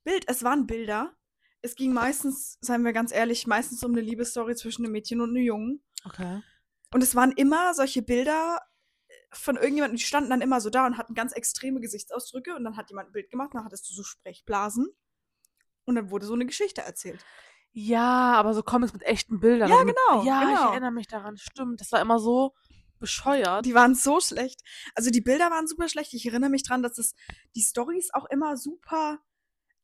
Bild, 0.04 0.24
es 0.28 0.42
waren 0.42 0.66
Bilder. 0.66 1.14
Es 1.62 1.76
ging 1.76 1.92
meistens, 1.92 2.58
seien 2.60 2.84
wir 2.84 2.92
ganz 2.92 3.12
ehrlich, 3.12 3.46
meistens 3.46 3.82
um 3.84 3.92
eine 3.92 4.00
Liebesstory 4.00 4.54
zwischen 4.56 4.84
einem 4.84 4.92
Mädchen 4.92 5.20
und 5.20 5.30
einem 5.30 5.44
Jungen. 5.44 5.82
Okay. 6.04 6.42
Und 6.92 7.02
es 7.02 7.14
waren 7.14 7.32
immer 7.32 7.72
solche 7.74 8.02
Bilder 8.02 8.60
äh, 9.08 9.14
von 9.32 9.56
irgendjemandem, 9.56 9.96
die 9.96 10.02
standen 10.04 10.30
dann 10.30 10.40
immer 10.40 10.60
so 10.60 10.70
da 10.70 10.86
und 10.86 10.98
hatten 10.98 11.14
ganz 11.14 11.32
extreme 11.32 11.80
Gesichtsausdrücke 11.80 12.54
und 12.54 12.64
dann 12.64 12.76
hat 12.76 12.90
jemand 12.90 13.08
ein 13.10 13.12
Bild 13.12 13.30
gemacht, 13.30 13.50
dann 13.54 13.64
hattest 13.64 13.88
du 13.88 13.94
so 13.94 14.02
Sprechblasen 14.02 14.88
und 15.84 15.94
dann 15.94 16.10
wurde 16.10 16.26
so 16.26 16.34
eine 16.34 16.46
Geschichte 16.46 16.82
erzählt. 16.82 17.24
Ja, 17.72 18.34
aber 18.34 18.52
so 18.52 18.62
Comics 18.62 18.92
mit 18.92 19.02
echten 19.02 19.40
Bildern. 19.40 19.70
Ja, 19.70 19.76
also 19.76 19.86
genau, 19.86 20.24
Ja, 20.24 20.42
ich 20.42 20.48
genau. 20.48 20.70
erinnere 20.72 20.90
mich 20.92 21.06
daran. 21.06 21.38
Stimmt. 21.38 21.80
Das 21.80 21.90
war 21.92 22.02
immer 22.02 22.18
so 22.18 22.54
bescheuert. 22.98 23.64
Die 23.64 23.74
waren 23.74 23.94
so 23.94 24.20
schlecht. 24.20 24.60
Also 24.94 25.10
die 25.10 25.22
Bilder 25.22 25.50
waren 25.50 25.66
super 25.66 25.88
schlecht. 25.88 26.12
Ich 26.12 26.26
erinnere 26.26 26.50
mich 26.50 26.64
dran, 26.64 26.82
dass 26.82 26.98
es 26.98 27.14
die 27.56 27.62
Stories 27.62 28.10
auch 28.12 28.26
immer 28.26 28.56
super. 28.58 29.20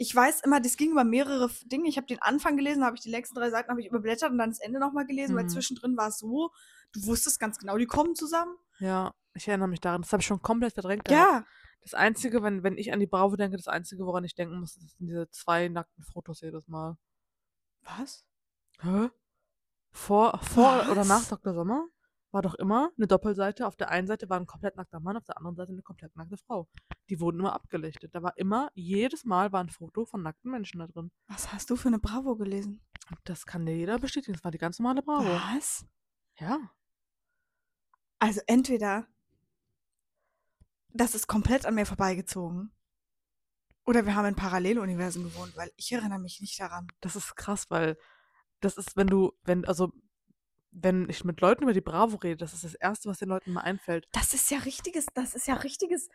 Ich 0.01 0.15
weiß 0.15 0.43
immer, 0.43 0.61
das 0.61 0.77
ging 0.77 0.93
über 0.93 1.03
mehrere 1.05 1.51
Dinge. 1.65 1.89
Ich 1.89 1.97
habe 1.97 2.07
den 2.07 2.23
Anfang 2.23 2.57
gelesen, 2.57 2.85
habe 2.85 2.97
ich 2.97 3.03
die 3.03 3.11
letzten 3.11 3.35
drei 3.35 3.51
Seiten 3.51 3.69
habe 3.71 3.81
ich 3.81 3.89
überblättert 3.89 4.31
und 4.31 4.39
dann 4.39 4.51
das 4.51 4.61
Ende 4.61 4.79
nochmal 4.79 5.05
gelesen, 5.07 5.37
weil 5.37 5.45
Mhm. 5.45 5.49
zwischendrin 5.49 5.97
war 5.97 6.09
es 6.09 6.19
so, 6.19 6.53
du 6.93 7.05
wusstest 7.07 7.41
ganz 7.41 7.59
genau, 7.59 7.77
die 7.77 7.87
kommen 7.87 8.15
zusammen. 8.15 8.57
Ja, 8.79 9.13
ich 9.35 9.49
erinnere 9.49 9.69
mich 9.69 9.81
daran. 9.81 10.03
Das 10.03 10.13
habe 10.13 10.21
ich 10.21 10.27
schon 10.27 10.41
komplett 10.41 10.75
verdrängt. 10.75 11.11
Ja, 11.11 11.45
Das 11.83 11.95
Einzige, 11.95 12.43
wenn, 12.43 12.63
wenn 12.63 12.77
ich 12.77 12.93
an 12.93 13.01
die 13.01 13.07
Bravo 13.07 13.35
denke, 13.37 13.57
das 13.57 13.67
Einzige, 13.69 14.05
woran 14.05 14.23
ich 14.25 14.35
denken 14.35 14.61
muss, 14.61 14.75
sind 14.75 14.93
diese 14.99 15.29
zwei 15.31 15.69
nackten 15.69 16.05
Fotos 16.05 16.41
jedes 16.43 16.67
Mal. 16.69 16.97
Was? 17.83 18.25
Hä? 18.81 19.09
Vor, 19.91 20.39
vor 20.43 20.87
oder 20.91 21.05
nach? 21.05 21.25
Dr. 21.27 21.55
Sommer 21.55 21.87
war 22.31 22.43
doch 22.43 22.55
immer 22.55 22.91
eine 22.97 23.07
Doppelseite. 23.07 23.66
Auf 23.66 23.76
der 23.76 23.91
einen 23.91 24.07
Seite 24.07 24.29
war 24.29 24.39
ein 24.39 24.47
komplett 24.47 24.76
nackter 24.76 25.01
Mann, 25.01 25.16
auf 25.16 25.24
der 25.24 25.37
anderen 25.39 25.57
Seite 25.57 25.72
eine 25.72 25.83
komplett 25.83 26.14
nackte 26.16 26.37
Frau. 26.37 26.68
Die 27.09 27.20
wurden 27.20 27.41
immer 27.41 27.55
abgelichtet. 27.55 28.14
Da 28.14 28.22
war 28.22 28.37
immer, 28.37 28.70
jedes 28.74 29.24
Mal 29.24 29.53
war 29.53 29.62
ein 29.62 29.70
Foto 29.70 30.05
von 30.05 30.22
nackten 30.22 30.51
Menschen 30.51 30.81
da 30.81 30.87
drin. 30.87 31.11
Was 31.26 31.53
hast 31.53 31.70
du 31.70 31.76
für 31.76 31.89
eine 31.89 31.99
Bravo 31.99 32.37
gelesen? 32.37 32.81
Das 33.24 33.47
kann 33.47 33.64
dir 33.64 33.76
jeder 33.76 33.99
bestätigen. 33.99 34.35
Das 34.35 34.45
war 34.45 34.51
die 34.51 34.59
ganz 34.59 34.79
normale 34.79 35.03
Bravo. 35.03 35.29
Was? 35.55 35.87
Ja. 36.39 36.59
Also 38.18 38.41
entweder 38.47 39.07
das 40.91 41.14
ist 41.14 41.26
komplett 41.26 41.66
an 41.66 41.74
mir 41.74 41.87
vorbeigezogen 41.87 42.72
oder 43.89 44.05
wir 44.05 44.14
haben 44.14 44.26
in 44.26 44.37
Paralleluniversen 44.37 45.22
gewohnt, 45.22 45.57
weil 45.57 45.70
ich 45.76 45.91
erinnere 45.93 46.18
mich 46.18 46.41
nicht 46.41 46.61
daran. 46.61 46.89
Das 47.01 47.16
ist 47.16 47.37
krass, 47.37 47.70
weil 47.70 47.97
das 48.61 48.76
ist, 48.76 48.97
wenn 48.97 49.07
du, 49.07 49.33
wenn, 49.45 49.64
also, 49.64 49.93
wenn 50.83 51.09
ich 51.09 51.24
mit 51.24 51.41
Leuten 51.41 51.62
über 51.64 51.72
die 51.72 51.81
Bravo 51.81 52.16
rede, 52.16 52.37
das 52.37 52.55
ist 52.55 52.64
das 52.64 52.74
Erste, 52.74 53.09
was 53.09 53.18
den 53.18 53.29
Leuten 53.29 53.53
mal 53.53 53.62
einfällt. 53.62 54.09
Das 54.12 54.35
ist 54.35 54.51
ja 54.51 54.59
richtiges, 54.59 55.07
das 55.14 55.35
ist 55.35 55.47
ja 55.47 55.55
richtiges. 55.55 56.09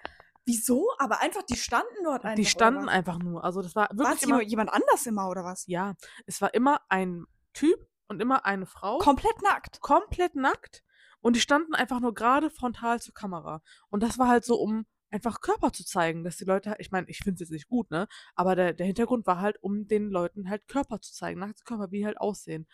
Wieso? 0.46 0.90
Aber 1.00 1.22
einfach, 1.22 1.44
die 1.44 1.56
standen 1.56 2.04
dort 2.04 2.26
einfach. 2.26 2.36
Die 2.36 2.46
standen 2.46 2.90
einfach 2.90 3.18
nur. 3.20 3.44
Also 3.44 3.62
das 3.62 3.76
war 3.76 3.90
War 3.92 3.98
wirklich 3.98 4.18
es 4.18 4.24
immer, 4.24 4.36
jemand, 4.42 4.50
jemand 4.50 4.74
anders 4.74 5.06
immer 5.06 5.30
oder 5.30 5.44
was? 5.44 5.66
ja, 5.68 5.96
es 6.26 6.42
war 6.42 6.54
immer 6.54 6.82
ein 6.90 7.26
Typ 7.54 7.88
und 8.08 8.22
immer 8.22 8.46
eine 8.46 8.66
Frau, 8.66 8.98
Komplett 8.98 9.42
nackt. 9.42 9.80
komplett 9.80 10.36
nackt 10.36 10.84
und 11.22 11.36
die 11.36 11.40
standen 11.40 11.74
einfach 11.76 12.00
nur 12.02 12.14
gerade 12.14 12.50
frontal 12.50 13.00
zur 13.02 13.14
Kamera. 13.14 13.62
Und 13.90 14.04
das 14.04 14.20
war 14.20 14.28
halt 14.28 14.44
so 14.44 14.56
um 14.60 14.86
einfach 15.10 15.42
Körper 15.42 15.72
zu 15.72 15.86
zeigen, 15.86 16.24
dass 16.24 16.38
die 16.38 16.44
Leute, 16.44 16.76
ich 16.80 16.92
meine, 16.92 17.08
ich 17.08 17.20
finde 17.20 17.36
es 17.36 17.42
jetzt 17.42 17.52
nicht 17.52 17.68
gut, 17.68 17.92
ne? 17.92 18.08
Aber 18.36 18.56
der, 18.56 18.74
der 18.74 18.88
Hintergrund 18.88 19.28
war 19.28 19.40
halt, 19.40 19.62
um 19.62 19.88
den 19.88 20.10
Leuten 20.10 20.50
halt 20.50 20.68
Körper 20.68 21.00
zu 21.00 21.14
zeigen, 21.14 21.40
nackte 21.40 21.64
Körper, 21.64 21.92
wie 21.92 22.00
die 22.00 22.06
halt 22.06 22.20
aussehen. 22.20 22.68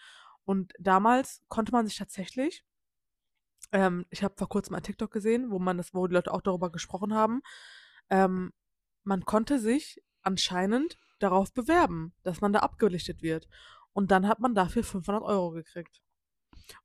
Und 0.49 0.73
damals 0.79 1.43
konnte 1.47 1.71
man 1.71 1.85
sich 1.85 1.95
tatsächlich, 1.97 2.63
ähm, 3.71 4.07
ich 4.09 4.23
habe 4.23 4.33
vor 4.35 4.49
kurzem 4.49 4.73
ein 4.73 4.81
TikTok 4.81 5.11
gesehen, 5.11 5.51
wo 5.51 5.59
man 5.59 5.77
das, 5.77 5.93
wo 5.93 6.07
die 6.07 6.13
Leute 6.15 6.33
auch 6.33 6.41
darüber 6.41 6.71
gesprochen 6.71 7.13
haben, 7.13 7.41
ähm, 8.09 8.51
man 9.03 9.25
konnte 9.25 9.59
sich 9.59 10.01
anscheinend 10.23 10.97
darauf 11.19 11.53
bewerben, 11.53 12.15
dass 12.23 12.41
man 12.41 12.51
da 12.51 12.59
abgelichtet 12.61 13.21
wird. 13.21 13.47
Und 13.93 14.09
dann 14.09 14.27
hat 14.27 14.39
man 14.39 14.55
dafür 14.55 14.83
500 14.83 15.21
Euro 15.21 15.51
gekriegt. 15.51 16.01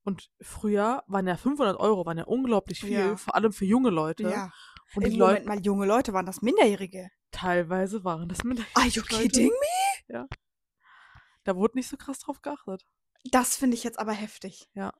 Und 0.02 0.30
früher 0.42 1.02
waren 1.06 1.26
ja 1.26 1.38
500 1.38 1.78
Euro 1.80 2.04
waren 2.04 2.18
ja 2.18 2.24
unglaublich 2.24 2.80
viel, 2.80 2.90
Ja. 2.98 3.16
vor 3.16 3.34
allem 3.34 3.52
für 3.54 3.64
junge 3.64 3.88
Leute. 3.90 4.24
Ja. 4.24 4.52
Und 4.94 5.04
Ey, 5.04 5.10
die 5.10 5.16
Moment 5.18 5.36
Leute, 5.38 5.48
mal, 5.48 5.64
junge 5.64 5.86
Leute, 5.86 6.12
waren 6.12 6.26
das 6.26 6.42
Minderjährige? 6.42 7.08
teilweise 7.30 8.04
waren 8.04 8.28
das 8.28 8.44
minderjährige 8.44 8.78
Are 8.80 8.88
you 8.88 9.02
Leute. 9.10 9.22
kidding 9.22 9.50
me? 9.50 10.28
Da 11.44 11.56
wurde 11.56 11.78
nicht 11.78 11.88
so 11.88 11.96
krass 11.96 12.18
drauf 12.18 12.42
geachtet. 12.42 12.84
Das 13.30 13.56
finde 13.56 13.76
ich 13.76 13.84
jetzt 13.84 13.98
aber 13.98 14.12
heftig. 14.12 14.68
Ja. 14.74 14.92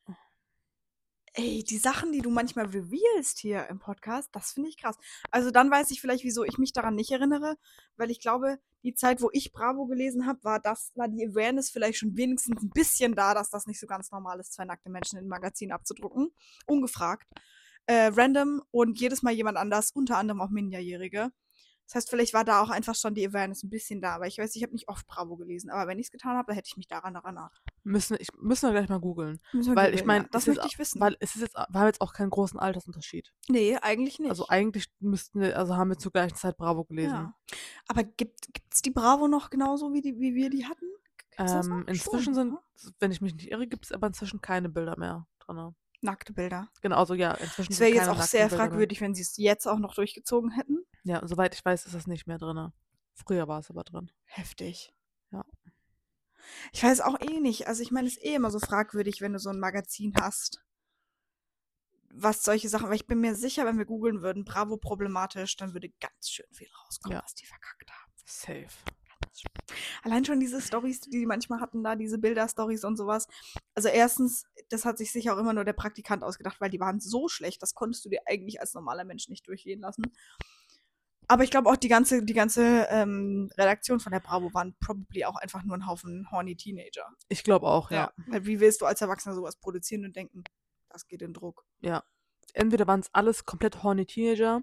Ey, 1.36 1.64
die 1.64 1.78
Sachen, 1.78 2.12
die 2.12 2.20
du 2.20 2.30
manchmal 2.30 2.66
revealst 2.66 3.40
hier 3.40 3.66
im 3.68 3.80
Podcast, 3.80 4.28
das 4.32 4.52
finde 4.52 4.68
ich 4.68 4.78
krass. 4.78 4.96
Also 5.32 5.50
dann 5.50 5.68
weiß 5.68 5.90
ich 5.90 6.00
vielleicht, 6.00 6.22
wieso 6.22 6.44
ich 6.44 6.58
mich 6.58 6.72
daran 6.72 6.94
nicht 6.94 7.10
erinnere, 7.10 7.56
weil 7.96 8.10
ich 8.12 8.20
glaube, 8.20 8.58
die 8.84 8.94
Zeit, 8.94 9.20
wo 9.20 9.30
ich 9.32 9.52
Bravo 9.52 9.86
gelesen 9.86 10.26
habe, 10.26 10.44
war 10.44 10.60
das, 10.60 10.92
war 10.94 11.08
die 11.08 11.26
Awareness 11.26 11.70
vielleicht 11.70 11.98
schon 11.98 12.16
wenigstens 12.16 12.62
ein 12.62 12.70
bisschen 12.70 13.16
da, 13.16 13.34
dass 13.34 13.50
das 13.50 13.66
nicht 13.66 13.80
so 13.80 13.88
ganz 13.88 14.12
normal 14.12 14.38
ist, 14.38 14.52
zwei 14.52 14.64
nackte 14.64 14.90
Menschen 14.90 15.18
in 15.18 15.24
ein 15.24 15.28
Magazin 15.28 15.72
abzudrucken. 15.72 16.30
Ungefragt. 16.66 17.26
Äh, 17.86 18.12
random 18.14 18.62
und 18.70 19.00
jedes 19.00 19.22
Mal 19.22 19.32
jemand 19.32 19.58
anders, 19.58 19.90
unter 19.90 20.18
anderem 20.18 20.40
auch 20.40 20.50
Minderjährige. 20.50 21.32
Das 21.86 21.96
heißt, 21.96 22.10
vielleicht 22.10 22.32
war 22.32 22.44
da 22.44 22.62
auch 22.62 22.70
einfach 22.70 22.94
schon 22.94 23.14
die 23.14 23.26
Awareness 23.26 23.62
ein 23.62 23.70
bisschen 23.70 24.00
da, 24.00 24.14
aber 24.14 24.26
ich 24.26 24.38
weiß, 24.38 24.56
ich 24.56 24.62
habe 24.62 24.72
nicht 24.72 24.88
oft 24.88 25.06
Bravo 25.06 25.36
gelesen, 25.36 25.70
aber 25.70 25.86
wenn 25.86 25.98
ich 25.98 26.06
es 26.06 26.10
getan 26.10 26.36
habe, 26.36 26.46
dann 26.46 26.56
hätte 26.56 26.68
ich 26.68 26.76
mich 26.76 26.88
daran 26.88 27.14
erinnert. 27.14 27.62
Müssen, 27.82 28.16
ich, 28.18 28.28
müssen 28.38 28.68
wir 28.68 28.72
gleich 28.72 28.88
mal 28.88 29.00
googeln. 29.00 29.40
Weil 29.52 29.94
ich 29.94 30.04
meine, 30.04 30.24
ja. 30.24 30.30
das 30.32 30.46
möchte 30.46 30.66
ich 30.66 30.78
wissen. 30.78 31.00
Weil 31.00 31.16
es 31.20 31.34
ist 31.34 31.42
jetzt, 31.42 31.54
wir 31.54 31.80
haben 31.80 31.86
jetzt 31.86 32.00
auch 32.00 32.14
keinen 32.14 32.30
großen 32.30 32.58
Altersunterschied. 32.58 33.32
nee, 33.48 33.76
eigentlich 33.76 34.18
nicht. 34.18 34.30
Also 34.30 34.48
eigentlich 34.48 34.86
müssten 35.00 35.40
wir, 35.40 35.58
also 35.58 35.76
haben 35.76 35.90
wir 35.90 35.98
zur 35.98 36.12
gleichen 36.12 36.36
Zeit 36.36 36.56
Bravo 36.56 36.84
gelesen. 36.84 37.12
Ja. 37.12 37.34
Aber 37.88 38.02
gibt 38.02 38.48
es 38.72 38.82
die 38.82 38.90
Bravo 38.90 39.28
noch 39.28 39.50
genauso, 39.50 39.92
wie, 39.92 40.00
die, 40.00 40.18
wie 40.18 40.34
wir 40.34 40.50
die 40.50 40.64
hatten? 40.64 40.86
Ähm, 41.36 41.84
inzwischen 41.86 42.34
Schon, 42.34 42.58
sind, 42.74 42.94
wenn 43.00 43.10
ich 43.10 43.20
mich 43.20 43.34
nicht 43.34 43.50
irre, 43.50 43.66
gibt 43.66 43.86
es 43.86 43.92
aber 43.92 44.06
inzwischen 44.06 44.40
keine 44.40 44.68
Bilder 44.68 44.98
mehr 44.98 45.26
drin. 45.40 45.74
nackte 46.00 46.32
Bilder. 46.32 46.68
Genau, 46.80 46.96
also 46.96 47.14
ja, 47.14 47.32
inzwischen 47.32 47.72
Es 47.72 47.80
wäre 47.80 47.92
jetzt 47.92 48.08
auch 48.08 48.22
sehr 48.22 48.48
Bilder 48.48 48.56
mehr. 48.56 48.66
fragwürdig, 48.66 49.00
wenn 49.00 49.14
sie 49.14 49.22
es 49.22 49.36
jetzt 49.36 49.66
auch 49.66 49.78
noch 49.78 49.94
durchgezogen 49.94 50.50
hätten. 50.50 50.83
Ja, 51.04 51.26
soweit 51.26 51.54
ich 51.54 51.64
weiß, 51.64 51.86
ist 51.86 51.94
das 51.94 52.06
nicht 52.06 52.26
mehr 52.26 52.38
drin. 52.38 52.72
Früher 53.14 53.46
war 53.46 53.60
es 53.60 53.70
aber 53.70 53.84
drin. 53.84 54.10
Heftig. 54.24 54.92
Ja. 55.30 55.44
Ich 56.72 56.82
weiß 56.82 57.00
auch 57.02 57.20
eh 57.20 57.40
nicht. 57.40 57.68
Also 57.68 57.82
ich 57.82 57.90
meine, 57.90 58.08
es 58.08 58.16
ist 58.16 58.24
eh 58.24 58.34
immer 58.34 58.50
so 58.50 58.58
fragwürdig, 58.58 59.20
wenn 59.20 59.32
du 59.32 59.38
so 59.38 59.50
ein 59.50 59.60
Magazin 59.60 60.12
hast. 60.18 60.60
Was 62.10 62.42
solche 62.42 62.68
Sachen, 62.68 62.88
weil 62.88 62.96
ich 62.96 63.06
bin 63.06 63.20
mir 63.20 63.34
sicher, 63.34 63.66
wenn 63.66 63.78
wir 63.78 63.86
googeln 63.86 64.22
würden, 64.22 64.44
Bravo 64.44 64.76
problematisch, 64.76 65.56
dann 65.56 65.72
würde 65.74 65.90
ganz 66.00 66.30
schön 66.30 66.46
viel 66.52 66.68
rauskommen, 66.84 67.16
Ja. 67.18 67.22
was 67.24 67.34
die 67.34 67.46
verkackt 67.46 67.90
haben. 67.90 68.12
Safe. 68.24 68.68
Allein 70.04 70.24
schon 70.24 70.38
diese 70.38 70.60
Stories, 70.60 71.00
die 71.00 71.10
die 71.10 71.26
manchmal 71.26 71.60
hatten, 71.60 71.82
da 71.82 71.96
diese 71.96 72.18
Bilder-Stories 72.18 72.84
und 72.84 72.96
sowas. 72.96 73.26
Also 73.74 73.88
erstens, 73.88 74.44
das 74.68 74.84
hat 74.84 74.96
sich 74.98 75.10
sicher 75.10 75.34
auch 75.34 75.38
immer 75.38 75.52
nur 75.52 75.64
der 75.64 75.72
Praktikant 75.72 76.22
ausgedacht, 76.22 76.60
weil 76.60 76.70
die 76.70 76.78
waren 76.78 77.00
so 77.00 77.28
schlecht, 77.28 77.62
das 77.62 77.74
konntest 77.74 78.04
du 78.04 78.10
dir 78.10 78.20
eigentlich 78.26 78.60
als 78.60 78.74
normaler 78.74 79.04
Mensch 79.04 79.28
nicht 79.28 79.48
durchgehen 79.48 79.80
lassen. 79.80 80.04
Aber 81.28 81.44
ich 81.44 81.50
glaube 81.50 81.70
auch 81.70 81.76
die 81.76 81.88
ganze, 81.88 82.24
die 82.24 82.34
ganze 82.34 82.86
ähm, 82.90 83.50
Redaktion 83.56 84.00
von 84.00 84.12
der 84.12 84.20
Bravo 84.20 84.52
waren 84.52 84.76
probably 84.80 85.24
auch 85.24 85.36
einfach 85.36 85.62
nur 85.62 85.76
ein 85.76 85.86
Haufen 85.86 86.28
horny 86.30 86.56
Teenager. 86.56 87.08
Ich 87.28 87.44
glaube 87.44 87.66
auch, 87.66 87.90
ja. 87.90 88.12
Weil 88.26 88.46
wie 88.46 88.60
willst 88.60 88.80
du 88.80 88.86
als 88.86 89.00
Erwachsener 89.00 89.34
sowas 89.34 89.56
produzieren 89.56 90.04
und 90.04 90.16
denken, 90.16 90.44
das 90.88 91.06
geht 91.06 91.22
in 91.22 91.32
Druck? 91.32 91.64
Ja. 91.80 92.04
Entweder 92.52 92.86
waren 92.86 93.00
es 93.00 93.08
alles 93.12 93.44
komplett 93.46 93.82
horny 93.82 94.06
Teenager 94.06 94.62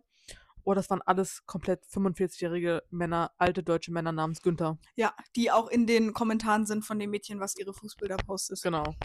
oder 0.63 0.79
es 0.79 0.89
waren 0.89 1.01
alles 1.01 1.45
komplett 1.45 1.83
45-jährige 1.85 2.83
Männer, 2.89 3.31
alte 3.37 3.63
deutsche 3.63 3.91
Männer 3.91 4.11
namens 4.11 4.41
Günther. 4.41 4.77
Ja, 4.95 5.13
die 5.35 5.51
auch 5.51 5.67
in 5.67 5.87
den 5.87 6.13
Kommentaren 6.13 6.65
sind 6.65 6.85
von 6.85 6.99
dem 6.99 7.09
Mädchen, 7.09 7.39
was 7.39 7.55
ihre 7.57 7.73
Fußbilder 7.73 8.17
postet. 8.17 8.61
Genau. 8.61 8.95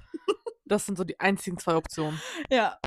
Das 0.68 0.84
sind 0.84 0.98
so 0.98 1.04
die 1.04 1.20
einzigen 1.20 1.58
zwei 1.58 1.76
Optionen. 1.76 2.20
Ja. 2.50 2.78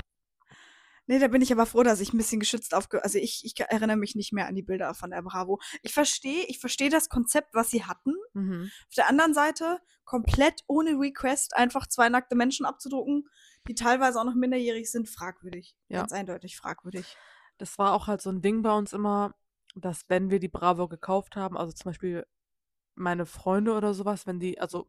Nee, 1.10 1.18
da 1.18 1.26
bin 1.26 1.42
ich 1.42 1.50
aber 1.50 1.66
froh, 1.66 1.82
dass 1.82 1.98
ich 1.98 2.12
ein 2.12 2.18
bisschen 2.18 2.38
geschützt 2.38 2.72
aufge... 2.72 3.02
Also 3.02 3.18
ich, 3.18 3.44
ich 3.44 3.58
erinnere 3.58 3.96
mich 3.96 4.14
nicht 4.14 4.32
mehr 4.32 4.46
an 4.46 4.54
die 4.54 4.62
Bilder 4.62 4.94
von 4.94 5.10
der 5.10 5.22
Bravo. 5.22 5.58
Ich 5.82 5.92
verstehe, 5.92 6.44
ich 6.44 6.60
verstehe 6.60 6.88
das 6.88 7.08
Konzept, 7.08 7.52
was 7.52 7.68
sie 7.68 7.82
hatten. 7.84 8.14
Mhm. 8.32 8.70
Auf 8.86 8.94
der 8.94 9.08
anderen 9.08 9.34
Seite, 9.34 9.80
komplett 10.04 10.62
ohne 10.68 10.90
Request, 10.92 11.56
einfach 11.56 11.88
zwei 11.88 12.08
nackte 12.10 12.36
Menschen 12.36 12.64
abzudrucken, 12.64 13.28
die 13.66 13.74
teilweise 13.74 14.20
auch 14.20 14.24
noch 14.24 14.36
minderjährig 14.36 14.88
sind, 14.88 15.08
fragwürdig. 15.08 15.74
Ja. 15.88 15.98
Ganz 15.98 16.12
eindeutig 16.12 16.56
fragwürdig. 16.56 17.16
Das 17.58 17.76
war 17.76 17.92
auch 17.94 18.06
halt 18.06 18.22
so 18.22 18.30
ein 18.30 18.40
Ding 18.40 18.62
bei 18.62 18.72
uns 18.72 18.92
immer, 18.92 19.34
dass 19.74 20.04
wenn 20.06 20.30
wir 20.30 20.38
die 20.38 20.46
Bravo 20.46 20.86
gekauft 20.86 21.34
haben, 21.34 21.56
also 21.56 21.72
zum 21.72 21.90
Beispiel 21.90 22.24
meine 22.94 23.26
Freunde 23.26 23.72
oder 23.72 23.94
sowas, 23.94 24.28
wenn 24.28 24.38
die, 24.38 24.60
also 24.60 24.88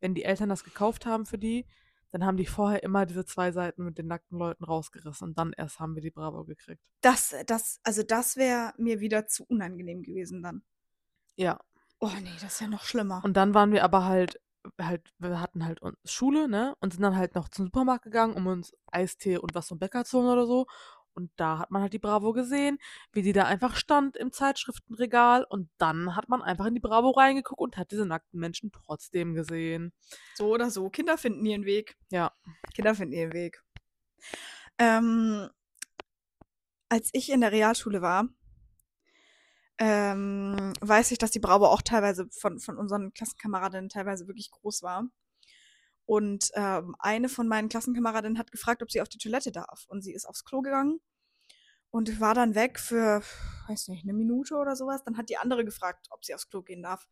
wenn 0.00 0.14
die 0.14 0.24
Eltern 0.24 0.50
das 0.50 0.64
gekauft 0.64 1.06
haben 1.06 1.24
für 1.24 1.38
die, 1.38 1.66
dann 2.12 2.24
haben 2.26 2.36
die 2.36 2.46
vorher 2.46 2.82
immer 2.82 3.06
diese 3.06 3.24
zwei 3.24 3.52
Seiten 3.52 3.84
mit 3.84 3.98
den 3.98 4.06
nackten 4.06 4.38
Leuten 4.38 4.64
rausgerissen 4.64 5.28
und 5.28 5.38
dann 5.38 5.52
erst 5.56 5.80
haben 5.80 5.94
wir 5.94 6.02
die 6.02 6.10
Bravo 6.10 6.44
gekriegt. 6.44 6.82
Das, 7.00 7.34
das, 7.46 7.80
also 7.82 8.02
das 8.02 8.36
wäre 8.36 8.74
mir 8.76 9.00
wieder 9.00 9.26
zu 9.26 9.44
unangenehm 9.44 10.02
gewesen 10.02 10.42
dann. 10.42 10.62
Ja. 11.36 11.58
Oh 12.00 12.10
nee, 12.22 12.30
das 12.40 12.54
ist 12.54 12.60
ja 12.60 12.68
noch 12.68 12.84
schlimmer. 12.84 13.22
Und 13.24 13.36
dann 13.36 13.54
waren 13.54 13.72
wir 13.72 13.82
aber 13.82 14.04
halt, 14.04 14.40
halt, 14.80 15.12
wir 15.18 15.40
hatten 15.40 15.64
halt 15.64 15.80
uns 15.80 15.96
Schule, 16.04 16.48
ne? 16.48 16.74
Und 16.80 16.92
sind 16.92 17.02
dann 17.02 17.16
halt 17.16 17.34
noch 17.34 17.48
zum 17.48 17.66
Supermarkt 17.66 18.04
gegangen, 18.04 18.34
um 18.34 18.46
uns 18.46 18.74
Eistee 18.90 19.38
und 19.38 19.54
was 19.54 19.68
vom 19.68 19.78
Bäcker 19.78 20.04
zu 20.04 20.18
holen 20.18 20.28
oder 20.28 20.46
so. 20.46 20.66
Und 21.14 21.30
da 21.36 21.58
hat 21.58 21.70
man 21.70 21.82
halt 21.82 21.92
die 21.92 21.98
Bravo 21.98 22.32
gesehen, 22.32 22.78
wie 23.12 23.22
die 23.22 23.32
da 23.32 23.44
einfach 23.44 23.76
stand 23.76 24.16
im 24.16 24.32
Zeitschriftenregal. 24.32 25.44
Und 25.44 25.70
dann 25.78 26.16
hat 26.16 26.28
man 26.28 26.42
einfach 26.42 26.66
in 26.66 26.74
die 26.74 26.80
Bravo 26.80 27.10
reingeguckt 27.10 27.60
und 27.60 27.76
hat 27.76 27.90
diese 27.90 28.06
nackten 28.06 28.40
Menschen 28.40 28.72
trotzdem 28.72 29.34
gesehen. 29.34 29.92
So 30.34 30.48
oder 30.48 30.70
so. 30.70 30.90
Kinder 30.90 31.18
finden 31.18 31.44
ihren 31.44 31.64
Weg. 31.64 31.96
Ja. 32.10 32.32
Kinder 32.74 32.94
finden 32.94 33.14
ihren 33.14 33.32
Weg. 33.32 33.62
Ähm, 34.78 35.48
als 36.88 37.10
ich 37.12 37.30
in 37.30 37.40
der 37.40 37.52
Realschule 37.52 38.02
war, 38.02 38.28
ähm, 39.78 40.72
weiß 40.80 41.10
ich, 41.10 41.18
dass 41.18 41.30
die 41.30 41.40
Bravo 41.40 41.66
auch 41.66 41.82
teilweise 41.82 42.28
von, 42.30 42.60
von 42.60 42.76
unseren 42.76 43.12
Klassenkameradinnen 43.14 43.88
teilweise 43.88 44.28
wirklich 44.28 44.50
groß 44.50 44.82
war. 44.82 45.08
Und 46.04 46.50
ähm, 46.54 46.96
eine 46.98 47.28
von 47.28 47.48
meinen 47.48 47.68
Klassenkameradinnen 47.68 48.38
hat 48.38 48.50
gefragt, 48.50 48.82
ob 48.82 48.90
sie 48.90 49.00
auf 49.00 49.08
die 49.08 49.18
Toilette 49.18 49.52
darf. 49.52 49.84
Und 49.88 50.02
sie 50.02 50.12
ist 50.12 50.26
aufs 50.26 50.44
Klo 50.44 50.60
gegangen 50.60 51.00
und 51.90 52.20
war 52.20 52.34
dann 52.34 52.54
weg 52.54 52.80
für, 52.80 53.22
weiß 53.68 53.88
nicht, 53.88 54.04
eine 54.04 54.14
Minute 54.14 54.56
oder 54.56 54.74
sowas. 54.76 55.04
Dann 55.04 55.16
hat 55.16 55.28
die 55.28 55.36
andere 55.36 55.64
gefragt, 55.64 56.08
ob 56.10 56.24
sie 56.24 56.34
aufs 56.34 56.48
Klo 56.48 56.62
gehen 56.62 56.82
darf. 56.82 57.06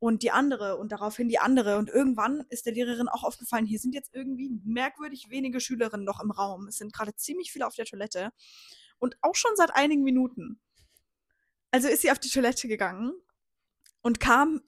Und 0.00 0.22
die 0.22 0.30
andere 0.30 0.78
und 0.78 0.92
daraufhin 0.92 1.28
die 1.28 1.38
andere. 1.38 1.76
Und 1.76 1.90
irgendwann 1.90 2.44
ist 2.48 2.66
der 2.66 2.72
Lehrerin 2.72 3.08
auch 3.08 3.22
aufgefallen, 3.22 3.66
hier 3.66 3.78
sind 3.78 3.94
jetzt 3.94 4.14
irgendwie 4.14 4.50
merkwürdig 4.64 5.28
wenige 5.30 5.60
Schülerinnen 5.60 6.06
noch 6.06 6.20
im 6.20 6.30
Raum. 6.30 6.68
Es 6.68 6.78
sind 6.78 6.92
gerade 6.92 7.14
ziemlich 7.14 7.52
viele 7.52 7.66
auf 7.66 7.74
der 7.74 7.84
Toilette. 7.84 8.30
Und 8.98 9.16
auch 9.20 9.34
schon 9.34 9.52
seit 9.56 9.74
einigen 9.74 10.02
Minuten. 10.02 10.60
Also 11.70 11.88
ist 11.88 12.02
sie 12.02 12.10
auf 12.10 12.18
die 12.18 12.30
Toilette 12.30 12.66
gegangen 12.66 13.12
und 14.02 14.20
kam 14.20 14.60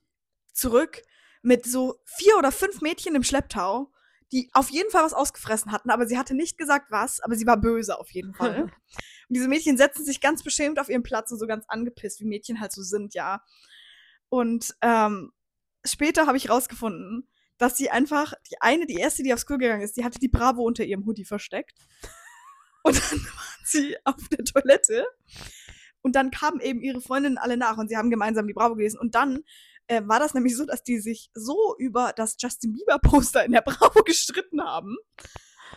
zurück 0.53 1.03
mit 1.43 1.67
so 1.67 1.97
vier 2.05 2.37
oder 2.39 2.53
fünf 2.53 2.81
Mädchen 2.81 3.15
im 3.15 3.25
Schlepptau, 3.25 3.93
die 4.33 4.49
auf 4.55 4.71
jeden 4.71 4.91
Fall 4.91 5.05
was 5.05 5.13
ausgefressen 5.13 5.73
hatten, 5.73 5.91
aber 5.91 6.07
sie 6.07 6.17
hatte 6.17 6.35
nicht 6.35 6.57
gesagt 6.57 6.91
was, 6.91 7.21
aber 7.21 7.35
sie 7.35 7.47
war 7.47 7.61
böse 7.61 7.99
auf 7.99 8.11
jeden 8.11 8.33
Fall. 8.35 8.63
und 8.63 8.73
diese 9.29 9.49
Mädchen 9.49 9.77
setzen 9.77 10.05
sich 10.05 10.21
ganz 10.21 10.43
beschämt 10.43 10.79
auf 10.79 10.89
ihren 10.89 11.03
Platz 11.03 11.31
und 11.31 11.39
so 11.39 11.47
ganz 11.47 11.65
angepisst, 11.69 12.21
wie 12.21 12.25
Mädchen 12.25 12.61
halt 12.61 12.73
so 12.73 12.83
sind, 12.83 13.15
ja. 13.15 13.43
Und 14.31 14.75
ähm, 14.81 15.33
später 15.85 16.27
habe 16.27 16.39
ich 16.39 16.49
rausgefunden, 16.49 17.29
dass 17.59 17.77
sie 17.77 17.91
einfach, 17.91 18.33
die 18.51 18.61
eine, 18.61 18.87
die 18.87 18.97
erste, 18.97 19.23
die 19.23 19.35
aufs 19.35 19.47
Klo 19.47 19.59
gegangen 19.59 19.83
ist, 19.83 19.97
die 19.97 20.05
hatte 20.05 20.19
die 20.19 20.29
Bravo 20.29 20.63
unter 20.63 20.85
ihrem 20.85 21.05
Hoodie 21.07 21.25
versteckt. 21.25 21.79
Und 22.83 22.97
dann 22.97 23.19
waren 23.21 23.65
sie 23.65 23.97
auf 24.05 24.29
der 24.29 24.45
Toilette. 24.45 25.07
Und 26.01 26.17
dann 26.17 26.33
kamen 26.33 26.61
eben 26.61 26.81
ihre 26.81 27.01
Freundinnen 27.01 27.39
alle 27.39 27.57
nach 27.57 27.77
und 27.77 27.89
sie 27.89 27.97
haben 27.97 28.11
gemeinsam 28.11 28.49
die 28.49 28.55
Bravo 28.55 28.75
gelesen. 28.75 28.99
Und 28.99 29.15
dann 29.15 29.45
äh, 29.93 30.09
war 30.09 30.19
das 30.19 30.35
nämlich 30.35 30.57
so, 30.57 30.65
dass 30.65 30.83
die 30.83 30.99
sich 30.99 31.31
so 31.35 31.77
über 31.79 32.13
das 32.17 32.37
Justin 32.39 32.73
Bieber-Poster 32.73 33.45
in 33.45 33.53
der 33.53 33.61
Bravo 33.61 34.03
gestritten 34.05 34.63
haben, 34.63 34.97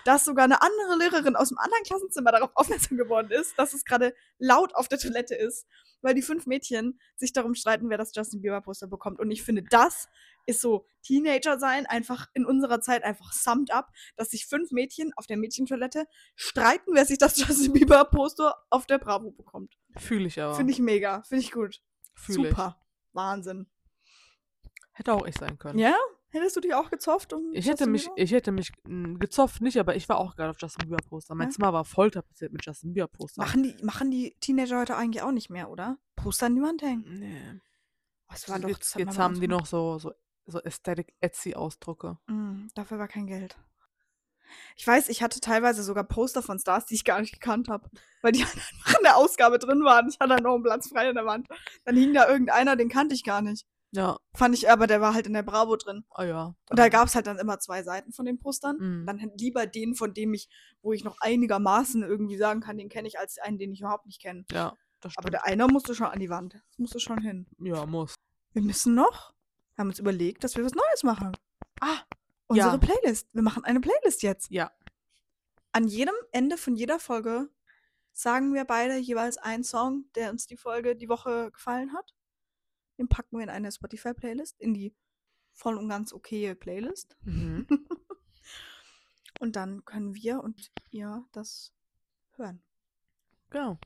dass 0.06 0.26
sogar 0.26 0.46
eine 0.46 0.62
andere 0.62 0.98
Lehrerin 0.98 1.36
aus 1.36 1.50
dem 1.50 1.58
anderen 1.58 1.84
Klassenzimmer 1.84 2.32
darauf 2.32 2.52
aufmerksam 2.56 2.98
geworden 2.98 3.32
ist, 3.32 3.58
dass 3.58 3.74
es 3.74 3.86
gerade 3.86 4.14
laut 4.40 4.74
auf 4.76 4.88
der 4.88 5.00
Toilette 5.00 5.36
ist, 5.36 5.66
weil 6.02 6.14
die 6.14 6.22
fünf 6.22 6.46
Mädchen 6.46 7.00
sich 7.16 7.34
darum 7.34 7.56
streiten, 7.56 7.90
wer 7.90 7.98
das 7.98 8.12
Justin 8.16 8.42
Bieber-Poster 8.42 8.88
bekommt. 8.88 9.20
Und 9.20 9.32
ich 9.32 9.44
finde, 9.44 9.64
das 9.64 10.08
ist 10.46 10.62
so 10.62 10.86
Teenager 11.02 11.60
sein, 11.60 11.86
einfach 11.88 12.28
in 12.34 12.46
unserer 12.46 12.80
Zeit 12.80 13.04
einfach 13.04 13.34
summed 13.34 13.72
up, 13.72 13.90
dass 14.16 14.30
sich 14.30 14.46
fünf 14.46 14.72
Mädchen 14.72 15.12
auf 15.16 15.26
der 15.26 15.38
Mädchentoilette 15.38 16.06
streiten, 16.36 16.92
wer 16.94 17.06
sich 17.06 17.18
das 17.18 17.38
Justin 17.40 17.74
Bieber-Poster 17.74 18.56
auf 18.70 18.86
der 18.86 19.00
Bravo 19.00 19.32
bekommt. 19.32 19.76
Fühle 19.98 20.28
ich 20.28 20.40
aber. 20.40 20.56
Finde 20.56 20.72
ich 20.72 20.80
mega. 20.80 21.24
Finde 21.24 21.44
ich 21.44 21.52
gut. 21.52 21.82
Fühl 22.14 22.36
Super. 22.36 22.80
Wahnsinn. 23.14 23.68
Hätte 24.98 25.14
auch 25.14 25.26
ich 25.28 25.36
sein 25.38 25.60
können. 25.60 25.78
Ja? 25.78 25.96
Hättest 26.30 26.56
du 26.56 26.62
dich 26.62 26.74
auch 26.74 26.90
gezofft? 26.90 27.34
Um 27.34 27.52
Ich 27.54 27.66
hätte 27.66 27.84
Justin 27.84 27.92
mich, 27.92 28.04
Bieber? 28.06 28.18
ich 28.18 28.32
hätte 28.32 28.52
mich 28.52 28.72
mh, 28.88 29.20
gezofft, 29.20 29.62
nicht, 29.62 29.78
aber 29.78 29.96
ich 29.96 30.10
war 30.10 30.18
auch 30.18 30.36
gerade 30.36 30.50
auf 30.52 30.58
Justin 30.60 30.88
Bieber 30.88 31.02
Poster. 31.08 31.36
Mein 31.36 31.50
Ja? 31.50 31.54
Zimmer 31.54 31.74
war 31.74 31.86
voll 31.86 32.12
tapeziert 32.12 32.52
mit 32.54 32.66
Justin 32.66 32.94
Bieber 32.94 33.08
Poster. 33.08 33.42
Machen 33.42 33.64
die, 33.64 33.76
machen 33.84 34.10
die 34.10 34.36
Teenager 34.40 34.80
heute 34.80 34.96
eigentlich 34.96 35.22
auch 35.22 35.32
nicht 35.32 35.50
mehr, 35.50 35.70
oder? 35.70 35.98
Poster 36.16 36.48
an 36.48 36.56
die 36.56 36.62
Wand 36.62 36.82
hängen. 36.82 37.04
Nee. 37.20 37.62
Das 38.30 38.50
war 38.50 38.60
doch, 38.60 38.70
jetzt 38.70 38.96
jetzt 38.96 39.20
haben 39.20 39.40
die 39.40 39.48
noch 39.48 39.66
so, 39.66 40.00
so, 40.00 40.12
so 40.46 40.60
Aesthetic 40.64 41.14
Etsy 41.22 41.56
Ausdrucke. 41.56 42.18
Mm, 42.28 42.68
dafür 42.74 42.98
war 43.00 43.08
kein 43.08 43.28
Geld. 43.28 43.56
Ich 44.78 44.86
weiß, 44.86 45.10
ich 45.10 45.22
hatte 45.24 45.40
teilweise 45.40 45.84
sogar 45.84 46.04
Poster 46.04 46.42
von 46.42 46.60
Stars, 46.60 46.86
die 46.86 46.96
ich 46.96 47.04
gar 47.04 47.20
nicht 47.20 47.34
gekannt 47.34 47.68
habe, 47.68 47.90
weil 48.22 48.32
die 48.32 48.42
einfach 48.44 48.98
in 48.98 49.04
der 49.04 49.18
Ausgabe 49.18 49.60
drin 49.60 49.84
waren. 49.84 50.08
Ich 50.10 50.18
hatte 50.20 50.34
halt 50.34 50.44
noch 50.44 50.56
einen 50.56 50.64
Platz 50.64 50.90
frei 50.90 51.10
an 51.10 51.16
der 51.16 51.26
Wand. 51.26 51.48
Dann 51.84 51.96
hing 51.96 52.14
da 52.14 52.28
irgendeiner, 52.30 52.76
den 52.76 52.90
kannte 52.90 53.16
ich 53.16 53.24
gar 53.24 53.42
nicht. 53.42 53.66
Ja, 53.96 54.20
Fand 54.34 54.54
ich, 54.56 54.70
aber 54.70 54.88
der 54.88 55.00
war 55.02 55.14
halt 55.14 55.26
in 55.28 55.34
der 55.34 55.44
Bravo 55.44 55.76
drin. 55.78 56.04
oh 56.18 56.22
ja. 56.24 56.54
Und 56.70 56.78
da 56.80 56.90
gab 56.90 57.08
es 57.08 57.16
halt 57.16 57.28
dann 57.28 57.40
immer 57.40 57.60
zwei 57.60 57.82
Seiten 57.84 58.12
von 58.12 58.26
den 58.26 58.40
Postern. 58.40 58.78
Mhm. 58.78 59.06
Dann 59.06 59.32
lieber 59.38 59.66
den, 59.68 59.96
von 59.96 60.14
dem 60.14 60.34
ich, 60.34 60.50
wo 60.82 60.92
ich 60.94 61.04
noch 61.04 61.18
einigermaßen 61.22 62.04
irgendwie 62.04 62.38
sagen 62.38 62.60
kann, 62.62 62.78
den 62.78 62.90
kenne 62.90 63.08
ich, 63.08 63.18
als 63.20 63.38
einen, 63.40 63.58
den 63.58 63.72
ich 63.72 63.80
überhaupt 63.82 64.06
nicht 64.06 64.22
kenne. 64.22 64.44
Ja, 64.52 64.74
das 65.00 65.14
Aber 65.18 65.28
stimmt. 65.30 65.34
der 65.34 65.46
einer 65.46 65.68
musste 65.68 65.96
schon 65.96 66.08
an 66.08 66.20
die 66.20 66.30
Wand. 66.30 66.56
Das 66.56 66.78
musste 66.78 67.00
schon 67.00 67.20
hin. 67.22 67.48
ja, 67.60 67.86
muss. 67.86 68.16
Wir 68.54 68.62
müssen 68.62 68.96
noch. 68.96 69.34
Wir 69.76 69.82
haben 69.82 69.90
uns 69.90 70.00
überlegt, 70.00 70.44
dass 70.44 70.56
wir 70.56 70.64
was 70.66 70.74
Neues 70.74 71.04
machen. 71.04 71.32
Ah, 71.82 72.00
Unsere 72.48 72.70
Ja. 72.72 72.78
Playlist. 72.78 73.28
Wir 73.34 73.42
machen 73.42 73.64
eine 73.66 73.80
Playlist 73.82 74.22
jetzt. 74.24 74.50
ja. 74.52 74.72
An 75.72 75.88
jedem 75.88 76.16
Ende 76.32 76.58
von 76.58 76.76
jeder 76.76 77.00
Folge 77.00 77.50
sagen 78.14 78.54
wir 78.54 78.64
beide 78.66 78.96
jeweils 78.98 79.38
einen 79.38 79.64
Song, 79.66 80.06
der 80.16 80.32
uns 80.32 80.48
die 80.48 80.56
Folge, 80.56 80.96
die 80.96 81.10
Woche 81.10 81.52
gefallen 81.52 81.92
hat. 81.94 82.14
Den 82.98 83.08
packen 83.10 83.38
wir 83.38 83.44
in 83.44 83.50
eine 83.50 83.72
Spotify-Playlist, 83.72 84.60
in 84.60 84.74
die 84.74 84.96
voll 85.52 85.76
und 85.78 85.90
ganz 85.90 86.14
okaye 86.14 86.56
Playlist. 86.56 87.18
Mhm. 87.22 87.68
Und 89.42 89.58
dann 89.58 89.84
können 89.84 90.16
wir 90.16 90.42
und 90.42 90.72
ihr 90.92 91.26
das 91.34 91.74
hören. 92.38 92.64
genau. 93.50 93.78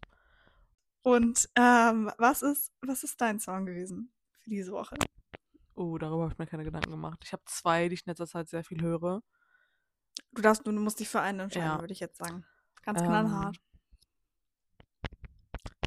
Und 1.01 1.49
ähm, 1.55 2.11
was, 2.19 2.43
ist, 2.43 2.71
was 2.81 3.03
ist 3.03 3.19
dein 3.19 3.39
Song 3.39 3.65
gewesen 3.65 4.13
für 4.41 4.51
diese 4.51 4.71
Woche? 4.73 4.95
Oh, 5.73 5.97
darüber 5.97 6.23
habe 6.23 6.33
ich 6.33 6.37
mir 6.37 6.45
keine 6.45 6.65
Gedanken 6.65 6.91
gemacht. 6.91 7.21
Ich 7.23 7.33
habe 7.33 7.41
zwei, 7.45 7.87
die 7.89 7.95
ich 7.95 8.05
in 8.05 8.11
letzter 8.11 8.27
Zeit 8.27 8.47
sehr 8.47 8.63
viel 8.63 8.79
höre. 8.81 9.23
Du 10.33 10.41
darfst, 10.43 10.67
du 10.67 10.71
musst 10.71 10.99
dich 10.99 11.09
für 11.09 11.21
einen 11.21 11.39
entscheiden, 11.39 11.67
Ja. 11.67 11.79
würde 11.79 11.93
ich 11.93 11.99
jetzt 11.99 12.17
sagen. 12.19 12.45
Ganz 12.83 12.99
Ähm, 13.01 13.07
knallhart. 13.07 13.57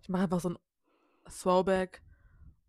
Ich 0.03 0.09
mache 0.09 0.25
einfach 0.25 0.41
so 0.41 0.51
ein 0.51 0.59
Throwback 1.31 2.03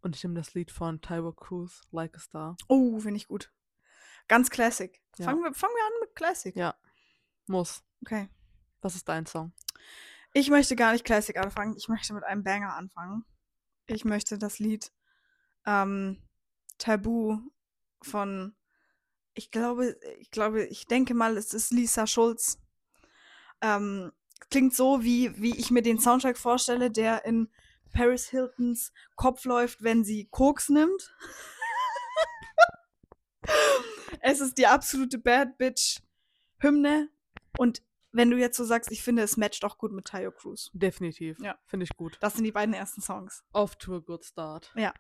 und 0.04 0.16
ich 0.16 0.24
nehme 0.24 0.36
das 0.36 0.54
Lied 0.54 0.70
von 0.70 1.02
Tyler 1.02 1.34
Cruz, 1.34 1.82
Like 1.92 2.16
a 2.16 2.20
Star. 2.20 2.58
Oh, 2.68 3.00
finde 3.00 3.18
ich 3.18 3.28
gut. 3.28 3.52
Ganz 4.28 4.50
Classic. 4.50 5.02
Ja. 5.18 5.26
Fangen, 5.26 5.44
wir, 5.44 5.54
fangen 5.54 5.74
wir 5.76 5.86
an 5.86 6.00
mit 6.02 6.16
Classic. 6.16 6.56
Ja, 6.56 6.76
muss. 7.48 7.84
Okay. 8.02 8.30
Was 8.82 8.96
ist 8.96 9.08
dein 9.08 9.26
Song? 9.26 9.54
Ich 10.34 10.50
möchte 10.50 10.76
gar 10.76 10.92
nicht 10.92 11.06
Classic 11.06 11.38
anfangen. 11.38 11.76
Ich 11.78 11.88
möchte 11.88 12.14
mit 12.14 12.24
einem 12.24 12.44
Banger 12.44 12.76
anfangen. 12.76 13.26
Ich 13.88 14.04
möchte 14.04 14.38
das 14.38 14.60
Lied 14.60 14.92
ähm, 15.66 16.22
Tabu 16.78 17.40
von, 18.02 18.56
ich 19.34 19.52
glaube, 19.52 19.98
ich 20.20 20.32
glaube, 20.32 20.66
ich 20.66 20.86
denke 20.88 21.14
mal, 21.14 21.38
es 21.38 21.54
ist 21.54 21.72
Lisa 21.72 22.08
Schulz. 22.08 22.60
Ähm, 23.62 24.12
klingt 24.50 24.74
so, 24.74 25.04
wie, 25.04 25.42
wie 25.42 25.58
ich 25.58 25.72
mir 25.72 25.82
den 25.82 26.00
Soundtrack 26.00 26.38
vorstelle, 26.38 26.92
der 26.92 27.26
in 27.26 27.50
Paris 27.94 28.28
Hiltons 28.30 28.92
Kopf 29.16 29.46
läuft, 29.46 29.84
wenn 29.84 30.04
sie 30.04 30.26
Koks 30.32 30.70
nimmt. 30.70 31.16
es 34.22 34.42
ist 34.42 34.58
die 34.58 34.68
absolute 34.68 35.18
Bad 35.18 35.58
Bitch 35.58 36.00
Hymne. 36.60 37.10
Und 37.58 37.82
wenn 38.12 38.30
du 38.30 38.38
jetzt 38.38 38.58
so 38.58 38.64
sagst, 38.64 38.92
ich 38.92 39.04
finde, 39.04 39.24
es 39.24 39.38
matcht 39.38 39.66
auch 39.66 39.78
gut 39.78 39.92
mit 39.92 40.06
Tayo 40.06 40.32
Cruz. 40.32 40.70
Definitiv. 40.74 41.40
Ja. 41.40 41.58
Finde 41.66 41.86
ich 41.86 41.96
gut. 41.96 42.18
Das 42.22 42.36
sind 42.36 42.44
die 42.44 42.52
beiden 42.52 42.74
ersten 42.74 43.02
Songs. 43.02 43.44
Off 43.54 43.76
to 43.76 43.96
a 43.96 44.00
good 44.00 44.24
start. 44.24 44.72
Ja. 44.76 44.94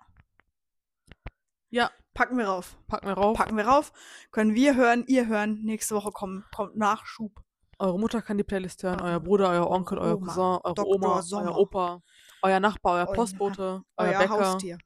Ja, 1.69 1.89
Packen 2.13 2.37
wir 2.37 2.45
rauf. 2.45 2.77
packen 2.87 3.07
wir 3.07 3.13
rauf. 3.13 3.35
Packen 3.37 3.57
wir 3.57 3.65
rauf. 3.65 3.91
Können 4.31 4.53
wir 4.53 4.75
hören, 4.75 5.03
ihr 5.07 5.25
hören. 5.27 5.61
Nächste 5.63 5.95
Woche 5.95 6.11
kommt, 6.11 6.45
kommt 6.51 6.75
Nachschub. 6.75 7.43
Eure 7.79 7.99
Mutter 7.99 8.21
kann 8.21 8.37
die 8.37 8.43
Playlist 8.43 8.83
hören, 8.83 9.01
Eure- 9.01 9.09
euer 9.13 9.19
Bruder, 9.19 9.49
euer 9.49 9.69
Onkel, 9.71 9.97
euer 9.97 10.19
Cousin, 10.19 10.39
eure 10.63 10.73
Dr. 10.75 10.85
Oma, 10.85 11.21
Sommer. 11.23 11.51
euer 11.51 11.57
Opa, 11.57 12.03
euer 12.43 12.59
Nachbar, 12.59 12.93
euer 12.95 13.07
Euer- 13.09 13.15
Postbote, 13.15 13.83
euer, 13.97 14.09
Euer 14.11 14.19
Bäcker. 14.19 14.29
Haustier. 14.53 14.77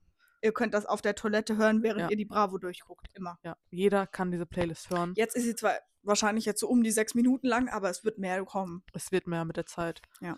Ihr 0.42 0.54
könnt 0.54 0.74
das 0.74 0.86
auf 0.86 1.02
der 1.02 1.16
Toilette 1.16 1.58
hören, 1.58 1.82
während 1.84 2.02
Ja. 2.02 2.10
ihr 2.10 2.16
die 2.18 2.26
Bravo 2.26 2.58
durchguckt. 2.60 3.08
Immer. 3.14 3.38
Ja, 3.44 3.58
jeder 3.70 4.06
kann 4.08 4.32
diese 4.32 4.46
Playlist 4.46 4.90
hören. 4.90 5.14
Jetzt 5.16 5.36
ist 5.36 5.44
sie 5.44 5.56
zwar 5.56 5.74
wahrscheinlich 6.04 6.46
jetzt 6.46 6.60
so 6.62 6.70
um 6.70 6.84
die 6.84 6.92
sechs 6.92 7.16
Minuten 7.16 7.48
lang, 7.48 7.68
aber 7.70 7.90
es 7.90 8.04
wird 8.06 8.18
mehr 8.20 8.44
kommen. 8.46 8.84
Es 8.94 9.12
wird 9.12 9.28
mehr 9.28 9.44
mit 9.46 9.58
der 9.58 9.66
Zeit. 9.66 10.02
Ja. 10.22 10.38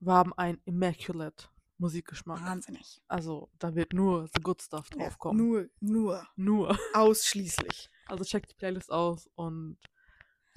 Wir 0.00 0.12
haben 0.12 0.32
einen 0.34 0.60
immaculate 0.64 1.46
Musikgeschmack. 1.78 2.40
Wahnsinnig. 2.42 3.00
Also, 3.06 3.48
da 3.60 3.74
wird 3.76 3.92
nur 3.92 4.26
the 4.34 4.42
good 4.42 4.60
stuff 4.60 4.88
Ja, 4.96 5.04
draufkommen. 5.04 5.38
nur, 5.48 5.68
nur. 5.80 6.26
nur. 6.34 6.76
Ausschließlich. 6.94 7.88
Also 8.06 8.24
checkt 8.24 8.50
die 8.50 8.56
Playlist 8.56 8.90
aus 8.90 9.28
und 9.36 9.78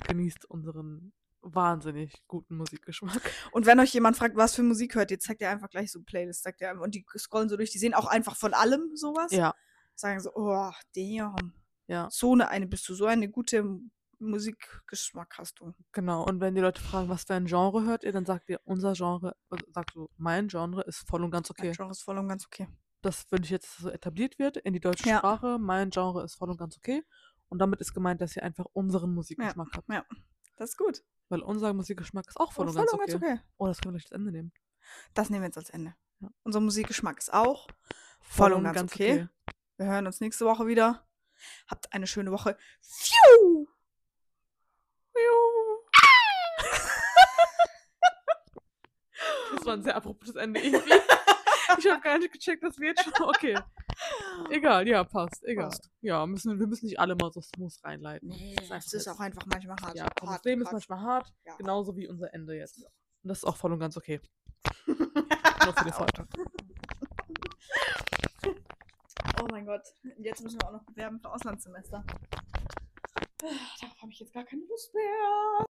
genießt 0.08 0.46
unseren 0.46 1.14
wahnsinnig 1.42 2.24
guten 2.28 2.58
Musikgeschmack. 2.58 3.22
Und 3.52 3.66
wenn 3.66 3.80
euch 3.80 3.94
jemand 3.94 4.18
fragt, 4.18 4.36
was 4.36 4.56
für 4.56 4.64
Musik 4.64 4.96
hört 4.96 5.12
ihr, 5.12 5.20
zeigt 5.20 5.42
ihr 5.42 5.50
einfach 5.50 5.70
gleich 5.70 5.92
so 5.92 6.02
Playlists. 6.02 6.44
Sagt 6.44 6.62
ihr, 6.62 6.80
und 6.80 6.96
die 6.96 7.06
scrollen 7.18 7.50
so 7.50 7.58
durch. 7.58 7.72
Die 7.72 7.80
sehen 7.80 7.94
auch 7.94 8.06
einfach 8.06 8.36
von 8.36 8.54
allem 8.54 8.96
sowas. 8.96 9.32
Ja, 9.32 9.54
Sagen 9.96 10.20
so, 10.20 10.32
oh, 10.36 10.72
damn. 10.96 11.54
ja, 11.88 12.08
So 12.12 12.34
eine, 12.34 12.50
eine 12.50 12.68
bist 12.68 12.88
du, 12.90 12.94
so 12.96 13.06
eine 13.06 13.30
gute 13.30 13.80
Musikgeschmack 14.20 15.38
hast 15.38 15.60
du. 15.60 15.74
genau. 15.92 16.24
Und 16.26 16.40
wenn 16.42 16.56
die 16.56 16.62
Leute 16.62 16.82
fragen, 16.82 17.10
was 17.10 17.24
für 17.24 17.34
ein 17.34 17.46
Genre 17.46 17.84
hört 17.86 18.04
ihr, 18.04 18.12
dann 18.12 18.26
sagt 18.26 18.50
ihr, 18.50 18.60
unser 18.64 18.94
Genre, 18.94 19.36
also 19.50 19.66
sagst 19.72 19.96
du, 19.96 20.10
mein 20.18 20.48
Genre 20.48 20.84
ist 20.84 21.08
voll 21.08 21.24
und 21.24 21.32
ganz 21.32 21.50
Mein 21.50 21.68
okay. 21.68 21.76
Genre 21.76 21.92
ist 21.92 22.04
voll 22.04 22.18
und 22.18 22.28
ganz 22.28 22.46
okay. 22.46 22.68
Das, 23.02 23.26
wenn 23.32 23.44
ich 23.44 23.50
jetzt 23.50 23.78
so 23.78 23.90
etabliert 23.90 24.38
wird 24.38 24.58
in 24.58 24.74
die 24.74 24.80
deutsche 24.80 25.10
Ja. 25.10 25.18
Sprache, 25.18 25.58
mein 25.60 25.90
Genre 25.90 26.24
ist 26.24 26.36
voll 26.36 26.50
und 26.52 26.58
ganz 26.58 26.78
okay. 26.78 27.04
Und 27.50 27.60
damit 27.60 27.82
ist 27.82 27.94
gemeint, 27.94 28.22
dass 28.22 28.36
ihr 28.36 28.44
einfach 28.44 28.66
unseren 28.74 29.14
Musikgeschmack 29.14 29.70
habt. 29.76 29.90
Ja, 29.92 30.06
das 30.58 30.70
ist 30.72 30.78
gut. 30.78 31.04
Weil 31.32 31.42
unser 31.44 31.74
Musikgeschmack 31.74 32.28
ist 32.28 32.38
auch 32.38 32.52
voll, 32.52 32.68
und, 32.68 32.74
voll 32.74 32.82
ganz 32.82 32.92
und 32.92 33.00
okay. 33.00 33.12
ganz 33.14 33.24
okay. 33.24 33.40
Oh, 33.58 33.66
das 33.66 33.80
können 33.80 33.94
wir 33.94 34.00
gleich 34.00 34.10
das 34.10 34.18
Ende 34.20 34.32
nehmen. 34.34 34.52
Das 35.14 35.30
nehmen 35.30 35.44
wir 35.44 35.48
jetzt 35.48 35.58
als 35.58 35.70
Ende. 35.70 35.96
Ja. 36.20 36.30
Unser 36.44 36.60
Musikgeschmack 36.60 37.18
ist 37.20 37.34
auch 37.34 37.70
voll, 38.20 38.52
und 38.52 38.66
ganz, 38.66 38.92
okay. 38.92 39.30
Wir 39.78 39.86
hören 39.86 40.08
uns 40.08 40.20
nächste 40.20 40.46
Woche 40.46 40.68
wieder. 40.68 41.08
Habt 41.68 41.94
eine 41.94 42.06
schöne 42.06 42.34
Woche. 42.34 42.58
Pfiou! 42.82 43.68
Das 49.56 49.66
war 49.66 49.74
ein 49.74 49.84
sehr 49.84 49.96
abruptes 49.96 50.36
Ende 50.36 50.60
irgendwie. 50.60 50.92
Ich 51.80 51.88
habe 51.90 52.02
gar 52.02 52.18
nicht 52.20 52.32
gecheckt, 52.34 52.64
dass 52.64 52.78
wir 52.80 52.90
jetzt 52.90 53.04
schon. 53.04 53.14
Okay. 53.30 53.58
Egal, 54.50 54.88
ja, 54.88 55.04
passt. 55.04 55.44
Egal. 55.44 55.66
Passt. 55.70 55.90
Ja, 56.02 56.26
müssen, 56.26 56.60
wir 56.60 56.68
müssen 56.68 56.86
nicht 56.86 57.00
alle 57.00 57.16
mal 57.16 57.32
so 57.32 57.42
smooth 57.42 57.74
reinleiten. 57.84 58.30
Nee, 58.30 58.56
Das 58.56 58.64
ist 58.66 58.72
einfach 58.72 58.94
ist 58.94 59.08
auch 59.08 59.20
einfach 59.20 59.46
manchmal 59.46 59.76
hart. 59.82 59.96
Ja, 59.98 60.06
komm, 60.20 60.28
das 60.28 60.30
hart, 60.36 60.46
Leben 60.46 60.62
ist 60.62 60.66
hart. 60.68 60.74
manchmal 60.74 61.02
hart, 61.02 61.34
Ja. 61.46 61.56
genauso 61.58 61.96
wie 61.96 62.08
unser 62.08 62.34
Ende 62.34 62.56
jetzt. 62.56 62.78
Und 63.24 63.30
das 63.30 63.40
ist 63.40 63.44
auch 63.46 63.56
voll 63.58 63.72
und 63.74 63.80
ganz 63.80 63.96
okay. 63.98 64.20
Nur 64.88 65.74
für 65.76 65.84
den 65.84 65.94
Freitag. 65.94 66.28
Oh 69.42 69.48
mein 69.52 69.66
Gott. 69.66 69.84
Jetzt 70.18 70.42
müssen 70.44 70.60
wir 70.62 70.68
auch 70.68 70.74
noch 70.74 70.84
bewerben 70.84 71.20
für 71.20 71.32
Auslandssemester. 71.32 72.04
Darauf 73.38 74.02
habe 74.02 74.12
ich 74.12 74.20
jetzt 74.20 74.34
gar 74.34 74.44
keine 74.44 74.64
Lust 74.66 74.94
mehr. 74.94 75.66